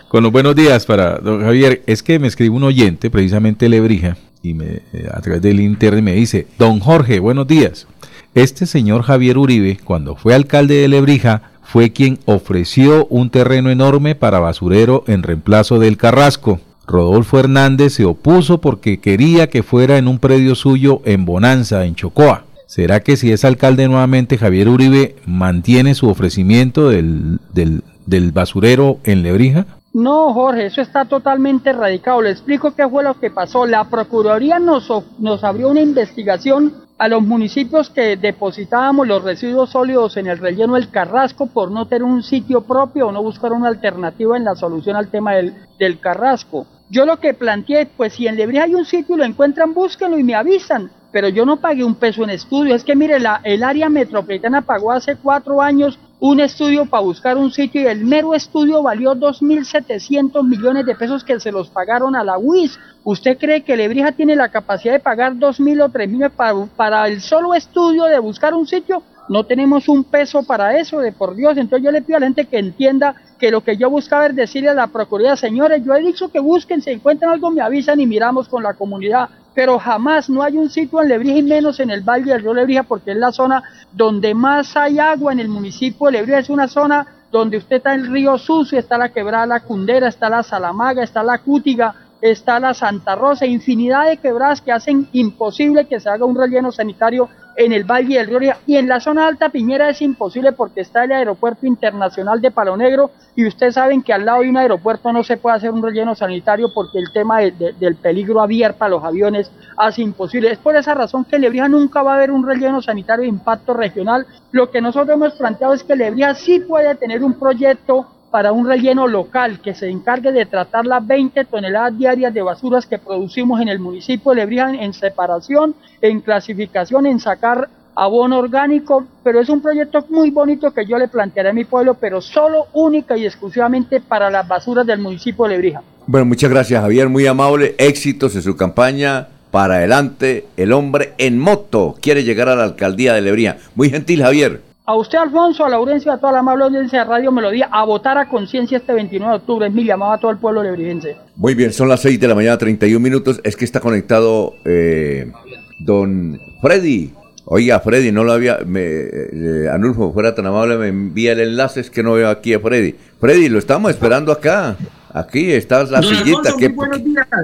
Con 0.08 0.22
los 0.22 0.32
buenos 0.32 0.54
días 0.54 0.86
para 0.86 1.18
don 1.18 1.42
Javier. 1.42 1.82
Es 1.86 2.02
que 2.02 2.18
me 2.18 2.28
escribe 2.28 2.54
un 2.54 2.64
oyente, 2.64 3.10
precisamente 3.10 3.68
Lebrija, 3.68 4.16
y 4.42 4.54
me, 4.54 4.82
eh, 4.92 5.08
a 5.12 5.20
través 5.20 5.42
del 5.42 5.60
internet 5.60 6.02
me 6.02 6.14
dice, 6.14 6.46
don 6.58 6.80
Jorge, 6.80 7.18
buenos 7.20 7.46
días. 7.46 7.86
Este 8.34 8.66
señor 8.66 9.02
Javier 9.02 9.38
Uribe, 9.38 9.78
cuando 9.82 10.16
fue 10.16 10.34
alcalde 10.34 10.76
de 10.76 10.88
Lebrija, 10.88 11.50
fue 11.62 11.92
quien 11.92 12.18
ofreció 12.24 13.06
un 13.06 13.30
terreno 13.30 13.70
enorme 13.70 14.14
para 14.14 14.40
basurero 14.40 15.04
en 15.06 15.22
reemplazo 15.22 15.78
del 15.78 15.96
Carrasco. 15.96 16.60
Rodolfo 16.90 17.38
Hernández 17.38 17.94
se 17.94 18.04
opuso 18.04 18.60
porque 18.60 19.00
quería 19.00 19.48
que 19.48 19.62
fuera 19.62 19.96
en 19.96 20.08
un 20.08 20.18
predio 20.18 20.54
suyo 20.54 21.00
en 21.04 21.24
Bonanza, 21.24 21.84
en 21.84 21.94
Chocoa. 21.94 22.44
¿Será 22.66 23.00
que 23.00 23.16
si 23.16 23.32
es 23.32 23.44
alcalde 23.44 23.88
nuevamente 23.88 24.38
Javier 24.38 24.68
Uribe 24.68 25.16
mantiene 25.26 25.94
su 25.94 26.08
ofrecimiento 26.08 26.88
del, 26.88 27.40
del, 27.52 28.32
basurero 28.32 28.98
en 29.04 29.22
Lebrija? 29.22 29.66
No, 29.92 30.32
Jorge, 30.32 30.66
eso 30.66 30.80
está 30.80 31.04
totalmente 31.04 31.70
erradicado. 31.70 32.22
Le 32.22 32.30
explico 32.30 32.72
qué 32.76 32.88
fue 32.88 33.02
lo 33.02 33.18
que 33.18 33.30
pasó. 33.30 33.66
La 33.66 33.84
Procuraduría 33.84 34.60
nos, 34.60 34.88
nos 35.18 35.42
abrió 35.42 35.68
una 35.68 35.80
investigación 35.80 36.74
a 36.96 37.08
los 37.08 37.22
municipios 37.22 37.90
que 37.90 38.16
depositábamos 38.16 39.08
los 39.08 39.24
residuos 39.24 39.70
sólidos 39.70 40.16
en 40.16 40.26
el 40.28 40.38
relleno 40.38 40.74
del 40.74 40.90
Carrasco 40.90 41.46
por 41.46 41.70
no 41.70 41.86
tener 41.88 42.04
un 42.04 42.22
sitio 42.22 42.60
propio 42.60 43.08
o 43.08 43.12
no 43.12 43.22
buscar 43.22 43.52
una 43.52 43.68
alternativa 43.68 44.36
en 44.36 44.44
la 44.44 44.54
solución 44.54 44.96
al 44.96 45.08
tema 45.08 45.32
del, 45.32 45.54
del 45.78 45.98
Carrasco. 45.98 46.66
Yo 46.90 47.06
lo 47.06 47.20
que 47.20 47.34
planteé, 47.34 47.86
pues 47.86 48.14
si 48.14 48.26
en 48.26 48.34
Lebrija 48.34 48.64
hay 48.64 48.74
un 48.74 48.84
sitio 48.84 49.14
y 49.14 49.18
lo 49.18 49.24
encuentran, 49.24 49.72
búsquenlo 49.72 50.18
y 50.18 50.24
me 50.24 50.34
avisan. 50.34 50.90
Pero 51.12 51.28
yo 51.28 51.46
no 51.46 51.58
pagué 51.60 51.84
un 51.84 51.94
peso 51.94 52.24
en 52.24 52.30
estudio. 52.30 52.74
Es 52.74 52.82
que 52.82 52.96
mire, 52.96 53.20
la, 53.20 53.40
el 53.44 53.62
área 53.62 53.88
metropolitana 53.88 54.62
pagó 54.62 54.90
hace 54.90 55.14
cuatro 55.14 55.62
años 55.62 55.98
un 56.18 56.40
estudio 56.40 56.86
para 56.86 57.02
buscar 57.02 57.38
un 57.38 57.50
sitio 57.50 57.80
y 57.80 57.86
el 57.86 58.04
mero 58.04 58.34
estudio 58.34 58.82
valió 58.82 59.14
2.700 59.14 60.46
millones 60.46 60.84
de 60.84 60.94
pesos 60.96 61.24
que 61.24 61.38
se 61.40 61.52
los 61.52 61.70
pagaron 61.70 62.14
a 62.16 62.24
la 62.24 62.38
UIS. 62.38 62.78
¿Usted 63.04 63.38
cree 63.38 63.62
que 63.62 63.76
Lebrija 63.76 64.12
tiene 64.12 64.36
la 64.36 64.50
capacidad 64.50 64.92
de 64.92 65.00
pagar 65.00 65.34
2.000 65.34 65.84
o 65.84 65.88
3.000 65.88 66.30
para, 66.30 66.66
para 66.76 67.08
el 67.08 67.20
solo 67.20 67.54
estudio 67.54 68.04
de 68.04 68.18
buscar 68.18 68.52
un 68.52 68.66
sitio? 68.66 69.02
No 69.30 69.44
tenemos 69.44 69.88
un 69.88 70.02
peso 70.02 70.42
para 70.42 70.76
eso, 70.76 70.98
de 70.98 71.12
por 71.12 71.36
Dios. 71.36 71.56
Entonces 71.56 71.84
yo 71.84 71.92
le 71.92 72.02
pido 72.02 72.16
a 72.16 72.20
la 72.20 72.26
gente 72.26 72.46
que 72.46 72.58
entienda 72.58 73.14
que 73.38 73.52
lo 73.52 73.60
que 73.60 73.76
yo 73.76 73.88
buscaba 73.88 74.26
es 74.26 74.34
decirle 74.34 74.70
a 74.70 74.74
la 74.74 74.88
Procuraduría, 74.88 75.36
señores, 75.36 75.84
yo 75.84 75.94
he 75.94 76.02
dicho 76.02 76.32
que 76.32 76.40
busquen, 76.40 76.82
si 76.82 76.90
encuentran 76.90 77.30
algo 77.30 77.52
me 77.52 77.62
avisan 77.62 78.00
y 78.00 78.08
miramos 78.08 78.48
con 78.48 78.64
la 78.64 78.74
comunidad. 78.74 79.28
Pero 79.54 79.78
jamás 79.78 80.28
no 80.28 80.42
hay 80.42 80.56
un 80.56 80.68
sitio 80.68 81.00
en 81.00 81.10
Lebrija 81.10 81.38
y 81.38 81.42
menos 81.44 81.78
en 81.78 81.90
el 81.90 82.00
Valle 82.00 82.32
del 82.32 82.42
Río 82.42 82.54
Lebrija 82.54 82.82
porque 82.82 83.12
es 83.12 83.18
la 83.18 83.30
zona 83.30 83.62
donde 83.92 84.34
más 84.34 84.76
hay 84.76 84.98
agua 84.98 85.32
en 85.32 85.38
el 85.38 85.48
municipio 85.48 86.06
de 86.06 86.12
Lebrija. 86.14 86.40
Es 86.40 86.50
una 86.50 86.66
zona 86.66 87.06
donde 87.30 87.58
usted 87.58 87.76
está 87.76 87.94
el 87.94 88.10
río 88.10 88.36
Sucio, 88.36 88.80
está 88.80 88.98
la 88.98 89.10
quebrada 89.10 89.46
La 89.46 89.60
Cundera, 89.60 90.08
está 90.08 90.28
la 90.28 90.42
Salamaga, 90.42 91.04
está 91.04 91.22
la 91.22 91.38
Cútiga, 91.38 91.94
está 92.20 92.58
la 92.58 92.74
Santa 92.74 93.14
Rosa, 93.14 93.46
infinidad 93.46 94.08
de 94.08 94.16
quebradas 94.16 94.60
que 94.60 94.72
hacen 94.72 95.08
imposible 95.12 95.86
que 95.86 96.00
se 96.00 96.08
haga 96.08 96.24
un 96.24 96.36
relleno 96.36 96.72
sanitario 96.72 97.28
en 97.56 97.72
el 97.72 97.84
Valle 97.84 98.18
del 98.18 98.38
Río 98.38 98.52
y 98.66 98.76
en 98.76 98.88
la 98.88 99.00
zona 99.00 99.26
alta 99.26 99.48
Piñera 99.48 99.88
es 99.90 100.00
imposible 100.02 100.52
porque 100.52 100.80
está 100.80 101.04
el 101.04 101.12
aeropuerto 101.12 101.66
internacional 101.66 102.40
de 102.40 102.50
Palo 102.50 102.76
Negro 102.76 103.10
y 103.36 103.46
ustedes 103.46 103.74
saben 103.74 104.02
que 104.02 104.12
al 104.12 104.24
lado 104.24 104.42
de 104.42 104.50
un 104.50 104.56
aeropuerto 104.56 105.12
no 105.12 105.22
se 105.22 105.36
puede 105.36 105.56
hacer 105.56 105.70
un 105.70 105.82
relleno 105.82 106.14
sanitario 106.14 106.68
porque 106.74 106.98
el 106.98 107.12
tema 107.12 107.40
del 107.40 107.96
peligro 107.96 108.40
abierto 108.40 108.84
a 108.84 108.88
los 108.88 109.04
aviones 109.04 109.50
hace 109.76 110.02
imposible. 110.02 110.50
Es 110.50 110.58
por 110.58 110.76
esa 110.76 110.94
razón 110.94 111.24
que 111.24 111.38
Lebrija 111.38 111.68
nunca 111.68 112.02
va 112.02 112.12
a 112.12 112.16
haber 112.16 112.30
un 112.30 112.46
relleno 112.46 112.82
sanitario 112.82 113.22
de 113.22 113.28
impacto 113.28 113.74
regional. 113.74 114.26
Lo 114.52 114.70
que 114.70 114.80
nosotros 114.80 115.14
hemos 115.16 115.34
planteado 115.34 115.74
es 115.74 115.82
que 115.82 115.96
Lebrija 115.96 116.34
sí 116.34 116.60
puede 116.60 116.94
tener 116.94 117.22
un 117.22 117.34
proyecto 117.34 118.06
para 118.30 118.52
un 118.52 118.66
relleno 118.66 119.08
local 119.08 119.60
que 119.60 119.74
se 119.74 119.88
encargue 119.88 120.32
de 120.32 120.46
tratar 120.46 120.86
las 120.86 121.04
20 121.06 121.44
toneladas 121.46 121.98
diarias 121.98 122.32
de 122.32 122.42
basuras 122.42 122.86
que 122.86 122.98
producimos 122.98 123.60
en 123.60 123.68
el 123.68 123.78
municipio 123.78 124.30
de 124.30 124.36
Lebrija 124.36 124.70
en 124.72 124.92
separación, 124.92 125.74
en 126.00 126.20
clasificación, 126.20 127.06
en 127.06 127.18
sacar 127.18 127.68
abono 127.96 128.38
orgánico, 128.38 129.04
pero 129.24 129.40
es 129.40 129.48
un 129.48 129.60
proyecto 129.60 130.04
muy 130.10 130.30
bonito 130.30 130.72
que 130.72 130.86
yo 130.86 130.96
le 130.96 131.08
plantearé 131.08 131.50
a 131.50 131.52
mi 131.52 131.64
pueblo, 131.64 131.94
pero 131.94 132.20
solo 132.20 132.66
única 132.72 133.16
y 133.16 133.26
exclusivamente 133.26 134.00
para 134.00 134.30
las 134.30 134.46
basuras 134.46 134.86
del 134.86 135.00
municipio 135.00 135.44
de 135.44 135.50
Lebrija. 135.50 135.82
Bueno, 136.06 136.24
muchas 136.24 136.50
gracias 136.50 136.80
Javier, 136.80 137.08
muy 137.08 137.26
amable, 137.26 137.74
éxitos 137.78 138.34
en 138.36 138.42
su 138.42 138.56
campaña. 138.56 139.28
Para 139.50 139.74
adelante, 139.74 140.46
el 140.56 140.72
hombre 140.72 141.14
en 141.18 141.36
moto 141.36 141.96
quiere 142.00 142.22
llegar 142.22 142.48
a 142.48 142.54
la 142.54 142.62
alcaldía 142.62 143.14
de 143.14 143.20
Lebrija. 143.20 143.56
Muy 143.74 143.90
gentil, 143.90 144.22
Javier 144.22 144.69
a 144.86 144.96
usted, 144.96 145.18
Alfonso, 145.18 145.64
a 145.64 145.68
Laurencio, 145.68 146.10
a 146.10 146.18
toda 146.18 146.32
la 146.32 146.38
amable 146.40 146.64
audiencia 146.64 147.00
de 147.00 147.04
Radio 147.04 147.30
Melodía, 147.30 147.68
a 147.70 147.84
votar 147.84 148.18
a 148.18 148.28
conciencia 148.28 148.78
este 148.78 148.92
29 148.92 149.30
de 149.30 149.36
octubre. 149.38 149.66
Es 149.66 149.72
mi 149.72 149.84
llamado 149.84 150.12
a 150.12 150.18
todo 150.18 150.30
el 150.30 150.38
pueblo 150.38 150.62
lebrijense. 150.62 151.16
Muy 151.36 151.54
bien, 151.54 151.72
son 151.72 151.88
las 151.88 152.00
6 152.00 152.18
de 152.18 152.28
la 152.28 152.34
mañana, 152.34 152.58
31 152.58 152.98
minutos. 153.00 153.40
Es 153.44 153.56
que 153.56 153.64
está 153.64 153.80
conectado 153.80 154.54
eh, 154.64 155.30
don 155.78 156.40
Freddy. 156.60 157.12
Oiga, 157.44 157.80
Freddy, 157.80 158.10
no 158.10 158.24
lo 158.24 158.32
había. 158.32 158.58
Me, 158.66 158.80
eh, 158.82 159.68
Anulfo, 159.72 160.12
fuera 160.12 160.34
tan 160.34 160.46
amable, 160.46 160.76
me 160.76 160.88
envía 160.88 161.32
el 161.32 161.40
enlace, 161.40 161.80
es 161.80 161.90
que 161.90 162.02
no 162.02 162.14
veo 162.14 162.28
aquí 162.28 162.54
a 162.54 162.60
Freddy. 162.60 162.94
Freddy, 163.20 163.48
lo 163.48 163.58
estamos 163.58 163.90
esperando 163.90 164.32
acá. 164.32 164.76
Aquí 165.12 165.52
está 165.52 165.84
la 165.84 166.02
sillita. 166.02 166.54
¿Qué, 166.58 166.74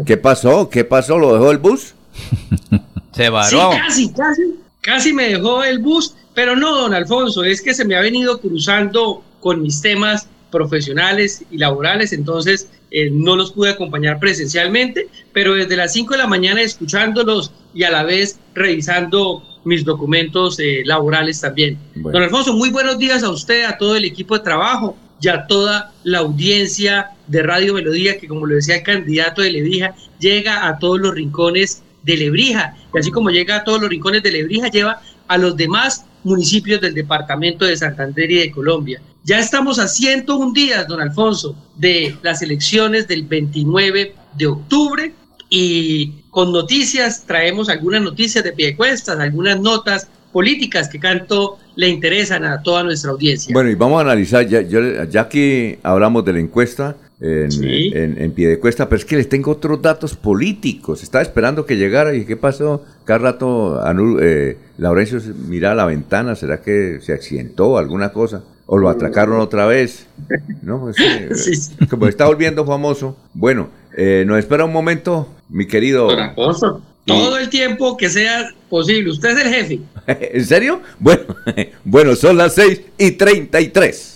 ¿Qué 0.05 0.17
pasó? 0.17 0.69
¿Qué 0.69 0.85
pasó? 0.85 1.19
¿Lo 1.19 1.33
dejó 1.33 1.51
el 1.51 1.59
bus? 1.59 1.95
Se 3.13 3.31
varó. 3.31 3.73
Sí, 3.73 3.79
casi, 3.79 4.13
casi, 4.13 4.43
casi 4.87 5.13
me 5.13 5.31
dejó 5.31 5.65
el 5.65 5.81
bus, 5.81 6.15
pero 6.33 6.55
no, 6.55 6.77
don 6.77 6.95
Alfonso, 6.95 7.43
es 7.43 7.61
que 7.61 7.75
se 7.75 7.85
me 7.85 7.97
ha 7.97 8.01
venido 8.01 8.41
cruzando 8.41 9.25
con 9.41 9.61
mis 9.61 9.81
temas 9.83 10.29
profesionales 10.53 11.45
y 11.51 11.59
laborales, 11.59 12.13
entonces 12.13 12.69
eh, 12.93 13.11
no 13.11 13.35
los 13.35 13.51
pude 13.51 13.71
acompañar 13.71 14.21
presencialmente, 14.21 15.09
pero 15.33 15.55
desde 15.55 15.77
las 15.77 15.93
5 15.93 16.13
de 16.13 16.19
la 16.19 16.29
mañana 16.29 16.63
escuchándolos 16.63 17.51
y 17.75 17.83
a 17.83 17.91
la 17.91 18.05
vez 18.05 18.39
revisando 18.55 19.43
mis 19.65 19.85
documentos 19.85 20.61
eh, 20.61 20.83
laborales 20.85 21.41
también. 21.41 21.77
Don 21.97 22.23
Alfonso, 22.23 22.53
muy 22.53 22.71
buenos 22.71 22.97
días 22.97 23.25
a 23.25 23.31
usted, 23.31 23.65
a 23.65 23.77
todo 23.77 23.97
el 23.97 24.05
equipo 24.05 24.39
de 24.39 24.45
trabajo 24.45 24.97
y 25.21 25.27
a 25.27 25.49
toda 25.49 25.93
la 26.05 26.19
audiencia 26.19 27.11
de 27.27 27.43
Radio 27.43 27.75
Melodía, 27.75 28.19
que 28.19 28.29
como 28.29 28.47
lo 28.47 28.55
decía 28.55 28.77
el 28.77 28.83
candidato 28.85 29.43
de 29.43 29.51
Lebrija, 29.51 29.97
llega 30.21 30.69
a 30.69 30.79
todos 30.79 31.01
los 31.01 31.13
rincones 31.13 31.83
de 32.07 32.17
Lebrija, 32.17 32.75
y 32.95 32.99
así 32.99 33.11
como 33.11 33.31
llega 33.31 33.57
a 33.57 33.65
todos 33.65 33.81
los 33.81 33.91
rincones 33.91 34.23
de 34.23 34.31
Lebrija, 34.31 34.69
lleva 34.69 35.03
a 35.29 35.37
los 35.37 35.57
demás 35.57 36.07
municipios 36.23 36.81
del 36.81 36.95
departamento 36.95 37.65
de 37.65 37.77
Santander 37.77 38.31
y 38.31 38.39
de 38.39 38.51
Colombia. 38.51 39.03
Ya 39.25 39.41
estamos 39.41 39.81
a 39.81 39.89
101 39.89 40.53
días, 40.53 40.87
don 40.87 41.01
Alfonso, 41.01 41.57
de 41.77 42.17
las 42.23 42.43
elecciones 42.43 43.09
del 43.09 43.25
29 43.25 44.15
de 44.39 44.47
octubre 44.47 45.13
y 45.51 46.23
con 46.31 46.53
noticias 46.53 47.25
traemos 47.27 47.69
algunas 47.69 48.03
noticias 48.03 48.45
de 48.45 48.53
pie 48.53 48.77
cuestas, 48.77 49.19
algunas 49.19 49.61
notas 49.61 50.09
políticas 50.33 50.89
que 50.89 50.99
tanto 50.99 51.59
le 51.75 51.89
interesan 51.89 52.45
a 52.45 52.63
toda 52.63 52.85
nuestra 52.85 53.11
audiencia. 53.11 53.53
Bueno, 53.53 53.71
y 53.71 53.75
vamos 53.75 53.99
a 53.99 54.03
analizar, 54.03 54.47
ya, 54.47 54.61
ya 54.61 55.29
que 55.29 55.81
hablamos 55.83 56.25
de 56.25 56.33
la 56.35 56.41
encuesta, 56.41 56.97
en, 57.21 58.33
pie 58.33 58.49
de 58.49 58.59
cuesta, 58.59 58.89
pero 58.89 58.99
es 58.99 59.05
que 59.05 59.17
les 59.17 59.29
tengo 59.29 59.53
otros 59.53 59.81
datos 59.81 60.15
políticos. 60.15 61.03
Estaba 61.03 61.23
esperando 61.23 61.65
que 61.65 61.77
llegara 61.77 62.15
y 62.15 62.25
¿qué 62.25 62.37
pasó? 62.37 62.85
Cada 63.05 63.19
rato 63.21 63.81
eh, 64.21 64.59
Laurencio 64.79 65.21
mira 65.49 65.73
a 65.73 65.75
la 65.75 65.87
ventana, 65.87 66.37
¿será 66.37 66.61
que 66.61 66.99
se 67.01 67.13
accidentó 67.13 67.79
alguna 67.79 68.13
cosa? 68.13 68.43
¿O 68.67 68.79
lo 68.79 68.89
atracaron 68.89 69.41
otra 69.41 69.67
vez? 69.67 70.07
¿No? 70.63 70.81
Pues, 70.97 71.71
eh, 71.81 71.87
Como 71.89 72.09
está 72.09 72.27
volviendo 72.27 72.67
famoso. 72.67 73.17
Bueno, 73.33 73.69
eh, 73.97 74.25
nos 74.27 74.39
espera 74.39 74.65
un 74.65 74.73
momento, 74.73 75.29
mi 75.49 75.67
querido... 75.67 76.09
Todo 77.07 77.39
el 77.39 77.49
tiempo 77.49 77.97
que 77.97 78.11
sea 78.11 78.53
posible. 78.69 79.13
Usted 79.13 79.39
es 79.39 79.47
el 79.47 79.55
jefe. 79.55 79.81
¿En 80.35 80.45
serio? 80.45 80.83
Bueno, 80.99 81.23
bueno, 81.85 82.17
son 82.17 82.37
las 82.37 82.55
6 82.55 82.83
y 82.99 83.13
33. 83.13 84.16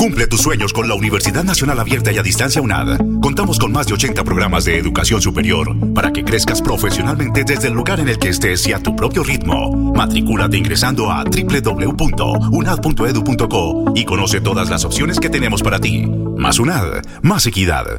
Cumple 0.00 0.26
tus 0.26 0.40
sueños 0.40 0.72
con 0.72 0.88
la 0.88 0.94
Universidad 0.94 1.44
Nacional 1.44 1.78
Abierta 1.78 2.10
y 2.10 2.16
a 2.16 2.22
Distancia 2.22 2.62
UNAD. 2.62 2.98
Contamos 3.20 3.58
con 3.58 3.70
más 3.70 3.86
de 3.86 3.92
80 3.92 4.24
programas 4.24 4.64
de 4.64 4.78
educación 4.78 5.20
superior 5.20 5.76
para 5.92 6.10
que 6.10 6.24
crezcas 6.24 6.62
profesionalmente 6.62 7.44
desde 7.44 7.68
el 7.68 7.74
lugar 7.74 8.00
en 8.00 8.08
el 8.08 8.18
que 8.18 8.30
estés 8.30 8.66
y 8.66 8.72
a 8.72 8.78
tu 8.78 8.96
propio 8.96 9.22
ritmo. 9.22 9.92
Matricúlate 9.94 10.56
ingresando 10.56 11.12
a 11.12 11.22
www.unad.edu.co 11.24 13.92
y 13.94 14.06
conoce 14.06 14.40
todas 14.40 14.70
las 14.70 14.86
opciones 14.86 15.20
que 15.20 15.28
tenemos 15.28 15.62
para 15.62 15.78
ti. 15.78 16.06
Más 16.06 16.58
UNAD, 16.58 17.02
más 17.20 17.44
equidad. 17.44 17.98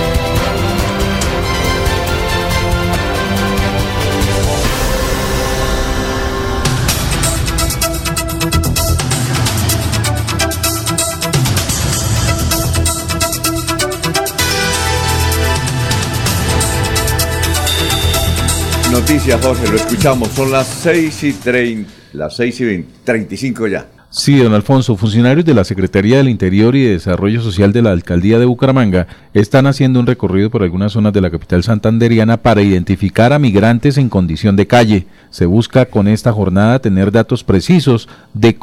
Noticias, 18.91 19.39
Jorge, 19.41 19.69
lo 19.69 19.77
escuchamos. 19.77 20.27
Son 20.29 20.51
las 20.51 20.67
6 20.67 21.23
y 21.23 21.31
30, 21.33 21.91
las 22.11 22.35
6 22.35 22.61
y 22.61 22.85
35 23.05 23.67
ya. 23.67 23.87
Sí, 24.09 24.35
don 24.37 24.53
Alfonso, 24.53 24.97
funcionarios 24.97 25.45
de 25.45 25.53
la 25.53 25.63
Secretaría 25.63 26.17
del 26.17 26.27
Interior 26.27 26.75
y 26.75 26.83
de 26.83 26.91
Desarrollo 26.91 27.41
Social 27.41 27.71
de 27.71 27.81
la 27.81 27.91
Alcaldía 27.91 28.37
de 28.37 28.45
Bucaramanga 28.45 29.07
están 29.33 29.65
haciendo 29.67 30.01
un 30.01 30.07
recorrido 30.07 30.49
por 30.49 30.63
algunas 30.63 30.91
zonas 30.91 31.13
de 31.13 31.21
la 31.21 31.31
capital 31.31 31.63
santanderiana 31.63 32.35
para 32.35 32.61
identificar 32.61 33.31
a 33.31 33.39
migrantes 33.39 33.97
en 33.97 34.09
condición 34.09 34.57
de 34.57 34.67
calle. 34.67 35.07
Se 35.29 35.45
busca 35.45 35.85
con 35.85 36.09
esta 36.09 36.33
jornada 36.33 36.79
tener 36.79 37.13
datos 37.13 37.45
precisos 37.45 38.09
de, 38.33 38.57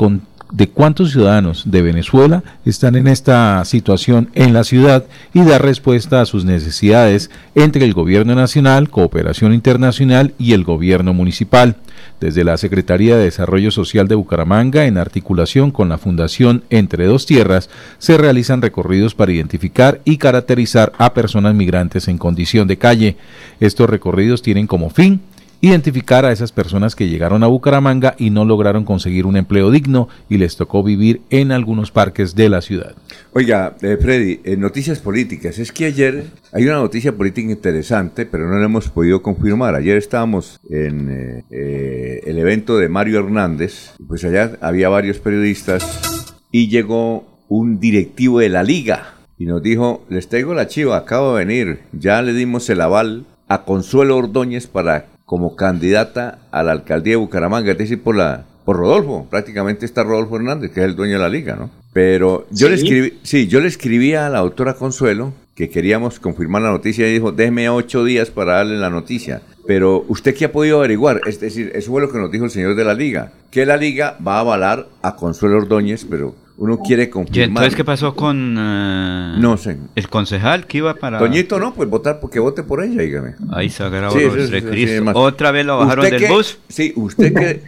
de 0.51 0.69
cuántos 0.69 1.13
ciudadanos 1.13 1.71
de 1.71 1.83
Venezuela 1.83 2.43
están 2.65 2.97
en 2.97 3.07
esta 3.07 3.65
situación 3.65 4.31
en 4.35 4.53
la 4.53 4.65
ciudad 4.65 5.05
y 5.35 5.43
dar 5.43 5.63
respuesta 5.63 6.21
a 6.21 6.27
sus 6.27 6.45
necesidades 6.45 7.31
entre 7.55 7.85
el 7.85 7.93
gobierno 7.93 8.35
nacional, 8.35 8.91
cooperación 8.91 9.53
internacional 9.53 10.35
y 10.39 10.53
el 10.53 10.65
gobierno 10.65 11.13
municipal. 11.13 11.77
Desde 12.21 12.45
la 12.45 12.57
Secretaría 12.57 13.17
de 13.17 13.25
Desarrollo 13.25 13.71
Social 13.71 14.09
de 14.09 14.15
Bucaramanga, 14.15 14.87
en 14.87 14.99
articulación 14.99 15.71
con 15.71 15.89
la 15.89 15.99
Fundación 15.99 16.65
Entre 16.71 17.07
Dos 17.07 17.27
Tierras, 17.27 17.71
se 17.99 18.17
realizan 18.17 18.63
recorridos 18.63 19.15
para 19.15 19.33
identificar 19.33 20.01
y 20.05 20.17
caracterizar 20.17 20.93
a 20.99 21.15
personas 21.15 21.55
migrantes 21.55 22.09
en 22.09 22.19
condición 22.19 22.67
de 22.67 22.79
calle. 22.79 23.17
Estos 23.61 23.89
recorridos 23.89 24.43
tienen 24.43 24.67
como 24.67 24.91
fin 24.91 25.21
identificar 25.61 26.25
a 26.25 26.33
esas 26.33 26.53
personas 26.53 26.95
que 26.95 27.09
llegaron 27.09 27.43
a 27.43 27.49
Bucaramanga 27.49 28.15
y 28.19 28.31
no 28.31 28.45
lograron 28.45 28.85
conseguir 28.85 29.27
un 29.27 29.37
empleo 29.37 29.71
digno 29.71 30.09
y 30.29 30.39
les 30.39 30.57
tocó 30.57 30.83
vivir 30.83 31.23
en 31.31 31.51
algunos 31.53 31.91
parques 31.91 32.35
de 32.35 32.49
la 32.49 32.61
ciudad. 32.61 32.95
Oiga, 33.33 33.77
eh, 33.83 33.97
Freddy, 34.01 34.41
en 34.45 34.61
noticias 34.61 35.01
políticas, 35.01 35.59
es 35.59 35.73
que 35.73 35.87
ayer 35.87 36.27
hay 36.53 36.65
una 36.65 36.77
noticia 36.77 37.17
política 37.17 37.51
interesante, 37.51 38.27
pero 38.27 38.49
no 38.49 38.59
la 38.59 38.67
hemos 38.67 38.89
podido 38.89 39.23
confirmar. 39.23 39.75
Ayer 39.75 39.97
estábamos 39.97 40.61
en 40.71 41.11
eh, 41.11 41.45
eh, 41.51 42.21
el 42.27 42.39
evento 42.39 42.79
de 42.79 42.89
Mario 42.89 43.19
Hernández, 43.19 43.95
pues 44.07 44.25
allá 44.25 44.53
había 44.61 44.89
varios 44.89 45.19
periodistas 45.19 46.35
y 46.53 46.69
llegó 46.69 47.25
un 47.49 47.81
directivo 47.81 48.39
de 48.39 48.49
la 48.49 48.63
liga 48.63 49.15
y 49.39 49.47
nos 49.47 49.63
dijo, 49.63 50.05
les 50.09 50.29
traigo 50.29 50.55
la 50.55 50.67
chiva, 50.67 50.97
acabo 50.97 51.37
de 51.37 51.45
venir, 51.45 51.81
ya 51.93 52.23
le 52.23 52.33
dimos 52.33 52.69
el 52.71 52.81
aval 52.81 53.25
a 53.49 53.65
Consuelo 53.65 54.17
Ordóñez 54.17 54.67
para 54.67 55.07
como 55.29 55.57
candidata 55.57 56.39
a 56.51 56.63
la 56.63 56.73
alcaldía 56.73 57.13
de 57.13 57.17
Bucaramanga, 57.19 57.73
es 57.73 57.77
decir, 57.77 58.03
por 58.03 58.17
la 58.17 58.47
por 58.65 58.79
Rodolfo, 58.79 59.27
prácticamente 59.31 59.85
está 59.85 60.03
Rodolfo 60.03 60.37
Hernández, 60.37 60.71
que 60.71 60.81
es 60.81 60.87
el 60.87 60.97
dueño 60.97 61.15
de 61.15 61.19
la 61.19 61.29
liga, 61.29 61.55
¿no? 61.55 61.69
Pero 61.93 62.47
yo 62.51 62.71
le 62.71 62.77
escribí, 62.77 63.19
sí, 63.23 63.47
yo 63.47 63.61
le 63.61 63.69
escribí 63.69 64.15
a 64.15 64.31
la 64.31 64.39
doctora 64.39 64.73
Consuelo 64.73 65.35
que 65.55 65.69
queríamos 65.69 66.19
confirmar 66.19 66.63
la 66.63 66.71
noticia 66.71 67.07
y 67.07 67.13
dijo, 67.13 67.31
déjeme 67.31 67.69
ocho 67.69 68.05
días 68.05 68.31
para 68.31 68.55
darle 68.55 68.79
la 68.79 68.89
noticia. 68.89 69.43
Pero 69.67 70.07
usted 70.09 70.35
qué 70.35 70.47
ha 70.47 70.53
podido 70.53 70.79
averiguar, 70.79 71.21
es 71.27 71.41
decir, 71.41 71.73
eso 71.75 71.91
fue 71.91 72.01
lo 72.01 72.11
que 72.11 72.19
nos 72.19 72.31
dijo 72.31 72.47
el 72.47 72.51
señor 72.51 72.75
de 72.75 72.85
la 72.85 72.95
liga, 72.95 73.33
que 73.51 73.67
la 73.67 73.77
liga 73.77 74.17
va 74.27 74.37
a 74.37 74.41
avalar 74.41 74.89
a 75.03 75.15
Consuelo 75.15 75.59
Ordóñez, 75.59 76.07
pero 76.09 76.35
uno 76.61 76.81
quiere 76.81 77.05
¿Y 77.05 77.09
confirmar. 77.09 77.49
entonces 77.49 77.75
qué 77.77 77.85
pasó 77.85 78.15
con 78.15 78.57
eh, 78.59 79.35
No 79.39 79.57
sé. 79.57 79.77
el 79.95 80.09
concejal 80.09 80.67
que 80.67 80.79
iba 80.79 80.95
para... 80.95 81.19
Toñito 81.19 81.59
no, 81.61 81.73
pues 81.73 81.89
votar 81.89 82.19
porque 82.21 82.41
vote 82.41 82.65
por 82.65 82.83
ella, 82.83 83.01
dígame. 83.01 83.35
Ahí 83.53 83.71
Sí, 83.71 83.83
los 83.85 84.13
sí, 84.13 84.21
sí, 84.21 84.47
sí, 84.47 84.63
Cristo. 84.63 84.95
sí, 84.97 85.01
más. 85.01 85.15
Otra 85.17 85.53
vez 85.53 85.65
lo 85.65 85.79
bajaron 85.79 86.05
¿Usted 86.05 86.19
del 86.19 86.27
qué- 86.29 86.35
bus. 86.35 86.59
Sí, 86.69 86.93
usted 86.97 87.33
que... 87.33 87.63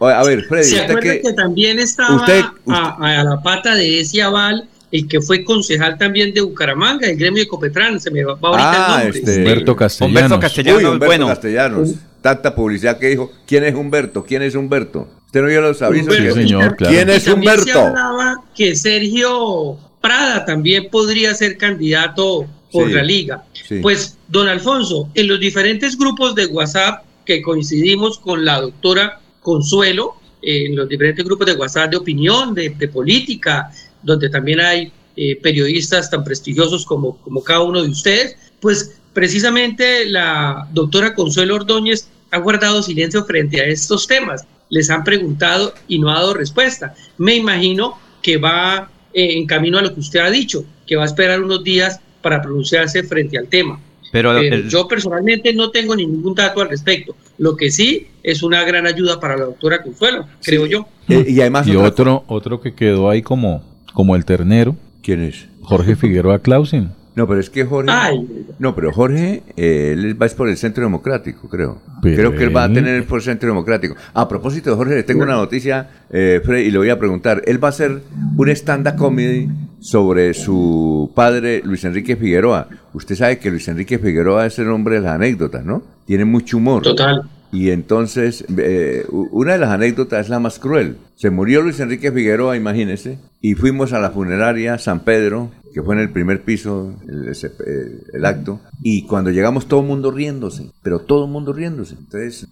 A 0.00 0.22
ver, 0.24 0.42
Freddy, 0.44 0.64
¿Se 0.64 0.80
usted 0.82 0.98
que... 1.00 1.20
que 1.22 1.32
también 1.32 1.78
estaba 1.78 2.14
usted- 2.16 2.44
A, 2.68 3.20
a 3.20 3.24
la 3.24 3.40
pata 3.42 3.74
de 3.74 4.00
ese 4.00 4.20
aval 4.22 4.68
el 4.92 5.08
que 5.08 5.20
fue 5.20 5.42
concejal 5.44 5.98
también 5.98 6.32
de 6.32 6.40
Bucaramanga, 6.42 7.08
el 7.08 7.16
gremio 7.16 7.42
de 7.42 7.48
Copetrán, 7.48 7.98
se 8.00 8.10
me 8.10 8.22
va 8.22 8.34
va 8.34 8.48
ahorita 8.50 8.96
Ah, 8.96 8.98
el 9.02 9.04
nombre. 9.14 9.18
este... 9.18 9.38
Humberto 9.38 9.76
Castellanos. 9.76 10.14
Humberto 10.22 10.40
Castellanos, 10.40 10.78
Uy, 10.80 10.84
Humberto 10.86 11.06
bueno. 11.06 11.26
Castellanos. 11.26 11.94
Tanta 12.26 12.56
publicidad 12.56 12.98
que 12.98 13.06
dijo, 13.10 13.30
¿quién 13.46 13.62
es 13.62 13.72
Humberto? 13.76 14.24
¿Quién 14.24 14.42
es 14.42 14.56
Humberto? 14.56 15.06
Usted 15.26 15.42
no 15.42 15.46
vio 15.46 15.60
los 15.60 15.80
avisos. 15.80 16.08
Humberto. 16.08 16.34
Sí, 16.34 16.40
señor, 16.42 16.74
claro. 16.74 16.92
¿Quién 16.96 17.08
es 17.08 17.22
también 17.24 17.52
Se 17.54 17.60
Humberto? 17.60 17.80
hablaba 17.86 18.42
que 18.52 18.74
Sergio 18.74 19.78
Prada 20.00 20.44
también 20.44 20.88
podría 20.90 21.32
ser 21.36 21.56
candidato 21.56 22.46
por 22.72 22.88
Sí, 22.88 22.94
la 22.94 23.02
liga. 23.04 23.44
sí. 23.52 23.78
Pues, 23.80 24.18
don 24.26 24.48
Alfonso, 24.48 25.08
en 25.14 25.28
los 25.28 25.38
diferentes 25.38 25.96
grupos 25.96 26.34
de 26.34 26.46
WhatsApp 26.46 27.04
que 27.24 27.40
coincidimos 27.42 28.18
con 28.18 28.44
la 28.44 28.60
doctora 28.60 29.20
Consuelo, 29.40 30.14
eh, 30.42 30.66
en 30.66 30.74
los 30.74 30.88
diferentes 30.88 31.24
grupos 31.24 31.46
de 31.46 31.52
WhatsApp 31.54 31.92
de 31.92 31.96
opinión, 31.98 32.54
de, 32.54 32.70
de 32.70 32.88
política, 32.88 33.70
donde 34.02 34.28
también 34.30 34.58
hay 34.60 34.92
eh, 35.16 35.36
periodistas 35.40 36.10
tan 36.10 36.24
prestigiosos 36.24 36.84
como, 36.84 37.18
como 37.18 37.44
cada 37.44 37.62
uno 37.62 37.84
de 37.84 37.88
ustedes, 37.88 38.36
pues 38.60 38.96
precisamente 39.12 40.04
la 40.06 40.66
doctora 40.72 41.14
Consuelo 41.14 41.54
Ordóñez 41.54 42.08
ha 42.30 42.38
guardado 42.38 42.82
silencio 42.82 43.24
frente 43.24 43.60
a 43.60 43.64
estos 43.66 44.06
temas. 44.06 44.44
Les 44.68 44.90
han 44.90 45.04
preguntado 45.04 45.72
y 45.88 45.98
no 45.98 46.10
ha 46.10 46.14
dado 46.14 46.34
respuesta. 46.34 46.94
Me 47.18 47.36
imagino 47.36 47.98
que 48.22 48.36
va 48.36 48.90
eh, 49.14 49.38
en 49.38 49.46
camino 49.46 49.78
a 49.78 49.82
lo 49.82 49.94
que 49.94 50.00
usted 50.00 50.20
ha 50.20 50.30
dicho, 50.30 50.64
que 50.86 50.96
va 50.96 51.02
a 51.04 51.06
esperar 51.06 51.40
unos 51.42 51.62
días 51.62 52.00
para 52.22 52.42
pronunciarse 52.42 53.02
frente 53.04 53.38
al 53.38 53.46
tema. 53.48 53.80
Pero 54.12 54.34
Pero 54.34 54.54
el- 54.56 54.68
yo 54.68 54.88
personalmente 54.88 55.52
no 55.52 55.70
tengo 55.70 55.94
ningún 55.94 56.34
dato 56.34 56.60
al 56.60 56.68
respecto. 56.68 57.14
Lo 57.38 57.56
que 57.56 57.70
sí 57.70 58.06
es 58.22 58.42
una 58.42 58.64
gran 58.64 58.86
ayuda 58.86 59.20
para 59.20 59.36
la 59.36 59.44
doctora 59.44 59.82
Consuelo, 59.82 60.26
creo 60.42 60.66
yo. 60.66 60.88
Eh, 61.08 61.26
y 61.28 61.40
además... 61.40 61.66
Y 61.68 61.76
otro, 61.76 62.24
otro 62.26 62.60
que 62.60 62.74
quedó 62.74 63.08
ahí 63.10 63.22
como, 63.22 63.62
como 63.92 64.16
el 64.16 64.24
ternero, 64.24 64.76
¿Quién 65.02 65.22
es? 65.22 65.46
Jorge 65.62 65.94
Figueroa 65.94 66.40
Clausen. 66.40 66.90
No, 67.16 67.26
pero 67.26 67.40
es 67.40 67.48
que 67.48 67.64
Jorge... 67.64 67.90
Ay, 67.90 68.46
No, 68.58 68.74
pero 68.74 68.92
Jorge, 68.92 69.42
eh, 69.56 69.92
él 69.94 70.20
va 70.20 70.26
es 70.26 70.34
por 70.34 70.50
el 70.50 70.58
Centro 70.58 70.84
Democrático, 70.84 71.48
creo. 71.48 71.80
Pero 72.02 72.16
creo 72.16 72.32
que 72.32 72.44
él 72.44 72.54
va 72.54 72.64
a 72.64 72.72
tener 72.72 73.04
por 73.06 73.20
el 73.20 73.24
Centro 73.24 73.48
Democrático. 73.48 73.96
A 74.12 74.28
propósito 74.28 74.68
de 74.68 74.76
Jorge, 74.76 74.94
le 74.96 75.02
tengo 75.02 75.22
una 75.22 75.34
noticia, 75.34 75.88
eh, 76.10 76.42
Fred, 76.44 76.66
y 76.66 76.70
le 76.70 76.76
voy 76.76 76.90
a 76.90 76.98
preguntar. 76.98 77.42
Él 77.46 77.62
va 77.62 77.68
a 77.68 77.70
hacer 77.70 78.02
un 78.36 78.48
stand-up 78.50 78.96
comedy 78.96 79.48
sobre 79.80 80.34
su 80.34 81.10
padre, 81.14 81.62
Luis 81.64 81.84
Enrique 81.84 82.16
Figueroa. 82.16 82.68
Usted 82.92 83.14
sabe 83.14 83.38
que 83.38 83.50
Luis 83.50 83.66
Enrique 83.68 83.98
Figueroa 83.98 84.44
es 84.44 84.58
el 84.58 84.68
hombre 84.68 84.96
de 84.96 85.00
las 85.00 85.14
anécdotas, 85.14 85.64
¿no? 85.64 85.82
Tiene 86.04 86.26
mucho 86.26 86.58
humor. 86.58 86.82
total. 86.82 87.22
Y 87.52 87.70
entonces, 87.70 88.44
eh, 88.58 89.06
una 89.08 89.52
de 89.52 89.58
las 89.58 89.70
anécdotas 89.70 90.26
es 90.26 90.28
la 90.28 90.40
más 90.40 90.58
cruel. 90.58 90.96
Se 91.14 91.30
murió 91.30 91.62
Luis 91.62 91.80
Enrique 91.80 92.12
Figueroa, 92.12 92.56
imagínese, 92.56 93.18
y 93.40 93.54
fuimos 93.54 93.92
a 93.92 94.00
la 94.00 94.10
funeraria 94.10 94.76
San 94.78 95.00
Pedro, 95.00 95.50
que 95.76 95.82
fue 95.82 95.94
en 95.94 96.00
el 96.00 96.08
primer 96.10 96.40
piso, 96.42 96.94
el, 97.06 97.28
el- 97.28 98.02
el 98.14 98.24
acto, 98.24 98.60
y 98.82 99.02
cuando 99.02 99.30
llegamos 99.30 99.66
todo 99.68 99.80
el 99.80 99.86
mundo 99.86 100.10
riéndose, 100.10 100.70
pero 100.82 101.00
todo 101.00 101.26
el 101.26 101.30
mundo 101.30 101.52
riéndose. 101.52 101.96
Entonces, 101.98 102.48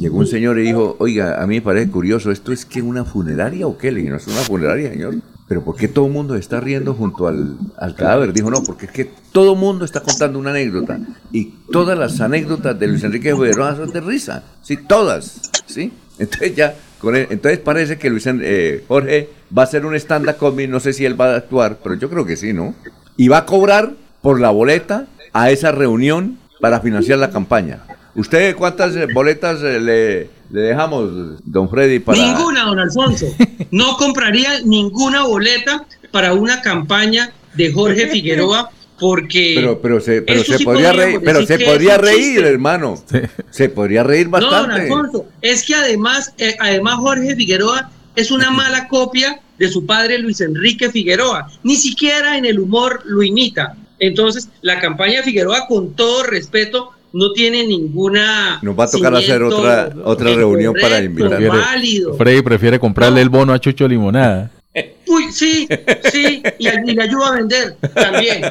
llegó 0.00 0.16
un 0.16 0.26
señor 0.26 0.58
y 0.58 0.62
dijo, 0.62 0.96
oiga, 0.98 1.42
a 1.42 1.46
mí 1.46 1.56
me 1.56 1.60
parece 1.60 1.90
curioso, 1.90 2.30
¿esto 2.30 2.50
es 2.50 2.64
que 2.64 2.80
una 2.80 3.04
funeraria 3.04 3.66
o 3.66 3.76
qué? 3.76 3.92
Le 3.92 3.98
dije, 3.98 4.10
no 4.10 4.16
es 4.16 4.26
una 4.28 4.36
funeraria, 4.36 4.88
señor. 4.90 5.16
Pero 5.46 5.62
¿por 5.62 5.76
qué 5.76 5.88
todo 5.88 6.06
el 6.06 6.12
mundo 6.12 6.34
está 6.34 6.58
riendo 6.58 6.94
junto 6.94 7.26
al, 7.26 7.58
al 7.76 7.94
cadáver? 7.96 8.32
Dijo, 8.32 8.50
no, 8.50 8.62
porque 8.62 8.86
es 8.86 8.92
que 8.92 9.10
todo 9.32 9.52
el 9.52 9.58
mundo 9.58 9.84
está 9.84 10.00
contando 10.00 10.38
una 10.38 10.52
anécdota. 10.52 10.98
Y 11.32 11.52
todas 11.70 11.98
las 11.98 12.18
anécdotas 12.22 12.80
de 12.80 12.86
Luis 12.86 13.04
Enrique 13.04 13.34
Figueroa 13.34 13.76
son 13.76 13.90
de 13.92 14.00
risa. 14.00 14.42
Sí, 14.62 14.78
todas. 14.78 15.50
¿Sí? 15.66 15.92
Entonces 16.18 16.56
ya, 16.56 16.74
con 16.98 17.14
él- 17.14 17.26
entonces 17.28 17.58
parece 17.58 17.98
que 17.98 18.08
Luis 18.08 18.26
eh, 18.26 18.84
Jorge 18.88 19.28
va 19.56 19.62
a 19.62 19.64
hacer 19.64 19.84
un 19.86 19.94
stand-up 19.94 20.36
comedy, 20.36 20.68
no 20.68 20.80
sé 20.80 20.92
si 20.92 21.04
él 21.04 21.20
va 21.20 21.32
a 21.34 21.36
actuar, 21.36 21.78
pero 21.82 21.94
yo 21.96 22.08
creo 22.08 22.24
que 22.24 22.36
sí, 22.36 22.52
¿no? 22.52 22.74
Y 23.16 23.28
va 23.28 23.38
a 23.38 23.46
cobrar 23.46 23.92
por 24.20 24.40
la 24.40 24.50
boleta 24.50 25.06
a 25.32 25.50
esa 25.50 25.72
reunión 25.72 26.38
para 26.60 26.80
financiar 26.80 27.18
la 27.18 27.30
campaña. 27.30 27.80
¿Usted 28.14 28.54
cuántas 28.56 28.94
eh, 28.96 29.06
boletas 29.12 29.62
eh, 29.62 29.80
le, 29.80 30.30
le 30.50 30.60
dejamos, 30.60 31.40
don 31.44 31.68
Freddy, 31.68 31.98
para...? 31.98 32.18
Ninguna, 32.18 32.64
don 32.64 32.78
Alfonso. 32.78 33.26
No 33.70 33.96
compraría 33.96 34.60
ninguna 34.64 35.24
boleta 35.24 35.84
para 36.10 36.34
una 36.34 36.60
campaña 36.60 37.32
de 37.54 37.72
Jorge 37.72 38.08
Figueroa 38.08 38.70
porque... 38.98 39.54
Pero, 39.56 39.80
pero 39.80 40.00
se, 40.00 40.22
pero 40.22 40.44
se 40.44 40.58
sí 40.58 40.64
podría 40.64 40.92
reír, 40.92 41.20
pero 41.24 41.40
decir 41.40 41.56
se 41.56 41.64
que 41.64 41.70
podría 41.70 41.94
es 41.94 41.98
un 41.98 42.04
reír, 42.04 42.34
chiste. 42.34 42.48
hermano. 42.48 43.02
Se 43.50 43.68
podría 43.70 44.02
reír 44.04 44.28
No, 44.28 44.38
don 44.40 44.50
bastante. 44.50 44.82
Alfonso, 44.82 45.26
es 45.40 45.64
que 45.64 45.74
además, 45.74 46.32
eh, 46.38 46.54
además 46.60 46.96
Jorge 46.96 47.34
Figueroa 47.34 47.90
es 48.16 48.30
una 48.30 48.50
mala 48.50 48.88
copia 48.88 49.40
de 49.58 49.68
su 49.68 49.86
padre 49.86 50.18
Luis 50.18 50.40
Enrique 50.40 50.90
Figueroa. 50.90 51.50
Ni 51.62 51.76
siquiera 51.76 52.36
en 52.36 52.44
el 52.44 52.58
humor 52.58 53.02
lo 53.04 53.22
imita. 53.22 53.76
Entonces, 53.98 54.48
la 54.62 54.80
campaña 54.80 55.18
de 55.18 55.22
Figueroa, 55.22 55.66
con 55.68 55.94
todo 55.94 56.24
respeto, 56.24 56.90
no 57.12 57.32
tiene 57.32 57.66
ninguna. 57.66 58.58
Nos 58.62 58.78
va 58.78 58.84
a 58.84 58.90
tocar 58.90 59.14
hacer 59.14 59.42
otra 59.42 59.90
correcto, 59.92 60.36
reunión 60.36 60.74
para 60.80 61.00
invitar. 61.00 61.42
válido. 61.46 62.14
Freddy 62.14 62.42
prefiere 62.42 62.78
comprarle 62.78 63.20
el 63.20 63.28
bono 63.28 63.52
a 63.52 63.60
Chucho 63.60 63.86
Limonada. 63.86 64.50
Uy, 65.06 65.30
sí, 65.30 65.68
sí, 66.10 66.42
y, 66.58 66.68
y 66.68 66.94
le 66.94 67.02
ayuda 67.02 67.28
a 67.28 67.32
vender 67.32 67.76
también. 67.94 68.42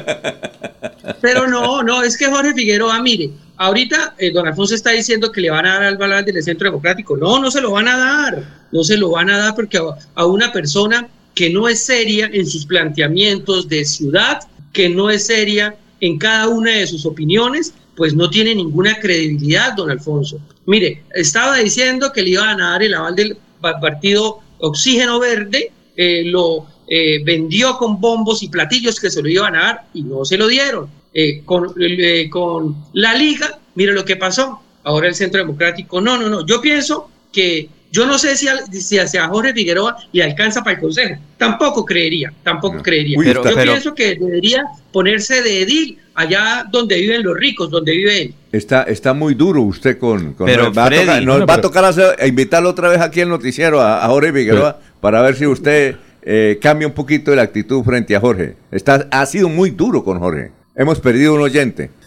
Pero 1.20 1.48
no, 1.48 1.82
no, 1.82 2.02
es 2.02 2.16
que 2.16 2.26
Jorge 2.26 2.54
Figueroa, 2.54 3.02
mire, 3.02 3.30
ahorita 3.66 4.14
eh, 4.18 4.30
don 4.32 4.46
Alfonso 4.46 4.74
está 4.74 4.90
diciendo 4.90 5.30
que 5.30 5.40
le 5.40 5.50
van 5.50 5.66
a 5.66 5.74
dar 5.74 5.82
al 5.84 5.96
balance 5.96 6.32
del 6.32 6.42
Centro 6.42 6.68
Democrático. 6.68 7.16
No, 7.16 7.38
no 7.40 7.50
se 7.50 7.60
lo 7.60 7.70
van 7.72 7.88
a 7.88 7.96
dar, 7.96 8.44
no 8.72 8.82
se 8.82 8.96
lo 8.96 9.10
van 9.10 9.30
a 9.30 9.38
dar 9.38 9.54
porque 9.54 9.78
a, 10.14 10.26
una 10.26 10.52
persona 10.52 11.08
que 11.34 11.50
no 11.50 11.68
es 11.68 11.82
seria 11.82 12.28
en 12.32 12.46
sus 12.46 12.66
planteamientos 12.66 13.68
de 13.68 13.84
ciudad, 13.84 14.40
que 14.72 14.88
no 14.88 15.10
es 15.10 15.26
seria 15.26 15.74
en 16.00 16.18
cada 16.18 16.48
una 16.48 16.72
de 16.72 16.86
sus 16.86 17.06
opiniones, 17.06 17.74
pues 17.96 18.14
no 18.14 18.28
tiene 18.28 18.54
ninguna 18.54 18.98
credibilidad, 18.98 19.74
don 19.74 19.90
Alfonso. 19.90 20.40
Mire, 20.66 21.02
estaba 21.14 21.56
diciendo 21.58 22.12
que 22.12 22.22
le 22.22 22.30
iban 22.30 22.60
a 22.60 22.70
dar 22.72 22.82
el 22.82 22.94
aval 22.94 23.14
del 23.14 23.36
pa- 23.60 23.78
partido 23.80 24.40
Oxígeno 24.58 25.18
Verde, 25.20 25.72
eh, 25.96 26.22
lo 26.24 26.66
eh, 26.88 27.22
vendió 27.24 27.76
con 27.78 28.00
bombos 28.00 28.42
y 28.42 28.48
platillos 28.48 28.98
que 28.98 29.10
se 29.10 29.22
lo 29.22 29.28
iban 29.28 29.54
a 29.56 29.60
dar 29.60 29.84
y 29.94 30.02
no 30.02 30.24
se 30.24 30.36
lo 30.36 30.48
dieron. 30.48 30.88
Eh, 31.14 31.42
con, 31.44 31.72
eh, 31.78 32.28
con 32.30 32.74
la 32.94 33.14
liga, 33.14 33.58
mire 33.74 33.92
lo 33.92 34.04
que 34.04 34.16
pasó. 34.16 34.60
Ahora 34.84 35.08
el 35.08 35.14
Centro 35.14 35.40
Democrático, 35.40 36.00
no, 36.00 36.16
no, 36.18 36.28
no. 36.28 36.46
Yo 36.46 36.60
pienso 36.60 37.08
que 37.32 37.68
yo 37.92 38.06
no 38.06 38.16
sé 38.18 38.36
si, 38.36 38.48
al- 38.48 38.64
si 38.72 38.98
hacia 38.98 39.28
Jorge 39.28 39.52
Figueroa 39.52 39.96
le 40.12 40.22
alcanza 40.24 40.62
para 40.64 40.76
el 40.76 40.80
Consejo. 40.82 41.20
Tampoco 41.36 41.84
creería, 41.84 42.32
tampoco 42.42 42.82
creería. 42.82 43.18
Uy, 43.18 43.26
Pero, 43.26 43.44
yo 43.44 43.54
pero- 43.54 43.72
pienso 43.72 43.94
que 43.94 44.14
debería 44.16 44.64
ponerse 44.90 45.42
de 45.42 45.62
edil 45.62 45.98
allá 46.14 46.64
donde 46.72 46.98
viven 46.98 47.22
los 47.22 47.36
ricos, 47.36 47.70
donde 47.70 47.92
vive 47.92 48.22
él. 48.22 48.34
Está, 48.50 48.82
está 48.84 49.12
muy 49.12 49.34
duro 49.34 49.62
usted 49.62 49.98
con... 49.98 50.32
con 50.32 50.46
Pero, 50.46 50.72
va 50.72 50.86
a 50.86 50.90
tocar- 50.90 50.92
Freddy- 51.20 51.24
nos 51.24 51.40
No, 51.40 51.46
va 51.46 51.54
a 51.54 51.60
tocar 51.60 51.84
hacer- 51.84 52.16
a 52.18 52.26
invitarlo 52.26 52.70
otra 52.70 52.88
vez 52.88 53.00
aquí 53.00 53.20
al 53.20 53.28
noticiero 53.28 53.80
a, 53.82 54.02
a 54.04 54.08
Jorge 54.08 54.32
Figueroa 54.32 54.80
para 55.00 55.20
ver 55.22 55.36
si 55.36 55.46
usted 55.46 55.96
eh, 56.22 56.58
cambia 56.60 56.86
un 56.88 56.94
poquito 56.94 57.30
de 57.30 57.36
la 57.36 57.42
actitud 57.42 57.82
frente 57.84 58.16
a 58.16 58.20
Jorge. 58.20 58.56
Está, 58.70 59.06
ha 59.10 59.26
sido 59.26 59.48
muy 59.50 59.70
duro 59.70 60.02
con 60.02 60.18
Jorge. 60.18 60.50
Hemos 60.74 61.00
perdido 61.00 61.34
un 61.34 61.40
oyente. 61.40 61.90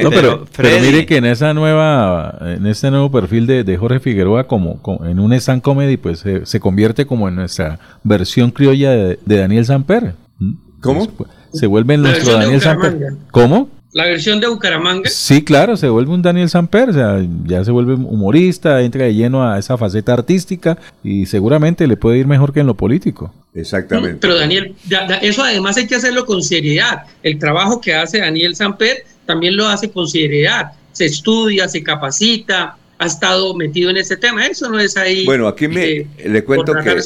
No, 0.00 0.10
pero, 0.10 0.46
pero 0.56 0.80
mire 0.80 1.04
que 1.04 1.16
en 1.16 1.24
esa 1.24 1.52
nueva, 1.52 2.38
en 2.40 2.66
este 2.66 2.88
nuevo 2.90 3.10
perfil 3.10 3.48
de, 3.48 3.64
de 3.64 3.76
Jorge 3.76 3.98
Figueroa, 3.98 4.46
como, 4.46 4.80
como 4.80 5.04
en 5.06 5.18
un 5.18 5.32
stand 5.32 5.60
comedy, 5.60 5.96
pues 5.96 6.20
se, 6.20 6.46
se 6.46 6.60
convierte 6.60 7.04
como 7.04 7.28
en 7.28 7.34
nuestra 7.34 7.80
versión 8.04 8.52
criolla 8.52 8.92
de, 8.92 9.18
de 9.24 9.38
Daniel 9.38 9.64
Samper. 9.64 10.14
¿Cómo? 10.80 11.08
Se 11.52 11.66
vuelve 11.66 11.94
en 11.94 12.02
nuestro 12.02 12.34
Daniel 12.34 12.60
Samper. 12.60 12.98
¿Cómo? 13.32 13.68
La 13.92 14.04
versión 14.04 14.38
de 14.40 14.46
Bucaramanga. 14.48 15.08
Sí, 15.08 15.42
claro, 15.42 15.76
se 15.76 15.88
vuelve 15.88 16.12
un 16.12 16.20
Daniel 16.20 16.48
Samper, 16.50 16.90
o 16.90 16.92
sea, 16.92 17.24
ya 17.46 17.64
se 17.64 17.70
vuelve 17.70 17.94
humorista, 17.94 18.82
entra 18.82 19.04
de 19.04 19.14
lleno 19.14 19.48
a 19.48 19.58
esa 19.58 19.78
faceta 19.78 20.12
artística 20.12 20.76
y 21.02 21.24
seguramente 21.26 21.86
le 21.86 21.96
puede 21.96 22.18
ir 22.18 22.26
mejor 22.26 22.52
que 22.52 22.60
en 22.60 22.66
lo 22.66 22.74
político. 22.74 23.32
Exactamente. 23.54 24.18
Pero 24.20 24.36
Daniel, 24.36 24.74
da- 24.84 25.06
da- 25.06 25.16
eso 25.16 25.42
además 25.42 25.76
hay 25.78 25.86
que 25.86 25.94
hacerlo 25.94 26.26
con 26.26 26.42
seriedad. 26.42 27.04
El 27.22 27.38
trabajo 27.38 27.80
que 27.80 27.94
hace 27.94 28.18
Daniel 28.20 28.54
Samper 28.54 29.04
también 29.24 29.56
lo 29.56 29.66
hace 29.66 29.90
con 29.90 30.06
seriedad. 30.06 30.72
Se 30.92 31.06
estudia, 31.06 31.66
se 31.68 31.82
capacita, 31.82 32.76
ha 32.98 33.06
estado 33.06 33.54
metido 33.54 33.90
en 33.90 33.96
ese 33.96 34.16
tema. 34.16 34.46
Eso 34.46 34.68
no 34.68 34.78
es 34.78 34.96
ahí. 34.96 35.24
Bueno, 35.24 35.48
aquí 35.48 35.66
me 35.68 35.84
eh, 35.86 36.06
le 36.26 36.44
cuento 36.44 36.72
que. 36.74 36.96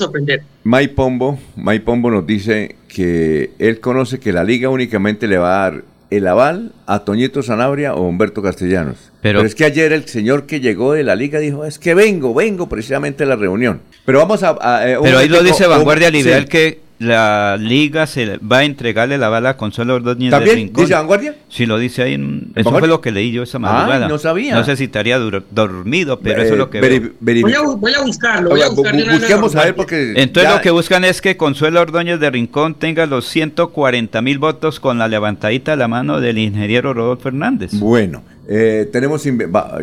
Mike 0.65 0.95
Pombo, 0.95 1.39
Mike 1.57 1.85
Pombo 1.85 2.11
nos 2.11 2.27
dice 2.27 2.77
que 2.89 3.53
él 3.59 3.81
conoce 3.81 4.19
que 4.19 4.33
la 4.33 4.43
liga 4.45 4.69
únicamente 4.69 5.27
le 5.27 5.39
va 5.39 5.67
a 5.67 5.71
dar 5.71 5.85
el 6.17 6.27
aval 6.27 6.73
a 6.87 7.01
Toñito 7.01 7.43
Sanabria 7.43 7.95
o 7.95 8.03
Humberto 8.03 8.43
Castellanos. 8.43 9.11
Pero, 9.23 9.41
es 9.43 9.55
que 9.55 9.65
ayer 9.65 9.93
el 9.93 10.07
señor 10.07 10.47
que 10.47 10.61
llegó 10.61 10.93
de 10.93 11.05
la 11.05 11.15
liga 11.15 11.39
dijo, 11.39 11.65
es 11.65 11.79
que 11.79 11.95
vengo, 11.95 12.35
vengo 12.35 12.69
precisamente 12.69 13.25
a 13.25 13.27
la 13.27 13.37
reunión. 13.37 13.81
Pero 14.05 14.19
vamos 14.19 14.43
a... 14.43 14.53
Eh, 14.89 14.99
Pero 15.03 15.19
ahí 15.19 15.29
lo 15.29 15.43
dice 15.43 15.67
Vanguardia 15.67 16.11
Liberal 16.11 16.47
que 16.47 16.81
la 17.03 17.57
liga 17.59 18.07
se 18.07 18.39
va 18.39 18.59
a 18.59 18.65
entregarle 18.65 19.19
la 19.19 19.29
bala 19.29 19.51
a 19.51 19.57
Consuelo 19.57 19.97
Ordóñez 19.97 20.31
¿También? 20.31 20.57
de 20.57 20.63
Rincón. 20.63 20.85
¿Dice 20.85 20.95
Vanguardia? 20.95 21.37
Sí, 21.49 21.67
lo 21.67 21.79
dice 21.79 22.03
ahí. 22.03 22.15
En, 22.15 22.53
eso 22.55 22.71
fue 22.71 22.89
lo 22.89 23.01
que 23.01 23.11
leí 23.11 23.33
yo 23.33 23.43
esa 23.43 23.59
madrugada. 23.59 24.07
Ah, 24.07 24.09
no 24.09 24.19
sabía. 24.19 24.55
No 24.55 24.65
sé 24.65 24.77
si 24.77 24.85
estaría 24.85 25.19
dormido, 25.19 26.21
pero 26.21 26.43
eso 26.43 26.53
es 26.53 26.59
lo 26.59 26.71
que 26.71 26.81
voy, 26.81 27.55
a, 27.55 27.61
voy, 27.61 27.95
a, 27.95 28.01
buscarlo. 28.03 28.51
Voy 28.51 28.63
a 28.63 28.69
busquemos 28.69 29.55
a 29.57 29.65
ver 29.65 29.75
porque... 29.75 30.15
Entonces 30.17 30.53
lo 30.53 30.61
que 30.61 30.71
buscan 30.71 31.05
es 31.05 31.21
que 31.21 31.37
Consuelo 31.37 31.81
Ordóñez 31.81 32.21
de 32.21 32.31
Rincón 32.31 32.75
tenga 32.75 33.07
los 33.07 33.27
140 33.27 34.23
mil 34.23 34.39
votos 34.39 34.81
con 34.81 34.99
la 34.99 35.09
levantadita 35.09 35.73
a 35.73 35.77
la 35.77 35.89
mano 35.89 36.21
del 36.21 36.39
ingeniero 36.39 36.95
Rodolfo 36.95 37.25
Fernández. 37.25 37.73
Bueno, 37.75 38.23
eh, 38.49 38.89
tenemos 38.93 39.25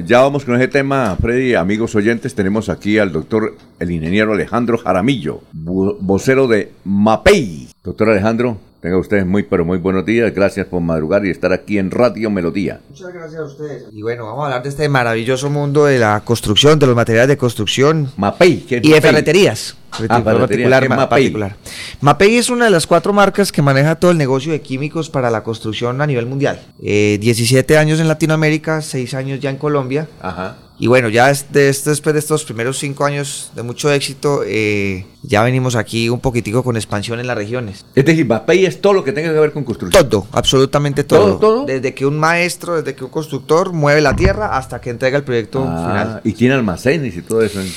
ya 0.05 0.21
vamos 0.21 0.45
con 0.45 0.55
ese 0.55 0.67
tema, 0.67 1.15
Freddy, 1.19 1.55
amigos 1.55 1.95
oyentes, 1.95 2.35
tenemos 2.35 2.69
aquí 2.69 2.97
al 2.97 3.11
doctor, 3.11 3.55
el 3.79 3.91
ingeniero 3.91 4.33
Alejandro 4.33 4.77
Jaramillo, 4.77 5.41
vocero 5.53 6.47
de 6.47 6.71
MAPEI. 6.83 7.69
Doctor 7.83 8.09
Alejandro, 8.09 8.57
Tenga 8.81 8.97
ustedes 8.97 9.25
muy, 9.25 9.43
pero 9.43 9.65
muy 9.65 9.77
buenos 9.77 10.05
días. 10.05 10.33
Gracias 10.33 10.65
por 10.65 10.79
madrugar 10.79 11.25
y 11.25 11.29
estar 11.29 11.51
aquí 11.51 11.77
en 11.77 11.91
Radio 11.91 12.29
Melodía. 12.29 12.79
Muchas 12.89 13.13
gracias 13.13 13.41
a 13.41 13.43
ustedes. 13.43 13.83
Y 13.91 14.01
bueno, 14.01 14.25
vamos 14.25 14.43
a 14.43 14.45
hablar 14.45 14.63
de 14.63 14.69
este 14.69 14.87
maravilloso 14.87 15.49
mundo 15.49 15.83
de 15.83 15.99
la 15.99 16.21
construcción, 16.21 16.79
de 16.79 16.87
los 16.87 16.95
materiales 16.95 17.27
de 17.27 17.37
construcción. 17.37 18.09
Mapei. 18.15 18.65
y 18.69 18.91
de 18.91 19.01
ferreterías. 19.01 19.75
Ah, 20.07 20.23
particular, 20.23 21.09
particular. 21.09 21.55
Mapei 21.99 22.37
es 22.37 22.49
una 22.49 22.65
de 22.65 22.71
las 22.71 22.87
cuatro 22.87 23.11
marcas 23.11 23.51
que 23.51 23.61
maneja 23.61 23.95
todo 23.95 24.11
el 24.11 24.17
negocio 24.17 24.53
de 24.53 24.61
químicos 24.61 25.09
para 25.09 25.29
la 25.29 25.43
construcción 25.43 25.99
a 25.99 26.07
nivel 26.07 26.25
mundial. 26.25 26.61
17 26.79 27.73
eh, 27.73 27.77
años 27.77 27.99
en 27.99 28.07
Latinoamérica, 28.07 28.81
6 28.81 29.13
años 29.13 29.41
ya 29.41 29.49
en 29.49 29.57
Colombia. 29.57 30.07
Ajá. 30.21 30.55
Y 30.79 30.87
bueno, 30.87 31.09
ya 31.09 31.27
después 31.27 31.83
de 32.13 32.19
estos 32.19 32.45
primeros 32.45 32.79
cinco 32.79 33.03
años 33.03 33.51
de 33.53 33.63
mucho 33.63 33.91
éxito, 33.91 34.43
eh, 34.45 35.05
ya 35.23 35.43
venimos 35.43 35.75
aquí 35.75 36.07
un 36.07 36.21
poquitico 36.21 36.63
con 36.63 36.77
expansión 36.77 37.19
en 37.19 37.27
las 37.27 37.35
regiones. 37.35 37.85
Es 37.95 38.05
decir, 38.05 38.25
Mapei 38.25 38.65
es 38.65 38.79
todo 38.79 38.93
lo 38.93 39.03
que 39.03 39.11
tenga 39.11 39.33
que 39.33 39.39
ver 39.39 39.51
con 39.51 39.65
construcción. 39.65 40.09
Todo, 40.09 40.27
absolutamente 40.31 41.03
todo. 41.03 41.37
¿Todo, 41.37 41.65
Desde 41.65 41.93
que 41.93 42.05
un 42.05 42.17
maestro, 42.17 42.77
desde 42.77 42.95
que 42.95 43.03
un 43.03 43.09
constructor 43.09 43.73
mueve 43.73 43.99
la 43.99 44.15
tierra 44.15 44.57
hasta 44.57 44.79
que 44.79 44.89
entrega 44.89 45.17
el 45.17 45.25
proyecto 45.25 45.65
ah, 45.67 45.85
final. 45.85 46.21
¿Y 46.23 46.31
tiene 46.31 46.53
almacenes 46.53 47.15
y 47.17 47.21
todo 47.23 47.41
eso? 47.41 47.59
Eh, 47.59 47.69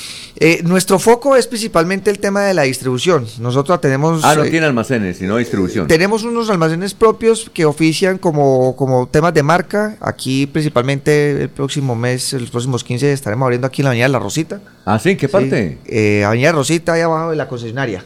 nuestro 0.63 0.99
foco 0.99 1.35
es 1.35 1.47
principalmente 1.47 2.09
el 2.09 2.19
tema 2.19 2.41
de 2.41 2.53
la 2.53 2.63
distribución. 2.63 3.25
Nosotros 3.39 3.79
tenemos... 3.81 4.23
Ah, 4.23 4.35
no 4.35 4.43
eh, 4.43 4.49
tiene 4.49 4.65
almacenes, 4.65 5.17
sino 5.17 5.37
distribución. 5.37 5.87
Tenemos 5.87 6.23
unos 6.23 6.49
almacenes 6.49 6.93
propios 6.93 7.49
que 7.53 7.65
ofician 7.65 8.17
como, 8.17 8.75
como 8.75 9.07
temas 9.07 9.33
de 9.33 9.43
marca. 9.43 9.97
Aquí 10.01 10.47
principalmente 10.47 11.43
el 11.43 11.49
próximo 11.49 11.95
mes, 11.95 12.33
los 12.33 12.49
próximos 12.49 12.83
15 12.83 13.13
estaremos 13.13 13.45
abriendo 13.45 13.67
aquí 13.67 13.81
en 13.81 13.85
la 13.85 13.89
Avenida 13.91 14.07
La 14.07 14.19
Rosita. 14.19 14.61
Ah, 14.85 14.99
sí, 14.99 15.15
¿qué 15.15 15.29
parte? 15.29 15.77
Eh, 15.85 16.23
Avenida 16.23 16.51
Rosita, 16.51 16.93
ahí 16.93 17.01
abajo 17.01 17.31
de 17.31 17.35
la 17.37 17.47
concesionaria. 17.47 18.03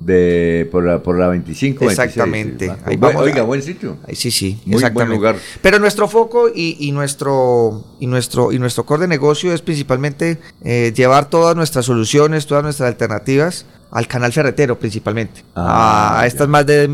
De, 0.00 0.68
por, 0.70 0.84
la, 0.84 1.02
por 1.02 1.18
la 1.18 1.28
25. 1.28 1.88
Exactamente. 1.88 2.70
ahí 2.84 2.96
vamos, 2.96 3.22
oiga, 3.22 3.42
buen 3.42 3.62
sitio. 3.62 3.96
Ahí, 4.06 4.14
sí, 4.14 4.30
sí, 4.30 4.60
Muy 4.66 4.74
exactamente. 4.76 5.18
Buen 5.18 5.32
lugar. 5.32 5.36
Pero 5.62 5.78
nuestro 5.78 6.08
foco 6.08 6.48
y, 6.48 6.76
y, 6.80 6.92
nuestro, 6.92 7.84
y, 8.00 8.06
nuestro, 8.06 8.52
y 8.52 8.58
nuestro 8.58 8.84
core 8.84 9.02
de 9.02 9.08
negocio 9.08 9.52
es 9.52 9.62
principalmente 9.62 10.38
eh, 10.62 10.92
llevar 10.94 11.30
todas 11.30 11.56
nuestras 11.56 11.86
soluciones, 11.86 12.46
todas 12.46 12.62
nuestras 12.62 12.88
alternativas 12.88 13.66
al 13.90 14.08
canal 14.08 14.32
ferretero 14.32 14.78
principalmente. 14.78 15.44
Ah, 15.54 16.20
a 16.20 16.26
estas 16.26 16.48
más 16.48 16.66
de 16.66 16.88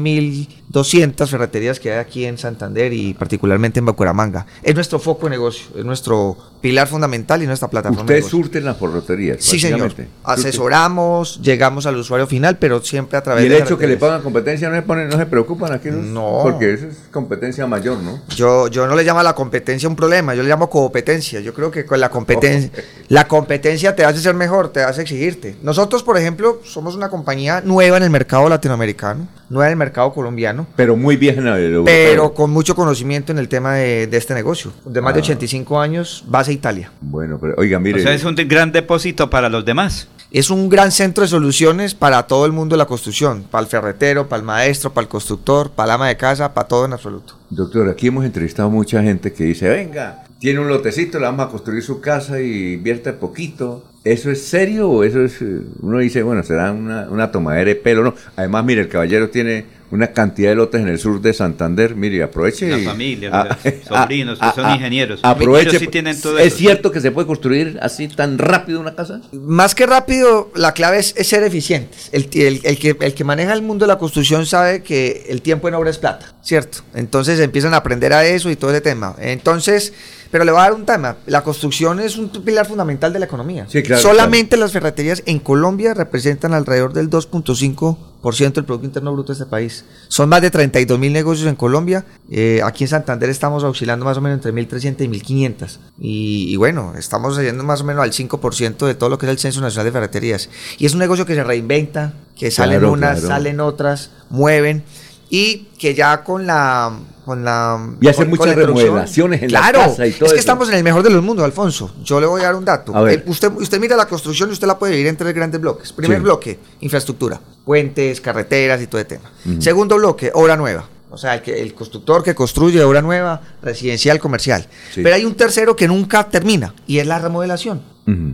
1.200 0.72 1.26
ferreterías 1.28 1.80
que 1.80 1.92
hay 1.92 1.98
aquí 1.98 2.24
en 2.24 2.38
Santander 2.38 2.92
y 2.92 3.14
particularmente 3.14 3.80
en 3.80 3.86
Bacuramanga. 3.86 4.46
Es 4.62 4.74
nuestro 4.74 4.98
foco 4.98 5.26
de 5.26 5.30
negocio, 5.30 5.66
es 5.76 5.84
nuestro 5.84 6.36
pilar 6.60 6.86
fundamental 6.86 7.42
y 7.42 7.46
nuestra 7.46 7.68
plataforma. 7.68 8.02
¿Ustedes 8.02 8.26
surten 8.26 8.64
las 8.64 8.76
ferreterías? 8.76 9.38
Sí, 9.40 9.58
señor. 9.58 9.92
Asesoramos, 10.22 11.40
llegamos 11.42 11.86
al 11.86 11.96
usuario 11.96 12.26
final, 12.26 12.58
pero 12.58 12.80
siempre 12.82 13.18
a 13.18 13.22
través 13.22 13.44
de... 13.44 13.50
¿Y 13.50 13.52
el 13.52 13.62
hecho 13.62 13.78
que 13.78 13.86
le 13.86 13.96
pongan 13.96 14.22
competencia 14.22 14.68
no 14.68 14.76
se, 14.76 14.82
ponen, 14.82 15.08
no 15.08 15.16
se 15.16 15.26
preocupan 15.26 15.72
aquí? 15.72 15.88
No. 15.90 16.40
Porque 16.42 16.74
eso 16.74 16.86
es 16.86 16.98
competencia 17.10 17.66
mayor, 17.66 17.98
¿no? 17.98 18.20
Yo, 18.36 18.68
yo 18.68 18.86
no 18.86 18.94
le 18.94 19.04
llamo 19.04 19.20
a 19.20 19.24
la 19.24 19.34
competencia 19.34 19.88
un 19.88 19.96
problema, 19.96 20.34
yo 20.34 20.42
le 20.42 20.48
llamo 20.48 20.68
competencia. 20.68 21.40
Yo 21.40 21.54
creo 21.54 21.70
que 21.70 21.84
con 21.84 21.98
la 21.98 22.10
competencia, 22.10 22.70
la 23.08 23.26
competencia 23.26 23.96
te 23.96 24.04
hace 24.04 24.20
ser 24.20 24.34
mejor, 24.34 24.68
te 24.68 24.82
hace 24.82 25.02
exigirte. 25.02 25.56
Nosotros, 25.62 26.02
por 26.02 26.18
ejemplo, 26.18 26.60
somos 26.64 26.94
una 26.94 27.08
compañía 27.08 27.62
nueva 27.62 27.96
en 27.96 28.02
el 28.02 28.10
mercado 28.10 28.48
latinoamericano, 28.48 29.26
nueva 29.48 29.66
en 29.66 29.72
el 29.72 29.78
mercado 29.78 30.12
colombiano. 30.12 30.59
Pero 30.76 30.96
muy 30.96 31.16
vieja 31.16 31.40
en 31.40 31.46
el 31.46 31.82
Pero 31.84 32.34
con 32.34 32.50
mucho 32.50 32.74
conocimiento 32.74 33.32
en 33.32 33.38
el 33.38 33.48
tema 33.48 33.74
de, 33.74 34.08
este 34.12 34.34
negocio. 34.34 34.72
De 34.84 35.00
más 35.00 35.14
de 35.14 35.20
85 35.20 35.80
ah. 35.80 35.82
años, 35.82 36.24
base 36.26 36.52
Italia. 36.52 36.92
Bueno, 37.00 37.38
pero 37.40 37.54
oiga, 37.56 37.78
mire. 37.78 38.00
O 38.00 38.02
sea, 38.02 38.14
es 38.14 38.24
un 38.24 38.34
gran 38.34 38.72
depósito 38.72 39.30
para 39.30 39.48
los 39.48 39.64
demás. 39.64 40.08
Es 40.30 40.50
un 40.50 40.68
gran 40.68 40.92
centro 40.92 41.22
de 41.22 41.28
soluciones 41.28 41.94
para 41.94 42.22
todo 42.28 42.46
el 42.46 42.52
mundo 42.52 42.74
de 42.74 42.78
la 42.78 42.86
construcción, 42.86 43.44
para 43.50 43.62
el 43.62 43.68
ferretero, 43.68 44.28
para 44.28 44.38
el 44.40 44.46
maestro, 44.46 44.92
para 44.92 45.04
el 45.04 45.08
constructor, 45.08 45.72
para 45.72 45.86
el 45.86 45.94
ama 45.96 46.08
de 46.08 46.16
casa, 46.16 46.54
para 46.54 46.68
todo 46.68 46.84
en 46.84 46.92
absoluto. 46.92 47.34
Doctor, 47.50 47.88
aquí 47.88 48.06
hemos 48.06 48.24
entrevistado 48.24 48.70
mucha 48.70 49.02
gente 49.02 49.32
que 49.32 49.42
dice, 49.42 49.68
venga, 49.68 50.24
tiene 50.38 50.60
un 50.60 50.68
lotecito, 50.68 51.18
le 51.18 51.24
vamos 51.24 51.46
a 51.46 51.50
construir 51.50 51.82
su 51.82 52.00
casa 52.00 52.40
y 52.40 52.74
invierte 52.74 53.12
poquito 53.12 53.90
¿Eso 54.02 54.30
es 54.30 54.46
serio 54.46 54.88
o 54.88 55.04
eso 55.04 55.22
es.? 55.22 55.42
Eh, 55.42 55.60
uno 55.82 55.98
dice, 55.98 56.22
bueno, 56.22 56.42
será 56.42 56.72
una, 56.72 57.08
una 57.10 57.30
tomadera 57.30 57.68
de 57.68 57.76
pelo, 57.76 58.02
¿no? 58.02 58.14
Además, 58.34 58.64
mire, 58.64 58.80
el 58.80 58.88
caballero 58.88 59.28
tiene 59.28 59.66
una 59.90 60.08
cantidad 60.08 60.50
de 60.50 60.56
lotes 60.56 60.80
en 60.80 60.88
el 60.88 60.98
sur 60.98 61.20
de 61.20 61.32
Santander. 61.32 61.94
Mire, 61.94 62.22
aproveche. 62.22 62.68
La 62.68 62.90
familia, 62.90 63.58
sobrinos 63.88 64.38
que 64.38 64.50
son 64.54 64.70
ingenieros. 64.70 65.20
Aproveche. 65.22 65.78
Sí 65.78 65.88
tienen 65.88 66.20
todo 66.20 66.38
¿Es 66.38 66.54
cierto 66.54 66.92
que 66.92 67.00
se 67.00 67.10
puede 67.10 67.26
construir 67.26 67.78
así 67.82 68.08
tan 68.08 68.38
rápido 68.38 68.80
una 68.80 68.94
casa? 68.94 69.20
Más 69.32 69.74
que 69.74 69.86
rápido, 69.86 70.50
la 70.54 70.72
clave 70.72 70.98
es, 70.98 71.14
ser 71.26 71.42
eficientes. 71.42 72.08
El, 72.12 72.28
el, 72.64 72.78
que, 72.78 72.96
el 73.00 73.14
que 73.14 73.24
maneja 73.24 73.52
el 73.52 73.62
mundo 73.62 73.84
de 73.84 73.88
la 73.88 73.98
construcción 73.98 74.46
sabe 74.46 74.82
que 74.82 75.26
el 75.28 75.42
tiempo 75.42 75.68
en 75.68 75.74
obra 75.74 75.90
es 75.90 75.98
plata, 75.98 76.34
¿cierto? 76.42 76.78
Entonces 76.94 77.40
empiezan 77.40 77.74
a 77.74 77.78
aprender 77.78 78.12
a 78.12 78.24
eso 78.24 78.50
y 78.50 78.56
todo 78.56 78.70
ese 78.70 78.80
tema. 78.80 79.14
Entonces. 79.18 79.92
Pero 80.30 80.44
le 80.44 80.52
voy 80.52 80.60
a 80.60 80.64
dar 80.64 80.74
un 80.74 80.86
tema. 80.86 81.16
La 81.26 81.42
construcción 81.42 81.98
es 82.00 82.16
un 82.16 82.28
pilar 82.28 82.66
fundamental 82.66 83.12
de 83.12 83.18
la 83.18 83.24
economía. 83.24 83.66
Solamente 83.96 84.56
las 84.56 84.72
ferreterías 84.72 85.22
en 85.26 85.40
Colombia 85.40 85.92
representan 85.94 86.54
alrededor 86.54 86.92
del 86.92 87.10
2.5% 87.10 88.54
del 88.54 88.64
Producto 88.64 88.86
Interno 88.86 89.12
Bruto 89.12 89.32
de 89.32 89.38
este 89.40 89.46
país. 89.46 89.84
Son 90.08 90.28
más 90.28 90.40
de 90.42 90.50
32 90.50 90.98
mil 90.98 91.12
negocios 91.12 91.48
en 91.48 91.56
Colombia. 91.56 92.04
Eh, 92.30 92.60
aquí 92.64 92.84
en 92.84 92.88
Santander 92.88 93.28
estamos 93.28 93.64
oscilando 93.64 94.04
más 94.04 94.18
o 94.18 94.20
menos 94.20 94.36
entre 94.36 94.52
1.300 94.52 95.04
y 95.04 95.08
1.500. 95.08 95.78
Y, 95.98 96.52
y 96.52 96.56
bueno, 96.56 96.94
estamos 96.96 97.36
yendo 97.38 97.64
más 97.64 97.80
o 97.80 97.84
menos 97.84 98.02
al 98.04 98.12
5% 98.12 98.86
de 98.86 98.94
todo 98.94 99.10
lo 99.10 99.18
que 99.18 99.26
es 99.26 99.30
el 99.30 99.38
Censo 99.38 99.60
Nacional 99.60 99.86
de 99.86 99.92
Ferreterías. 99.92 100.48
Y 100.78 100.86
es 100.86 100.92
un 100.92 101.00
negocio 101.00 101.26
que 101.26 101.34
se 101.34 101.42
reinventa, 101.42 102.14
que 102.36 102.52
salen 102.52 102.84
unas, 102.84 103.20
salen 103.20 103.60
otras, 103.60 104.12
mueven 104.30 104.84
y 105.30 105.68
que 105.78 105.94
ya 105.94 106.22
con 106.24 106.46
la 106.46 106.92
con 107.24 107.44
la 107.44 107.78
y 108.00 108.08
hacer 108.08 108.28
muchas 108.28 108.54
remodelaciones 108.56 109.42
en 109.42 109.52
la 109.52 109.70
casa 109.72 110.06
y 110.06 110.12
todo 110.12 110.26
es 110.26 110.32
que 110.34 110.40
estamos 110.40 110.68
en 110.68 110.74
el 110.74 110.84
mejor 110.84 111.02
de 111.04 111.10
los 111.10 111.22
mundos 111.22 111.44
Alfonso. 111.44 111.94
Yo 112.02 112.20
le 112.20 112.26
voy 112.26 112.40
a 112.40 112.46
dar 112.46 112.56
un 112.56 112.64
dato. 112.64 113.08
Eh, 113.08 113.22
usted 113.26 113.52
usted 113.52 113.78
mira 113.78 113.96
la 113.96 114.06
construcción 114.06 114.50
y 114.50 114.52
usted 114.52 114.66
la 114.66 114.78
puede 114.78 114.92
dividir 114.92 115.10
en 115.10 115.16
tres 115.16 115.32
grandes 115.32 115.60
bloques. 115.60 115.92
Primer 115.92 116.20
bloque 116.20 116.58
infraestructura 116.80 117.40
puentes 117.64 118.20
carreteras 118.20 118.82
y 118.82 118.88
todo 118.88 119.00
el 119.00 119.06
tema. 119.06 119.30
Segundo 119.60 119.96
bloque 119.96 120.32
obra 120.34 120.56
nueva 120.56 120.84
o 121.10 121.18
sea, 121.18 121.34
el, 121.34 121.42
que, 121.42 121.60
el 121.60 121.74
constructor 121.74 122.22
que 122.22 122.34
construye 122.34 122.82
obra 122.82 123.02
nueva, 123.02 123.40
residencial, 123.62 124.18
comercial. 124.20 124.66
Pero 124.94 125.14
hay 125.14 125.24
un 125.24 125.34
tercero 125.34 125.74
que 125.74 125.88
nunca 125.88 126.28
termina 126.28 126.74
y 126.86 126.98
es 126.98 127.06
la 127.06 127.18
remodelación. 127.18 127.82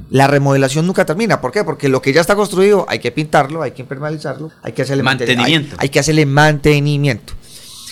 La 0.08 0.26
remodelación 0.26 0.86
nunca 0.86 1.04
termina. 1.04 1.38
¿Por 1.40 1.52
qué? 1.52 1.62
Porque 1.62 1.90
lo 1.90 2.00
que 2.00 2.10
ya 2.10 2.22
está 2.22 2.34
construido 2.34 2.86
hay 2.88 2.98
que 2.98 3.12
pintarlo, 3.12 3.60
hay 3.60 3.72
que 3.72 3.82
impermeabilizarlo, 3.82 4.50
hay 4.62 4.72
que 4.72 4.80
hacerle 4.82 5.02
mantenimiento. 5.02 5.76
Hay, 5.78 5.90
que 5.90 5.98
hacerle 5.98 6.24
mantenimiento. 6.24 7.34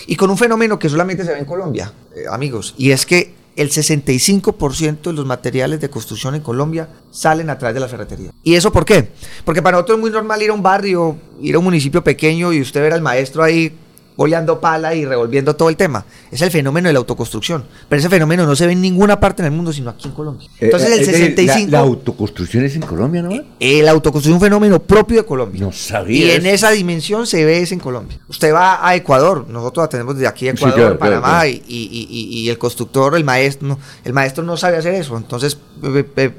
Y 0.06 0.16
con 0.16 0.30
un 0.30 0.38
fenómeno 0.38 0.78
que 0.78 0.88
solamente 0.88 1.24
se 1.24 1.32
ve 1.32 1.40
en 1.40 1.44
Colombia, 1.44 1.92
eh, 2.16 2.24
amigos, 2.30 2.74
y 2.78 2.92
es 2.92 3.04
que 3.04 3.34
el 3.56 3.70
65% 3.70 5.02
de 5.02 5.12
los 5.12 5.26
materiales 5.26 5.80
de 5.80 5.90
construcción 5.90 6.34
en 6.34 6.40
Colombia 6.40 6.88
salen 7.10 7.50
a 7.50 7.58
través 7.58 7.74
de 7.74 7.80
la 7.80 7.88
ferretería. 7.88 8.30
¿Y 8.42 8.54
eso 8.54 8.72
por 8.72 8.84
qué? 8.84 9.10
Porque 9.44 9.60
para 9.60 9.76
nosotros 9.76 9.98
es 9.98 10.00
muy 10.00 10.10
normal 10.10 10.42
ir 10.42 10.50
a 10.50 10.54
un 10.54 10.62
barrio, 10.62 11.16
ir 11.40 11.54
a 11.54 11.58
un 11.58 11.64
municipio 11.64 12.02
pequeño 12.02 12.52
y 12.52 12.62
usted 12.62 12.80
ver 12.80 12.94
al 12.94 13.02
maestro 13.02 13.42
ahí 13.42 13.72
boleando 14.16 14.60
pala 14.60 14.94
y 14.94 15.04
revolviendo 15.04 15.56
todo 15.56 15.68
el 15.68 15.76
tema. 15.76 16.04
Es 16.30 16.40
el 16.42 16.50
fenómeno 16.50 16.88
de 16.88 16.92
la 16.92 16.98
autoconstrucción. 16.98 17.64
Pero 17.88 17.98
ese 17.98 18.08
fenómeno 18.08 18.46
no 18.46 18.54
se 18.54 18.66
ve 18.66 18.72
en 18.72 18.80
ninguna 18.80 19.18
parte 19.18 19.42
en 19.42 19.46
el 19.46 19.52
mundo, 19.52 19.72
sino 19.72 19.90
aquí 19.90 20.08
en 20.08 20.14
Colombia. 20.14 20.48
Eh, 20.60 20.66
Entonces, 20.66 20.98
el 20.98 21.04
65. 21.04 21.68
Eh, 21.68 21.70
la, 21.70 21.80
autoconstrucción 21.80 22.64
es 22.64 22.76
en 22.76 22.82
Colombia, 22.82 23.22
¿no? 23.22 23.30
Eh, 23.58 23.82
la 23.82 23.90
autoconstrucción 23.90 24.36
es 24.36 24.42
un 24.42 24.46
fenómeno 24.46 24.80
propio 24.80 25.18
de 25.18 25.24
Colombia. 25.24 25.60
No 25.60 25.72
sabía. 25.72 26.26
Y 26.26 26.30
en 26.30 26.46
esa 26.46 26.70
dimensión 26.70 27.26
se 27.26 27.44
ve 27.44 27.62
es 27.62 27.72
en 27.72 27.80
Colombia. 27.80 28.18
Usted 28.28 28.52
va 28.52 28.86
a 28.86 28.94
Ecuador, 28.94 29.46
nosotros 29.48 29.84
la 29.84 29.88
tenemos 29.88 30.14
desde 30.14 30.28
aquí, 30.28 30.48
Ecuador, 30.48 30.96
Panamá, 30.98 31.46
Y, 31.46 32.48
el 32.48 32.58
constructor, 32.58 33.16
el 33.16 33.24
maestro, 33.24 33.78
el 34.04 34.12
maestro 34.12 34.44
no 34.44 34.56
sabe 34.56 34.76
hacer 34.76 34.94
eso. 34.94 35.16
Entonces 35.16 35.58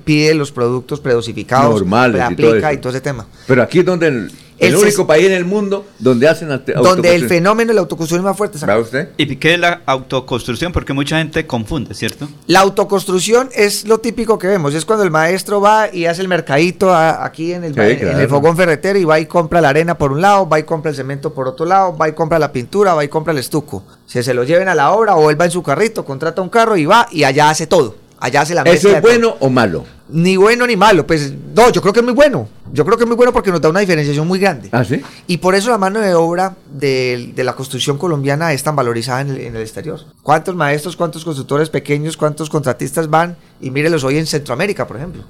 pide 0.05 0.33
los 0.33 0.51
productos 0.51 0.99
predosificados, 0.99 1.81
normales, 1.81 2.21
aplica 2.21 2.71
y 2.73 2.77
todo, 2.77 2.89
ese 2.89 3.01
tema. 3.01 3.25
Pero 3.47 3.61
aquí 3.63 3.79
es 3.79 3.85
donde 3.85 4.07
El, 4.07 4.31
El 4.57 4.75
único 4.75 5.03
ses- 5.03 5.05
país 5.07 5.25
en 5.25 5.33
el 5.33 5.43
mundo 5.45 5.85
donde 5.99 6.27
hacen 6.29 6.47
donde 6.47 7.13
el 7.15 7.27
fenómeno 7.27 7.69
de 7.69 7.73
la 7.75 7.81
autoconstrucción 7.81 8.21
es 8.21 8.25
más 8.25 8.37
fuerte. 8.37 8.57
¿Va 8.65 8.77
usted? 8.77 9.09
¿Y 9.17 9.35
qué 9.35 9.55
es 9.55 9.59
la 9.59 9.81
autoconstrucción? 9.85 10.71
Porque 10.71 10.93
mucha 10.93 11.17
gente 11.17 11.45
confunde, 11.45 11.93
¿cierto? 11.93 12.27
La 12.47 12.61
autoconstrucción 12.61 13.49
es 13.53 13.85
lo 13.87 13.97
típico 13.99 14.37
que 14.39 14.47
vemos, 14.47 14.73
es 14.73 14.85
cuando 14.85 15.03
el 15.03 15.11
maestro 15.11 15.59
va 15.59 15.93
y 15.93 16.05
hace 16.05 16.21
el 16.21 16.27
mercadito 16.27 16.93
a- 16.93 17.25
aquí 17.25 17.53
en 17.53 17.63
el, 17.63 17.73
Sí, 17.73 17.79
en- 17.81 18.19
el 18.19 18.29
fogón 18.29 18.55
ferretero 18.55 18.97
y 18.97 19.03
va 19.03 19.19
y 19.19 19.25
compra 19.25 19.59
la 19.61 19.69
arena 19.69 19.97
por 19.97 20.11
un 20.11 20.21
lado, 20.21 20.47
va 20.47 20.59
y 20.59 20.63
compra 20.63 20.91
el 20.91 20.95
cemento 20.95 21.33
por 21.33 21.47
otro 21.47 21.65
lado, 21.65 21.95
va 21.97 22.07
y 22.07 22.13
compra 22.13 22.39
la 22.39 22.51
pintura, 22.51 22.93
va 22.93 23.03
y 23.03 23.07
compra 23.07 23.33
el 23.33 23.39
estuco. 23.39 23.83
Se 24.05 24.23
se 24.23 24.33
lo 24.33 24.43
lleven 24.43 24.67
a 24.69 24.75
la 24.75 24.91
obra 24.91 25.15
o 25.15 25.29
él 25.29 25.39
va 25.39 25.45
en 25.45 25.51
su 25.51 25.61
carrito, 25.63 26.05
contrata 26.05 26.41
un 26.41 26.49
carro 26.49 26.77
y 26.77 26.85
va 26.85 27.07
y 27.11 27.23
allá 27.23 27.49
hace 27.49 27.67
todo. 27.67 27.95
Allá 28.19 28.41
hace 28.41 28.55
la 28.55 28.61
¿Eso 28.61 28.87
es 28.87 28.93
todo. 28.93 29.01
bueno 29.01 29.35
o 29.39 29.49
malo? 29.49 29.83
Ni 30.07 30.37
bueno 30.37 30.67
ni 30.67 30.75
malo, 30.75 31.07
pues 31.07 31.33
no, 31.55 31.71
yo 31.71 31.81
creo 31.81 31.93
que 31.93 32.01
es 32.01 32.05
muy 32.05 32.13
bueno. 32.13 32.47
Yo 32.71 32.85
creo 32.85 32.97
que 32.97 33.03
es 33.05 33.07
muy 33.07 33.15
bueno 33.15 33.31
porque 33.31 33.51
nos 33.51 33.61
da 33.61 33.69
una 33.69 33.79
diferenciación 33.79 34.27
muy 34.27 34.37
grande. 34.37 34.69
¿Ah, 34.71 34.83
sí? 34.83 35.01
Y 35.27 35.37
por 35.37 35.55
eso 35.55 35.69
la 35.69 35.77
mano 35.77 35.99
de 35.99 36.13
obra 36.13 36.55
de, 36.71 37.31
de 37.35 37.43
la 37.43 37.53
construcción 37.53 37.97
colombiana 37.97 38.53
es 38.53 38.63
tan 38.63 38.75
valorizada 38.75 39.21
en 39.21 39.29
el, 39.29 39.37
en 39.41 39.55
el 39.55 39.61
exterior. 39.61 39.99
¿Cuántos 40.21 40.55
maestros, 40.55 40.95
cuántos 40.95 41.23
constructores 41.23 41.69
pequeños, 41.69 42.17
cuántos 42.17 42.49
contratistas 42.49 43.09
van? 43.09 43.37
Y 43.61 43.71
mírelos 43.71 44.03
hoy 44.03 44.17
en 44.17 44.27
Centroamérica, 44.27 44.85
por 44.85 44.97
ejemplo. 44.97 45.23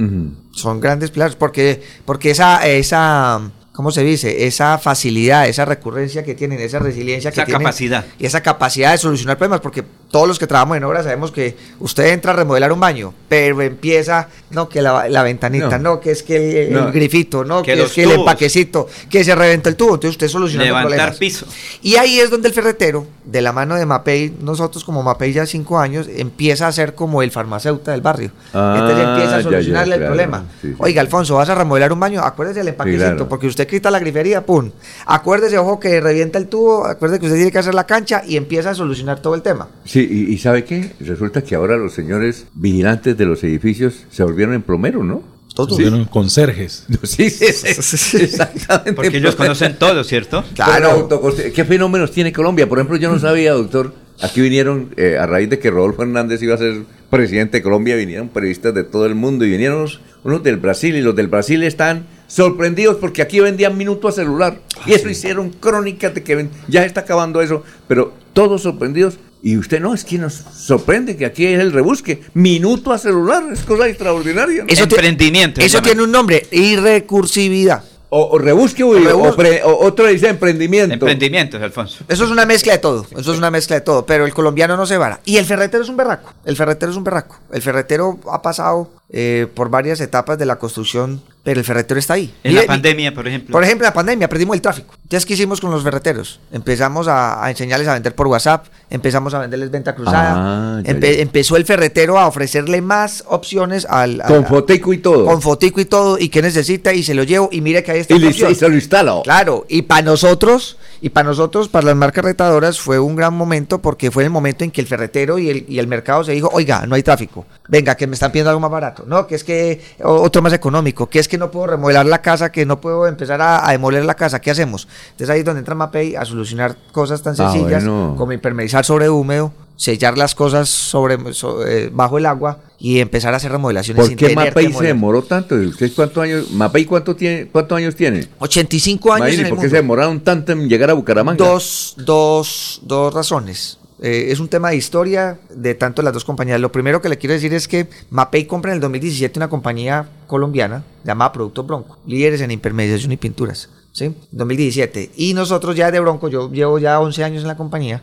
Son 0.51 0.79
grandes 0.79 1.11
players 1.11 1.35
porque, 1.35 1.81
porque 2.05 2.31
esa, 2.31 2.67
esa, 2.67 3.41
¿cómo 3.75 3.91
se 3.91 4.03
dice? 4.03 4.47
Esa 4.47 4.77
facilidad, 4.77 5.47
esa 5.47 5.65
recurrencia 5.65 6.23
que 6.23 6.33
tienen, 6.35 6.59
esa 6.59 6.79
resiliencia 6.79 7.31
que 7.31 7.41
Esa 7.41 7.45
tienen. 7.45 7.61
capacidad. 7.63 8.05
Y 8.19 8.25
esa 8.25 8.41
capacidad 8.41 8.91
de 8.91 8.97
solucionar 8.97 9.37
problemas, 9.37 9.59
porque 9.61 9.83
todos 10.11 10.27
los 10.27 10.39
que 10.39 10.47
trabajamos 10.47 10.77
en 10.77 10.83
obra 10.85 11.03
sabemos 11.03 11.31
que 11.31 11.55
usted 11.79 12.07
entra 12.13 12.31
a 12.31 12.35
remodelar 12.35 12.71
un 12.71 12.79
baño, 12.79 13.13
pero 13.27 13.61
empieza, 13.61 14.29
no, 14.51 14.69
que 14.69 14.81
la, 14.81 15.09
la 15.09 15.23
ventanita, 15.23 15.77
no. 15.77 15.95
No. 15.95 15.99
que 15.99 16.11
es 16.11 16.23
que 16.23 16.67
el, 16.67 16.73
No. 16.73 16.87
el 16.87 16.93
grifito, 16.93 17.43
no, 17.43 17.61
Que 17.61 17.73
que, 17.73 17.77
los 17.77 17.87
es 17.89 17.93
que 17.95 18.03
el 18.03 18.11
empaquecito, 18.11 18.87
que 19.09 19.23
se 19.23 19.35
reventa 19.35 19.67
el 19.69 19.75
tubo, 19.75 19.95
entonces 19.95 20.11
usted 20.11 20.27
soluciona 20.29 20.63
Levantar 20.65 20.89
problemas. 20.89 21.17
piso. 21.17 21.45
Y 21.81 21.95
ahí 21.97 22.19
es 22.19 22.29
donde 22.29 22.47
el 22.47 22.53
ferretero, 22.53 23.05
de 23.25 23.41
la 23.41 23.51
mano 23.51 23.75
de 23.75 23.85
Mapei, 23.85 24.33
nosotros 24.41 24.83
como 24.85 25.03
Mapei 25.03 25.33
ya 25.33 25.45
cinco 25.45 25.79
años, 25.79 26.07
empieza 26.15 26.67
a 26.67 26.71
ser 26.71 26.95
como 26.95 27.21
el 27.21 27.31
farmacéutico 27.31 27.91
del 27.91 28.01
barrio. 28.01 28.31
Ah, 28.53 28.75
Entonces 28.79 29.05
empieza 29.07 29.31
ya, 29.31 29.35
a 29.35 29.39
ya, 29.39 29.43
solucionarle 29.43 29.95
el 29.95 29.99
claro. 30.01 30.13
problema. 30.13 30.43
Sí, 30.61 30.69
sí. 30.69 30.75
Oiga, 30.77 31.01
Alfonso, 31.01 31.35
vas 31.35 31.49
a 31.49 31.55
remodelar 31.55 31.91
un 31.91 31.99
baño, 31.99 32.21
acuérdese 32.21 32.59
del 32.59 32.69
empaquecito, 32.69 33.03
claro. 33.03 33.27
porque 33.29 33.47
usted 33.47 33.64
quita 33.67 33.91
la 33.91 33.99
grifería, 33.99 34.45
pum. 34.45 34.71
Acuérdese, 35.05 35.57
ojo, 35.57 35.79
que 35.79 36.01
revienta 36.01 36.37
el 36.37 36.47
tubo, 36.47 36.85
acuérdese 36.85 37.19
que 37.19 37.25
usted 37.27 37.37
tiene 37.37 37.51
que 37.51 37.59
hacer 37.59 37.73
la 37.73 37.85
cancha 37.85 38.23
y 38.25 38.37
empieza 38.37 38.71
a 38.71 38.75
solucionar 38.75 39.21
todo 39.21 39.35
el 39.35 39.41
tema. 39.41 39.69
Sí, 39.85 40.07
y, 40.09 40.33
y 40.33 40.37
¿sabe 40.37 40.63
qué? 40.63 40.93
Resulta 40.99 41.43
que 41.43 41.55
ahora 41.55 41.77
los 41.77 41.93
señores 41.93 42.47
vigilantes 42.53 43.17
de 43.17 43.25
los 43.25 43.43
edificios 43.43 44.05
se 44.09 44.23
volvieron 44.23 44.55
en 44.55 44.61
plomero, 44.61 45.03
¿no? 45.03 45.35
Todos. 45.55 45.77
Sí. 45.85 46.07
Conserjes. 46.09 46.85
Sí, 47.03 47.29
sí, 47.29 47.45
sí, 47.51 48.17
exactamente. 48.17 48.93
Porque 48.93 49.17
ellos 49.17 49.35
conocen 49.35 49.77
todo, 49.77 50.03
¿cierto? 50.03 50.43
Claro. 50.53 51.07
¿Qué 51.53 51.65
fenómenos 51.65 52.11
tiene 52.11 52.31
Colombia? 52.33 52.67
Por 52.67 52.77
ejemplo, 52.77 52.97
yo 52.97 53.09
no 53.11 53.19
sabía, 53.19 53.53
doctor, 53.53 53.93
aquí 54.21 54.41
vinieron, 54.41 54.93
eh, 54.97 55.17
a 55.17 55.25
raíz 55.25 55.49
de 55.49 55.59
que 55.59 55.71
Rodolfo 55.71 56.03
Hernández 56.03 56.41
iba 56.43 56.55
a 56.55 56.57
ser 56.57 56.83
presidente 57.09 57.57
de 57.57 57.63
Colombia, 57.63 57.95
vinieron 57.95 58.29
periodistas 58.29 58.73
de 58.73 58.83
todo 58.83 59.05
el 59.05 59.15
mundo 59.15 59.45
y 59.45 59.49
vinieron 59.49 59.77
unos, 59.79 60.01
unos 60.23 60.43
del 60.43 60.57
Brasil 60.57 60.95
y 60.95 61.01
los 61.01 61.15
del 61.15 61.27
Brasil 61.27 61.63
están 61.63 62.05
sorprendidos 62.27 62.97
porque 62.97 63.21
aquí 63.21 63.39
vendían 63.39 63.77
minuto 63.77 64.07
a 64.07 64.11
celular. 64.11 64.59
Y 64.85 64.93
eso 64.93 65.09
hicieron 65.09 65.49
crónicas 65.51 66.13
de 66.13 66.23
que 66.23 66.35
ven- 66.35 66.51
ya 66.67 66.85
está 66.85 67.01
acabando 67.01 67.41
eso, 67.41 67.63
pero 67.87 68.13
todos 68.33 68.61
sorprendidos. 68.63 69.17
Y 69.43 69.57
usted 69.57 69.79
no, 69.79 69.93
es 69.93 70.03
que 70.03 70.17
nos 70.17 70.33
sorprende 70.33 71.15
que 71.17 71.25
aquí 71.25 71.45
es 71.45 71.59
el 71.59 71.71
rebusque. 71.71 72.21
Minuto 72.33 72.91
a 72.91 72.97
celular, 72.97 73.43
es 73.53 73.59
cosa 73.61 73.87
extraordinaria. 73.87 74.63
¿no? 74.63 74.69
Eso 74.69 74.87
ti- 74.87 74.95
Emprendimiento. 74.95 75.61
Eso 75.61 75.81
tiene 75.83 76.01
un 76.01 76.11
nombre, 76.11 76.47
irrecursividad. 76.51 77.83
O, 78.09 78.29
o 78.31 78.37
rebusque 78.39 78.83
o, 78.83 78.93
Rebus- 78.93 79.33
o 79.33 79.35
pre- 79.35 79.61
o- 79.63 79.77
otro 79.85 80.05
dice 80.07 80.29
emprendimiento. 80.29 80.93
Emprendimientos, 80.93 81.61
Alfonso. 81.61 82.05
Eso 82.07 82.23
es 82.23 82.31
una 82.31 82.45
mezcla 82.45 82.71
de 82.73 82.79
todo, 82.79 83.05
eso 83.17 83.33
es 83.33 83.37
una 83.37 83.51
mezcla 83.51 83.75
de 83.75 83.81
todo, 83.81 84.05
pero 84.05 84.25
el 84.25 84.33
colombiano 84.33 84.77
no 84.77 84.85
se 84.85 84.97
vara. 84.97 85.19
Y 85.25 85.37
el 85.37 85.45
ferretero 85.45 85.83
es 85.83 85.89
un 85.89 85.97
berraco, 85.97 86.33
el 86.45 86.55
ferretero 86.55 86.91
es 86.91 86.97
un 86.97 87.03
berraco. 87.03 87.37
El 87.51 87.61
ferretero 87.61 88.19
ha 88.31 88.41
pasado 88.41 88.89
eh, 89.09 89.47
por 89.53 89.69
varias 89.69 89.99
etapas 90.01 90.37
de 90.37 90.45
la 90.45 90.57
construcción, 90.57 91.21
pero 91.45 91.59
el 91.61 91.65
ferretero 91.65 91.97
está 91.99 92.15
ahí. 92.15 92.33
En 92.43 92.51
Mire, 92.53 92.63
la 92.63 92.67
pandemia, 92.67 93.13
por 93.13 93.25
ejemplo. 93.27 93.53
Por 93.53 93.63
ejemplo, 93.63 93.85
en 93.85 93.89
la 93.91 93.93
pandemia 93.93 94.27
perdimos 94.27 94.55
el 94.55 94.61
tráfico. 94.61 94.95
Entonces, 95.03 95.25
¿qué 95.25 95.35
hicimos 95.35 95.61
con 95.61 95.69
los 95.71 95.83
ferreteros? 95.83 96.39
Empezamos 96.51 97.07
a, 97.07 97.45
a 97.45 97.49
enseñarles 97.51 97.87
a 97.87 97.93
vender 97.93 98.15
por 98.15 98.25
WhatsApp, 98.27 98.65
empezamos 98.89 99.33
a 99.35 99.39
venderles 99.39 99.69
venta 99.71 99.93
cruzada. 99.95 100.33
Ah, 100.35 100.81
ya, 100.83 100.91
Empe- 100.91 101.15
ya. 101.15 101.21
Empezó 101.21 101.55
el 101.55 101.63
ferretero 101.65 102.17
a 102.19 102.27
ofrecerle 102.27 102.81
más 102.81 103.23
opciones 103.27 103.85
al... 103.85 104.19
al- 104.21 104.27
Con 104.27 104.45
fotico 104.47 104.91
y 104.91 104.97
todo. 104.97 105.25
Con 105.25 105.41
fotico 105.41 105.79
y 105.79 105.85
todo, 105.85 106.17
y 106.19 106.29
qué 106.29 106.41
necesita, 106.41 106.93
y 106.93 107.03
se 107.03 107.13
lo 107.13 107.23
llevo, 107.23 107.47
y 107.51 107.61
mire 107.61 107.83
que 107.83 107.91
ahí 107.91 107.99
está. 107.99 108.15
Y, 108.15 108.25
y 108.25 108.33
se 108.33 108.67
lo 108.67 108.73
instala. 108.75 109.21
Claro, 109.23 109.65
y 109.69 109.83
para 109.83 110.01
nosotros, 110.01 110.77
y 110.99 111.09
para 111.09 111.29
nosotros, 111.29 111.69
para 111.69 111.85
las 111.85 111.95
marcas 111.95 112.25
retadoras, 112.25 112.79
fue 112.79 112.97
un 112.99 113.15
gran 113.15 113.35
momento 113.35 113.79
porque 113.83 114.09
fue 114.09 114.23
el 114.23 114.31
momento 114.31 114.63
en 114.63 114.71
que 114.71 114.81
el 114.81 114.87
ferretero 114.87 115.37
y 115.37 115.49
el, 115.51 115.65
y 115.69 115.77
el 115.77 115.85
mercado 115.85 116.23
se 116.23 116.31
dijo, 116.31 116.49
oiga, 116.51 116.87
no 116.87 116.95
hay 116.95 117.03
tráfico, 117.03 117.45
venga, 117.67 117.93
que 117.95 118.07
me 118.07 118.15
están 118.15 118.31
pidiendo 118.31 118.49
algo 118.49 118.59
más 118.61 118.71
barato, 118.71 119.03
no, 119.05 119.27
que 119.27 119.35
es 119.35 119.43
que 119.43 119.79
otro 120.03 120.41
más 120.41 120.53
económico, 120.53 121.07
que 121.07 121.19
es 121.19 121.27
que 121.27 121.34
no 121.37 121.51
puedo 121.51 121.67
remodelar 121.67 122.05
la 122.05 122.21
casa, 122.21 122.51
que 122.51 122.65
no 122.65 122.81
puedo 122.81 123.07
empezar 123.07 123.41
a, 123.41 123.67
a 123.67 123.71
demoler 123.71 124.05
la 124.05 124.15
casa, 124.15 124.39
¿qué 124.41 124.51
hacemos? 124.51 124.87
Entonces 125.11 125.29
ahí 125.29 125.39
es 125.39 125.45
donde 125.45 125.59
entra 125.59 125.75
Mapei 125.75 126.15
a 126.15 126.25
solucionar 126.25 126.75
cosas 126.91 127.21
tan 127.21 127.33
Ah, 127.33 127.51
sencillas 127.51 127.83
bueno. 127.85 128.15
como 128.17 128.31
impermeabilizar 128.31 128.85
sobre 128.85 129.09
húmedo, 129.09 129.51
sellar 129.77 130.17
las 130.17 130.35
cosas 130.35 130.69
sobre, 130.69 131.17
so- 131.33 131.65
eh, 131.67 131.89
bajo 131.93 132.17
el 132.17 132.25
agua 132.25 132.59
y 132.79 132.99
empezar 132.99 133.33
a 133.33 133.37
hacer 133.37 133.51
remodelaciones 133.51 133.99
¿Por 134.01 134.07
sin 134.09 134.17
qué 134.17 134.27
que 134.29 134.35
Mapei 134.35 134.71
se 134.71 134.83
demoró 134.85 135.21
tanto? 135.23 135.55
¿Usted 135.55 135.91
cuántos 135.95 136.23
años? 136.23 136.51
¿Mapei 136.51 136.85
cuánto 136.85 137.15
tiene, 137.15 137.47
cuántos 137.47 137.77
años 137.77 137.95
tiene? 137.95 138.27
85 138.39 139.13
años 139.13 139.19
Imagínese, 139.27 139.41
en 139.41 139.45
el 139.47 139.49
¿Por 139.49 139.57
qué 139.57 139.61
mundo. 139.63 139.69
se 139.69 139.75
demoraron 139.81 140.19
tanto 140.21 140.51
en 140.53 140.69
llegar 140.69 140.89
a 140.89 140.93
Bucaramanga? 140.93 141.43
Dos, 141.45 141.95
dos, 141.97 142.79
dos 142.83 143.13
razones. 143.13 143.77
Eh, 144.01 144.27
es 144.31 144.39
un 144.39 144.47
tema 144.49 144.69
de 144.71 144.75
historia 144.75 145.39
de 145.49 145.73
tanto 145.75 146.01
las 146.01 146.13
dos 146.13 146.25
compañías. 146.25 146.59
Lo 146.59 146.71
primero 146.71 147.01
que 147.01 147.07
le 147.09 147.17
quiero 147.17 147.33
decir 147.33 147.53
es 147.53 147.67
que 147.67 147.87
Mapei 148.09 148.45
compra 148.45 148.71
en 148.71 148.75
el 148.75 148.81
2017 148.81 149.39
una 149.39 149.47
compañía 149.49 150.07
colombiana 150.27 150.83
llamada 151.03 151.31
Productos 151.31 151.65
Bronco, 151.65 151.97
líderes 152.05 152.41
en 152.41 152.51
impermeabilización 152.51 153.13
y 153.13 153.17
pinturas. 153.17 153.69
¿sí? 153.93 154.13
2017. 154.31 155.11
Y 155.15 155.33
nosotros 155.33 155.75
ya 155.75 155.91
de 155.91 155.99
Bronco, 156.01 156.27
yo 156.27 156.51
llevo 156.51 156.77
ya 156.79 156.99
11 156.99 157.23
años 157.23 157.41
en 157.43 157.47
la 157.47 157.55
compañía. 157.55 158.01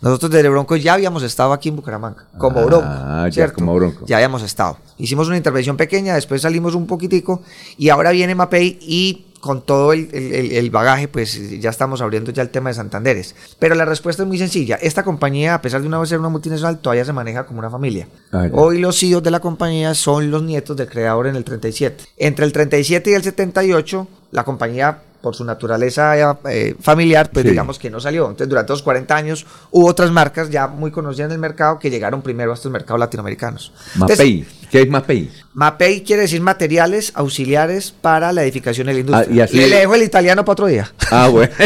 Nosotros 0.00 0.30
desde 0.32 0.48
Bronco 0.48 0.74
ya 0.76 0.94
habíamos 0.94 1.22
estado 1.22 1.52
aquí 1.52 1.68
en 1.68 1.76
Bucaramanga, 1.76 2.26
como 2.38 2.60
Ah, 2.60 2.64
Bronco. 2.64 2.86
ya, 3.26 3.32
¿cierto? 3.32 3.54
como 3.56 3.74
Bronco. 3.74 4.04
Ya 4.06 4.16
habíamos 4.16 4.42
estado. 4.42 4.76
Hicimos 4.98 5.28
una 5.28 5.36
intervención 5.36 5.76
pequeña, 5.76 6.14
después 6.14 6.42
salimos 6.42 6.74
un 6.74 6.86
poquitico 6.88 7.42
y 7.78 7.88
ahora 7.88 8.10
viene 8.10 8.34
Mapei 8.34 8.78
y 8.80 9.26
con 9.42 9.60
todo 9.66 9.92
el, 9.92 10.08
el- 10.14 10.52
el- 10.52 10.70
bagaje, 10.70 11.08
pues 11.08 11.60
ya 11.60 11.68
estamos 11.68 12.00
abriendo 12.00 12.30
ya 12.30 12.42
el 12.42 12.50
tema 12.50 12.70
de 12.70 12.74
Santanderes. 12.74 13.34
Pero 13.58 13.74
la 13.74 13.84
respuesta 13.84 14.22
es 14.22 14.28
muy 14.28 14.38
sencilla. 14.38 14.76
Esta 14.76 15.02
compañía, 15.02 15.54
a 15.54 15.60
pesar 15.60 15.80
de 15.82 15.88
una 15.88 16.06
ser 16.06 16.20
una 16.20 16.28
multinacional, 16.28 16.78
todavía 16.78 17.04
se 17.04 17.12
maneja 17.12 17.44
como 17.44 17.58
una 17.58 17.68
familia. 17.68 18.06
Ah. 18.30 18.46
Hoy 18.52 18.78
los 18.78 18.98
CEOs 19.00 19.20
de 19.22 19.32
la 19.32 19.40
compañía 19.40 19.94
son 19.94 20.30
los 20.30 20.44
nietos 20.44 20.76
del 20.76 20.88
creador 20.88 21.26
en 21.26 21.34
el 21.34 21.42
37. 21.42 22.04
Entre 22.18 22.44
el 22.44 22.52
37 22.52 23.10
y 23.10 23.14
el 23.14 23.22
78, 23.24 24.06
la 24.30 24.44
compañía 24.44 24.96
por 25.20 25.34
su 25.36 25.44
naturaleza 25.44 26.36
eh, 26.48 26.74
familiar, 26.80 27.30
pues 27.32 27.44
Sí. 27.44 27.50
digamos 27.50 27.78
que 27.78 27.90
no 27.90 27.98
salió. 28.00 28.24
Entonces, 28.24 28.48
durante 28.48 28.72
los 28.72 28.82
40 28.82 29.14
años 29.16 29.44
hubo 29.72 29.86
otras 29.88 30.10
marcas 30.12 30.50
ya 30.50 30.66
muy 30.68 30.90
conocidas 30.92 31.26
en 31.26 31.32
el 31.32 31.38
mercado 31.38 31.78
que 31.80 31.90
llegaron 31.90 32.22
primero 32.22 32.52
a 32.52 32.54
estos 32.54 32.70
mercados 32.72 33.00
latinoamericanos. 33.00 33.72
Entonces, 33.94 34.18
Mapei. 34.18 34.46
¿Qué 34.72 34.80
es 34.80 34.88
Mapei? 34.88 35.28
MAPEI 35.52 36.00
quiere 36.02 36.22
decir 36.22 36.40
materiales 36.40 37.12
auxiliares 37.14 37.92
para 38.00 38.32
la 38.32 38.42
edificación 38.42 38.86
de 38.86 38.94
la 38.94 39.00
industria. 39.00 39.28
Ah, 39.30 39.34
y 39.36 39.40
así- 39.40 39.56
le, 39.58 39.68
le 39.68 39.76
dejo 39.80 39.94
el 39.94 40.02
italiano 40.02 40.46
para 40.46 40.52
otro 40.54 40.66
día. 40.66 40.90
Ah, 41.10 41.28
bueno. 41.30 41.52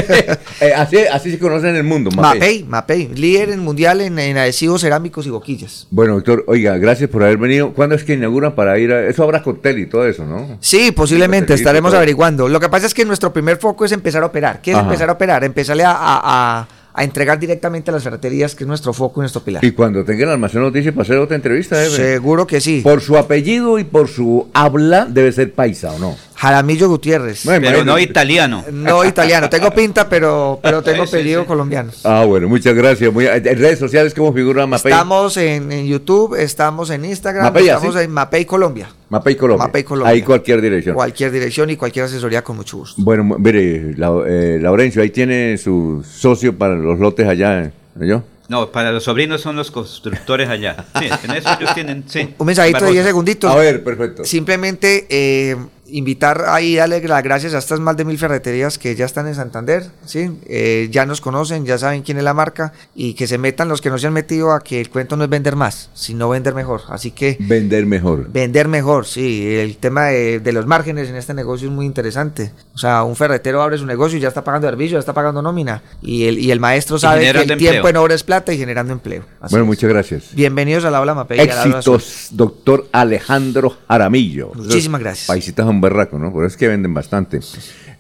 Eh, 0.61 0.73
así, 0.75 0.97
así 1.13 1.31
se 1.31 1.39
conoce 1.39 1.69
en 1.69 1.77
el 1.77 1.85
mundo, 1.85 2.11
Mapei. 2.11 2.65
MAPEI, 2.65 2.65
MAPEI, 2.65 3.09
líder 3.15 3.51
en 3.51 3.61
mundial 3.61 4.01
en, 4.01 4.19
en 4.19 4.39
adhesivos 4.39 4.81
cerámicos 4.81 5.25
y 5.27 5.31
boquillas. 5.31 5.87
Bueno, 5.91 6.15
doctor, 6.15 6.45
oiga, 6.49 6.79
gracias 6.79 7.09
por 7.11 7.23
haber 7.23 7.37
venido. 7.37 7.73
¿Cuándo 7.75 7.95
es 7.95 8.03
que 8.05 8.15
inauguran 8.15 8.55
para 8.57 8.77
ir 8.79 8.91
a...? 8.93 9.07
Eso 9.07 9.23
habrá 9.23 9.43
cóctel 9.43 9.79
y 9.79 9.87
todo 9.87 10.07
eso, 10.09 10.25
¿no? 10.25 10.57
Sí, 10.61 10.91
posiblemente, 10.93 11.55
estaremos 11.55 11.95
averiguando. 11.95 12.49
Lo 12.49 12.59
que 12.59 12.69
pasa 12.71 12.87
es 12.87 12.95
que 12.95 13.05
nuestro 13.05 13.33
primer 13.33 13.59
foco 13.59 13.85
es 13.85 13.93
empezar 13.93 14.23
a 14.23 14.27
operar. 14.27 14.61
¿Qué 14.63 14.71
es 14.73 14.77
Ajá. 14.77 14.87
empezar 14.87 15.09
a 15.11 15.13
operar? 15.13 15.45
Empezarle 15.45 15.85
a, 15.85 15.93
a- 15.93 16.59
a- 16.61 16.69
a 16.97 17.05
entregar 17.05 17.39
directamente 17.39 17.91
a 17.91 17.95
las 17.95 18.03
ferreterías, 18.03 18.55
que 18.55 18.65
es 18.65 18.69
nuestro 18.69 18.95
foco 18.95 19.21
y 19.21 19.23
nuestro 19.23 19.43
pilar. 19.43 19.63
Y 19.63 19.73
cuando 19.73 20.03
tenga 20.03 20.25
el 20.25 20.31
almacén 20.31 20.63
noticia 20.63 20.93
para 20.93 21.03
hacer 21.03 21.19
otra 21.19 21.37
entrevista, 21.37 21.77
debe. 21.77 21.95
Seguro 21.95 22.47
que 22.47 22.61
sí. 22.63 22.81
Por 22.83 23.03
su 23.03 23.19
apellido 23.19 23.79
y 23.79 23.85
por 23.85 24.09
su 24.09 24.49
habla, 24.55 25.05
debe 25.05 25.31
ser 25.31 25.53
paisa, 25.53 25.93
¿o 25.93 25.99
no? 25.99 26.17
Jaramillo 26.37 26.89
Gutiérrez. 26.89 27.45
Bueno, 27.47 27.67
Pero 27.67 27.85
no 27.85 27.99
italiano. 27.99 28.63
No 28.71 29.05
italiano, 29.05 29.49
tengo 29.49 29.71
pinta, 29.71 30.09
pero, 30.09 30.61
pero 30.63 30.83
tengo 30.83 31.05
apellido 31.05 31.47
colombiano. 31.47 31.91
Ah, 32.05 32.25
bueno, 32.27 32.47
muchas 32.49 32.75
gracias. 32.75 33.13
Muy- 33.13 33.27
en 33.27 33.43
redes 33.43 33.79
sociales, 33.79 34.13
¿cómo 34.15 34.33
figura 34.35 34.67
Mapei? 34.67 34.93
Estamos 34.93 35.37
en, 35.39 35.73
en 35.73 35.87
YouTube, 35.87 36.35
estamos 36.35 36.91
en 36.91 37.07
Instagram, 37.07 37.45
Mapei, 37.45 37.69
estamos 37.69 37.97
en 37.97 38.11
Mapei 38.11 38.45
Colombia. 38.45 38.89
Mapei 39.09 39.35
Colombia. 39.35 39.67
Mapei 39.67 39.83
Colombia. 39.85 40.13
Ahí 40.13 40.23
cualquier 40.23 40.61
dirección. 40.61 40.95
Cualquier 40.95 41.31
dirección 41.31 41.71
y 41.71 41.77
cualquier 41.77 42.05
asesoría 42.05 42.45
con 42.45 42.57
mucho 42.57 42.79
gusto. 42.79 43.01
Bueno, 43.03 43.25
mire, 43.25 43.95
eh, 43.97 44.59
Laurencio, 44.61 45.01
ahí 45.01 45.11
tiene 45.11 45.57
su 45.57 46.05
socio 46.07 46.57
para 46.59 46.75
los 46.75 46.99
lotes 46.99 47.27
allá, 47.27 47.73
¿no 47.95 48.05
yo? 48.05 48.23
No, 48.49 48.71
para 48.71 48.93
los 48.93 49.05
sobrinos 49.05 49.41
son 49.41 49.57
los 49.57 49.71
constructores 49.71 50.49
allá. 50.49 50.85
Sí, 51.01 51.07
en 51.25 51.31
eso 51.33 51.49
ellos 51.59 51.75
tienen, 51.75 52.05
sí. 52.07 52.35
Un 52.39 52.47
mensajito 52.47 52.85
de 52.85 52.93
10 52.93 53.07
segunditos. 53.07 53.51
A 53.51 53.57
ver, 53.57 53.83
perfecto. 53.83 54.25
Simplemente 54.25 55.07
eh, 55.09 55.57
invitar 55.89 56.45
ahí, 56.49 56.77
darle 56.77 57.01
las 57.07 57.23
gracias 57.23 57.55
a 57.55 57.59
estas 57.59 57.81
más 57.81 57.97
de 57.97 58.05
mil 58.05 58.19
ferreterías 58.19 58.79
que 58.79 58.95
ya 58.95 59.05
están 59.05 59.27
en 59.27 59.35
Santander, 59.35 59.91
¿sí? 60.05 60.31
Eh, 60.47 60.89
ya 60.91 61.07
nos 61.07 61.21
conocen, 61.21 61.65
ya 61.65 61.79
saben 61.79 62.03
quién 62.03 62.19
es 62.19 62.25
la 62.25 62.35
marca 62.35 62.73
y 62.95 63.15
que 63.15 63.27
se 63.27 63.39
metan 63.39 63.69
los 63.69 63.81
que 63.81 63.91
no 63.91 63.99
se 63.99 64.07
han 64.07 64.13
metido 64.13 64.53
a 64.53 64.61
que 64.61 64.81
el 64.81 64.91
cuento 64.91 65.17
no 65.17 65.25
es 65.25 65.31
vender 65.31 65.57
más, 65.57 65.91
sino 65.95 66.29
vender 66.29 66.55
mejor. 66.55 66.83
Así 66.89 67.11
que... 67.11 67.37
Vender 67.41 67.87
mejor. 67.87 68.31
Vender 68.31 68.69
mejor, 68.69 69.07
sí. 69.07 69.55
El 69.57 69.77
tema 69.77 70.07
de, 70.07 70.41
de 70.41 70.53
los 70.53 70.67
márgenes 70.67 71.09
en 71.09 71.17
este 71.17 71.35
negocio 71.35 71.69
es 71.69 71.75
muy 71.75 71.87
interesante. 71.87 72.53
O 72.75 72.79
sea, 72.79 73.05
un 73.05 73.17
ferretero 73.17 73.63
abre 73.63 73.79
su 73.79 73.87
negocio 73.87 74.19
y 74.19 74.21
ya 74.21 74.29
está 74.29 74.43
pagando 74.43 74.69
servicio, 74.69 74.97
ya 74.97 75.01
está 75.01 75.13
pagando 75.13 75.43
nómina. 75.43 75.83
Y 76.03 76.27
el, 76.27 76.39
y 76.39 76.51
el 76.51 76.61
maestro 76.61 76.99
sabe 76.99 77.33
que 77.33 77.41
el 77.41 77.59
tiempo 77.59 77.89
en 77.89 77.97
obra 77.97 78.15
es 78.15 78.23
plata 78.23 78.53
y 78.53 78.59
generando 78.59 78.93
empleo. 78.93 79.23
Así 79.41 79.53
bueno, 79.53 79.65
es. 79.65 79.69
muchas 79.69 79.91
gracias. 79.91 80.35
Bienvenidos 80.35 80.85
a 80.85 80.91
la 80.91 81.01
Ola 81.01 81.15
Mapei. 81.15 81.39
la. 81.39 81.45
Éxitos, 81.45 82.29
doctor 82.33 82.89
Alejandro 82.93 83.77
Jaramillo. 83.89 84.53
Muchísimas 84.55 85.01
gracias. 85.01 85.27
Paisitas 85.27 85.67
son 85.77 85.81
berraco, 85.81 86.19
¿no? 86.19 86.33
Por 86.33 86.45
eso 86.45 86.55
es 86.55 86.57
que 86.57 86.69
venden 86.69 86.95
bastante. 86.95 87.41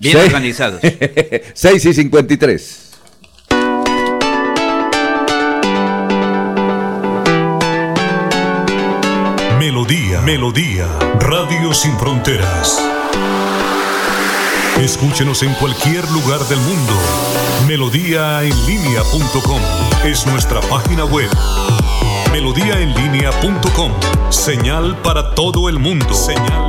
Bien 0.00 0.16
Seis- 0.16 0.26
organizados. 0.26 0.80
6 1.54 1.84
y 1.86 1.94
53. 1.94 2.82
Melodía, 9.58 10.20
Melodía, 10.20 10.86
Radio 11.20 11.72
Sin 11.74 11.96
Fronteras. 11.98 12.80
Escúchenos 14.78 15.42
en 15.42 15.52
cualquier 15.54 16.08
lugar 16.10 16.40
del 16.48 16.58
mundo. 16.60 16.92
Melodíaenlínea.com 17.66 19.60
es 20.04 20.26
nuestra 20.26 20.60
página 20.62 21.04
web. 21.04 21.28
Melodíaenlínea.com. 22.32 23.92
Señal 24.30 24.96
para 25.02 25.34
todo 25.34 25.68
el 25.70 25.78
mundo. 25.78 26.12
Señal 26.14 26.68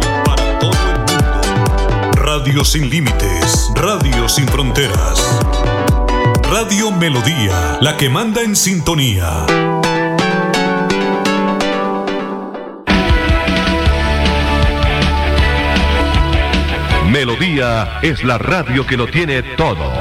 Radio 2.38 2.64
sin 2.64 2.88
límites. 2.88 3.72
Radio 3.74 4.30
sin 4.30 4.48
fronteras. 4.48 5.42
Radio 6.44 6.92
Melodía, 6.92 7.80
la 7.82 7.98
que 7.98 8.10
manda 8.10 8.44
en 8.44 8.56
sintonía. 8.56 9.44
Melodía 17.10 17.98
es 18.04 18.24
la 18.24 18.38
radio 18.38 18.86
que 18.86 18.98
lo 18.98 19.08
tiene 19.08 19.42
todo. 19.42 19.92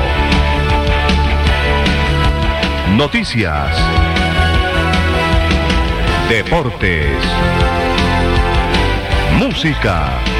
Noticias. 2.99 3.79
Deportes. 6.29 7.17
Música. 9.39 10.36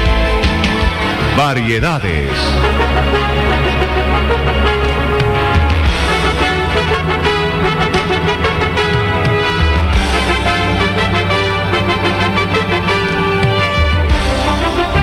Variedades. 1.37 2.31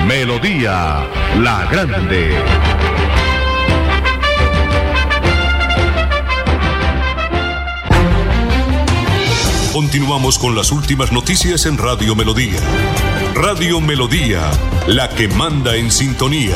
Melodía 0.05 1.07
La 1.39 1.65
Grande. 1.71 2.35
Continuamos 9.71 10.37
con 10.37 10.53
las 10.53 10.73
últimas 10.73 11.13
noticias 11.13 11.65
en 11.65 11.77
Radio 11.77 12.13
Melodía. 12.13 12.59
Radio 13.35 13.81
Melodía, 13.81 14.49
la 14.87 15.09
que 15.09 15.27
manda 15.27 15.75
en 15.75 15.91
sintonía. 15.91 16.55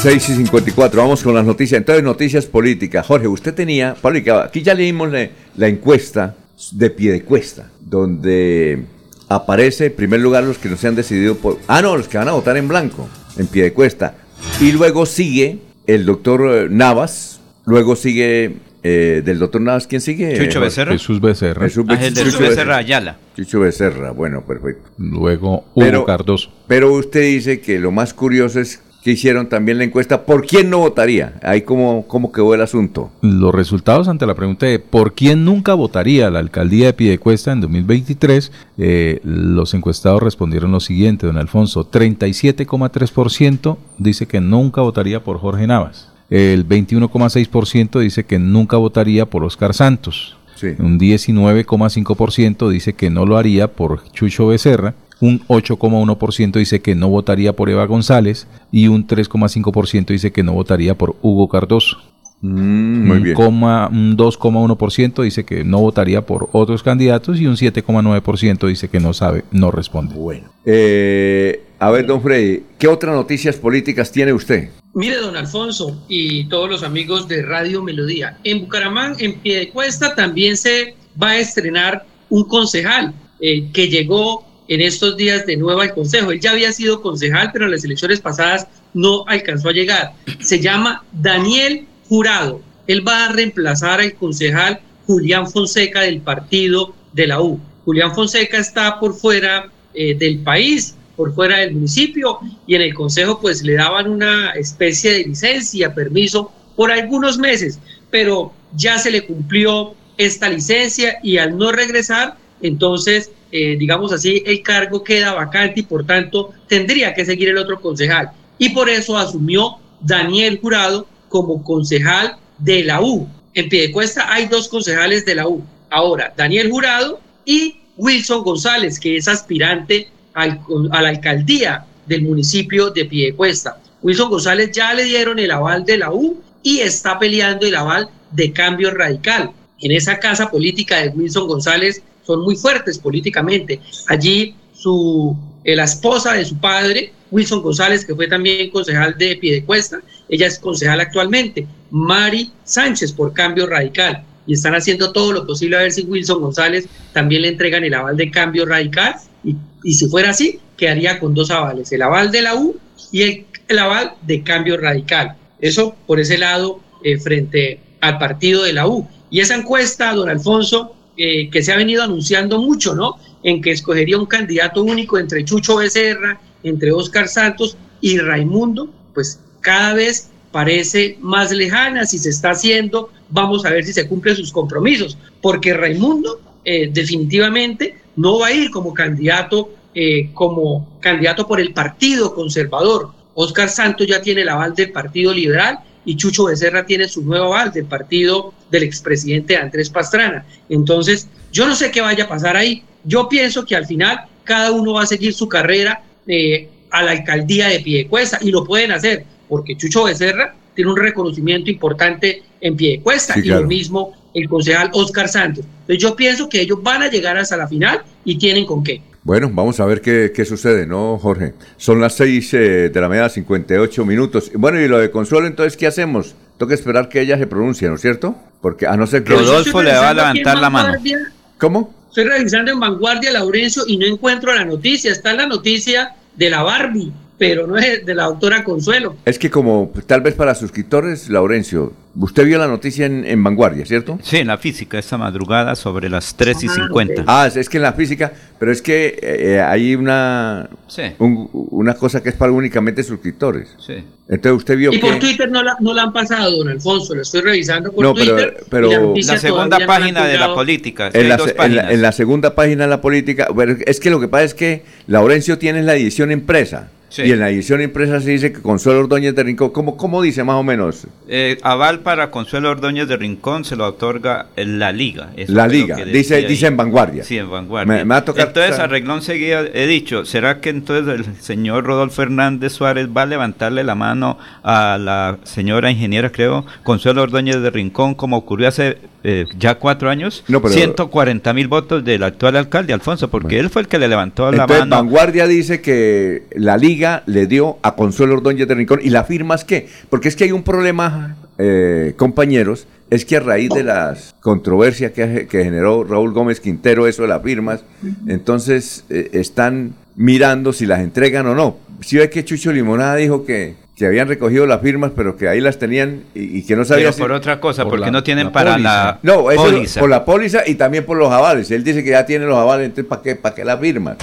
Seis 0.00 0.30
y 0.30 0.34
54, 0.36 1.02
vamos 1.02 1.22
con 1.22 1.34
las 1.34 1.44
noticias. 1.44 1.78
Entonces, 1.78 2.02
noticias 2.02 2.46
políticas. 2.46 3.06
Jorge, 3.06 3.28
usted 3.28 3.54
tenía, 3.54 3.94
Pablo, 3.94 4.40
aquí 4.40 4.62
ya 4.62 4.72
leímos 4.72 5.12
la, 5.12 5.28
la 5.56 5.68
encuesta 5.68 6.36
de 6.72 6.88
Piedecuesta, 6.88 7.70
donde 7.80 8.84
aparece 9.28 9.86
en 9.86 9.94
primer 9.94 10.20
lugar 10.20 10.42
los 10.44 10.56
que 10.56 10.70
no 10.70 10.78
se 10.78 10.88
han 10.88 10.94
decidido 10.94 11.36
por... 11.36 11.58
Ah, 11.68 11.82
no, 11.82 11.98
los 11.98 12.08
que 12.08 12.16
van 12.16 12.28
a 12.28 12.32
votar 12.32 12.56
en 12.56 12.66
blanco, 12.66 13.08
en 13.36 13.46
Piedecuesta. 13.46 14.14
Y 14.60 14.72
luego 14.72 15.04
sigue 15.04 15.58
el 15.86 16.06
doctor 16.06 16.50
eh, 16.50 16.68
Navas, 16.70 17.40
luego 17.66 17.94
sigue 17.94 18.56
eh, 18.88 19.22
del 19.24 19.40
doctor 19.40 19.60
Navas, 19.60 19.88
¿quién 19.88 20.00
sigue? 20.00 20.38
Chucho? 20.38 20.60
Becerra. 20.60 20.92
Jesús 20.92 21.20
Becerra. 21.20 21.62
Jesús 21.62 21.84
Ah, 21.88 21.98
el 22.00 22.14
de 22.14 22.22
Chucho 22.22 22.38
Becerra 22.38 22.76
Ayala. 22.76 23.16
Chucho 23.36 23.60
Becerra, 23.60 24.12
bueno, 24.12 24.42
perfecto. 24.42 24.88
Luego 24.96 25.64
Hugo 25.74 26.04
Cardoso. 26.04 26.50
Pero 26.68 26.92
usted 26.92 27.22
dice 27.22 27.60
que 27.60 27.80
lo 27.80 27.90
más 27.90 28.14
curioso 28.14 28.60
es 28.60 28.80
que 29.02 29.10
hicieron 29.12 29.48
también 29.48 29.78
la 29.78 29.84
encuesta, 29.84 30.24
¿por 30.24 30.46
quién 30.46 30.70
no 30.70 30.78
votaría? 30.78 31.34
Ahí 31.42 31.62
cómo, 31.62 32.06
cómo 32.08 32.32
quedó 32.32 32.54
el 32.54 32.60
asunto. 32.60 33.10
Los 33.22 33.54
resultados 33.54 34.08
ante 34.08 34.26
la 34.26 34.34
pregunta 34.34 34.66
de 34.66 34.80
por 34.80 35.14
quién 35.14 35.44
nunca 35.44 35.74
votaría 35.74 36.26
a 36.26 36.30
la 36.30 36.40
alcaldía 36.40 36.86
de 36.86 36.92
Piedecuesta 36.92 37.52
en 37.52 37.60
2023, 37.60 38.50
eh, 38.78 39.20
los 39.22 39.74
encuestados 39.74 40.22
respondieron 40.22 40.72
lo 40.72 40.80
siguiente, 40.80 41.26
don 41.26 41.38
Alfonso, 41.38 41.88
37,3% 41.88 43.76
dice 43.98 44.26
que 44.26 44.40
nunca 44.40 44.80
votaría 44.80 45.22
por 45.22 45.38
Jorge 45.38 45.68
Navas, 45.68 46.08
el 46.30 46.66
21,6% 46.68 48.00
dice 48.00 48.24
que 48.24 48.38
nunca 48.38 48.76
votaría 48.76 49.26
por 49.26 49.44
Oscar 49.44 49.74
Santos, 49.74 50.36
Sí. 50.56 50.68
un 50.78 50.98
19,5% 50.98 52.68
dice 52.70 52.94
que 52.94 53.10
no 53.10 53.26
lo 53.26 53.36
haría 53.36 53.68
por 53.72 54.10
Chucho 54.12 54.46
Becerra, 54.46 54.94
un 55.20 55.40
8,1% 55.48 56.58
dice 56.58 56.80
que 56.80 56.94
no 56.94 57.08
votaría 57.08 57.54
por 57.54 57.70
Eva 57.70 57.86
González 57.86 58.46
y 58.72 58.88
un 58.88 59.06
3,5% 59.06 60.06
dice 60.12 60.32
que 60.32 60.42
no 60.42 60.52
votaría 60.52 60.94
por 60.96 61.16
Hugo 61.22 61.48
Cardoso. 61.48 61.98
Mm, 62.42 63.06
muy 63.06 63.16
un, 63.18 63.22
bien. 63.22 63.36
un 63.38 64.16
2,1% 64.16 65.22
dice 65.22 65.44
que 65.44 65.64
no 65.64 65.78
votaría 65.80 66.24
por 66.26 66.48
otros 66.52 66.82
candidatos 66.82 67.40
y 67.40 67.46
un 67.46 67.56
7,9% 67.56 68.66
dice 68.66 68.88
que 68.88 69.00
no 69.00 69.12
sabe, 69.14 69.44
no 69.52 69.70
responde. 69.70 70.14
Bueno. 70.14 70.48
Eh, 70.66 71.65
a 71.78 71.90
ver, 71.90 72.06
don 72.06 72.22
Freddy, 72.22 72.62
¿qué 72.78 72.88
otras 72.88 73.14
noticias 73.14 73.56
políticas 73.56 74.10
tiene 74.10 74.32
usted? 74.32 74.70
Mire, 74.94 75.16
don 75.16 75.36
Alfonso 75.36 76.02
y 76.08 76.48
todos 76.48 76.70
los 76.70 76.82
amigos 76.82 77.28
de 77.28 77.42
Radio 77.42 77.82
Melodía, 77.82 78.38
en 78.44 78.60
Bucaramanga, 78.60 79.18
en 79.20 79.38
Piedecuesta, 79.40 80.14
también 80.14 80.56
se 80.56 80.94
va 81.20 81.30
a 81.30 81.38
estrenar 81.38 82.06
un 82.30 82.44
concejal 82.44 83.14
eh, 83.40 83.70
que 83.72 83.88
llegó 83.88 84.46
en 84.68 84.80
estos 84.80 85.16
días 85.16 85.46
de 85.46 85.56
nuevo 85.56 85.80
al 85.80 85.94
consejo. 85.94 86.32
Él 86.32 86.40
ya 86.40 86.52
había 86.52 86.72
sido 86.72 87.02
concejal, 87.02 87.50
pero 87.52 87.66
en 87.66 87.72
las 87.72 87.84
elecciones 87.84 88.20
pasadas 88.20 88.66
no 88.94 89.24
alcanzó 89.26 89.68
a 89.68 89.72
llegar. 89.72 90.12
Se 90.40 90.60
llama 90.60 91.04
Daniel 91.12 91.86
Jurado. 92.08 92.60
Él 92.86 93.06
va 93.06 93.26
a 93.26 93.32
reemplazar 93.32 94.00
al 94.00 94.14
concejal 94.14 94.80
Julián 95.06 95.50
Fonseca 95.50 96.00
del 96.00 96.20
partido 96.20 96.94
de 97.12 97.26
la 97.26 97.40
U. 97.40 97.60
Julián 97.84 98.14
Fonseca 98.14 98.58
está 98.58 98.98
por 98.98 99.14
fuera 99.14 99.70
eh, 99.94 100.14
del 100.14 100.38
país, 100.40 100.96
por 101.16 101.34
fuera 101.34 101.58
del 101.58 101.72
municipio, 101.72 102.38
y 102.66 102.74
en 102.74 102.82
el 102.82 102.94
consejo 102.94 103.40
pues 103.40 103.62
le 103.62 103.74
daban 103.74 104.10
una 104.10 104.50
especie 104.52 105.12
de 105.12 105.24
licencia, 105.24 105.94
permiso 105.94 106.52
por 106.76 106.90
algunos 106.90 107.38
meses, 107.38 107.78
pero 108.10 108.52
ya 108.76 108.98
se 108.98 109.10
le 109.10 109.26
cumplió 109.26 109.94
esta 110.18 110.48
licencia 110.48 111.18
y 111.22 111.38
al 111.38 111.56
no 111.56 111.72
regresar, 111.72 112.36
entonces, 112.62 113.30
eh, 113.52 113.76
digamos 113.78 114.12
así, 114.12 114.42
el 114.46 114.62
cargo 114.62 115.02
queda 115.04 115.34
vacante 115.34 115.80
y 115.80 115.82
por 115.84 116.06
tanto 116.06 116.52
tendría 116.68 117.14
que 117.14 117.24
seguir 117.24 117.48
el 117.48 117.58
otro 117.58 117.80
concejal. 117.80 118.30
Y 118.58 118.70
por 118.70 118.88
eso 118.88 119.16
asumió 119.16 119.76
Daniel 120.00 120.58
Jurado 120.60 121.06
como 121.28 121.62
concejal 121.62 122.36
de 122.58 122.84
la 122.84 123.02
U. 123.02 123.28
En 123.54 123.68
Piedecuesta 123.68 124.32
hay 124.32 124.46
dos 124.46 124.68
concejales 124.68 125.24
de 125.24 125.34
la 125.34 125.48
U. 125.48 125.62
Ahora, 125.90 126.32
Daniel 126.36 126.70
Jurado 126.70 127.20
y 127.44 127.76
Wilson 127.96 128.42
González, 128.42 128.98
que 129.00 129.16
es 129.16 129.28
aspirante 129.28 130.08
al- 130.36 130.60
a 130.92 130.98
alcaldía 130.98 131.84
del 132.06 132.22
municipio 132.22 132.90
de 132.90 133.06
Piedecuesta. 133.06 133.78
Wilson 134.02 134.30
González 134.30 134.70
ya 134.72 134.94
le 134.94 135.04
dieron 135.04 135.38
el 135.38 135.50
aval 135.50 135.84
de 135.84 135.98
la 135.98 136.12
U 136.12 136.40
y 136.62 136.78
está 136.80 137.18
peleando 137.18 137.66
el 137.66 137.74
aval 137.74 138.08
de 138.30 138.52
cambio 138.52 138.90
radical. 138.92 139.50
En 139.80 139.92
esa 139.92 140.18
casa 140.18 140.50
política 140.50 140.98
de 141.02 141.08
Wilson 141.08 141.48
González 141.48 142.02
son 142.24 142.42
muy 142.42 142.56
fuertes 142.56 142.98
políticamente. 142.98 143.80
Allí 144.08 144.54
su, 144.74 145.36
eh, 145.64 145.74
la 145.74 145.84
esposa 145.84 146.34
de 146.34 146.44
su 146.44 146.56
padre, 146.58 147.12
Wilson 147.30 147.62
González, 147.62 148.04
que 148.04 148.14
fue 148.14 148.28
también 148.28 148.70
concejal 148.70 149.16
de 149.18 149.36
Piedecuesta, 149.36 150.00
ella 150.28 150.46
es 150.46 150.58
concejal 150.58 151.00
actualmente, 151.00 151.66
Mari 151.90 152.52
Sánchez 152.64 153.12
por 153.12 153.32
cambio 153.32 153.66
radical. 153.66 154.22
Y 154.46 154.52
están 154.52 154.74
haciendo 154.76 155.12
todo 155.12 155.32
lo 155.32 155.44
posible 155.46 155.76
a 155.76 155.80
ver 155.80 155.92
si 155.92 156.02
Wilson 156.02 156.40
González 156.40 156.86
también 157.12 157.42
le 157.42 157.48
entregan 157.48 157.82
el 157.82 157.94
aval 157.94 158.16
de 158.16 158.30
cambio 158.30 158.64
radical. 158.64 159.16
Y, 159.42 159.56
y 159.86 159.94
si 159.94 160.08
fuera 160.08 160.30
así, 160.30 160.58
quedaría 160.76 161.20
con 161.20 161.32
dos 161.32 161.52
avales, 161.52 161.92
el 161.92 162.02
aval 162.02 162.32
de 162.32 162.42
la 162.42 162.56
U 162.56 162.76
y 163.12 163.22
el, 163.22 163.46
el 163.68 163.78
aval 163.78 164.14
de 164.22 164.42
cambio 164.42 164.76
radical. 164.76 165.36
Eso 165.60 165.94
por 166.08 166.18
ese 166.18 166.38
lado 166.38 166.80
eh, 167.04 167.20
frente 167.20 167.78
al 168.00 168.18
partido 168.18 168.64
de 168.64 168.72
la 168.72 168.88
U. 168.88 169.06
Y 169.30 169.38
esa 169.38 169.54
encuesta, 169.54 170.12
don 170.12 170.28
Alfonso, 170.28 170.92
eh, 171.16 171.48
que 171.50 171.62
se 171.62 171.72
ha 171.72 171.76
venido 171.76 172.02
anunciando 172.02 172.60
mucho, 172.60 172.96
¿no? 172.96 173.14
En 173.44 173.62
que 173.62 173.70
escogería 173.70 174.18
un 174.18 174.26
candidato 174.26 174.82
único 174.82 175.20
entre 175.20 175.44
Chucho 175.44 175.76
Becerra, 175.76 176.40
entre 176.64 176.90
Oscar 176.90 177.28
Santos 177.28 177.76
y 178.00 178.18
Raimundo, 178.18 178.92
pues 179.14 179.38
cada 179.60 179.94
vez 179.94 180.30
parece 180.50 181.16
más 181.20 181.52
lejana, 181.52 182.06
si 182.06 182.18
se 182.18 182.30
está 182.30 182.50
haciendo, 182.50 183.10
vamos 183.30 183.64
a 183.64 183.70
ver 183.70 183.84
si 183.84 183.92
se 183.92 184.08
cumplen 184.08 184.34
sus 184.34 184.50
compromisos, 184.50 185.16
porque 185.40 185.74
Raimundo 185.74 186.40
eh, 186.64 186.90
definitivamente 186.92 187.94
no 188.16 188.38
va 188.40 188.48
a 188.48 188.52
ir 188.52 188.70
como 188.70 188.92
candidato, 188.92 189.70
eh, 189.94 190.30
como 190.34 190.98
candidato 191.00 191.46
por 191.46 191.60
el 191.60 191.72
Partido 191.72 192.34
Conservador. 192.34 193.10
Oscar 193.34 193.68
Santos 193.68 194.06
ya 194.06 194.20
tiene 194.20 194.42
el 194.42 194.48
aval 194.48 194.74
del 194.74 194.92
Partido 194.92 195.32
Liberal 195.32 195.78
y 196.04 196.16
Chucho 196.16 196.44
Becerra 196.44 196.86
tiene 196.86 197.08
su 197.08 197.22
nuevo 197.22 197.46
aval 197.46 197.72
del 197.72 197.84
partido 197.84 198.54
del 198.70 198.84
expresidente 198.84 199.56
Andrés 199.56 199.90
Pastrana. 199.90 200.46
Entonces, 200.68 201.28
yo 201.52 201.66
no 201.66 201.74
sé 201.74 201.90
qué 201.90 202.00
vaya 202.00 202.24
a 202.24 202.28
pasar 202.28 202.56
ahí. 202.56 202.82
Yo 203.04 203.28
pienso 203.28 203.64
que 203.66 203.76
al 203.76 203.86
final 203.86 204.24
cada 204.44 204.70
uno 204.70 204.94
va 204.94 205.02
a 205.02 205.06
seguir 205.06 205.34
su 205.34 205.48
carrera 205.48 206.02
eh, 206.26 206.68
a 206.90 207.02
la 207.02 207.10
alcaldía 207.10 207.68
de 207.68 207.80
Piedecuesta 207.80 208.38
y 208.40 208.50
lo 208.50 208.64
pueden 208.64 208.92
hacer 208.92 209.24
porque 209.48 209.76
Chucho 209.76 210.04
Becerra 210.04 210.54
tiene 210.74 210.90
un 210.90 210.96
reconocimiento 210.96 211.70
importante 211.70 212.42
en 212.60 212.76
Piedecuesta 212.76 213.34
Sí, 213.34 213.40
y 213.40 213.42
claro. 213.44 213.62
lo 213.62 213.68
mismo 213.68 214.12
el 214.36 214.48
concejal 214.48 214.90
Oscar 214.92 215.28
Santos. 215.28 215.64
Entonces 215.80 215.98
yo 216.02 216.14
pienso 216.14 216.48
que 216.48 216.60
ellos 216.60 216.82
van 216.82 217.02
a 217.02 217.08
llegar 217.08 217.36
hasta 217.38 217.56
la 217.56 217.66
final 217.66 218.02
y 218.24 218.36
tienen 218.38 218.66
con 218.66 218.84
qué. 218.84 219.02
Bueno, 219.22 219.50
vamos 219.52 219.80
a 219.80 219.86
ver 219.86 220.00
qué, 220.00 220.30
qué 220.34 220.44
sucede, 220.44 220.86
¿no, 220.86 221.18
Jorge? 221.18 221.54
Son 221.76 222.00
las 222.00 222.14
6 222.14 222.50
de 222.52 222.92
la 222.94 223.08
mañana, 223.08 223.28
58 223.28 224.04
minutos. 224.04 224.52
Bueno, 224.54 224.80
y 224.80 224.86
lo 224.86 224.98
de 224.98 225.10
Consuelo, 225.10 225.46
entonces, 225.48 225.76
¿qué 225.76 225.86
hacemos? 225.88 226.36
Toca 226.58 226.74
esperar 226.74 227.08
que 227.08 227.20
ella 227.20 227.36
se 227.36 227.46
pronuncie, 227.48 227.88
¿no 227.88 227.96
es 227.96 228.00
cierto? 228.02 228.36
Porque 228.60 228.86
a 228.86 228.96
no 228.96 229.06
ser 229.06 229.24
que... 229.24 229.32
Pero 229.34 229.44
yo 229.44 229.58
estoy 229.58 229.82
revisando 229.84 230.22
aquí 230.22 230.38
en 230.38 230.44
Vanguardia- 230.44 231.32
¿Cómo? 231.58 231.94
Estoy 232.08 232.24
revisando 232.24 232.70
en 232.70 232.78
Vanguardia, 232.80 233.32
Laurencio, 233.32 233.82
y 233.86 233.96
no 233.96 234.06
encuentro 234.06 234.54
la 234.54 234.64
noticia. 234.64 235.10
Está 235.10 235.32
la 235.34 235.46
noticia 235.46 236.14
de 236.36 236.48
la 236.50 236.62
Barbie, 236.62 237.12
pero 237.38 237.66
no 237.66 237.76
es 237.76 238.04
de 238.06 238.14
la 238.14 238.24
doctora 238.24 238.64
Consuelo. 238.64 239.16
Es 239.24 239.38
que 239.38 239.50
como 239.50 239.92
tal 240.06 240.20
vez 240.22 240.34
para 240.34 240.54
suscriptores, 240.54 241.28
Laurencio, 241.28 241.92
usted 242.18 242.46
vio 242.46 242.58
la 242.58 242.66
noticia 242.66 243.04
en, 243.06 243.24
en 243.26 243.42
Vanguardia, 243.44 243.84
¿cierto? 243.84 244.18
Sí, 244.22 244.38
en 244.38 244.46
la 244.46 244.56
física 244.58 244.98
esta 244.98 245.18
madrugada 245.18 245.74
sobre 245.76 246.08
las 246.08 246.34
3 246.36 246.64
y 246.64 246.68
50. 246.68 247.24
Ah, 247.26 247.48
es 247.54 247.68
que 247.68 247.76
en 247.76 247.82
la 247.82 247.92
física, 247.92 248.32
pero 248.58 248.72
es 248.72 248.80
que 248.80 249.18
eh, 249.22 249.60
hay 249.60 249.94
una 249.94 250.68
Sí. 250.86 251.02
un- 251.18 251.48
una 251.52 251.94
cosa 251.94 252.22
que 252.22 252.30
es 252.30 252.34
para 252.36 252.52
únicamente 252.52 253.02
suscriptores. 253.02 253.68
Sí. 253.84 254.02
Entonces 254.28 254.56
usted 254.58 254.76
vio 254.78 254.92
Y 254.92 254.98
por 254.98 255.14
que... 255.14 255.20
Twitter 255.20 255.50
no 255.50 255.62
la, 255.62 255.76
no 255.80 255.92
la 255.94 256.04
han 256.04 256.12
pasado, 256.12 256.56
don 256.56 256.68
Alfonso. 256.68 257.14
Lo 257.14 257.22
estoy 257.22 257.42
revisando 257.42 257.92
por 257.92 258.02
No, 258.04 258.14
pero- 258.14 258.34
Twitter. 258.34 258.64
pero- 258.70 259.14
La 259.14 259.38
segunda 259.38 259.78
no 259.78 259.86
la 259.86 259.94
han 259.94 260.00
página 260.00 260.26
de 260.26 260.38
la 260.38 260.54
política. 260.54 261.10
sí, 261.12 261.18
En 261.18 261.28
la, 261.28 261.34
en, 261.36 261.40
la, 261.46 261.54
páginas. 261.54 261.90
en 261.92 262.02
la 262.02 262.12
segunda 262.12 262.54
página 262.54 262.84
de 262.84 262.90
la 262.90 263.00
política, 263.02 263.48
bueno, 263.52 263.76
es 263.86 264.00
que 264.00 264.10
lo 264.10 264.18
que 264.20 264.28
pasa 264.28 264.44
es 264.44 264.54
que 264.54 264.82
Laurencio 265.06 265.58
tiene 265.58 265.82
la 265.82 265.94
edición 265.94 266.32
impresa. 266.32 266.88
Sí. 267.08 267.22
Y 267.22 267.30
en 267.32 267.38
la 267.40 267.50
edición 267.50 267.80
impresa 267.82 268.20
se 268.20 268.30
dice 268.30 268.52
que 268.52 268.60
Consuelo 268.60 269.00
Ordóñez 269.00 269.34
de 269.34 269.42
Rincón, 269.44 269.70
¿cómo, 269.70 269.96
cómo 269.96 270.20
dice 270.22 270.42
más 270.42 270.56
o 270.56 270.62
menos? 270.64 271.06
Eh, 271.28 271.56
aval 271.62 272.00
para 272.00 272.30
Consuelo 272.30 272.70
Ordóñez 272.70 273.06
de 273.08 273.16
Rincón 273.16 273.64
se 273.64 273.76
lo 273.76 273.86
otorga 273.86 274.46
la 274.56 274.90
Liga. 274.92 275.30
Eso 275.36 275.52
La 275.52 275.68
Liga, 275.68 275.96
dice, 276.04 276.42
dice 276.46 276.66
en 276.66 276.76
vanguardia. 276.76 277.22
Sí, 277.22 277.38
en 277.38 277.48
vanguardia. 277.50 277.92
Me, 277.94 278.04
me 278.04 278.10
va 278.10 278.16
a 278.18 278.24
tocar. 278.24 278.48
Entonces, 278.48 278.78
a 278.80 278.86
reglón 278.88 279.22
seguía, 279.22 279.60
he 279.72 279.86
dicho, 279.86 280.24
¿será 280.24 280.60
que 280.60 280.70
entonces 280.70 281.14
el 281.26 281.36
señor 281.40 281.84
Rodolfo 281.84 282.22
Hernández 282.22 282.72
Suárez 282.72 283.08
va 283.16 283.22
a 283.22 283.26
levantarle 283.26 283.84
la 283.84 283.94
mano 283.94 284.36
a 284.64 284.98
la 284.98 285.38
señora 285.44 285.90
ingeniera, 285.92 286.32
creo, 286.32 286.66
Consuelo 286.82 287.22
Ordóñez 287.22 287.60
de 287.60 287.70
Rincón, 287.70 288.14
como 288.16 288.36
ocurrió 288.36 288.66
hace 288.68 288.98
eh, 289.22 289.46
ya 289.58 289.76
cuatro 289.76 290.10
años? 290.10 290.42
No, 290.48 290.60
pero- 290.60 290.74
140 290.74 291.52
mil 291.52 291.68
votos 291.68 292.04
del 292.04 292.24
actual 292.24 292.56
alcalde, 292.56 292.92
Alfonso, 292.92 293.28
porque 293.30 293.58
él 293.60 293.70
fue 293.70 293.82
el 293.82 293.88
que 293.88 293.98
le 293.98 294.08
levantó 294.08 294.50
la 294.50 294.62
Entonces, 294.62 294.80
mano. 294.86 294.96
Vanguardia 294.96 295.46
dice 295.46 295.80
que 295.80 296.42
la 296.56 296.76
Liga 296.76 296.95
le 297.26 297.46
dio 297.46 297.78
a 297.82 297.94
Consuelo 297.96 298.34
Ordóñez 298.34 298.66
de 298.68 298.74
Rincón. 298.74 299.00
¿Y 299.02 299.10
la 299.10 299.24
firma 299.24 299.54
es 299.54 299.64
qué? 299.64 299.88
Porque 300.10 300.28
es 300.28 300.36
que 300.36 300.44
hay 300.44 300.52
un 300.52 300.62
problema, 300.62 301.36
eh, 301.58 302.14
compañeros, 302.16 302.86
es 303.10 303.24
que 303.24 303.36
a 303.36 303.40
raíz 303.40 303.70
de 303.70 303.84
las 303.84 304.34
controversias 304.40 305.12
que, 305.12 305.46
que 305.48 305.62
generó 305.64 306.02
Raúl 306.04 306.32
Gómez 306.32 306.60
Quintero, 306.60 307.06
eso 307.06 307.22
de 307.22 307.28
las 307.28 307.42
firmas, 307.42 307.84
entonces 308.26 309.04
eh, 309.10 309.30
están 309.32 309.94
mirando 310.16 310.72
si 310.72 310.86
las 310.86 311.00
entregan 311.00 311.46
o 311.46 311.54
no. 311.54 311.76
Si 312.00 312.16
ve 312.16 312.28
que 312.30 312.44
Chucho 312.44 312.72
Limonada 312.72 313.14
dijo 313.16 313.44
que, 313.44 313.74
que 313.96 314.06
habían 314.06 314.28
recogido 314.28 314.66
las 314.66 314.80
firmas, 314.82 315.12
pero 315.14 315.36
que 315.36 315.48
ahí 315.48 315.60
las 315.60 315.78
tenían 315.78 316.24
y, 316.34 316.58
y 316.58 316.62
que 316.64 316.74
no 316.76 316.84
sabía 316.84 317.10
Pero 317.12 317.18
por 317.24 317.32
otra 317.32 317.60
cosa, 317.60 317.82
Por 317.84 317.92
porque 317.92 318.06
la- 318.06 318.10
no 318.12 318.22
tienen 318.22 318.46
la 318.46 318.52
para 318.52 318.72
póliza. 318.72 318.88
la 319.04 319.18
No, 319.22 319.50
eso 319.50 319.62
póliza. 319.62 320.00
por 320.00 320.10
la 320.10 320.24
póliza 320.24 320.62
y 320.66 320.74
también 320.74 321.04
por 321.04 321.16
los 321.16 321.30
avales. 321.32 321.70
Él 321.70 321.84
dice 321.84 322.02
que 322.02 322.10
ya 322.10 322.26
tiene 322.26 322.44
los 322.46 322.58
avales, 322.58 322.86
entonces 322.86 323.08
¿para 323.08 323.22
qué, 323.22 323.36
para 323.36 323.54
qué 323.54 323.64
la 323.64 323.78
firma? 323.78 324.16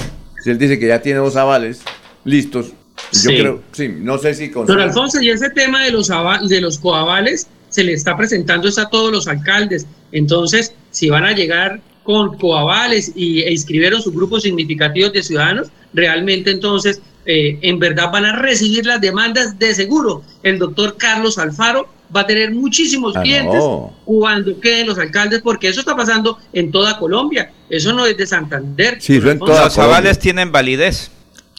Si 0.43 0.49
él 0.49 0.57
dice 0.57 0.77
que 0.77 0.87
ya 0.87 1.01
tiene 1.01 1.19
dos 1.19 1.35
avales 1.37 1.81
listos, 2.25 2.67
yo 2.67 2.73
Sí. 3.19 3.27
creo, 3.37 3.63
sí, 3.71 3.89
no 3.99 4.17
sé 4.17 4.33
si 4.33 4.49
con 4.49 4.65
Don 4.65 4.79
Alfonso, 4.79 5.21
y 5.21 5.29
ese 5.29 5.49
tema 5.49 5.83
de 5.83 5.91
los, 5.91 6.09
de 6.47 6.61
los 6.61 6.77
coavales 6.79 7.47
se 7.69 7.83
le 7.83 7.93
está 7.93 8.15
presentando 8.15 8.67
es 8.67 8.77
a 8.77 8.87
todos 8.89 9.11
los 9.11 9.27
alcaldes. 9.27 9.85
Entonces, 10.11 10.73
si 10.91 11.09
van 11.09 11.25
a 11.25 11.31
llegar 11.33 11.81
con 12.03 12.37
coavales 12.37 13.11
y, 13.15 13.41
e 13.41 13.51
inscribieron 13.51 14.01
sus 14.01 14.13
grupos 14.13 14.43
significativos 14.43 15.11
de 15.13 15.23
ciudadanos, 15.23 15.67
realmente 15.93 16.51
entonces, 16.51 17.01
eh, 17.25 17.57
en 17.61 17.79
verdad 17.79 18.11
van 18.11 18.25
a 18.25 18.35
recibir 18.35 18.85
las 18.85 19.01
demandas 19.01 19.57
de 19.57 19.73
seguro. 19.73 20.21
El 20.43 20.59
doctor 20.59 20.97
Carlos 20.97 21.37
Alfaro 21.37 21.87
va 22.15 22.21
a 22.21 22.27
tener 22.27 22.51
muchísimos 22.51 23.15
Ah, 23.15 23.21
clientes 23.23 23.55
no. 23.55 23.91
cuando 24.05 24.59
queden 24.59 24.85
los 24.87 24.99
alcaldes, 24.99 25.41
porque 25.41 25.69
eso 25.69 25.79
está 25.79 25.95
pasando 25.95 26.37
en 26.51 26.71
toda 26.71 26.99
Colombia. 26.99 27.51
Eso 27.69 27.91
no 27.93 28.05
es 28.05 28.15
de 28.17 28.27
Santander. 28.27 28.97
Sí, 29.01 29.15
eso 29.17 29.31
en 29.31 29.39
Los 29.39 29.77
avales 29.79 30.19
tienen 30.19 30.51
validez. 30.51 31.09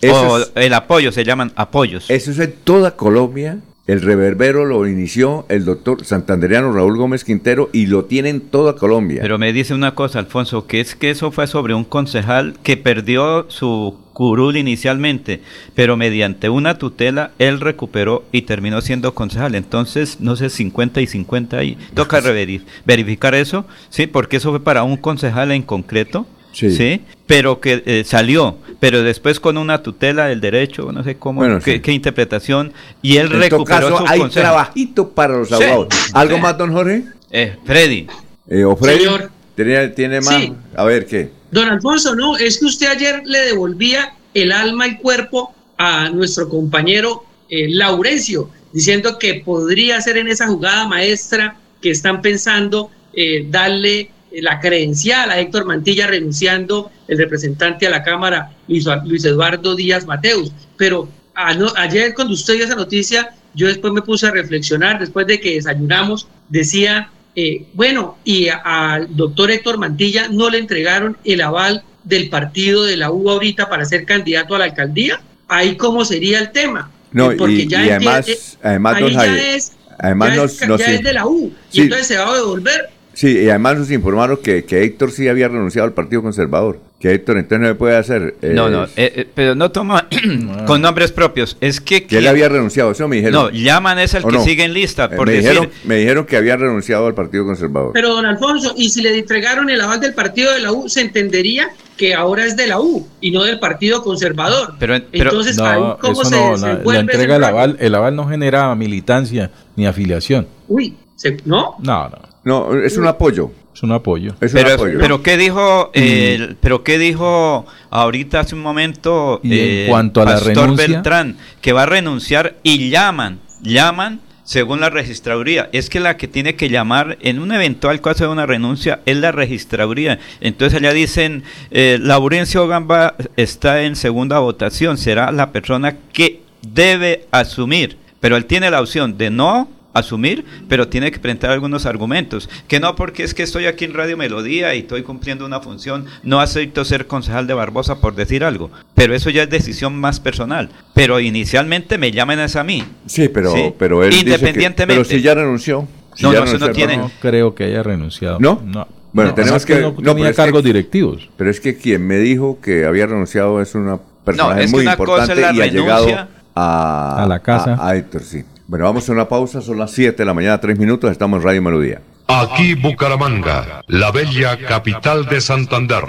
Eso 0.07 0.29
o 0.29 0.39
es- 0.39 0.53
el 0.55 0.75
apoyo, 0.75 1.13
se 1.13 1.25
llaman 1.25 1.53
apoyos. 1.57 2.11
Eso 2.11 2.31
es 2.31 2.39
en 2.39 2.55
toda 2.65 2.97
Colombia. 2.97 3.59
El 3.87 4.01
reverbero 4.01 4.65
lo 4.65 4.87
inició 4.89 5.45
el 5.51 5.67
doctor 5.67 6.07
santanderiano 6.07 6.73
Raúl 6.73 6.97
Gómez 6.97 7.23
Quintero 7.23 7.69
y 7.71 7.85
lo 7.85 8.07
tiene 8.07 8.31
en 8.31 8.41
toda 8.41 8.77
Colombia. 8.77 9.21
Pero 9.21 9.37
me 9.37 9.53
dice 9.53 9.75
una 9.75 9.95
cosa, 9.95 10.21
Alfonso, 10.21 10.67
que 10.67 10.81
es 10.81 10.95
que 10.95 11.11
eso 11.11 11.31
fue 11.31 11.47
sobre 11.47 11.75
un 11.75 11.85
concejal 11.85 12.55
que 12.63 12.79
perdió 12.79 13.45
su 13.51 13.99
curul 14.15 14.57
inicialmente, 14.57 15.43
pero 15.75 15.99
mediante 15.99 16.49
una 16.49 16.79
tutela 16.79 17.33
él 17.39 17.61
recuperó 17.61 18.25
y 18.33 18.43
terminó 18.43 18.81
siendo 18.81 19.13
concejal. 19.15 19.55
Entonces, 19.55 20.19
no 20.19 20.35
sé, 20.37 20.49
50 20.49 21.03
y 21.03 21.07
50 21.07 21.63
y 21.65 21.77
toca 21.93 22.21
verificar 22.87 23.35
eso, 23.35 23.67
sí, 23.91 24.07
porque 24.07 24.39
eso 24.39 24.49
fue 24.49 24.61
para 24.65 24.83
un 24.83 24.97
concejal 24.97 25.53
en 25.53 25.61
concreto. 25.63 26.27
Sí. 26.55 27.01
pero 27.27 27.61
que 27.61 27.83
eh, 27.87 28.05
salió, 28.07 28.57
pero 28.81 29.03
después 29.03 29.41
con 29.41 29.57
una 29.59 29.83
tutela 29.83 30.27
del 30.27 30.41
derecho, 30.41 30.93
no 30.93 31.03
sé 31.05 31.17
cómo, 31.17 31.41
Bueno, 31.41 31.59
qué, 31.61 31.75
sí. 31.75 31.81
qué 31.81 31.93
interpretación, 31.93 32.73
y 33.03 33.17
él 33.17 33.27
en 33.33 33.41
recuperó 33.41 33.65
caso, 33.91 33.99
su 33.99 34.07
hay 34.07 34.21
consejo. 34.21 34.41
trabajito 34.43 35.09
para 35.11 35.37
los 35.39 35.49
Sí. 35.49 35.55
abogados. 35.55 35.89
¿Algo 36.13 36.37
Sí. 36.37 36.43
más, 36.43 36.59
don 36.59 36.73
Jorge? 36.73 37.05
Eh, 37.31 37.57
Freddy. 37.65 38.07
Eh, 38.49 38.65
¿O 38.65 38.77
Freddy? 38.77 38.99
Señor. 39.05 39.31
¿Tiene, 39.57 39.89
tiene 39.89 40.21
más? 40.21 40.35
Sí. 40.37 40.53
A 40.77 40.85
ver, 40.85 41.07
¿qué? 41.07 41.31
Don 41.51 41.69
Alfonso, 41.69 42.15
no, 42.15 42.37
es 42.37 42.59
que 42.59 42.67
usted 42.67 42.87
ayer 42.89 43.23
le 43.25 43.39
devolvía 43.41 44.15
el 44.35 44.51
alma 44.53 44.87
y 44.89 44.97
cuerpo 44.97 45.55
a 45.79 46.09
nuestro 46.11 46.49
compañero 46.49 47.25
eh, 47.49 47.67
Laurencio, 47.69 48.51
diciendo 48.73 49.19
que 49.19 49.35
podría 49.45 50.01
ser 50.01 50.17
en 50.17 50.29
esa 50.29 50.47
jugada 50.49 50.89
maestra 50.89 51.57
que 51.81 51.91
están 51.91 52.21
pensando 52.23 52.91
eh, 53.13 53.47
darle 53.49 54.11
la 54.43 54.61
credencial 54.61 55.31
a 55.31 55.39
Héctor 55.41 55.65
Mantilla 55.65 56.07
renunciando 56.07 56.91
el 57.09 57.19
representante 57.19 57.87
a 57.87 57.91
la 57.91 58.03
Cámara, 58.03 58.53
Luis, 58.69 58.85
Luis 59.05 59.25
Eduardo 59.25 59.75
Díaz 59.75 60.07
Mateus. 60.07 60.53
Pero 60.77 61.09
ano- 61.35 61.73
ayer 61.77 62.15
cuando 62.15 62.35
usted 62.35 62.55
dio 62.55 62.65
esa 62.65 62.75
noticia, 62.75 63.35
yo 63.55 63.67
después 63.69 63.93
me 63.93 64.03
puse 64.03 64.27
a 64.27 64.31
reflexionar, 64.31 64.99
después 64.99 65.27
de 65.27 65.41
que 65.41 65.55
desayunamos, 65.55 66.27
decía, 66.49 67.11
eh, 67.37 67.67
bueno, 67.75 68.19
y 68.25 68.49
a- 68.49 68.57
al 68.95 69.17
doctor 69.17 69.51
Héctor 69.51 69.79
Mantilla 69.79 70.29
no 70.29 70.51
le 70.51 70.59
entregaron 70.59 71.17
el 71.25 71.41
aval 71.41 71.83
del 72.05 72.29
partido 72.29 72.85
de 72.85 72.97
la 72.97 73.11
U 73.11 73.31
ahorita 73.31 73.69
para 73.69 73.85
ser 73.85 74.05
candidato 74.05 74.55
a 74.55 74.59
la 74.59 74.65
alcaldía. 74.67 75.21
Ahí 75.49 75.77
cómo 75.77 76.05
sería 76.05 76.39
el 76.39 76.53
tema. 76.53 76.91
No, 77.13 77.31
Eh, 77.31 77.37
porque 77.37 77.55
y, 77.55 77.69
ya 77.69 77.85
y 77.87 77.91
además, 77.91 78.29
eh, 78.29 78.39
además, 78.63 78.95
ahí 78.97 79.03
don 79.03 79.13
ya 79.13 79.19
Javier, 79.21 79.55
es, 79.55 79.73
además 79.99 80.29
ya 80.31 80.37
nos, 80.43 80.63
es, 80.63 80.69
nos- 80.69 80.81
ya 80.81 80.87
es 80.93 81.03
de 81.03 81.13
la 81.13 81.27
U. 81.27 81.53
Y 81.73 81.81
entonces 81.83 82.07
se 82.09 82.17
va 82.19 82.29
a 82.33 82.35
devolver. 82.35 82.91
Sí, 83.15 83.39
y 83.39 83.49
además 83.49 83.79
nos 83.79 83.91
informaron 83.91 84.37
que, 84.39 84.65
que 84.65 84.83
Héctor 84.83 85.11
sí 85.13 85.29
había 85.29 85.49
renunciado 85.49 85.87
al 85.87 85.95
Partido 85.95 86.23
Conservador. 86.23 86.81
Que 86.99 87.13
Héctor 87.13 87.37
entonces 87.37 87.61
no 87.61 87.67
le 87.69 87.75
puede 87.75 87.97
hacer. 87.97 88.35
eh, 88.41 88.53
No, 88.55 88.71
no, 88.71 88.85
eh, 88.85 88.89
eh, 88.97 89.29
pero 89.35 89.55
no 89.55 89.71
toma 89.71 90.09
con 90.67 90.81
nombres 90.81 91.13
propios. 91.13 91.57
Es 91.61 91.81
que... 91.81 92.05
Que 92.07 92.19
él 92.19 92.27
había 92.27 92.49
renunciado, 92.49 92.91
eso 92.93 93.07
me 93.09 93.17
dijeron. 93.17 93.35
No, 93.45 93.51
llaman 93.51 93.99
es 93.99 94.15
el 94.15 94.25
¿O 94.25 94.29
que 94.29 94.37
no? 94.39 94.45
sigue 94.45 94.65
en 94.65 94.73
lista, 94.73 95.11
por 95.11 95.27
me, 95.27 95.35
decir... 95.35 95.51
dijeron, 95.51 95.71
me 95.85 95.97
dijeron 95.97 96.25
que 96.25 96.37
había 96.37 96.57
renunciado 96.57 97.07
al 97.07 97.15
Partido 97.15 97.45
Conservador. 97.45 97.91
Pero 97.93 98.15
don 98.15 98.25
Alfonso, 98.25 98.73
y 98.77 98.89
si 98.89 99.03
le 99.03 99.19
entregaron 99.19 99.69
el 99.71 99.81
aval 99.81 100.01
del 100.01 100.15
partido 100.15 100.53
de 100.53 100.61
la 100.61 100.73
U, 100.73 100.89
se 100.89 101.03
entendería 101.03 101.69
que 101.99 102.15
ahora 102.15 102.47
es 102.47 102.57
de 102.57 102.67
la 102.69 102.81
U 102.81 103.07
y 103.21 103.31
no 103.33 103.45
del 103.45 103.59
Partido 103.61 104.03
Conservador. 104.03 104.75
Pero, 104.81 104.95
pero- 105.13 105.31
Entonces, 105.31 105.59
ahí 105.61 105.81
cómo 106.01 106.23
eso 106.23 106.25
se 106.31 106.37
no, 106.37 106.57
la, 106.57 106.69
desenvuelve 106.69 106.83
la 106.85 106.93
ese 106.93 107.01
entrega 107.13 107.35
del 107.35 107.43
rollo? 107.43 107.53
aval, 107.57 107.77
el 107.81 107.95
aval 107.95 108.17
no 108.17 108.27
genera 108.29 108.75
militancia 108.75 109.51
ni 109.77 109.87
afiliación. 109.87 110.47
Uy, 110.69 110.97
¿se- 111.17 111.37
¿no? 111.45 111.75
No, 111.81 112.09
no. 112.09 112.34
No, 112.45 112.75
es 112.79 112.97
un 112.97 113.07
apoyo. 113.07 113.51
Es 113.75 113.83
un 113.83 113.93
apoyo. 113.93 114.35
Es 114.41 114.53
un 114.55 114.61
Pero, 114.63 114.75
apoyo. 114.75 114.99
pero 115.01 115.23
qué 115.23 115.37
dijo, 115.37 115.91
el- 115.95 116.57
pero 116.61 116.85
qué 116.85 116.99
dijo 116.99 117.67
ahorita 117.91 118.41
hace 118.41 118.55
un 118.55 118.61
momento 118.63 119.41
Y 119.43 119.53
en 119.53 119.59
eh, 119.59 119.87
cuanto 119.89 120.21
a 120.23 120.25
la 120.27 120.33
Pastor 120.33 120.55
renuncia- 120.55 120.87
Beltrán 120.89 121.37
que 121.61 121.73
va 121.73 121.83
a 121.83 121.87
renunciar 121.87 122.57
y 122.63 122.91
llaman, 122.91 123.41
llaman 123.63 124.21
según 124.45 124.79
la 124.81 124.91
registraduría. 124.91 125.71
Es 125.73 125.89
que 125.89 125.99
la 126.01 126.17
que 126.19 126.29
tiene 126.29 126.55
que 126.55 126.69
llamar 126.69 127.17
en 127.23 127.39
un 127.41 127.51
eventual 127.51 128.01
caso 128.03 128.25
de 128.25 128.31
una 128.31 128.45
renuncia 128.47 129.01
es 129.07 129.17
la 129.17 129.33
registraduría. 129.33 130.19
Entonces 130.41 130.79
allá 130.79 130.93
dicen, 130.93 131.43
eh, 131.71 131.99
Laurencio 132.01 132.69
Gamba 132.69 133.15
está 133.37 133.83
en 133.83 133.97
segunda 133.97 134.39
votación, 134.39 134.99
será 134.99 135.33
la 135.33 135.51
persona 135.51 135.97
que 136.13 136.43
debe 136.61 137.25
asumir, 137.31 137.97
pero 138.21 138.37
él 138.37 138.45
tiene 138.45 138.71
la 138.71 138.81
opción 138.83 139.17
de 139.19 139.31
no 139.31 139.69
asumir, 139.95 140.45
pero 140.69 140.89
tiene 140.89 141.11
que 141.11 141.19
presentar 141.19 141.51
algunos 141.51 141.87
argumentos. 141.87 142.51
Que 142.69 142.81
no 142.81 142.95
porque 142.97 143.23
es 143.25 143.33
que 143.33 143.43
estoy 143.45 143.67
aquí 143.67 143.85
en 143.87 143.95
Radio 143.95 144.17
Melodía 144.17 144.75
y 144.75 144.81
estoy 144.81 145.03
cumpliendo 145.03 145.47
una 145.47 145.61
función, 145.61 146.05
no 146.23 146.41
acepto 146.41 146.85
ser 146.85 147.07
concejal 147.07 147.47
de 147.47 147.55
Barbosa 147.55 148.01
por 148.01 148.15
decir 148.15 148.45
algo. 148.45 148.71
Pero 148.95 149.15
eso 149.15 149.31
ya 149.31 149.45
es 149.45 149.51
decisión 149.51 149.99
más 149.99 150.21
personal. 150.21 150.69
Pero 150.93 151.21
inicialmente 151.21 151.97
me 151.97 152.11
llaman 152.11 152.41
es 152.41 152.57
a 152.57 152.65
mí. 152.65 152.85
Sí, 153.07 153.29
pero, 153.29 153.53
Sí. 153.55 153.73
pero 153.79 154.05
él 154.05 154.11
dice 154.11 154.25
que- 154.25 154.31
Independientemente. 154.33 154.95
pero 155.03 155.05
si 155.05 155.23
ya 155.23 155.35
renunció. 155.35 155.89
si 156.15 156.23
No, 156.25 156.33
ya 156.33 156.41
no, 156.41 156.45
eso 156.47 156.59
no 156.59 156.69
tiene- 156.71 156.97
No 156.97 157.11
creo 157.21 157.55
que 157.55 157.65
haya 157.65 157.83
renunciado. 157.83 158.39
¿No? 158.41 158.61
No. 158.65 158.87
Bueno, 159.13 159.31
No, 159.31 159.35
tenemos 159.37 159.65
que... 159.65 159.81
no 159.81 159.93
tenía 159.95 160.25
es 160.31 160.31
que- 160.31 160.43
cargos 160.43 160.65
directivos. 160.65 161.29
Pero 161.37 161.51
es 161.51 161.61
que 161.61 161.77
quien 161.77 162.05
me 162.07 162.19
dijo 162.19 162.59
que 162.61 162.85
había 162.85 163.07
renunciado 163.07 163.61
es 163.63 163.75
una 163.77 163.99
que 164.25 164.67
muy 164.69 164.87
importante 164.89 165.33
es 165.35 165.39
la 165.39 165.53
y 165.53 165.61
ha 165.61 165.67
llegado 165.67 166.07
renuncia. 166.07 166.29
a, 166.55 167.23
A 167.23 167.27
la 167.27 167.39
casa. 167.41 167.75
A, 167.75 167.91
a 167.91 167.97
Héctor, 167.97 168.23
sí. 168.23 168.45
Bueno, 168.67 168.87
vamos 168.87 169.07
a 169.09 169.13
una 169.13 169.29
pausa, 169.29 169.61
son 169.61 169.79
las 169.79 169.91
7 169.91 170.17
de 170.17 170.25
la 170.25 170.33
mañana, 170.33 170.59
3 170.59 170.79
minutos, 170.79 171.11
estamos 171.11 171.39
en 171.39 171.45
Radio 171.45 171.61
Melodía. 171.61 172.01
Aquí 172.29 172.73
Bucaramanga, 172.75 173.83
la 173.89 174.11
bella 174.11 174.57
capital 174.57 175.27
de 175.27 175.43
Santander. 175.43 176.05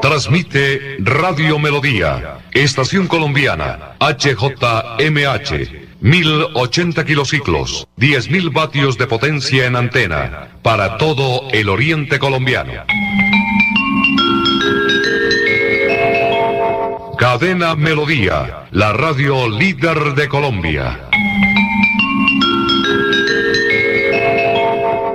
Transmite 0.00 0.96
Radio 1.00 1.58
Melodía, 1.58 2.38
Estación 2.52 3.08
Colombiana, 3.08 3.96
HJMH, 4.00 5.70
1080 6.00 7.04
kilociclos, 7.04 7.86
10.000 7.98 8.52
vatios 8.54 8.96
de 8.96 9.06
potencia 9.06 9.66
en 9.66 9.76
antena, 9.76 10.48
para 10.62 10.96
todo 10.96 11.50
el 11.52 11.68
oriente 11.68 12.18
colombiano. 12.18 12.72
Cadena 17.18 17.74
Melodía, 17.74 18.66
la 18.70 18.92
radio 18.92 19.48
líder 19.48 20.14
de 20.14 20.28
Colombia. 20.28 21.00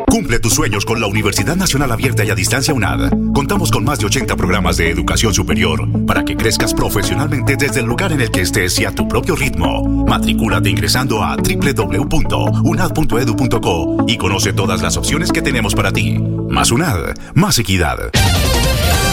Cumple 0.09 0.39
tus 0.39 0.53
sueños 0.53 0.85
con 0.85 1.01
la 1.01 1.07
Universidad 1.07 1.55
Nacional 1.55 1.91
Abierta 1.91 2.23
y 2.23 2.29
a 2.29 2.35
Distancia 2.35 2.71
UNAD. 2.73 3.11
Contamos 3.33 3.71
con 3.71 3.83
más 3.83 3.99
de 3.99 4.05
80 4.05 4.35
programas 4.35 4.77
de 4.77 4.89
educación 4.89 5.33
superior 5.33 5.87
para 6.05 6.23
que 6.23 6.37
crezcas 6.37 6.73
profesionalmente 6.73 7.57
desde 7.57 7.81
el 7.81 7.85
lugar 7.85 8.11
en 8.11 8.21
el 8.21 8.31
que 8.31 8.41
estés 8.41 8.79
y 8.79 8.85
a 8.85 8.91
tu 8.91 9.07
propio 9.07 9.35
ritmo. 9.35 10.05
Matricúlate 10.05 10.69
ingresando 10.69 11.23
a 11.23 11.35
www.unad.edu.co 11.35 14.05
y 14.07 14.17
conoce 14.17 14.53
todas 14.53 14.81
las 14.81 14.97
opciones 14.97 15.31
que 15.31 15.41
tenemos 15.41 15.75
para 15.75 15.91
ti. 15.91 16.17
Más 16.17 16.71
UNAD, 16.71 17.15
más 17.33 17.59
equidad. 17.59 18.11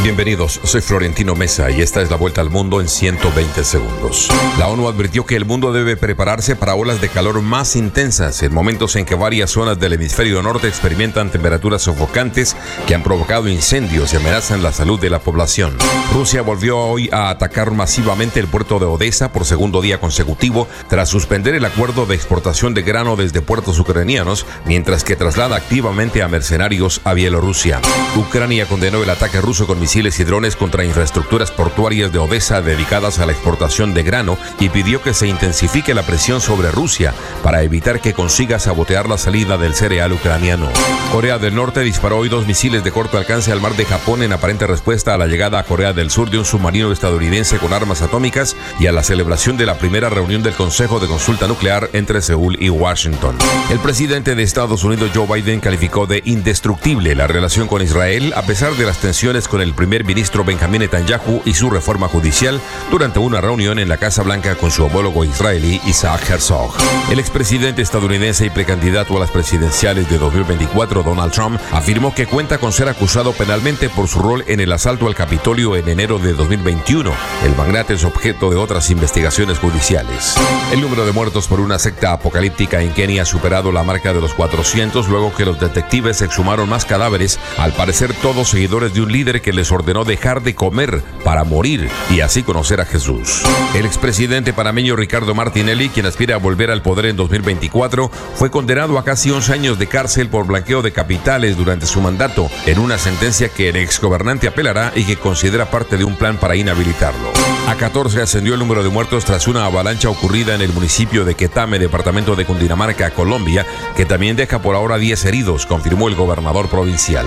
Bienvenidos, 0.00 0.60
soy 0.62 0.80
Florentino 0.80 1.34
Mesa 1.34 1.72
y 1.72 1.82
esta 1.82 2.00
es 2.00 2.08
la 2.08 2.16
vuelta 2.16 2.40
al 2.40 2.50
mundo 2.50 2.80
en 2.80 2.88
120 2.88 3.64
segundos. 3.64 4.28
La 4.56 4.68
ONU 4.68 4.86
advirtió 4.88 5.26
que 5.26 5.34
el 5.34 5.44
mundo 5.44 5.72
debe 5.72 5.96
prepararse 5.96 6.54
para 6.54 6.76
olas 6.76 7.00
de 7.00 7.08
calor 7.08 7.42
más 7.42 7.74
intensas 7.74 8.44
en 8.44 8.54
momentos 8.54 8.94
en 8.94 9.04
que 9.04 9.16
varias 9.16 9.50
zonas 9.50 9.80
del 9.80 9.94
hemisferio 9.94 10.40
norte 10.40 10.68
experimentan 10.68 11.32
temperaturas 11.32 11.82
sofocantes 11.82 12.56
que 12.86 12.94
han 12.94 13.02
provocado 13.02 13.48
incendios 13.48 14.12
y 14.12 14.16
amenazan 14.18 14.62
la 14.62 14.72
salud 14.72 15.00
de 15.00 15.10
la 15.10 15.18
población. 15.18 15.76
Rusia 16.14 16.42
volvió 16.42 16.78
hoy 16.78 17.10
a 17.12 17.28
atacar 17.28 17.72
masivamente 17.72 18.38
el 18.38 18.46
puerto 18.46 18.78
de 18.78 18.86
Odessa 18.86 19.32
por 19.32 19.44
segundo 19.46 19.80
día 19.80 19.98
consecutivo 19.98 20.68
tras 20.88 21.08
suspender 21.08 21.56
el 21.56 21.64
acuerdo 21.64 22.06
de 22.06 22.14
exportación 22.14 22.72
de 22.72 22.82
grano 22.82 23.16
desde 23.16 23.40
puertos 23.40 23.80
ucranianos, 23.80 24.46
mientras 24.64 25.02
que 25.02 25.16
traslada 25.16 25.56
activamente 25.56 26.22
a 26.22 26.28
mercenarios 26.28 27.00
a 27.02 27.14
Bielorrusia. 27.14 27.80
Ucrania 28.16 28.66
condenó 28.66 29.02
el 29.02 29.10
ataque 29.10 29.40
ruso 29.40 29.66
con 29.66 29.80
misiles 29.88 30.20
y 30.20 30.24
drones 30.24 30.54
contra 30.54 30.84
infraestructuras 30.84 31.50
portuarias 31.50 32.12
de 32.12 32.18
Odessa 32.18 32.60
dedicadas 32.60 33.20
a 33.20 33.24
la 33.24 33.32
exportación 33.32 33.94
de 33.94 34.02
grano 34.02 34.36
y 34.60 34.68
pidió 34.68 35.00
que 35.00 35.14
se 35.14 35.26
intensifique 35.26 35.94
la 35.94 36.02
presión 36.02 36.42
sobre 36.42 36.70
Rusia 36.70 37.14
para 37.42 37.62
evitar 37.62 38.02
que 38.02 38.12
consiga 38.12 38.58
sabotear 38.58 39.08
la 39.08 39.16
salida 39.16 39.56
del 39.56 39.74
cereal 39.74 40.12
ucraniano. 40.12 40.68
Corea 41.10 41.38
del 41.38 41.54
Norte 41.54 41.80
disparó 41.80 42.18
hoy 42.18 42.28
dos 42.28 42.46
misiles 42.46 42.84
de 42.84 42.92
corto 42.92 43.16
alcance 43.16 43.50
al 43.50 43.62
mar 43.62 43.76
de 43.76 43.86
Japón 43.86 44.22
en 44.22 44.34
aparente 44.34 44.66
respuesta 44.66 45.14
a 45.14 45.16
la 45.16 45.26
llegada 45.26 45.58
a 45.58 45.64
Corea 45.64 45.94
del 45.94 46.10
Sur 46.10 46.28
de 46.28 46.36
un 46.36 46.44
submarino 46.44 46.92
estadounidense 46.92 47.56
con 47.56 47.72
armas 47.72 48.02
atómicas 48.02 48.56
y 48.78 48.88
a 48.88 48.92
la 48.92 49.02
celebración 49.02 49.56
de 49.56 49.64
la 49.64 49.78
primera 49.78 50.10
reunión 50.10 50.42
del 50.42 50.52
Consejo 50.52 51.00
de 51.00 51.06
Consulta 51.06 51.46
Nuclear 51.46 51.88
entre 51.94 52.20
Seúl 52.20 52.58
y 52.60 52.68
Washington. 52.68 53.38
El 53.70 53.78
presidente 53.78 54.34
de 54.34 54.42
Estados 54.42 54.84
Unidos 54.84 55.12
Joe 55.14 55.40
Biden 55.40 55.60
calificó 55.60 56.06
de 56.06 56.20
indestructible 56.26 57.14
la 57.14 57.26
relación 57.26 57.68
con 57.68 57.80
Israel 57.80 58.34
a 58.36 58.42
pesar 58.42 58.74
de 58.74 58.84
las 58.84 58.98
tensiones 58.98 59.48
con 59.48 59.62
el 59.62 59.67
primer 59.74 60.04
ministro 60.04 60.44
Benjamin 60.44 60.80
Netanyahu 60.80 61.42
y 61.44 61.54
su 61.54 61.70
reforma 61.70 62.08
judicial 62.08 62.60
durante 62.90 63.18
una 63.18 63.40
reunión 63.40 63.78
en 63.78 63.88
la 63.88 63.96
Casa 63.96 64.22
Blanca 64.22 64.54
con 64.54 64.70
su 64.70 64.84
homólogo 64.84 65.24
israelí 65.24 65.80
Isaac 65.86 66.28
Herzog. 66.28 66.74
El 67.10 67.18
expresidente 67.18 67.82
estadounidense 67.82 68.46
y 68.46 68.50
precandidato 68.50 69.16
a 69.16 69.20
las 69.20 69.30
presidenciales 69.30 70.08
de 70.10 70.18
2024 70.18 71.02
Donald 71.02 71.32
Trump 71.32 71.60
afirmó 71.72 72.14
que 72.14 72.26
cuenta 72.26 72.58
con 72.58 72.72
ser 72.72 72.88
acusado 72.88 73.32
penalmente 73.32 73.88
por 73.88 74.08
su 74.08 74.20
rol 74.20 74.44
en 74.46 74.60
el 74.60 74.72
asalto 74.72 75.06
al 75.06 75.14
Capitolio 75.14 75.76
en 75.76 75.88
enero 75.88 76.18
de 76.18 76.32
2021. 76.32 77.12
El 77.44 77.56
magnate 77.56 77.94
es 77.94 78.04
objeto 78.04 78.50
de 78.50 78.56
otras 78.56 78.90
investigaciones 78.90 79.58
judiciales. 79.58 80.36
El 80.72 80.80
número 80.80 81.06
de 81.06 81.12
muertos 81.12 81.48
por 81.48 81.60
una 81.60 81.78
secta 81.78 82.12
apocalíptica 82.12 82.80
en 82.82 82.92
Kenia 82.92 83.22
ha 83.22 83.26
superado 83.26 83.72
la 83.72 83.82
marca 83.82 84.12
de 84.12 84.20
los 84.20 84.34
400 84.34 85.08
luego 85.08 85.34
que 85.34 85.44
los 85.44 85.58
detectives 85.58 86.22
exhumaron 86.22 86.68
más 86.68 86.84
cadáveres, 86.84 87.38
al 87.58 87.72
parecer 87.72 88.12
todos 88.14 88.48
seguidores 88.48 88.94
de 88.94 89.02
un 89.02 89.12
líder 89.12 89.40
que 89.40 89.52
les 89.58 89.72
ordenó 89.72 90.04
dejar 90.04 90.42
de 90.44 90.54
comer 90.54 91.02
para 91.24 91.42
morir 91.42 91.90
y 92.10 92.20
así 92.20 92.44
conocer 92.44 92.80
a 92.80 92.84
Jesús. 92.84 93.42
El 93.74 93.86
expresidente 93.86 94.52
panameño 94.52 94.94
Ricardo 94.94 95.34
Martinelli, 95.34 95.88
quien 95.88 96.06
aspira 96.06 96.36
a 96.36 96.38
volver 96.38 96.70
al 96.70 96.80
poder 96.80 97.06
en 97.06 97.16
2024, 97.16 98.08
fue 98.36 98.52
condenado 98.52 98.98
a 98.98 99.04
casi 99.04 99.32
11 99.32 99.52
años 99.52 99.78
de 99.80 99.88
cárcel 99.88 100.28
por 100.28 100.46
blanqueo 100.46 100.80
de 100.80 100.92
capitales 100.92 101.56
durante 101.56 101.86
su 101.86 102.00
mandato, 102.00 102.48
en 102.66 102.78
una 102.78 102.98
sentencia 102.98 103.48
que 103.48 103.68
el 103.68 103.76
exgobernante 103.76 104.46
apelará 104.46 104.92
y 104.94 105.02
que 105.02 105.16
considera 105.16 105.72
parte 105.72 105.96
de 105.96 106.04
un 106.04 106.14
plan 106.14 106.36
para 106.36 106.54
inhabilitarlo. 106.54 107.32
A 107.66 107.74
14 107.74 108.22
ascendió 108.22 108.54
el 108.54 108.60
número 108.60 108.84
de 108.84 108.90
muertos 108.90 109.24
tras 109.24 109.48
una 109.48 109.66
avalancha 109.66 110.08
ocurrida 110.08 110.54
en 110.54 110.60
el 110.60 110.72
municipio 110.72 111.24
de 111.24 111.34
Quetame, 111.34 111.80
departamento 111.80 112.36
de 112.36 112.44
Cundinamarca, 112.44 113.10
Colombia, 113.10 113.66
que 113.96 114.06
también 114.06 114.36
deja 114.36 114.62
por 114.62 114.76
ahora 114.76 114.98
10 114.98 115.24
heridos, 115.24 115.66
confirmó 115.66 116.06
el 116.06 116.14
gobernador 116.14 116.68
provincial. 116.68 117.26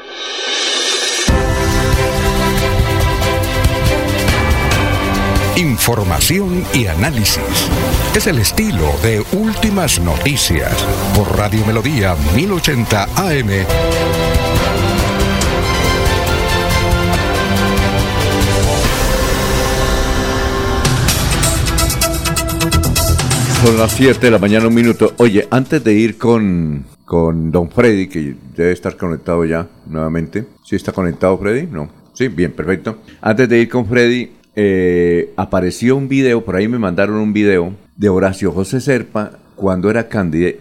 Información 5.57 6.63
y 6.73 6.85
análisis. 6.85 7.69
Es 8.15 8.25
el 8.25 8.39
estilo 8.39 8.89
de 9.03 9.21
Últimas 9.33 9.99
Noticias 9.99 10.73
por 11.13 11.37
Radio 11.37 11.65
Melodía 11.65 12.15
1080 12.33 13.03
AM. 13.03 13.49
Son 23.65 23.77
las 23.77 23.91
7 23.91 24.19
de 24.21 24.31
la 24.31 24.39
mañana, 24.39 24.67
un 24.67 24.73
minuto. 24.73 25.13
Oye, 25.17 25.47
antes 25.51 25.83
de 25.83 25.93
ir 25.93 26.17
con, 26.17 26.85
con 27.03 27.51
don 27.51 27.69
Freddy, 27.69 28.07
que 28.07 28.35
debe 28.55 28.71
estar 28.71 28.95
conectado 28.95 29.43
ya 29.43 29.67
nuevamente. 29.85 30.45
¿Sí 30.63 30.77
está 30.77 30.93
conectado 30.93 31.37
Freddy? 31.37 31.67
No. 31.67 31.89
Sí, 32.13 32.29
bien, 32.29 32.53
perfecto. 32.53 32.99
Antes 33.21 33.49
de 33.49 33.59
ir 33.59 33.69
con 33.69 33.85
Freddy, 33.85 34.31
eh, 34.55 35.33
apareció 35.37 35.95
un 35.95 36.07
video, 36.07 36.43
por 36.43 36.55
ahí 36.55 36.67
me 36.67 36.79
mandaron 36.79 37.17
un 37.17 37.33
video 37.33 37.73
de 37.95 38.09
Horacio 38.09 38.51
José 38.51 38.81
Serpa 38.81 39.39
cuando 39.55 39.89
era 39.89 40.09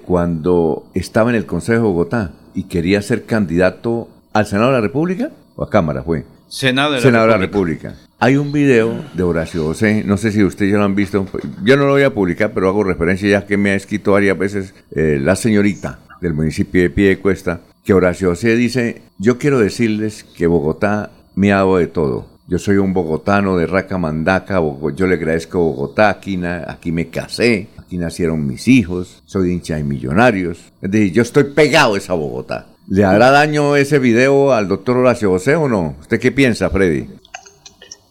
cuando 0.03 0.91
estaba 0.95 1.31
en 1.31 1.37
el 1.37 1.47
Consejo 1.47 1.79
de 1.79 1.89
Bogotá 1.89 2.33
y 2.55 2.65
quería 2.65 3.01
ser 3.03 3.25
candidato 3.25 4.09
al 4.33 4.47
Senado 4.47 4.69
de 4.69 4.77
la 4.77 4.81
República 4.81 5.31
o 5.57 5.65
a 5.65 5.71
Cámara 5.71 6.03
fue. 6.03 6.25
Senado 6.49 6.91
de 6.91 6.99
la 6.99 7.03
Senado 7.03 7.27
de 7.27 7.33
la 7.33 7.39
República. 7.39 7.89
República. 7.91 8.11
Hay 8.19 8.37
un 8.37 8.53
video 8.53 8.93
de 9.15 9.23
Horacio 9.23 9.65
José, 9.65 10.05
no 10.05 10.19
sé 10.19 10.31
si 10.33 10.45
ustedes 10.45 10.73
ya 10.73 10.79
lo 10.79 10.85
han 10.85 10.95
visto, 10.95 11.27
yo 11.65 11.77
no 11.77 11.87
lo 11.87 11.93
voy 11.93 12.03
a 12.03 12.13
publicar, 12.13 12.53
pero 12.53 12.69
hago 12.69 12.85
referencia 12.85 13.29
ya 13.29 13.47
que 13.47 13.57
me 13.57 13.71
ha 13.71 13.75
escrito 13.75 14.13
varias 14.13 14.37
veces 14.37 14.75
eh, 14.95 15.19
la 15.21 15.37
señorita 15.37 16.01
del 16.21 16.35
municipio 16.35 16.83
de 16.83 16.91
Piedecuesta, 16.91 17.63
que 17.83 17.95
Horacio 17.95 18.29
José 18.29 18.57
dice, 18.57 19.01
yo 19.19 19.39
quiero 19.39 19.59
decirles 19.59 20.25
que 20.25 20.47
Bogotá 20.47 21.11
me 21.35 21.53
ha 21.53 21.57
dado 21.57 21.79
de 21.79 21.87
todo. 21.87 22.27
Yo 22.51 22.59
soy 22.59 22.79
un 22.79 22.93
bogotano 22.93 23.57
de 23.57 23.65
raca 23.67 23.97
mandaca, 23.97 24.59
Bogo- 24.59 24.91
yo 24.93 25.07
le 25.07 25.15
agradezco 25.15 25.59
a 25.59 25.63
Bogotá, 25.63 26.09
aquí, 26.11 26.37
na- 26.37 26.65
aquí 26.67 26.91
me 26.91 27.09
casé, 27.09 27.69
aquí 27.79 27.97
nacieron 27.97 28.45
mis 28.45 28.67
hijos, 28.67 29.23
soy 29.25 29.53
hincha 29.53 29.77
de 29.77 29.85
millonarios. 29.85 30.59
Es 30.83 30.91
decir, 30.91 31.13
yo 31.13 31.23
estoy 31.23 31.45
pegado 31.45 31.95
a 31.95 31.99
esa 31.99 32.15
Bogotá. 32.15 32.67
¿Le 32.89 33.05
hará 33.05 33.31
daño 33.31 33.77
ese 33.77 34.01
video 34.01 34.53
al 34.53 34.67
doctor 34.67 34.97
Horacio 34.97 35.31
José 35.31 35.55
o 35.55 35.69
no? 35.69 35.95
¿Usted 36.01 36.19
qué 36.19 36.33
piensa, 36.33 36.69
Freddy? 36.71 37.07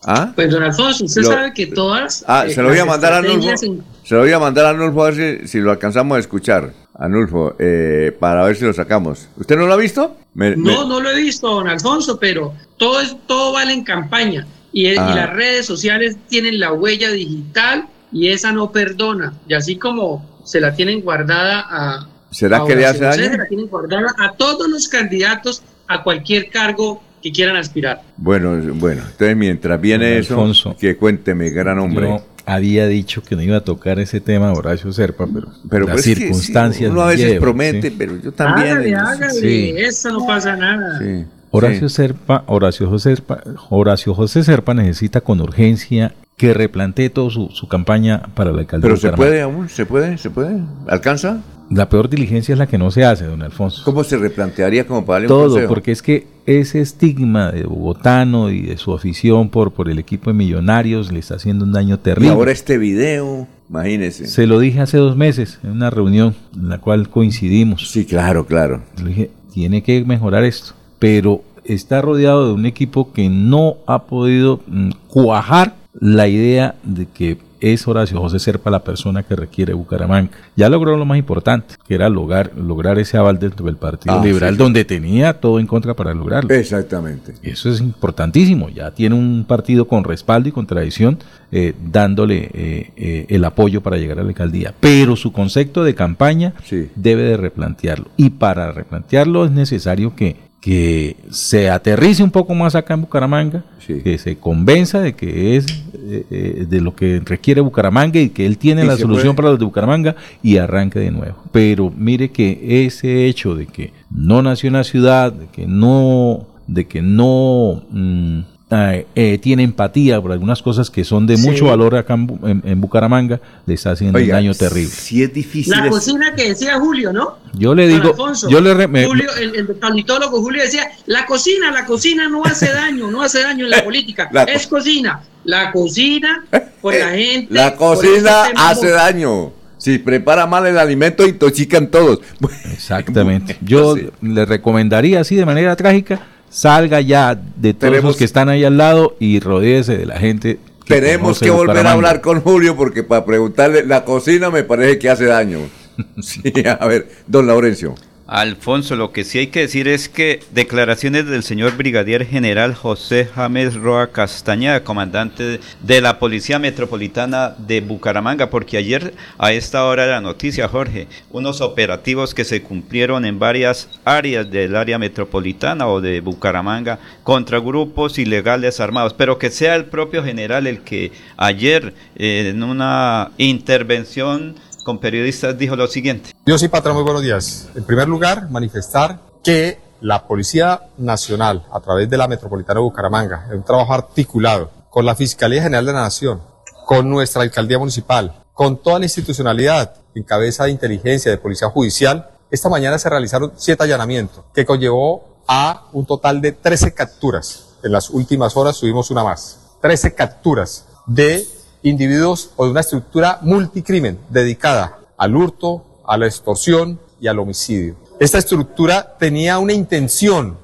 ¿Ah? 0.06 0.32
Pues 0.34 0.50
don 0.50 0.64
Alfonso, 0.64 1.04
usted 1.04 1.22
Lo- 1.24 1.32
sabe 1.32 1.54
que 1.54 1.68
todas 1.68 2.24
Ah, 2.26 2.46
eh, 2.48 2.52
se 2.54 2.62
lo 2.64 2.70
voy 2.70 2.80
a 2.80 2.86
mandar 2.86 3.12
a 3.12 3.18
Anulfo. 3.18 3.50
en- 3.62 3.84
Se 4.06 4.16
lo 4.16 4.22
voy 4.22 4.32
a 4.32 4.40
mandar 4.40 4.66
a 4.68 4.70
Anulfo 4.70 5.04
a 5.04 5.12
ver 5.12 5.42
si, 5.42 5.48
si 5.50 5.60
lo 5.60 5.70
alcanzamos 5.72 6.16
a 6.16 6.20
escuchar. 6.20 6.72
Anulfo, 6.98 7.56
eh, 7.60 8.16
para 8.18 8.46
ver 8.46 8.56
si 8.56 8.64
lo 8.64 8.72
sacamos. 8.74 9.28
¿Usted 9.38 9.58
no 9.58 9.68
lo 9.68 9.74
ha 9.74 9.78
visto? 9.78 10.16
Me- 10.40 10.56
me- 10.56 10.72
No, 10.72 10.88
no 10.88 11.02
lo 11.02 11.12
he 11.12 11.16
visto, 11.22 11.50
don 11.50 11.68
Alfonso, 11.68 12.18
pero 12.18 12.54
todo 12.78 13.02
es, 13.02 13.16
todo 13.28 13.52
vale 13.52 13.74
en 13.74 13.84
campaña. 13.84 14.48
Y, 14.72 14.86
es- 14.86 14.96
y 14.96 15.00
Ah. 15.00 15.14
las 15.16 15.30
redes 15.34 15.66
sociales 15.66 16.16
tienen 16.30 16.60
la 16.60 16.72
huella 16.72 17.12
digital 17.12 17.88
y 18.12 18.30
esa 18.30 18.52
no 18.54 18.72
perdona. 18.72 19.34
Y 19.50 19.54
así 19.54 19.76
como 19.76 20.26
se 20.46 20.62
la 20.62 20.74
tienen 20.76 21.02
guardada 21.02 21.66
a. 21.70 22.08
¿Será 22.32 22.58
a 22.64 22.66
que 22.66 22.76
le 22.76 22.84
Horacio 22.86 23.10
hace 23.10 23.18
José, 23.18 23.22
daño? 23.22 23.32
Se 23.34 23.38
la 23.40 23.48
tienen 23.50 23.68
guardada 23.68 24.16
a 24.18 24.32
todos 24.34 24.70
los 24.70 24.88
candidatos 24.88 25.62
a 25.88 26.04
cualquier 26.04 26.50
cargo 26.50 27.02
que 27.22 27.32
quieran 27.34 27.58
aspirar. 27.58 28.02
Bueno, 28.16 28.56
bueno, 28.76 29.02
entonces 29.12 29.36
mientras 29.36 29.82
viene 29.82 30.12
Don 30.12 30.20
eso, 30.20 30.34
Alfonso. 30.36 30.76
que 30.80 30.96
cuénteme, 30.96 31.50
gran 31.50 31.80
hombre. 31.80 32.08
Yo 32.08 32.24
había 32.54 32.88
dicho 32.88 33.22
que 33.24 33.36
no 33.36 33.42
iba 33.42 33.58
a 33.58 33.62
tocar 33.64 34.00
ese 34.00 34.20
tema 34.22 34.52
Horacio 34.54 34.92
Serpa, 34.92 35.28
pero, 35.34 35.48
Pero 35.70 35.86
las 35.86 35.94
pues 35.96 36.08
es 36.08 36.16
que 36.16 36.22
circunstancias. 36.26 36.88
sí, 36.88 36.92
uno 36.92 37.02
a 37.02 37.08
veces 37.08 37.26
llevan, 37.26 37.42
promete, 37.42 37.90
¿sí? 37.90 37.96
pero 37.98 38.16
yo 38.18 38.32
también. 38.32 38.72
Hágale, 38.78 38.96
hágale, 38.96 39.30
Sí. 39.34 39.74
eso 39.78 40.12
no 40.12 40.26
pasa 40.26 40.56
nada. 40.56 41.00
sí, 41.00 41.26
Horacio 41.52 41.90
sí. 41.90 41.96
Serpa, 41.96 42.44
Horacio 42.48 42.90
José 42.90 43.16
Serpa, 43.16 43.44
Horacio 43.70 44.14
José 44.14 44.44
Serpa 44.44 44.74
necesita 44.74 45.22
con 45.22 45.42
urgencia 45.42 46.14
que 46.38 46.54
replantee 46.54 47.10
toda 47.10 47.30
su, 47.32 47.50
su 47.50 47.68
campaña 47.68 48.24
para 48.34 48.52
la 48.52 48.60
alcaldía. 48.62 48.84
Pero 48.90 48.96
de 48.96 49.02
se 49.02 49.12
puede 49.12 49.42
aún, 49.42 49.68
se 49.70 49.86
puede, 49.86 50.18
se 50.18 50.30
puede. 50.30 50.58
¿Alcanza? 50.88 51.42
La 51.70 51.88
peor 51.88 52.10
diligencia 52.10 52.54
es 52.54 52.60
la 52.60 52.68
que 52.68 52.78
no 52.78 52.90
se 52.90 53.06
hace, 53.06 53.26
don 53.26 53.42
Alfonso. 53.44 53.84
¿Cómo 53.86 54.04
se 54.04 54.18
replantearía 54.18 54.88
como 54.88 55.06
para 55.06 55.22
darle 55.22 55.28
un 55.28 55.30
Todo, 55.40 55.50
consejo? 55.52 55.70
porque 55.70 55.92
es 55.92 56.02
que 56.02 56.28
ese 56.48 56.82
estigma 56.82 57.52
de 57.52 57.64
bogotano 57.64 58.50
y 58.50 58.62
de 58.62 58.78
su 58.78 58.92
afición 58.94 59.50
por, 59.50 59.72
por 59.72 59.88
el 59.90 60.00
equipo 60.00 60.32
de 60.32 60.34
millonarios 60.36 61.12
le 61.12 61.20
está 61.20 61.36
haciendo 61.36 61.66
un 61.66 61.72
daño 61.72 61.96
Y 61.96 61.98
terrible. 62.00 62.30
ahora 62.32 62.52
este 62.52 62.78
video, 62.80 63.48
imagínese. 63.70 64.26
Se 64.28 64.48
lo 64.48 64.60
dije 64.60 64.80
hace 64.82 64.98
dos 64.98 65.16
meses 65.16 65.60
en 65.64 65.72
una 65.72 65.92
reunión 65.92 66.36
en 66.56 66.70
la 66.70 66.80
cual 66.80 67.10
coincidimos. 67.10 67.90
Sí, 67.92 68.06
claro, 68.06 68.48
claro. 68.48 68.82
Le 69.04 69.10
dije, 69.10 69.32
tiene 69.54 69.84
que 69.84 70.04
mejorar 70.04 70.44
esto, 70.46 70.74
pero 70.98 71.44
está 71.66 72.02
rodeado 72.02 72.48
de 72.48 72.54
un 72.54 72.66
equipo 72.66 73.14
que 73.14 73.30
no 73.30 73.76
ha 73.86 74.04
podido 74.06 74.62
mm, 74.66 74.90
cuajar 75.08 75.76
la 76.00 76.28
idea 76.28 76.76
de 76.84 77.06
que 77.06 77.38
es 77.62 77.88
Horacio 77.88 78.20
José 78.20 78.40
Serpa 78.40 78.70
la 78.70 78.84
persona 78.84 79.24
que 79.24 79.36
requiere 79.36 79.74
Bucaramanga. 79.74 80.30
Ya 80.56 80.70
logró 80.70 80.98
lo 80.98 81.06
más 81.06 81.18
importante, 81.18 81.76
que 81.88 81.96
era 81.96 82.10
lograr, 82.10 82.52
lograr 82.58 83.00
ese 83.00 83.18
aval 83.18 83.40
dentro 83.40 83.66
del 83.66 83.76
Partido 83.76 84.20
Ah, 84.20 84.24
Liberal, 84.26 84.52
sí, 84.52 84.56
sí. 84.58 84.64
donde 84.64 84.86
tenía 84.86 85.34
todo 85.40 85.60
en 85.60 85.68
contra 85.68 85.94
para 85.96 86.14
lograrlo. 86.14 86.54
Exactamente. 86.54 87.34
Eso 87.44 87.70
es 87.70 87.80
importantísimo. 87.82 88.70
Ya 88.70 88.92
tiene 88.92 89.16
un 89.16 89.46
partido 89.48 89.88
con 89.88 90.04
respaldo 90.04 90.50
y 90.50 90.52
con 90.52 90.66
tradición 90.68 91.20
eh, 91.52 91.74
dándole 91.92 92.50
eh, 92.54 92.92
eh, 92.96 93.26
el 93.30 93.44
apoyo 93.46 93.82
para 93.82 93.98
llegar 93.98 94.20
a 94.20 94.24
la 94.24 94.30
alcaldía. 94.30 94.74
Pero 94.80 95.16
su 95.16 95.32
concepto 95.32 95.84
de 95.84 95.96
campaña 95.96 96.54
Sí. 96.64 96.90
debe 96.96 97.24
de 97.24 97.38
replantearlo. 97.38 98.08
Y 98.18 98.32
para 98.32 98.72
replantearlo 98.72 99.46
es 99.46 99.52
necesario 99.52 100.16
que, 100.16 100.36
que 100.62 101.16
se 101.30 101.70
aterrice 101.70 102.22
un 102.24 102.32
poco 102.32 102.54
más 102.54 102.76
acá 102.76 102.94
en 102.94 103.02
Bucaramanga, 103.02 103.64
Sí. 103.86 104.02
que 104.04 104.18
se 104.18 104.38
convenza 104.38 105.00
de 105.00 105.14
que 105.14 105.56
es 105.56 105.66
eh, 106.12 106.26
eh, 106.30 106.66
de 106.70 106.82
lo 106.82 106.96
que 106.96 107.22
requiere 107.24 107.62
Bucaramanga 107.62 108.20
y 108.20 108.30
que 108.30 108.46
él 108.46 108.58
tiene 108.58 108.84
la 108.84 108.98
solución 108.98 109.28
puede- 109.28 109.36
para 109.36 109.50
los 109.52 109.60
de 109.60 109.66
Bucaramanga 109.66 110.16
y 110.44 110.58
arranque 110.58 111.00
de 111.00 111.12
nuevo. 111.12 111.38
Pero 111.52 111.92
mire 111.96 112.30
que 112.32 112.86
ese 112.86 113.26
hecho 113.28 113.56
de 113.56 113.66
que 113.68 113.94
no 114.12 114.42
nació 114.42 114.68
en 114.68 114.74
la 114.74 114.84
ciudad, 114.84 115.32
de 115.32 115.48
que 115.48 115.66
no, 115.66 116.46
de 116.68 116.86
que 116.88 117.02
no 117.02 117.84
mm, 117.92 118.40
eh, 118.72 119.08
eh, 119.16 119.40
tiene 119.42 119.64
empatía 119.64 120.22
por 120.22 120.32
algunas 120.32 120.62
cosas 120.62 120.92
que 120.92 121.04
son 121.04 121.26
de 121.26 121.38
Sí. 121.38 121.48
mucho 121.50 121.66
valor 121.66 121.96
acá 121.96 122.14
en, 122.14 122.28
Bu- 122.28 122.48
en- 122.50 122.62
en 122.64 122.80
Bucaramanga, 122.80 123.40
le 123.66 123.74
está 123.74 123.92
haciendo 123.92 124.18
Oiga, 124.18 124.36
un 124.38 124.44
daño 124.44 124.54
terrible. 124.54 124.92
Si 124.92 125.24
es 125.24 125.34
difícil. 125.34 125.74
La 125.76 125.86
es- 125.86 125.90
cocina 125.92 126.34
que 126.36 126.50
decía 126.50 126.78
Julio, 126.80 127.12
¿no? 127.12 127.38
Yo 127.56 127.74
le 127.74 127.88
digo, 127.88 128.10
Alfonso, 128.10 128.48
yo 128.50 128.62
le 128.62 128.74
re- 128.76 128.88
me- 128.88 129.06
Julio, 129.06 129.28
el, 129.42 129.56
el 129.56 129.66
paleontólogo 129.76 130.40
Julio 130.40 130.62
decía, 130.62 130.84
la 131.08 131.26
cocina, 131.26 131.72
la 131.72 131.86
cocina 131.86 132.30
no 132.30 132.44
hace 132.46 132.72
daño, 132.72 133.10
no 133.10 133.24
hace 133.24 133.42
daño 133.42 133.66
en 133.66 133.72
la 133.72 133.84
política, 133.84 134.30
La 134.32 134.44
es 134.44 134.68
cocina. 134.68 135.22
La 135.46 135.72
cocina, 135.72 136.46
por 136.82 136.94
la 136.94 137.10
gente. 137.10 137.48
La 137.54 137.76
cocina 137.76 138.44
hace 138.56 138.90
daño. 138.90 139.52
Si 139.78 139.98
prepara 139.98 140.46
mal 140.46 140.68
el 140.68 140.78
alimento, 140.78 141.26
intoxican 141.26 141.88
todos. 141.88 142.20
Exactamente. 142.72 143.58
Yo 143.62 143.96
Sí. 143.96 144.10
le 144.22 144.46
recomendaría 144.46 145.22
así 145.22 145.36
de 145.36 145.46
manera 145.46 145.76
trágica, 145.76 146.20
salga 146.50 147.02
ya 147.02 147.36
de 147.36 147.74
todos 147.74 147.92
Tenemos- 147.92 148.10
los 148.12 148.18
que 148.18 148.26
están 148.26 148.50
ahí 148.50 148.64
al 148.64 148.78
lado 148.78 149.16
y 149.20 149.40
rodéese 149.40 149.98
de 149.98 150.06
la 150.06 150.18
gente. 150.20 150.60
que 150.86 150.96
Tenemos 150.96 151.40
que 151.40 151.52
volver 151.52 151.86
a 151.86 151.92
hablar 151.92 152.20
con 152.22 152.42
Julio 152.42 152.76
porque 152.76 153.04
para 153.04 153.24
preguntarle, 153.24 153.86
la 153.86 154.04
cocina 154.06 154.50
me 154.50 154.64
parece 154.64 154.98
que 155.00 155.10
hace 155.10 155.26
daño. 155.26 155.60
Sí, 156.22 156.42
a 156.80 156.88
ver, 156.88 157.10
don 157.28 157.46
Laurencio. 157.46 157.94
Alfonso, 158.30 158.96
lo 158.96 159.12
que 159.12 159.24
sí 159.24 159.40
hay 159.40 159.48
que 159.48 159.62
decir 159.62 159.88
es 159.88 160.08
que 160.08 160.40
declaraciones 160.52 161.26
del 161.26 161.42
señor 161.42 161.76
Brigadier 161.76 162.28
General 162.28 162.76
José 162.76 163.28
James 163.34 163.74
Roa 163.74 164.12
Castañeda, 164.12 164.84
comandante 164.84 165.60
de 165.82 166.02
la 166.02 166.20
Policía 166.20 166.60
Metropolitana 166.60 167.56
de 167.58 167.82
Bucaramanga, 167.82 168.52
porque 168.52 168.78
ayer 168.78 169.16
a 169.40 169.52
esta 169.52 169.84
hora 169.84 170.06
la 170.06 170.22
noticia, 170.22 170.68
Jorge, 170.68 171.08
unos 171.32 171.60
operativos 171.62 172.36
que 172.36 172.46
se 172.46 172.62
cumplieron 172.62 173.26
en 173.26 173.40
varias 173.40 173.90
áreas 174.06 174.52
del 174.52 174.76
área 174.76 175.00
metropolitana 175.00 175.88
o 175.88 176.00
de 176.00 176.22
Bucaramanga 176.22 177.00
contra 177.24 177.58
grupos 177.58 178.20
ilegales 178.20 178.80
armados, 178.80 179.16
pero 179.16 179.40
que 179.40 179.50
sea 179.50 179.76
el 179.76 179.86
propio 179.86 180.24
general 180.24 180.68
el 180.68 180.82
que 180.82 181.12
ayer 181.36 181.96
eh, 182.16 182.52
en 182.54 182.62
una 182.62 183.32
intervención 183.40 184.56
con 184.84 185.00
periodistas 185.00 185.58
dijo 185.58 185.76
lo 185.76 185.88
siguiente. 185.88 186.32
Dios 186.46 186.64
y 186.64 186.68
patrón, 186.68 186.96
muy 186.96 187.04
buenos 187.04 187.22
días. 187.22 187.70
En 187.76 187.84
primer 187.84 188.08
lugar, 188.08 188.50
manifestar 188.50 189.20
que 189.44 189.80
la 190.02 190.28
Policía 190.28 190.82
Nacional, 190.98 191.66
a 191.72 191.80
través 191.80 192.10
de 192.10 192.18
la 192.18 192.28
Metropolitana 192.28 192.80
de 192.80 192.84
Bucaramanga, 192.84 193.48
en 193.50 193.58
un 193.58 193.64
trabajo 193.64 193.94
articulado 193.94 194.72
con 194.90 195.06
la 195.06 195.16
Fiscalía 195.16 195.62
General 195.62 195.86
de 195.86 195.94
la 195.94 196.02
Nación, 196.02 196.42
con 196.86 197.10
nuestra 197.10 197.42
Alcaldía 197.42 197.78
Municipal, 197.78 198.34
con 198.54 198.78
toda 198.82 199.00
la 199.00 199.06
institucionalidad 199.06 199.96
en 200.16 200.24
cabeza 200.24 200.66
de 200.66 200.72
inteligencia 200.72 201.32
de 201.32 201.38
Policía 201.38 201.70
Judicial, 201.70 202.30
esta 202.52 202.70
mañana 202.70 202.98
se 202.98 203.10
realizaron 203.10 203.54
siete 203.56 203.84
allanamientos, 203.84 204.44
que 204.54 204.66
conllevó 204.66 205.44
a 205.48 205.88
un 205.94 206.06
total 206.06 206.42
de 206.42 206.52
13 206.52 206.94
capturas. 206.94 207.76
En 207.84 207.92
las 207.92 208.10
últimas 208.10 208.58
horas 208.58 208.80
tuvimos 208.80 209.12
una 209.12 209.24
más. 209.24 209.60
13 209.82 210.16
capturas 210.16 210.86
de 211.06 211.48
individuos 211.84 212.52
o 212.56 212.66
de 212.66 212.72
una 212.72 212.82
estructura 212.82 213.40
multicrimen 213.42 214.20
dedicada 214.30 215.00
al 215.18 215.36
hurto, 215.36 215.86
a 216.06 216.18
la 216.18 216.28
extorsión 216.28 217.00
y 217.20 217.28
al 217.28 217.40
homicidio. 217.40 217.96
Esta 218.20 218.38
estructura 218.38 219.16
tenía 219.18 219.60
una 219.60 219.74
intención 219.74 220.58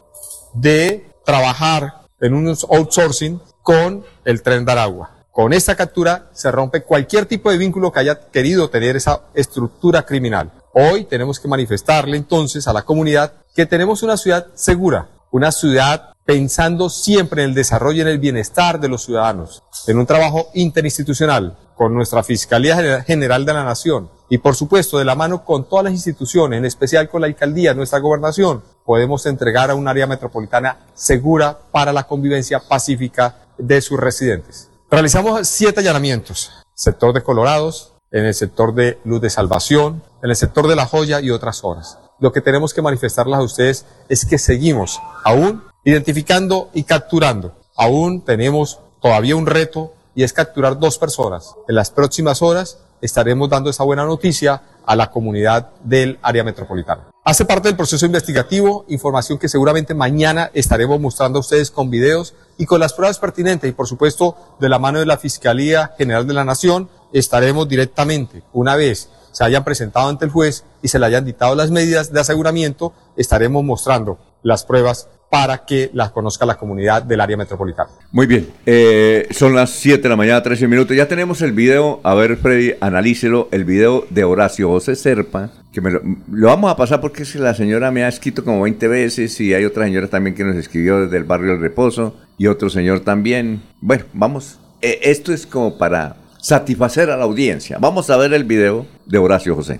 de 0.53 1.07
trabajar 1.25 2.05
en 2.19 2.33
un 2.33 2.47
outsourcing 2.47 3.41
con 3.61 4.05
el 4.23 4.41
tren 4.41 4.65
de 4.65 4.71
Aragua. 4.71 5.11
Con 5.31 5.51
esta 5.51 5.75
captura 5.75 6.29
se 6.33 6.49
rompe 6.51 6.83
cualquier 6.83 7.25
tipo 7.25 7.51
de 7.51 7.57
vínculo 7.57 7.91
que 7.91 7.99
haya 7.99 8.29
querido 8.29 8.69
tener 8.69 8.95
esa 8.95 9.23
estructura 9.33 10.05
criminal. 10.05 10.51
Hoy 10.73 11.05
tenemos 11.05 11.39
que 11.39 11.47
manifestarle 11.47 12.15
entonces 12.15 12.67
a 12.67 12.73
la 12.73 12.83
comunidad 12.83 13.33
que 13.53 13.65
tenemos 13.65 14.03
una 14.03 14.17
ciudad 14.17 14.47
segura, 14.53 15.09
una 15.31 15.51
ciudad 15.51 16.13
pensando 16.25 16.89
siempre 16.89 17.43
en 17.43 17.49
el 17.49 17.55
desarrollo 17.55 17.99
y 17.99 18.01
en 18.01 18.07
el 18.07 18.19
bienestar 18.19 18.79
de 18.79 18.89
los 18.89 19.03
ciudadanos, 19.03 19.63
en 19.87 19.99
un 19.99 20.05
trabajo 20.05 20.49
interinstitucional 20.53 21.57
con 21.75 21.93
nuestra 21.93 22.23
Fiscalía 22.23 23.03
General 23.03 23.45
de 23.45 23.53
la 23.53 23.63
Nación, 23.63 24.09
Y 24.27 24.39
por 24.39 24.55
supuesto, 24.55 24.97
de 24.97 25.05
la 25.05 25.13
mano 25.13 25.45
con 25.45 25.69
todas 25.69 25.85
las 25.85 25.93
instituciones, 25.93 26.57
en 26.57 26.65
especial 26.65 27.09
con 27.09 27.21
la 27.21 27.27
alcaldía, 27.27 27.75
nuestra 27.75 27.99
gobernación, 27.99 28.63
podemos 28.83 29.25
entregar 29.27 29.69
a 29.69 29.75
un 29.75 29.87
área 29.87 30.07
metropolitana 30.07 30.79
segura 30.95 31.59
para 31.71 31.93
la 31.93 32.07
convivencia 32.07 32.59
pacífica 32.59 33.35
de 33.59 33.81
sus 33.81 33.99
residentes. 33.99 34.69
Realizamos 34.89 35.47
siete 35.47 35.81
allanamientos, 35.81 36.51
sector 36.73 37.13
de 37.13 37.21
Colorados, 37.21 37.93
en 38.11 38.25
el 38.25 38.33
sector 38.33 38.73
de 38.73 38.99
Luz 39.03 39.21
de 39.21 39.29
Salvación, 39.29 40.01
en 40.23 40.29
el 40.29 40.35
sector 40.35 40.67
de 40.67 40.75
La 40.75 40.85
Joya 40.85 41.21
y 41.21 41.29
otras 41.29 41.57
zonas. 41.57 41.99
Lo 42.19 42.31
que 42.31 42.41
tenemos 42.41 42.73
que 42.73 42.81
manifestarles 42.81 43.37
a 43.37 43.43
ustedes 43.43 43.85
es 44.07 44.25
que 44.25 44.37
seguimos 44.37 45.01
aún 45.23 45.63
identificando 45.83 46.69
y 46.73 46.83
capturando. 46.83 47.55
Aún 47.75 48.21
tenemos 48.21 48.79
todavía 49.01 49.35
un 49.35 49.45
reto 49.45 49.93
y 50.15 50.23
es 50.23 50.31
capturar 50.31 50.79
dos 50.79 50.97
personas. 50.97 51.55
En 51.67 51.75
las 51.75 51.91
próximas 51.91 52.41
horas 52.41 52.79
estaremos 53.01 53.49
dando 53.49 53.69
esa 53.69 53.83
buena 53.83 54.05
noticia 54.05 54.61
a 54.85 54.95
la 54.95 55.11
comunidad 55.11 55.71
del 55.83 56.17
área 56.21 56.45
metropolitana. 56.45 57.09
Hace 57.25 57.43
parte 57.43 57.67
del 57.67 57.75
proceso 57.75 58.05
investigativo, 58.05 58.85
información 58.87 59.37
que 59.37 59.49
seguramente 59.49 59.93
mañana 59.93 60.51
estaremos 60.53 60.99
mostrando 60.99 61.37
a 61.37 61.41
ustedes 61.41 61.69
con 61.69 61.89
videos 61.89 62.33
y 62.57 62.65
con 62.65 62.79
las 62.79 62.93
pruebas 62.93 63.19
pertinentes 63.19 63.69
y 63.69 63.73
por 63.73 63.87
supuesto 63.87 64.37
de 64.59 64.69
la 64.69 64.79
mano 64.79 64.99
de 64.99 65.05
la 65.05 65.17
Fiscalía 65.17 65.93
General 65.97 66.25
de 66.25 66.33
la 66.33 66.45
Nación 66.45 66.89
estaremos 67.11 67.67
directamente, 67.67 68.43
una 68.53 68.75
vez 68.75 69.09
se 69.35 69.43
hayan 69.43 69.65
presentado 69.65 70.07
ante 70.07 70.23
el 70.23 70.31
juez 70.31 70.63
y 70.85 70.87
se 70.87 70.99
le 70.99 71.07
hayan 71.07 71.25
dictado 71.25 71.55
las 71.55 71.71
medidas 71.71 72.13
de 72.13 72.19
aseguramiento, 72.19 72.93
estaremos 73.17 73.63
mostrando 73.63 74.19
las 74.43 74.63
pruebas 74.63 75.09
para 75.31 75.65
que 75.65 75.89
las 75.93 76.11
conozca 76.11 76.45
la 76.45 76.57
comunidad 76.57 77.01
del 77.01 77.21
área 77.21 77.35
metropolitana. 77.35 77.89
Muy 78.11 78.27
bien, 78.27 78.47
eh, 78.67 79.27
son 79.31 79.55
las 79.55 79.71
7 79.71 80.03
de 80.03 80.09
la 80.09 80.15
mañana, 80.15 80.43
13 80.43 80.67
minutos. 80.67 80.95
Ya 80.95 81.07
tenemos 81.07 81.41
el 81.41 81.53
video, 81.53 82.01
a 82.03 82.13
ver 82.13 82.37
Freddy, 82.37 82.75
analícelo, 82.81 83.49
el 83.51 83.65
video 83.65 84.05
de 84.11 84.25
Horacio 84.25 84.69
José 84.69 84.95
Serpa, 84.95 85.49
que 85.73 85.81
me 85.81 85.89
lo, 85.89 86.01
lo 86.31 86.47
vamos 86.49 86.71
a 86.71 86.77
pasar 86.77 87.01
porque 87.01 87.23
la 87.33 87.55
señora 87.55 87.89
me 87.89 88.03
ha 88.03 88.07
escrito 88.07 88.45
como 88.45 88.61
20 88.61 88.87
veces 88.87 89.41
y 89.41 89.55
hay 89.55 89.65
otra 89.65 89.85
señora 89.85 90.07
también 90.07 90.35
que 90.35 90.43
nos 90.43 90.55
escribió 90.55 91.01
desde 91.01 91.17
el 91.17 91.23
barrio 91.23 91.53
El 91.53 91.61
Reposo 91.61 92.15
y 92.37 92.45
otro 92.45 92.69
señor 92.69 92.99
también. 92.99 93.63
Bueno, 93.81 94.05
vamos, 94.13 94.59
eh, 94.83 94.99
esto 95.01 95.33
es 95.33 95.47
como 95.47 95.79
para 95.79 96.17
satisfacer 96.45 97.09
a 97.09 97.17
la 97.17 97.23
audiencia. 97.23 97.79
Vamos 97.79 98.11
a 98.11 98.17
ver 98.17 98.31
el 98.31 98.43
video 98.43 98.85
de 99.07 99.17
Horacio 99.17 99.55
José. 99.55 99.79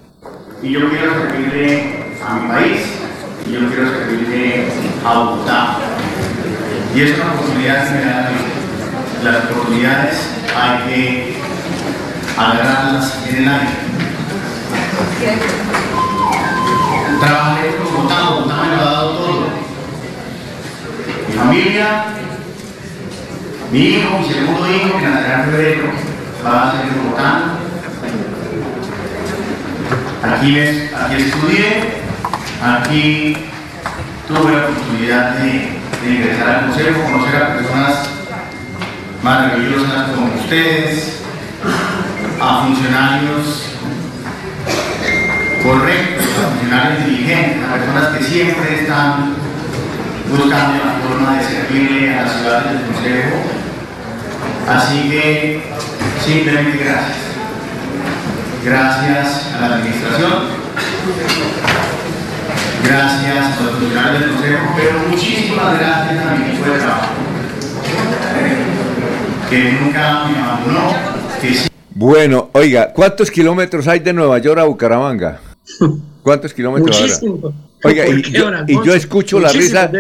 Y 0.62 0.72
yo 0.72 0.90
quiero 0.90 1.14
servirle 1.14 2.06
a 2.26 2.34
mi 2.34 2.48
país, 2.48 2.82
y 3.46 3.52
yo 3.52 3.68
quiero 3.68 3.90
servirle 3.90 4.68
a 5.06 5.14
Bogotá. 5.14 5.78
Y 6.96 7.02
es 7.02 7.16
una 7.20 7.34
oportunidad 7.34 7.88
que 7.88 7.94
me 7.94 8.06
da 8.06 8.22
la. 8.22 9.32
Las 9.32 9.46
oportunidades 9.46 10.18
hay 10.56 10.88
que 10.88 11.38
agarrarlas 12.38 13.28
en 13.28 13.36
el 13.36 13.48
aire. 13.48 13.70
Trabajé 17.20 17.76
con 17.76 17.94
Bogotá, 17.94 18.30
Bogotá 18.30 18.56
me 18.56 18.76
lo 18.76 18.82
ha 18.82 18.86
dado 18.86 19.12
todo. 19.18 19.48
Mi 21.28 21.34
familia, 21.34 22.06
mi 23.72 23.80
hijo, 23.80 24.20
mi 24.20 24.34
segundo 24.34 24.68
hijo, 24.72 25.00
que 25.00 25.06
nacerá 25.06 25.44
en 25.44 25.52
febrero, 25.52 25.84
va 26.46 26.70
a 26.70 26.72
ser 26.72 26.82
Bogotá. 26.92 27.65
Aquí, 30.26 30.60
aquí 30.60 31.22
estudié, 31.22 32.02
aquí 32.64 33.38
tuve 34.28 34.56
la 34.56 34.66
oportunidad 34.66 35.36
de, 35.36 35.78
de 36.02 36.16
ingresar 36.16 36.50
al 36.50 36.66
consejo, 36.66 37.04
conocer 37.04 37.44
a 37.44 37.56
personas 37.58 38.10
maravillosas 39.22 40.10
como 40.10 40.34
ustedes, 40.36 41.22
a 42.42 42.66
funcionarios 42.66 43.76
correctos, 45.64 46.26
a 46.44 46.50
funcionarios 46.50 47.06
diligentes, 47.06 47.64
a 47.64 47.74
personas 47.76 48.18
que 48.18 48.24
siempre 48.24 48.82
están 48.82 49.36
buscando 50.30 50.86
la 50.86 51.08
forma 51.08 51.38
de 51.38 51.44
servirle 51.44 52.14
a 52.16 52.24
la 52.24 52.30
ciudad 52.30 52.66
del 52.66 52.82
consejo. 52.82 53.36
Así 54.68 55.10
que 55.10 55.62
simplemente 56.26 56.84
gracias. 56.84 57.35
Gracias 58.66 59.54
a 59.54 59.70
la 59.70 59.76
administración, 59.76 60.32
gracias 62.84 63.60
a 63.60 63.64
los 63.64 63.76
funcionarios 63.76 64.22
del 64.22 64.32
consejo, 64.32 64.76
pero 64.76 65.08
muchísimas 65.08 65.80
gracias 65.80 66.26
a 66.26 66.36
mi 66.36 66.46
equipo 66.50 66.72
de 66.72 66.78
trabajo, 66.80 67.14
que 69.52 69.72
nunca 69.72 70.26
me 70.26 70.40
abandonó, 70.40 70.96
que 71.40 71.54
sí. 71.54 71.68
Bueno, 71.92 72.50
oiga, 72.54 72.92
¿cuántos 72.92 73.30
kilómetros 73.30 73.88
hay 73.88 74.00
de 74.00 74.14
Nueva 74.14 74.40
York 74.40 74.60
a 74.60 74.64
Bucaramanga? 74.64 75.42
¿Cuántos 76.24 76.52
kilómetros? 76.52 77.00
Muchísimo. 77.00 77.54
Oiga, 77.84 78.06
¿Por 78.06 78.18
y, 78.18 78.32
yo, 78.32 78.94
y 78.94 78.98
escucho 78.98 79.40
la 79.40 79.50
risa. 79.50 79.92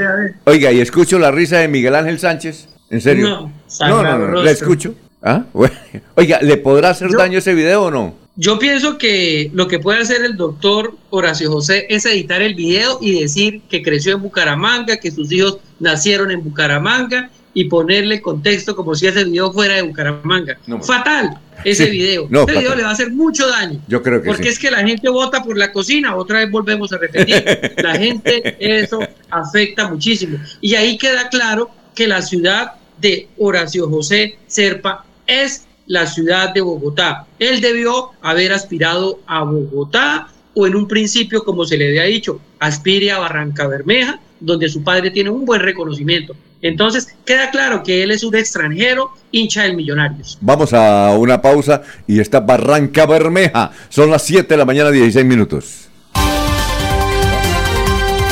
Oiga, 0.45 0.71
y 0.71 0.81
escucho 0.81 1.19
la 1.19 1.29
risa 1.29 1.59
de 1.59 1.67
Miguel 1.67 1.93
Ángel 1.93 2.17
Sánchez. 2.17 2.67
¿En 2.89 2.99
serio? 2.99 3.29
No, 3.29 3.51
no, 3.87 4.03
no, 4.03 4.17
no, 4.17 4.41
la 4.41 4.49
escucho. 4.49 4.95
¿Ah? 5.21 5.43
Bueno. 5.53 5.75
Oiga, 6.15 6.39
¿le 6.41 6.57
podrá 6.57 6.89
hacer 6.89 7.11
daño 7.11 7.37
ese 7.37 7.53
video 7.53 7.83
o 7.83 7.91
no? 7.91 8.24
Yo 8.37 8.59
pienso 8.59 8.97
que 8.97 9.49
lo 9.53 9.67
que 9.67 9.79
puede 9.79 10.01
hacer 10.01 10.21
el 10.23 10.35
doctor 10.35 10.97
Horacio 11.09 11.49
José 11.51 11.85
es 11.89 12.05
editar 12.05 12.41
el 12.41 12.53
video 12.53 12.97
y 13.01 13.21
decir 13.21 13.61
que 13.69 13.81
creció 13.81 14.13
en 14.15 14.21
Bucaramanga, 14.21 14.97
que 14.97 15.09
sus 15.11 15.31
hijos 15.31 15.59
nacieron 15.79 16.31
en 16.31 16.43
Bucaramanga 16.43 17.29
y 17.53 17.65
ponerle 17.65 18.21
contexto 18.21 18.75
como 18.75 18.93
si 18.93 19.07
ese 19.07 19.23
video 19.23 19.53
fuera 19.53 19.75
de 19.75 19.83
Bucaramanga. 19.83 20.57
fatal 20.85 21.39
ese 21.63 21.85
Sí, 21.85 21.91
video. 21.91 22.27
no, 22.29 22.43
ese 22.43 22.59
video 22.59 22.75
le 22.75 22.83
va 22.83 22.89
a 22.89 22.91
hacer 22.91 23.11
mucho 23.11 23.47
daño. 23.47 23.81
Yo 23.87 24.03
creo 24.03 24.21
que 24.21 24.27
Porque 24.27 24.43
sí. 24.43 24.49
es 24.49 24.59
que 24.59 24.69
la 24.69 24.85
gente 24.85 25.07
vota 25.09 25.41
por 25.41 25.57
la 25.57 25.71
cocina, 25.71 26.17
otra 26.17 26.39
vez 26.39 26.51
volvemos 26.51 26.91
a 26.91 26.97
repetir. 26.97 27.41
La 27.77 27.95
gente, 27.95 28.57
eso 28.59 28.99
afecta 29.29 29.87
muchísimo. 29.87 30.37
Y 30.59 30.75
ahí 30.75 30.97
queda 30.97 31.29
claro 31.29 31.71
que 31.95 32.07
la 32.07 32.21
ciudad 32.21 32.73
de 32.99 33.29
Horacio 33.37 33.89
José 33.89 34.37
Serpa 34.47 35.05
es 35.25 35.65
la 35.87 36.07
ciudad 36.07 36.53
de 36.53 36.61
Bogotá. 36.61 37.27
Él 37.39 37.61
debió 37.61 38.11
haber 38.21 38.53
aspirado 38.53 39.19
a 39.27 39.43
Bogotá 39.43 40.27
o 40.53 40.67
en 40.67 40.75
un 40.75 40.87
principio, 40.87 41.43
como 41.43 41.65
se 41.65 41.77
le 41.77 41.89
había 41.89 42.03
dicho, 42.03 42.39
aspire 42.59 43.11
a 43.11 43.19
Barranca 43.19 43.67
Bermeja, 43.67 44.19
donde 44.39 44.69
su 44.69 44.83
padre 44.83 45.11
tiene 45.11 45.29
un 45.29 45.45
buen 45.45 45.61
reconocimiento. 45.61 46.35
Entonces, 46.61 47.15
queda 47.25 47.51
claro 47.51 47.83
que 47.83 48.01
él 48.01 48.11
es 48.11 48.23
un 48.23 48.35
extranjero 48.35 49.11
hincha 49.31 49.63
del 49.63 49.75
Millonarios. 49.75 50.37
Vamos 50.41 50.73
a 50.73 51.11
una 51.17 51.41
pausa 51.41 51.83
y 52.07 52.19
está 52.19 52.39
Barranca 52.39 53.05
Bermeja. 53.05 53.71
Son 53.89 54.09
las 54.09 54.23
7 54.23 54.47
de 54.47 54.57
la 54.57 54.65
mañana, 54.65 54.89
16 54.89 55.25
minutos. 55.25 55.89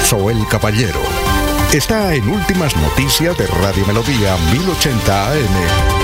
Soel 0.03 0.37
Caballero 0.49 1.01
está 1.73 2.13
en 2.13 2.27
Últimas 2.29 2.75
Noticias 2.77 3.37
de 3.37 3.47
Radio 3.47 3.85
Melodía 3.87 4.35
1080 4.51 5.31
AM. 5.31 6.02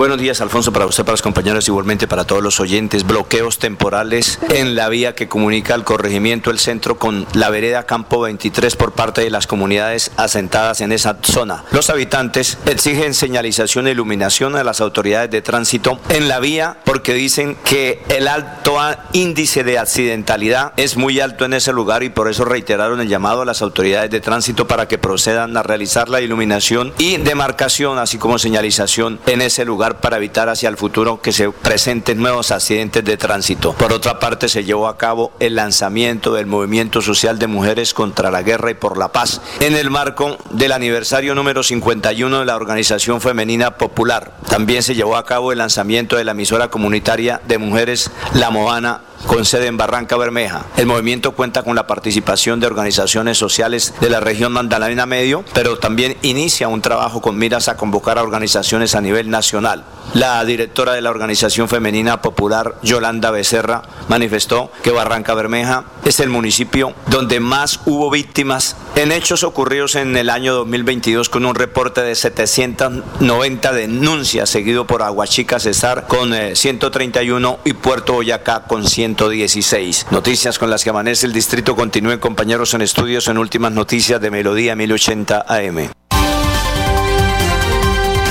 Buenos 0.00 0.18
días, 0.18 0.40
Alfonso, 0.40 0.72
para 0.72 0.86
usted, 0.86 1.04
para 1.04 1.12
los 1.12 1.20
compañeros, 1.20 1.68
igualmente 1.68 2.08
para 2.08 2.24
todos 2.24 2.42
los 2.42 2.58
oyentes. 2.58 3.06
Bloqueos 3.06 3.58
temporales 3.58 4.38
en 4.48 4.74
la 4.74 4.88
vía 4.88 5.14
que 5.14 5.28
comunica 5.28 5.74
el 5.74 5.84
corregimiento, 5.84 6.50
el 6.50 6.58
centro, 6.58 6.96
con 6.96 7.26
la 7.34 7.50
vereda 7.50 7.84
Campo 7.84 8.22
23 8.22 8.76
por 8.76 8.92
parte 8.92 9.20
de 9.20 9.28
las 9.28 9.46
comunidades 9.46 10.10
asentadas 10.16 10.80
en 10.80 10.92
esa 10.92 11.18
zona. 11.20 11.64
Los 11.70 11.90
habitantes 11.90 12.56
exigen 12.64 13.12
señalización 13.12 13.88
e 13.88 13.90
iluminación 13.90 14.56
a 14.56 14.64
las 14.64 14.80
autoridades 14.80 15.30
de 15.30 15.42
tránsito 15.42 16.00
en 16.08 16.28
la 16.28 16.40
vía 16.40 16.78
porque 16.86 17.12
dicen 17.12 17.58
que 17.62 18.02
el 18.08 18.26
alto 18.26 18.78
índice 19.12 19.64
de 19.64 19.78
accidentalidad 19.78 20.72
es 20.78 20.96
muy 20.96 21.20
alto 21.20 21.44
en 21.44 21.52
ese 21.52 21.74
lugar 21.74 22.04
y 22.04 22.08
por 22.08 22.30
eso 22.30 22.46
reiteraron 22.46 23.02
el 23.02 23.08
llamado 23.08 23.42
a 23.42 23.44
las 23.44 23.60
autoridades 23.60 24.10
de 24.10 24.20
tránsito 24.20 24.66
para 24.66 24.88
que 24.88 24.96
procedan 24.96 25.54
a 25.58 25.62
realizar 25.62 26.08
la 26.08 26.22
iluminación 26.22 26.94
y 26.96 27.18
demarcación, 27.18 27.98
así 27.98 28.16
como 28.16 28.38
señalización 28.38 29.20
en 29.26 29.42
ese 29.42 29.66
lugar 29.66 29.89
para 29.96 30.16
evitar 30.16 30.48
hacia 30.48 30.68
el 30.68 30.76
futuro 30.76 31.20
que 31.20 31.32
se 31.32 31.50
presenten 31.50 32.18
nuevos 32.18 32.50
accidentes 32.50 33.04
de 33.04 33.16
tránsito. 33.16 33.72
Por 33.74 33.92
otra 33.92 34.18
parte, 34.18 34.48
se 34.48 34.64
llevó 34.64 34.88
a 34.88 34.98
cabo 34.98 35.32
el 35.40 35.56
lanzamiento 35.56 36.34
del 36.34 36.46
Movimiento 36.46 37.02
Social 37.02 37.38
de 37.38 37.46
Mujeres 37.46 37.94
contra 37.94 38.30
la 38.30 38.42
Guerra 38.42 38.70
y 38.70 38.74
por 38.74 38.96
la 38.96 39.12
Paz 39.12 39.40
en 39.60 39.74
el 39.74 39.90
marco 39.90 40.38
del 40.50 40.72
aniversario 40.72 41.34
número 41.34 41.62
51 41.62 42.40
de 42.40 42.44
la 42.44 42.56
Organización 42.56 43.20
Femenina 43.20 43.76
Popular. 43.76 44.36
También 44.48 44.82
se 44.82 44.94
llevó 44.94 45.16
a 45.16 45.24
cabo 45.24 45.52
el 45.52 45.58
lanzamiento 45.58 46.16
de 46.16 46.24
la 46.24 46.32
emisora 46.32 46.68
comunitaria 46.68 47.40
de 47.46 47.58
mujeres 47.58 48.10
La 48.34 48.50
Moana 48.50 49.00
con 49.26 49.44
sede 49.44 49.66
en 49.66 49.76
Barranca 49.76 50.16
Bermeja. 50.16 50.66
El 50.76 50.86
movimiento 50.86 51.32
cuenta 51.32 51.62
con 51.62 51.76
la 51.76 51.86
participación 51.86 52.60
de 52.60 52.66
organizaciones 52.66 53.38
sociales 53.38 53.94
de 54.00 54.10
la 54.10 54.20
región 54.20 54.52
Magdalena 54.52 55.06
Medio, 55.06 55.44
pero 55.54 55.78
también 55.78 56.16
inicia 56.22 56.68
un 56.68 56.82
trabajo 56.82 57.20
con 57.20 57.38
miras 57.38 57.68
a 57.68 57.76
convocar 57.76 58.18
a 58.18 58.22
organizaciones 58.22 58.94
a 58.94 59.00
nivel 59.00 59.30
nacional. 59.30 59.84
La 60.14 60.44
directora 60.44 60.92
de 60.92 61.02
la 61.02 61.10
Organización 61.10 61.68
Femenina 61.68 62.20
Popular, 62.20 62.74
Yolanda 62.82 63.30
Becerra, 63.30 63.82
manifestó 64.08 64.72
que 64.82 64.90
Barranca 64.90 65.34
Bermeja 65.34 65.84
es 66.04 66.18
el 66.18 66.30
municipio 66.30 66.94
donde 67.06 67.38
más 67.38 67.80
hubo 67.86 68.10
víctimas 68.10 68.76
en 68.96 69.12
hechos 69.12 69.44
ocurridos 69.44 69.94
en 69.94 70.16
el 70.16 70.30
año 70.30 70.54
2022 70.54 71.28
con 71.28 71.46
un 71.46 71.54
reporte 71.54 72.00
de 72.02 72.14
790 72.14 73.72
denuncias, 73.72 74.50
seguido 74.50 74.86
por 74.86 75.02
Aguachica 75.02 75.60
Cesar 75.60 76.06
con 76.08 76.32
131 76.54 77.50
eh, 77.50 77.70
y 77.70 77.72
Puerto 77.74 78.14
Boyacá 78.14 78.64
con 78.64 78.86
116. 79.16 80.06
Noticias 80.10 80.58
con 80.58 80.70
las 80.70 80.84
que 80.84 80.90
amanece 80.90 81.26
el 81.26 81.32
distrito. 81.32 81.74
Continúen 81.74 82.18
compañeros 82.18 82.74
en 82.74 82.82
estudios 82.82 83.28
en 83.28 83.38
últimas 83.38 83.72
noticias 83.72 84.20
de 84.20 84.30
Melodía 84.30 84.76
1080 84.76 85.46
AM. 85.48 85.90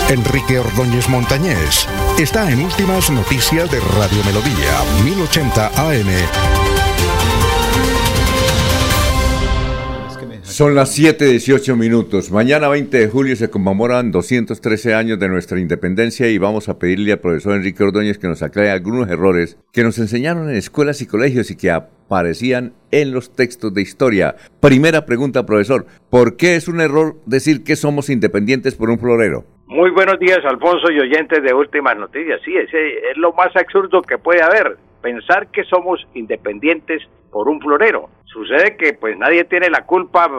Enrique 0.09 0.59
Ordóñez 0.59 1.07
Montañés 1.07 1.87
está 2.17 2.49
en 2.49 2.61
Últimas 2.61 3.11
Noticias 3.11 3.69
de 3.69 3.79
Radio 3.79 4.23
Melodía 4.23 5.03
1080 5.03 5.67
AM. 5.67 6.68
Son 10.59 10.75
las 10.75 10.89
7:18 10.89 11.77
minutos. 11.77 12.33
Mañana 12.33 12.67
20 12.67 12.97
de 12.97 13.07
julio 13.07 13.33
se 13.37 13.49
conmemoran 13.49 14.11
213 14.11 14.93
años 14.93 15.17
de 15.17 15.29
nuestra 15.29 15.57
independencia 15.57 16.27
y 16.27 16.37
vamos 16.37 16.67
a 16.67 16.77
pedirle 16.77 17.13
al 17.13 17.19
profesor 17.19 17.55
Enrique 17.55 17.81
Ordóñez 17.81 18.17
que 18.17 18.27
nos 18.27 18.43
aclare 18.43 18.69
algunos 18.69 19.07
errores 19.09 19.57
que 19.71 19.83
nos 19.83 19.97
enseñaron 19.99 20.49
en 20.49 20.57
escuelas 20.57 21.01
y 21.01 21.07
colegios 21.07 21.49
y 21.49 21.55
que 21.55 21.71
aparecían 21.71 22.73
en 22.91 23.13
los 23.13 23.33
textos 23.33 23.73
de 23.73 23.83
historia. 23.83 24.35
Primera 24.59 25.05
pregunta, 25.05 25.45
profesor. 25.45 25.85
¿Por 26.09 26.35
qué 26.35 26.57
es 26.57 26.67
un 26.67 26.81
error 26.81 27.15
decir 27.25 27.63
que 27.63 27.77
somos 27.77 28.09
independientes 28.09 28.75
por 28.75 28.89
un 28.89 28.99
florero? 28.99 29.45
Muy 29.65 29.91
buenos 29.91 30.19
días, 30.19 30.39
Alfonso 30.43 30.91
y 30.91 30.99
oyentes 30.99 31.41
de 31.41 31.53
Últimas 31.53 31.95
Noticias. 31.95 32.41
Sí, 32.43 32.53
ese 32.57 32.97
es 33.11 33.15
lo 33.15 33.31
más 33.31 33.55
absurdo 33.55 34.01
que 34.01 34.17
puede 34.17 34.41
haber, 34.41 34.75
pensar 35.01 35.47
que 35.51 35.63
somos 35.63 36.05
independientes 36.15 37.01
por 37.31 37.47
un 37.47 37.59
florero. 37.59 38.09
Sucede 38.25 38.77
que 38.77 38.93
pues 38.93 39.17
nadie 39.17 39.43
tiene 39.45 39.69
la 39.69 39.85
culpa, 39.85 40.29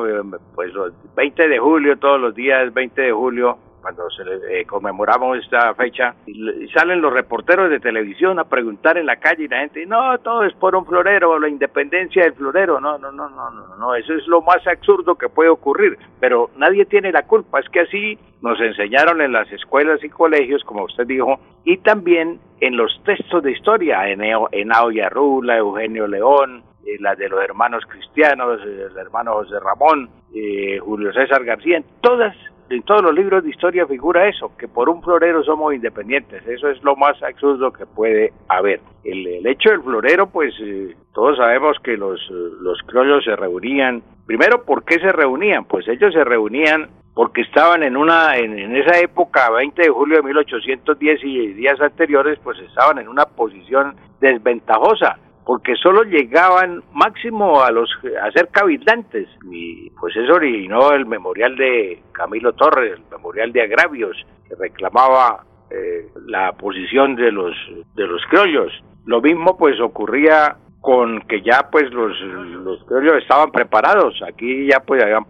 pues 0.55 0.73
los 0.73 0.93
20 1.15 1.49
de 1.49 1.59
julio, 1.59 1.99
todos 1.99 2.21
los 2.21 2.35
días 2.35 2.73
20 2.73 3.03
de 3.03 3.13
julio, 3.13 3.59
cuando 3.81 4.09
se 4.11 4.23
eh, 4.61 4.65
conmemoramos 4.67 5.39
esta 5.39 5.75
fecha, 5.75 6.15
y, 6.27 6.69
salen 6.69 7.01
los 7.01 7.13
reporteros 7.13 7.71
de 7.71 7.81
televisión 7.81 8.39
a 8.39 8.45
preguntar 8.45 8.99
en 8.99 9.07
la 9.07 9.17
calle 9.17 9.45
y 9.45 9.49
la 9.49 9.61
gente, 9.61 9.87
no, 9.87 10.19
todo 10.19 10.45
es 10.45 10.55
por 10.55 10.77
un 10.77 10.87
florero, 10.87 11.39
la 11.39 11.49
independencia 11.49 12.25
del 12.25 12.35
florero, 12.35 12.81
no, 12.81 12.99
no, 12.99 13.11
no, 13.11 13.29
no, 13.29 13.51
no, 13.51 13.77
no, 13.77 13.95
eso 13.95 14.15
es 14.15 14.27
lo 14.27 14.43
más 14.43 14.65
absurdo 14.67 15.17
que 15.17 15.29
puede 15.29 15.49
ocurrir, 15.49 15.99
pero 16.21 16.51
nadie 16.57 16.85
tiene 16.85 17.13
la 17.13 17.27
culpa, 17.27 17.61
es 17.61 17.69
que 17.71 17.81
así 17.81 18.19
nos 18.43 18.61
enseñaron 18.61 19.21
en 19.21 19.33
las 19.33 19.51
escuelas 19.53 20.03
y 20.05 20.09
colegios, 20.09 20.63
como 20.65 20.85
usted 20.85 21.07
dijo, 21.07 21.41
y 21.65 21.79
también 21.79 22.41
en 22.61 22.77
los 22.77 23.03
textos 23.05 23.43
de 23.43 23.53
historia, 23.53 24.09
en, 24.09 24.23
en 24.23 24.71
Rula, 25.11 25.57
Eugenio 25.57 26.07
León, 26.07 26.63
eh, 26.87 26.97
las 27.01 27.19
de 27.19 27.29
los 27.29 27.43
hermanos 27.43 27.85
cristianos, 27.89 28.61
el 28.63 28.97
hermano 28.97 29.35
José 29.35 29.59
Ramón, 29.61 30.11
eh, 30.35 30.79
Julio 30.79 31.13
César 31.13 31.45
García, 31.45 31.79
en 31.79 31.85
todas 32.01 32.35
en 32.71 32.83
todos 32.83 33.03
los 33.03 33.13
libros 33.13 33.43
de 33.43 33.51
historia 33.51 33.85
figura 33.85 34.29
eso, 34.29 34.53
que 34.57 34.69
por 34.69 34.89
un 34.89 35.03
florero 35.03 35.43
somos 35.43 35.75
independientes. 35.75 36.47
Eso 36.47 36.69
es 36.69 36.81
lo 36.85 36.95
más 36.95 37.21
absurdo 37.21 37.73
que 37.73 37.85
puede 37.85 38.33
haber. 38.49 38.81
El, 39.03 39.45
hecho 39.45 39.71
del 39.71 39.83
florero, 39.83 40.29
pues 40.29 40.55
eh, 40.63 40.95
todos 41.13 41.37
sabemos 41.37 41.77
que 41.83 41.97
los, 41.97 42.21
los 42.31 42.81
criollos 42.87 43.25
se 43.25 43.35
reunían. 43.35 44.05
Primero, 44.25 44.65
¿por 44.65 44.85
qué 44.85 45.01
se 45.01 45.11
reunían? 45.11 45.65
Pues 45.65 45.89
ellos 45.89 46.15
se 46.15 46.23
reunían 46.23 46.89
porque 47.15 47.43
estaban 47.43 47.83
en 47.83 47.97
una 47.97 48.37
en, 48.37 48.77
esa 48.77 48.99
época 49.01 49.51
20 49.51 49.83
de 49.83 49.89
julio 49.89 50.19
de 50.19 50.23
1810 50.23 51.25
y 51.25 51.53
días 51.55 51.81
anteriores 51.81 52.39
pues 52.43 52.59
estaban 52.61 52.99
en 52.99 53.09
una 53.09 53.25
posición 53.25 53.97
desventajosa 54.21 55.19
porque 55.51 55.75
solo 55.83 56.05
llegaban 56.05 56.81
máximo 56.93 57.61
a 57.61 57.73
los 57.73 57.91
a 58.23 58.31
ser 58.31 58.51
cabildantes 58.53 59.27
y 59.51 59.91
pues 59.99 60.15
eso 60.15 60.35
originó 60.35 60.93
el 60.93 61.07
memorial 61.07 61.57
de 61.57 62.01
Camilo 62.13 62.53
Torres, 62.53 62.93
el 62.93 63.05
memorial 63.11 63.51
de 63.53 63.63
agravios 63.63 64.17
que 64.49 64.55
reclamaba 64.55 65.43
eh, 65.69 66.07
la 66.29 66.53
posición 66.53 67.17
de 67.17 67.33
los 67.33 67.53
de 67.97 68.07
los 68.07 68.23
criollos. 68.31 68.71
Lo 69.07 69.21
mismo 69.21 69.57
pues 69.59 69.81
ocurría 69.81 70.55
con 70.81 71.23
que 71.23 71.43
ya 71.43 71.69
pues 71.69 71.93
los, 71.93 72.17
los 72.21 72.85
criollos 72.85 73.21
estaban 73.21 73.51
preparados, 73.51 74.23
aquí 74.23 74.69
ya 74.71 74.79
pues 74.87 75.03
habían, 75.03 75.25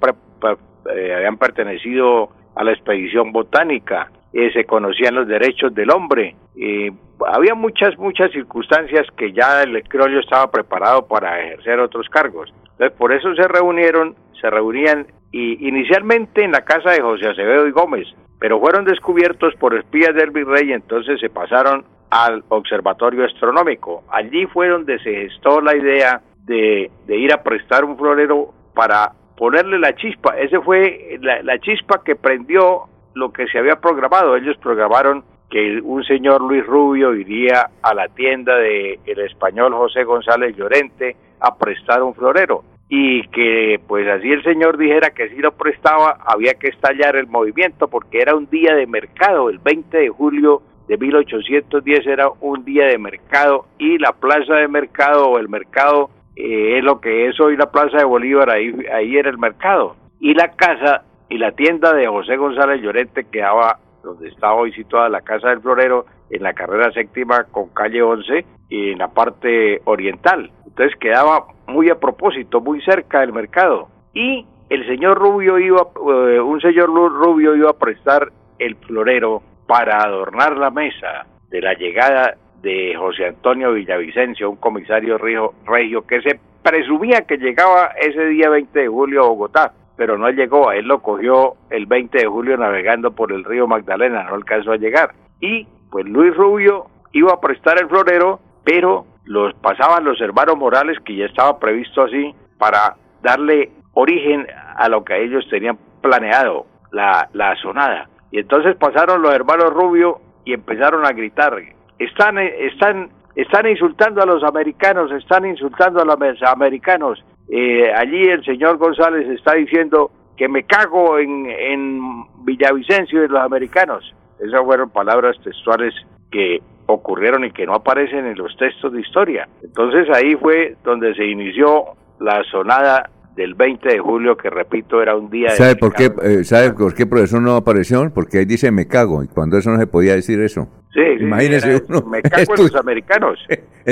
eh, 0.94 1.14
habían 1.14 1.38
pertenecido 1.38 2.28
a 2.56 2.62
la 2.62 2.72
expedición 2.72 3.32
botánica, 3.32 4.10
eh, 4.32 4.50
se 4.52 4.64
conocían 4.64 5.14
los 5.14 5.26
derechos 5.26 5.74
del 5.74 5.90
hombre, 5.90 6.36
eh, 6.56 6.90
había 7.26 7.54
muchas, 7.54 7.98
muchas 7.98 8.30
circunstancias 8.32 9.06
que 9.16 9.32
ya 9.32 9.62
el 9.62 9.82
criollo 9.84 10.20
estaba 10.20 10.50
preparado 10.50 11.06
para 11.06 11.40
ejercer 11.40 11.80
otros 11.80 12.08
cargos. 12.08 12.52
Entonces, 12.72 12.96
por 12.96 13.12
eso 13.12 13.34
se 13.34 13.46
reunieron, 13.48 14.14
se 14.40 14.48
reunían 14.48 15.06
y 15.32 15.68
inicialmente 15.68 16.44
en 16.44 16.52
la 16.52 16.64
casa 16.64 16.90
de 16.90 17.02
José 17.02 17.28
Acevedo 17.28 17.66
y 17.66 17.72
Gómez, 17.72 18.06
pero 18.38 18.58
fueron 18.58 18.84
descubiertos 18.84 19.54
por 19.56 19.74
espías 19.76 20.14
del 20.14 20.30
virrey, 20.30 20.72
entonces 20.72 21.20
se 21.20 21.28
pasaron 21.28 21.84
al 22.10 22.42
observatorio 22.48 23.24
astronómico. 23.24 24.02
Allí 24.10 24.46
fue 24.46 24.68
donde 24.68 24.98
se 25.00 25.12
gestó 25.12 25.60
la 25.60 25.76
idea 25.76 26.20
de, 26.44 26.90
de 27.06 27.16
ir 27.16 27.32
a 27.32 27.42
prestar 27.42 27.84
un 27.84 27.96
florero 27.96 28.52
para 28.74 29.12
ponerle 29.36 29.78
la 29.78 29.94
chispa. 29.94 30.36
Ese 30.38 30.60
fue 30.60 31.18
la, 31.20 31.42
la 31.42 31.58
chispa 31.60 32.02
que 32.04 32.16
prendió 32.16 32.88
lo 33.14 33.32
que 33.32 33.46
se 33.46 33.58
había 33.58 33.76
programado. 33.76 34.36
Ellos 34.36 34.56
programaron 34.58 35.24
que 35.50 35.80
un 35.82 36.04
señor 36.04 36.40
Luis 36.42 36.64
Rubio 36.64 37.14
iría 37.14 37.70
a 37.82 37.94
la 37.94 38.08
tienda 38.08 38.56
de 38.56 39.00
el 39.04 39.18
español 39.20 39.74
José 39.74 40.04
González 40.04 40.56
Llorente 40.56 41.16
a 41.40 41.56
prestar 41.56 42.02
un 42.02 42.14
florero 42.14 42.62
y 42.88 43.22
que 43.28 43.80
pues 43.86 44.06
así 44.08 44.30
el 44.30 44.42
señor 44.42 44.76
dijera 44.76 45.10
que 45.10 45.28
si 45.28 45.36
lo 45.36 45.52
prestaba 45.52 46.18
había 46.24 46.54
que 46.54 46.68
estallar 46.68 47.16
el 47.16 47.26
movimiento 47.26 47.88
porque 47.88 48.20
era 48.20 48.34
un 48.34 48.48
día 48.48 48.74
de 48.74 48.86
mercado, 48.86 49.48
el 49.48 49.58
20 49.58 49.96
de 49.96 50.08
julio 50.08 50.62
de 50.88 50.98
1810 50.98 52.06
era 52.06 52.28
un 52.40 52.64
día 52.64 52.86
de 52.86 52.98
mercado 52.98 53.66
y 53.78 53.98
la 53.98 54.12
plaza 54.12 54.54
de 54.54 54.68
mercado 54.68 55.30
o 55.30 55.38
el 55.38 55.48
mercado 55.48 56.10
eh, 56.34 56.78
es 56.78 56.84
lo 56.84 57.00
que 57.00 57.28
es 57.28 57.40
hoy 57.40 57.56
la 57.56 57.70
plaza 57.70 57.98
de 57.98 58.04
Bolívar, 58.04 58.50
ahí, 58.50 58.74
ahí 58.92 59.16
era 59.16 59.30
el 59.30 59.38
mercado 59.38 59.96
y 60.18 60.34
la 60.34 60.50
casa 60.52 61.04
y 61.30 61.38
la 61.38 61.52
tienda 61.52 61.94
de 61.94 62.06
José 62.08 62.36
González 62.36 62.82
Llorente 62.82 63.24
quedaba 63.24 63.78
donde 64.02 64.28
está 64.28 64.52
hoy 64.52 64.72
situada 64.72 65.08
la 65.08 65.20
Casa 65.20 65.50
del 65.50 65.60
Florero, 65.60 66.06
en 66.30 66.42
la 66.42 66.52
carrera 66.52 66.92
séptima 66.92 67.44
con 67.44 67.68
calle 67.68 68.02
11 68.02 68.44
y 68.68 68.92
en 68.92 68.98
la 68.98 69.08
parte 69.08 69.80
oriental. 69.84 70.50
Entonces 70.66 70.96
quedaba 70.98 71.46
muy 71.66 71.90
a 71.90 71.98
propósito, 71.98 72.60
muy 72.60 72.80
cerca 72.82 73.20
del 73.20 73.32
mercado. 73.32 73.88
Y 74.14 74.46
el 74.68 74.86
señor 74.86 75.18
Rubio 75.18 75.58
iba, 75.58 75.82
eh, 75.82 76.40
un 76.40 76.60
señor 76.60 76.88
Rubio 76.88 77.54
iba 77.56 77.70
a 77.70 77.78
prestar 77.78 78.30
el 78.58 78.76
florero 78.76 79.42
para 79.66 79.98
adornar 79.98 80.56
la 80.56 80.70
mesa 80.70 81.26
de 81.48 81.60
la 81.60 81.74
llegada 81.74 82.36
de 82.62 82.94
José 82.96 83.26
Antonio 83.26 83.72
Villavicencio, 83.72 84.50
un 84.50 84.56
comisario 84.56 85.18
regio 85.18 86.06
que 86.06 86.20
se 86.22 86.38
presumía 86.62 87.22
que 87.22 87.38
llegaba 87.38 87.92
ese 88.00 88.26
día 88.26 88.50
20 88.50 88.78
de 88.78 88.88
julio 88.88 89.24
a 89.24 89.28
Bogotá 89.28 89.72
pero 90.00 90.16
no 90.16 90.30
llegó, 90.30 90.70
a 90.70 90.76
él 90.76 90.86
lo 90.86 91.02
cogió 91.02 91.56
el 91.68 91.84
20 91.84 92.20
de 92.20 92.26
julio 92.26 92.56
navegando 92.56 93.10
por 93.10 93.32
el 93.32 93.44
río 93.44 93.66
Magdalena, 93.66 94.22
no 94.22 94.36
alcanzó 94.36 94.72
a 94.72 94.78
llegar. 94.78 95.10
Y 95.40 95.68
pues 95.90 96.06
Luis 96.06 96.34
Rubio 96.34 96.86
iba 97.12 97.34
a 97.34 97.40
prestar 97.40 97.78
el 97.78 97.86
florero, 97.86 98.40
pero 98.64 99.04
los 99.26 99.52
pasaban 99.56 100.04
los 100.04 100.18
hermanos 100.22 100.56
Morales, 100.56 100.96
que 101.04 101.16
ya 101.16 101.26
estaba 101.26 101.58
previsto 101.58 102.00
así, 102.00 102.34
para 102.56 102.96
darle 103.22 103.72
origen 103.92 104.46
a 104.74 104.88
lo 104.88 105.04
que 105.04 105.22
ellos 105.22 105.46
tenían 105.50 105.78
planeado, 106.00 106.64
la, 106.92 107.28
la 107.34 107.54
sonada. 107.56 108.08
Y 108.30 108.38
entonces 108.38 108.76
pasaron 108.76 109.20
los 109.20 109.34
hermanos 109.34 109.70
Rubio 109.70 110.22
y 110.46 110.54
empezaron 110.54 111.04
a 111.04 111.10
gritar, 111.10 111.60
están, 111.98 112.38
están, 112.38 113.10
están 113.34 113.68
insultando 113.68 114.22
a 114.22 114.26
los 114.26 114.42
americanos, 114.44 115.12
están 115.12 115.44
insultando 115.44 116.00
a 116.00 116.06
los 116.06 116.16
americanos, 116.42 117.22
eh, 117.50 117.92
allí 117.92 118.28
el 118.28 118.44
señor 118.44 118.78
González 118.78 119.28
está 119.28 119.54
diciendo 119.54 120.10
que 120.36 120.48
me 120.48 120.62
cago 120.64 121.18
en, 121.18 121.46
en 121.46 122.00
Villavicencio 122.44 123.24
y 123.24 123.28
los 123.28 123.40
americanos. 123.40 124.14
Esas 124.38 124.64
fueron 124.64 124.90
palabras 124.90 125.36
textuales 125.42 125.94
que 126.30 126.62
ocurrieron 126.86 127.44
y 127.44 127.50
que 127.50 127.66
no 127.66 127.74
aparecen 127.74 128.26
en 128.26 128.38
los 128.38 128.56
textos 128.56 128.92
de 128.92 129.00
historia. 129.00 129.48
Entonces 129.62 130.08
ahí 130.14 130.34
fue 130.36 130.76
donde 130.84 131.14
se 131.14 131.26
inició 131.26 131.96
la 132.20 132.42
sonada 132.44 133.10
del 133.36 133.54
20 133.54 133.88
de 133.88 133.98
julio, 133.98 134.36
que 134.36 134.50
repito, 134.50 135.00
era 135.00 135.16
un 135.16 135.30
día 135.30 135.50
¿Sabe 135.50 135.76
por 135.76 135.94
qué, 135.94 136.12
eh, 136.22 136.44
¿Sabe 136.44 136.72
por 136.72 136.94
qué 136.94 137.06
profesor 137.06 137.40
no 137.40 137.56
apareció? 137.56 138.10
Porque 138.12 138.38
ahí 138.38 138.44
dice 138.44 138.70
me 138.70 138.86
cago, 138.86 139.22
y 139.22 139.28
cuando 139.28 139.56
eso 139.56 139.70
no 139.70 139.78
se 139.78 139.86
podía 139.86 140.14
decir 140.14 140.40
eso. 140.40 140.68
Sí, 140.92 141.00
Imagínese 141.20 141.82
uno. 141.88 142.02
Me 142.02 142.22
cago 142.22 142.54
en 142.56 142.62
los 142.64 142.74
americanos. 142.76 143.38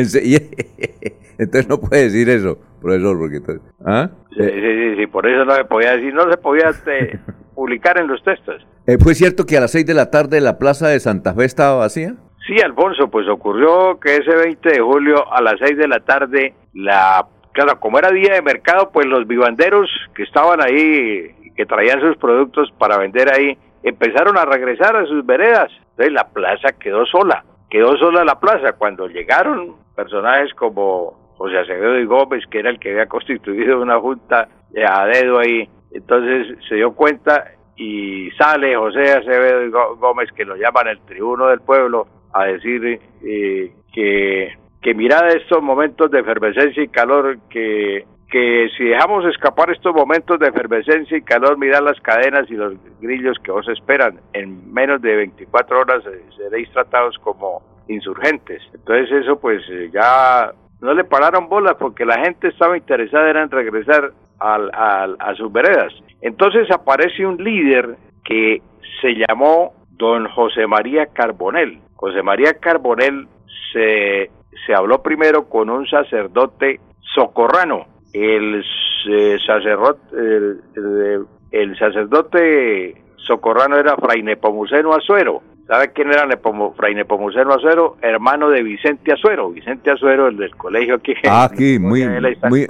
entonces 1.39 1.69
no 1.69 1.79
puede 1.81 2.05
decir 2.05 2.29
eso, 2.29 2.59
profesor, 2.81 3.19
porque 3.19 3.41
¿ah? 3.85 4.11
Sí, 4.37 4.45
sí, 4.45 4.97
sí, 4.97 5.07
por 5.07 5.27
eso 5.27 5.45
no 5.45 5.55
se 5.55 5.65
podía 5.65 5.97
decir, 5.97 6.15
no 6.15 6.31
se 6.31 6.37
podía 6.37 6.69
este, 6.69 7.19
publicar 7.55 7.99
en 7.99 8.09
los 8.09 8.23
textos. 8.23 8.67
Eh, 8.87 8.99
¿Fue 8.99 9.15
cierto 9.15 9.47
que 9.47 9.57
a 9.57 9.61
las 9.61 9.73
6 9.73 9.87
de 9.87 9.95
la 9.95 10.11
tarde 10.11 10.41
la 10.41 10.59
plaza 10.59 10.89
de 10.89 11.01
Santa 11.01 11.35
Fe 11.35 11.45
estaba 11.45 11.79
vacía? 11.79 12.15
Sí, 12.47 12.55
Alfonso, 12.65 13.09
pues 13.11 13.29
ocurrió 13.29 14.01
que 14.01 14.17
ese 14.17 14.35
20 14.35 14.69
de 14.71 14.81
julio 14.81 15.31
a 15.33 15.43
las 15.43 15.57
6 15.59 15.77
de 15.77 15.89
la 15.89 16.01
tarde 16.01 16.55
la 16.73 17.27
claro, 17.53 17.79
como 17.81 17.99
era 17.99 18.11
día 18.11 18.35
de 18.35 18.43
mercado, 18.43 18.91
pues 18.93 19.07
los 19.07 19.27
vivanderos 19.27 19.91
que 20.15 20.23
estaban 20.23 20.63
ahí, 20.63 21.53
que 21.57 21.67
traían 21.67 22.01
sus 22.01 22.17
productos 22.17 22.73
para 22.79 22.99
vender 22.99 23.33
ahí, 23.33 23.57
empezaron 23.83 24.37
a 24.39 24.45
regresar 24.45 24.97
a 24.97 25.07
sus 25.07 25.25
veredas. 25.25 25.71
Entonces 25.91 26.13
la 26.13 26.29
plaza 26.29 26.73
quedó 26.79 27.05
sola, 27.07 27.45
quedó 27.71 27.97
sola 27.97 28.25
la 28.25 28.39
plaza. 28.39 28.73
Cuando 28.73 29.09
llegaron 29.09 29.77
personajes 29.95 30.53
como 30.55 31.35
José 31.37 31.59
Acevedo 31.59 31.99
y 31.99 32.05
Gómez, 32.05 32.45
que 32.51 32.61
era 32.61 32.71
el 32.71 32.79
que 32.79 32.91
había 32.91 33.07
constituido 33.07 33.81
una 33.81 33.99
junta 33.99 34.49
a 34.87 35.07
dedo 35.07 35.39
ahí, 35.39 35.69
entonces 35.93 36.59
se 36.69 36.77
dio 36.77 36.93
cuenta 36.93 37.53
y 37.77 38.31
sale 38.33 38.77
José 38.77 39.13
Acevedo 39.13 39.65
y 39.65 39.71
Gómez, 39.71 40.31
que 40.33 40.45
lo 40.45 40.57
llaman 40.57 40.89
el 40.89 41.01
tribuno 41.01 41.47
del 41.47 41.61
pueblo, 41.61 42.07
a 42.33 42.45
decir 42.45 43.01
eh, 43.25 43.73
que, 43.93 44.53
que 44.83 44.95
mirad 44.95 45.29
estos 45.29 45.63
momentos 45.63 46.11
de 46.11 46.21
efervescencia 46.21 46.83
y 46.83 46.89
calor 46.89 47.39
que 47.51 48.05
que 48.31 48.69
si 48.77 48.85
dejamos 48.85 49.25
escapar 49.25 49.71
estos 49.71 49.95
momentos 49.95 50.39
de 50.39 50.49
efervescencia 50.49 51.17
y 51.17 51.23
calor, 51.23 51.57
mirad 51.57 51.83
las 51.83 51.99
cadenas 52.01 52.45
y 52.51 52.55
los 52.55 52.75
grillos 53.01 53.39
que 53.43 53.51
os 53.51 53.67
esperan. 53.69 54.21
En 54.35 54.73
menos 54.73 55.01
de 55.01 55.17
24 55.17 55.81
horas 55.81 56.05
eh, 56.07 56.23
seréis 56.37 56.71
tratados 56.71 57.17
como 57.19 57.63
insurgentes. 57.89 58.63
Entonces 58.75 59.23
eso 59.23 59.41
pues 59.41 59.63
eh, 59.71 59.91
ya 59.93 60.53
no 60.81 60.93
le 60.93 61.05
pararon 61.05 61.49
bolas 61.49 61.77
porque 61.79 62.05
la 62.05 62.21
gente 62.21 62.49
estaba 62.49 62.77
interesada 62.77 63.31
en 63.31 63.51
regresar 63.51 64.13
al, 64.39 64.71
a 64.73 65.35
sus 65.35 65.51
veredas. 65.51 65.93
Entonces 66.21 66.71
aparece 66.71 67.25
un 67.25 67.43
líder 67.43 67.97
que 68.25 68.61
se 69.01 69.15
llamó 69.15 69.73
don 69.91 70.29
José 70.29 70.67
María 70.67 71.07
Carbonel. 71.07 71.81
José 71.97 72.23
María 72.23 72.55
Carbonel 72.61 73.27
se, 73.73 74.31
se 74.67 74.75
habló 74.75 75.03
primero 75.03 75.49
con 75.49 75.71
un 75.71 75.87
sacerdote 75.87 76.81
socorrano 77.15 77.99
el, 78.13 78.65
eh, 79.11 79.37
sacerdote, 79.47 80.01
el, 81.51 81.79
sacerdote 81.79 83.03
socorrano 83.17 83.77
era 83.77 83.97
Fray 83.97 84.23
Nepomuceno 84.23 84.95
Azuero. 84.95 85.43
¿Sabe 85.67 85.93
quién 85.93 86.11
era 86.11 86.27
Fray 86.77 86.95
Nepomuceno 86.95 87.53
Azuero? 87.53 87.97
Hermano 88.01 88.49
de 88.49 88.63
Vicente 88.63 89.13
Azuero. 89.13 89.51
Vicente 89.51 89.91
Azuero, 89.91 90.29
el 90.29 90.37
del 90.39 90.55
colegio 90.57 90.97
aquí. 90.97 91.15
Ah, 91.29 91.45
aquí, 91.45 91.79
muy, 91.81 92.07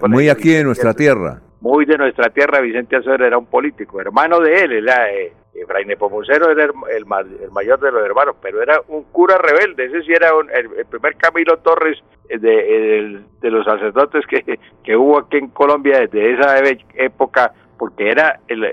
muy, 0.09 0.29
aquí 0.29 0.55
en 0.55 0.67
nuestra 0.67 0.95
tierra. 0.95 1.41
Muy 1.61 1.85
de 1.87 1.99
nuestra 1.99 2.31
tierra, 2.31 2.61
Vicente 2.61 2.97
Azuero 2.97 3.27
era 3.27 3.39
un 3.39 3.47
político. 3.47 4.01
Hermano 4.01 4.39
de 4.41 4.55
él, 4.55 4.73
era, 4.73 5.11
eh, 5.13 5.33
era 5.55 5.81
el, 5.81 7.07
mayor 7.51 7.81
de 7.81 7.93
los 7.93 8.05
hermanos, 8.05 8.37
pero 8.41 8.63
era 8.63 8.81
un 8.89 9.05
cura 9.05 9.39
rebelde. 9.39 9.87
Ese 9.87 10.03
sí 10.03 10.13
era 10.13 10.31
el, 10.55 10.87
primer 10.87 11.17
Camilo 11.17 11.57
Torres 11.59 11.99
de, 12.29 13.21
los 13.43 13.65
sacerdotes 13.65 14.25
que, 14.27 14.59
que, 14.85 14.97
hubo 14.97 15.19
aquí 15.19 15.39
en 15.39 15.49
Colombia 15.49 16.01
desde 16.01 16.35
esa 16.35 16.59
época, 16.95 17.53
porque 17.77 18.09
era 18.11 18.41
el, 18.47 18.65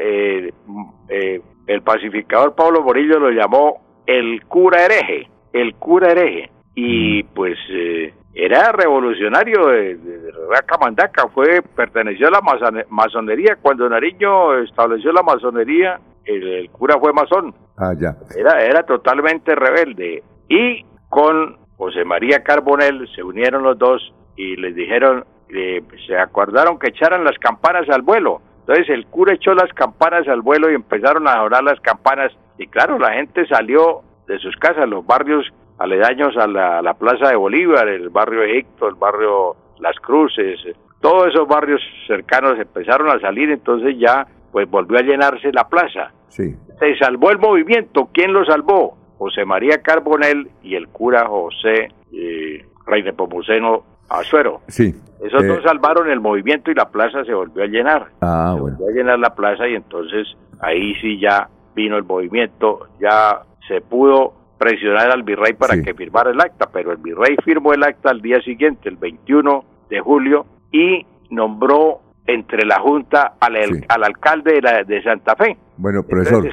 eh, 1.10 1.42
el 1.68 1.82
pacificador 1.82 2.54
Pablo 2.56 2.84
Morillo 2.84 3.20
lo 3.20 3.32
llamó 3.32 3.82
el 4.06 4.44
cura 4.46 4.86
hereje, 4.86 5.30
el 5.54 5.76
cura 5.76 6.12
hereje. 6.12 6.52
Y 6.76 7.24
pues 7.24 7.58
eh, 7.72 8.14
era 8.36 8.74
revolucionario 8.74 9.68
de, 9.68 9.96
de, 9.96 10.32
Racamandaca, 10.50 11.30
fue, 11.30 11.62
perteneció 11.62 12.28
a 12.28 12.32
la 12.32 12.86
masonería. 12.90 13.58
Cuando 13.62 13.88
Nariño 13.88 14.60
estableció 14.60 15.14
la 15.14 15.24
masonería, 15.24 16.02
el, 16.26 16.70
cura 16.72 17.00
fue 17.00 17.14
masón. 17.14 17.56
Ah, 17.78 17.94
ya. 17.98 18.16
Era, 18.38 18.62
era 18.62 18.84
totalmente 18.84 19.56
rebelde. 19.56 20.22
Y 20.50 20.84
con 21.08 21.58
José 21.78 22.04
María 22.04 22.44
Carbonel 22.44 23.08
se 23.16 23.24
unieron 23.24 23.64
los 23.64 23.78
dos 23.78 24.14
y 24.36 24.58
les 24.58 24.76
dijeron, 24.76 25.24
eh, 25.50 25.82
se 26.06 26.18
acordaron 26.18 26.78
que 26.78 26.90
echaran 26.90 27.24
las 27.24 27.38
campanas 27.40 27.88
al 27.90 28.02
vuelo. 28.02 28.42
Entonces 28.60 28.90
el 28.90 29.06
cura 29.06 29.34
echó 29.34 29.54
las 29.54 29.72
campanas 29.74 30.28
al 30.28 30.42
vuelo 30.42 30.70
y 30.70 30.76
empezaron 30.76 31.28
a 31.28 31.42
orar 31.42 31.64
las 31.64 31.80
campanas. 31.80 32.34
Y 32.58 32.68
claro, 32.68 33.00
la 33.00 33.14
gente 33.14 33.48
salió 33.48 34.02
de 34.28 34.40
sus 34.40 34.58
casas, 34.58 34.90
los 34.90 35.06
barrios 35.06 35.46
aledaños 35.78 36.36
a 36.38 36.48
la, 36.48 36.94
Plaza 36.94 37.30
de 37.30 37.36
Bolívar, 37.36 37.88
el 37.88 38.10
barrio 38.10 38.44
Egipto, 38.44 38.88
el 38.88 38.96
barrio 38.96 39.56
Las 39.80 39.96
Cruces, 39.98 40.60
todos 41.02 41.28
esos 41.28 41.48
barrios 41.48 41.82
cercanos 42.08 42.58
empezaron 42.58 43.10
a 43.10 43.20
salir, 43.20 43.52
entonces 43.52 43.96
ya 44.00 44.26
pues 44.52 44.70
volvió 44.70 44.98
a 44.98 45.02
llenarse 45.02 45.52
la 45.52 45.68
plaza. 45.68 46.12
Sí. 46.30 46.56
Se 46.80 46.98
salvó 46.98 47.30
el 47.30 47.40
movimiento. 47.40 48.10
¿Quién 48.12 48.34
lo 48.34 48.46
salvó? 48.46 48.98
José 49.18 49.46
María 49.46 49.82
Carbonel 49.82 50.50
y 50.64 50.76
el 50.76 50.88
cura 50.88 51.28
José 51.28 51.90
eh, 52.12 52.66
Rey 52.86 53.04
Nepomuceno 53.04 53.84
Azuero. 54.10 54.62
Sí. 54.68 54.96
Esos 55.22 55.46
dos 55.46 55.60
eh, 55.60 55.64
salvaron 55.64 56.10
el 56.10 56.20
movimiento 56.20 56.72
y 56.72 56.76
la 56.76 56.90
plaza 56.90 57.24
se 57.24 57.34
volvió 57.34 57.64
a 57.64 57.68
llenar. 57.68 58.08
Ah, 58.22 58.54
se 58.56 58.62
bueno. 58.62 58.78
volvió 58.78 58.94
a 58.94 58.98
llenar 58.98 59.20
la 59.20 59.36
plaza 59.36 59.68
y 59.68 59.76
entonces 59.76 60.28
ahí 60.60 60.96
sí 61.02 61.20
ya 61.20 61.50
vino 61.76 61.98
el 61.98 62.04
movimiento, 62.04 62.88
ya 63.00 63.42
se 63.68 63.82
pudo 63.82 64.34
presionar 64.58 65.12
al 65.12 65.24
virrey 65.24 65.54
para 65.54 65.82
que 65.82 65.94
firmara 65.94 66.32
el 66.32 66.40
acta, 66.40 66.70
pero 66.72 66.92
el 66.92 66.98
virrey 66.98 67.36
firmó 67.44 67.74
el 67.74 67.84
acta 67.84 68.10
al 68.10 68.22
día 68.22 68.42
siguiente, 68.42 68.90
el 68.90 68.98
21 68.98 69.64
de 69.90 70.00
julio, 70.00 70.46
y 70.72 71.06
nombró 71.30 72.02
entre 72.28 72.66
la 72.66 72.80
Junta 72.80 73.34
al, 73.40 73.56
al 73.88 74.04
alcalde 74.04 74.60
de, 74.88 75.04
Santa 75.04 75.36
Fe. 75.36 75.58
Bueno, 75.78 76.04
profesor. 76.04 76.48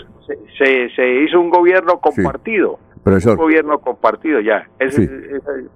se, 0.58 0.90
se, 0.94 1.22
hizo 1.24 1.40
un 1.40 1.50
gobierno 1.50 1.98
compartido. 1.98 2.78
Profesor. 3.02 3.32
Un 3.32 3.44
gobierno 3.44 3.78
compartido 3.80 4.40
ya. 4.40 4.68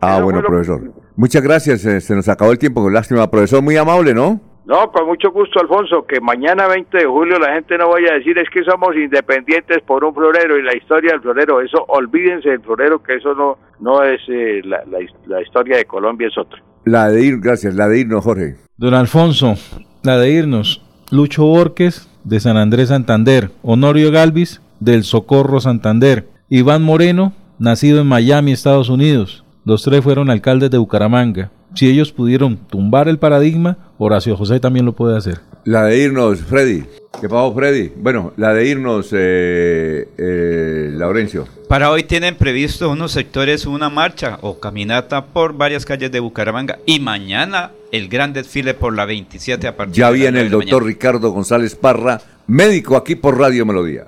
ah, 0.00 0.20
bueno, 0.22 0.42
profesor. 0.42 0.80
Muchas 1.16 1.42
gracias. 1.42 1.84
Eh, 1.84 2.00
se 2.00 2.14
nos 2.14 2.28
acabó 2.28 2.52
el 2.52 2.58
tiempo. 2.58 2.88
Lástima, 2.88 3.28
profesor. 3.28 3.62
Muy 3.62 3.76
amable, 3.76 4.14
¿no? 4.14 4.40
No, 4.66 4.90
con 4.90 5.06
mucho 5.06 5.30
gusto, 5.30 5.60
Alfonso. 5.60 6.04
Que 6.06 6.20
mañana 6.20 6.66
20 6.66 6.98
de 6.98 7.06
julio 7.06 7.38
la 7.38 7.54
gente 7.54 7.78
no 7.78 7.88
vaya 7.88 8.10
a 8.10 8.18
decir 8.18 8.36
es 8.38 8.50
que 8.50 8.64
somos 8.64 8.96
independientes 8.96 9.80
por 9.82 10.04
un 10.04 10.12
florero 10.12 10.58
y 10.58 10.62
la 10.62 10.76
historia 10.76 11.12
del 11.12 11.20
florero. 11.20 11.60
Eso, 11.60 11.84
olvídense 11.86 12.50
del 12.50 12.60
florero, 12.60 13.00
que 13.02 13.14
eso 13.14 13.32
no, 13.34 13.58
no 13.78 14.02
es 14.02 14.20
eh, 14.28 14.62
la, 14.64 14.82
la 15.26 15.40
historia 15.40 15.76
de 15.76 15.84
Colombia, 15.84 16.26
es 16.26 16.36
otra. 16.36 16.60
La 16.84 17.08
de 17.08 17.24
ir, 17.24 17.38
gracias. 17.40 17.74
La 17.74 17.88
de 17.88 18.00
irnos, 18.00 18.24
Jorge. 18.24 18.56
Don 18.76 18.94
Alfonso, 18.94 19.54
la 20.02 20.18
de 20.18 20.30
irnos. 20.30 20.82
Lucho 21.12 21.44
Borges, 21.44 22.08
de 22.24 22.40
San 22.40 22.56
Andrés 22.56 22.88
Santander. 22.88 23.50
Honorio 23.62 24.10
Galvis, 24.10 24.60
del 24.80 25.04
Socorro 25.04 25.60
Santander. 25.60 26.26
Iván 26.48 26.82
Moreno, 26.82 27.32
nacido 27.58 28.00
en 28.00 28.08
Miami, 28.08 28.52
Estados 28.52 28.88
Unidos. 28.88 29.44
Los 29.64 29.82
tres 29.82 30.02
fueron 30.02 30.30
alcaldes 30.30 30.70
de 30.70 30.78
Bucaramanga. 30.78 31.50
Si 31.74 31.88
ellos 31.88 32.12
pudieron 32.12 32.56
tumbar 32.56 33.08
el 33.08 33.18
paradigma, 33.18 33.78
Horacio 33.98 34.36
José 34.36 34.60
también 34.60 34.84
lo 34.84 34.92
puede 34.92 35.16
hacer. 35.16 35.40
La 35.64 35.84
de 35.84 35.98
irnos, 35.98 36.40
Freddy. 36.40 36.84
¿Qué 37.20 37.28
pasó, 37.28 37.54
Freddy? 37.54 37.92
Bueno, 37.96 38.32
la 38.36 38.52
de 38.52 38.66
irnos, 38.68 39.08
eh, 39.12 40.08
eh, 40.18 40.90
Laurencio. 40.92 41.46
Para 41.68 41.90
hoy 41.90 42.04
tienen 42.04 42.36
previsto 42.36 42.90
unos 42.90 43.12
sectores 43.12 43.66
una 43.66 43.88
marcha 43.88 44.38
o 44.42 44.60
caminata 44.60 45.26
por 45.26 45.54
varias 45.54 45.84
calles 45.84 46.12
de 46.12 46.20
Bucaramanga 46.20 46.78
y 46.86 47.00
mañana 47.00 47.72
el 47.90 48.08
gran 48.08 48.32
desfile 48.32 48.74
por 48.74 48.94
la 48.94 49.06
27 49.06 49.66
a 49.66 49.76
partir 49.76 49.96
Ya 49.96 50.10
viene 50.10 50.42
el 50.42 50.50
doctor 50.50 50.84
Ricardo 50.84 51.30
González 51.30 51.74
Parra, 51.74 52.20
médico 52.46 52.96
aquí 52.96 53.16
por 53.16 53.38
Radio 53.38 53.64
Melodía. 53.64 54.06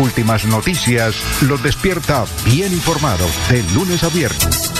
Últimas 0.00 0.44
noticias 0.46 1.16
los 1.48 1.62
despierta 1.62 2.24
bien 2.46 2.72
informados 2.72 3.30
de 3.50 3.62
lunes 3.74 4.04
a 4.04 4.08
viernes. 4.10 4.79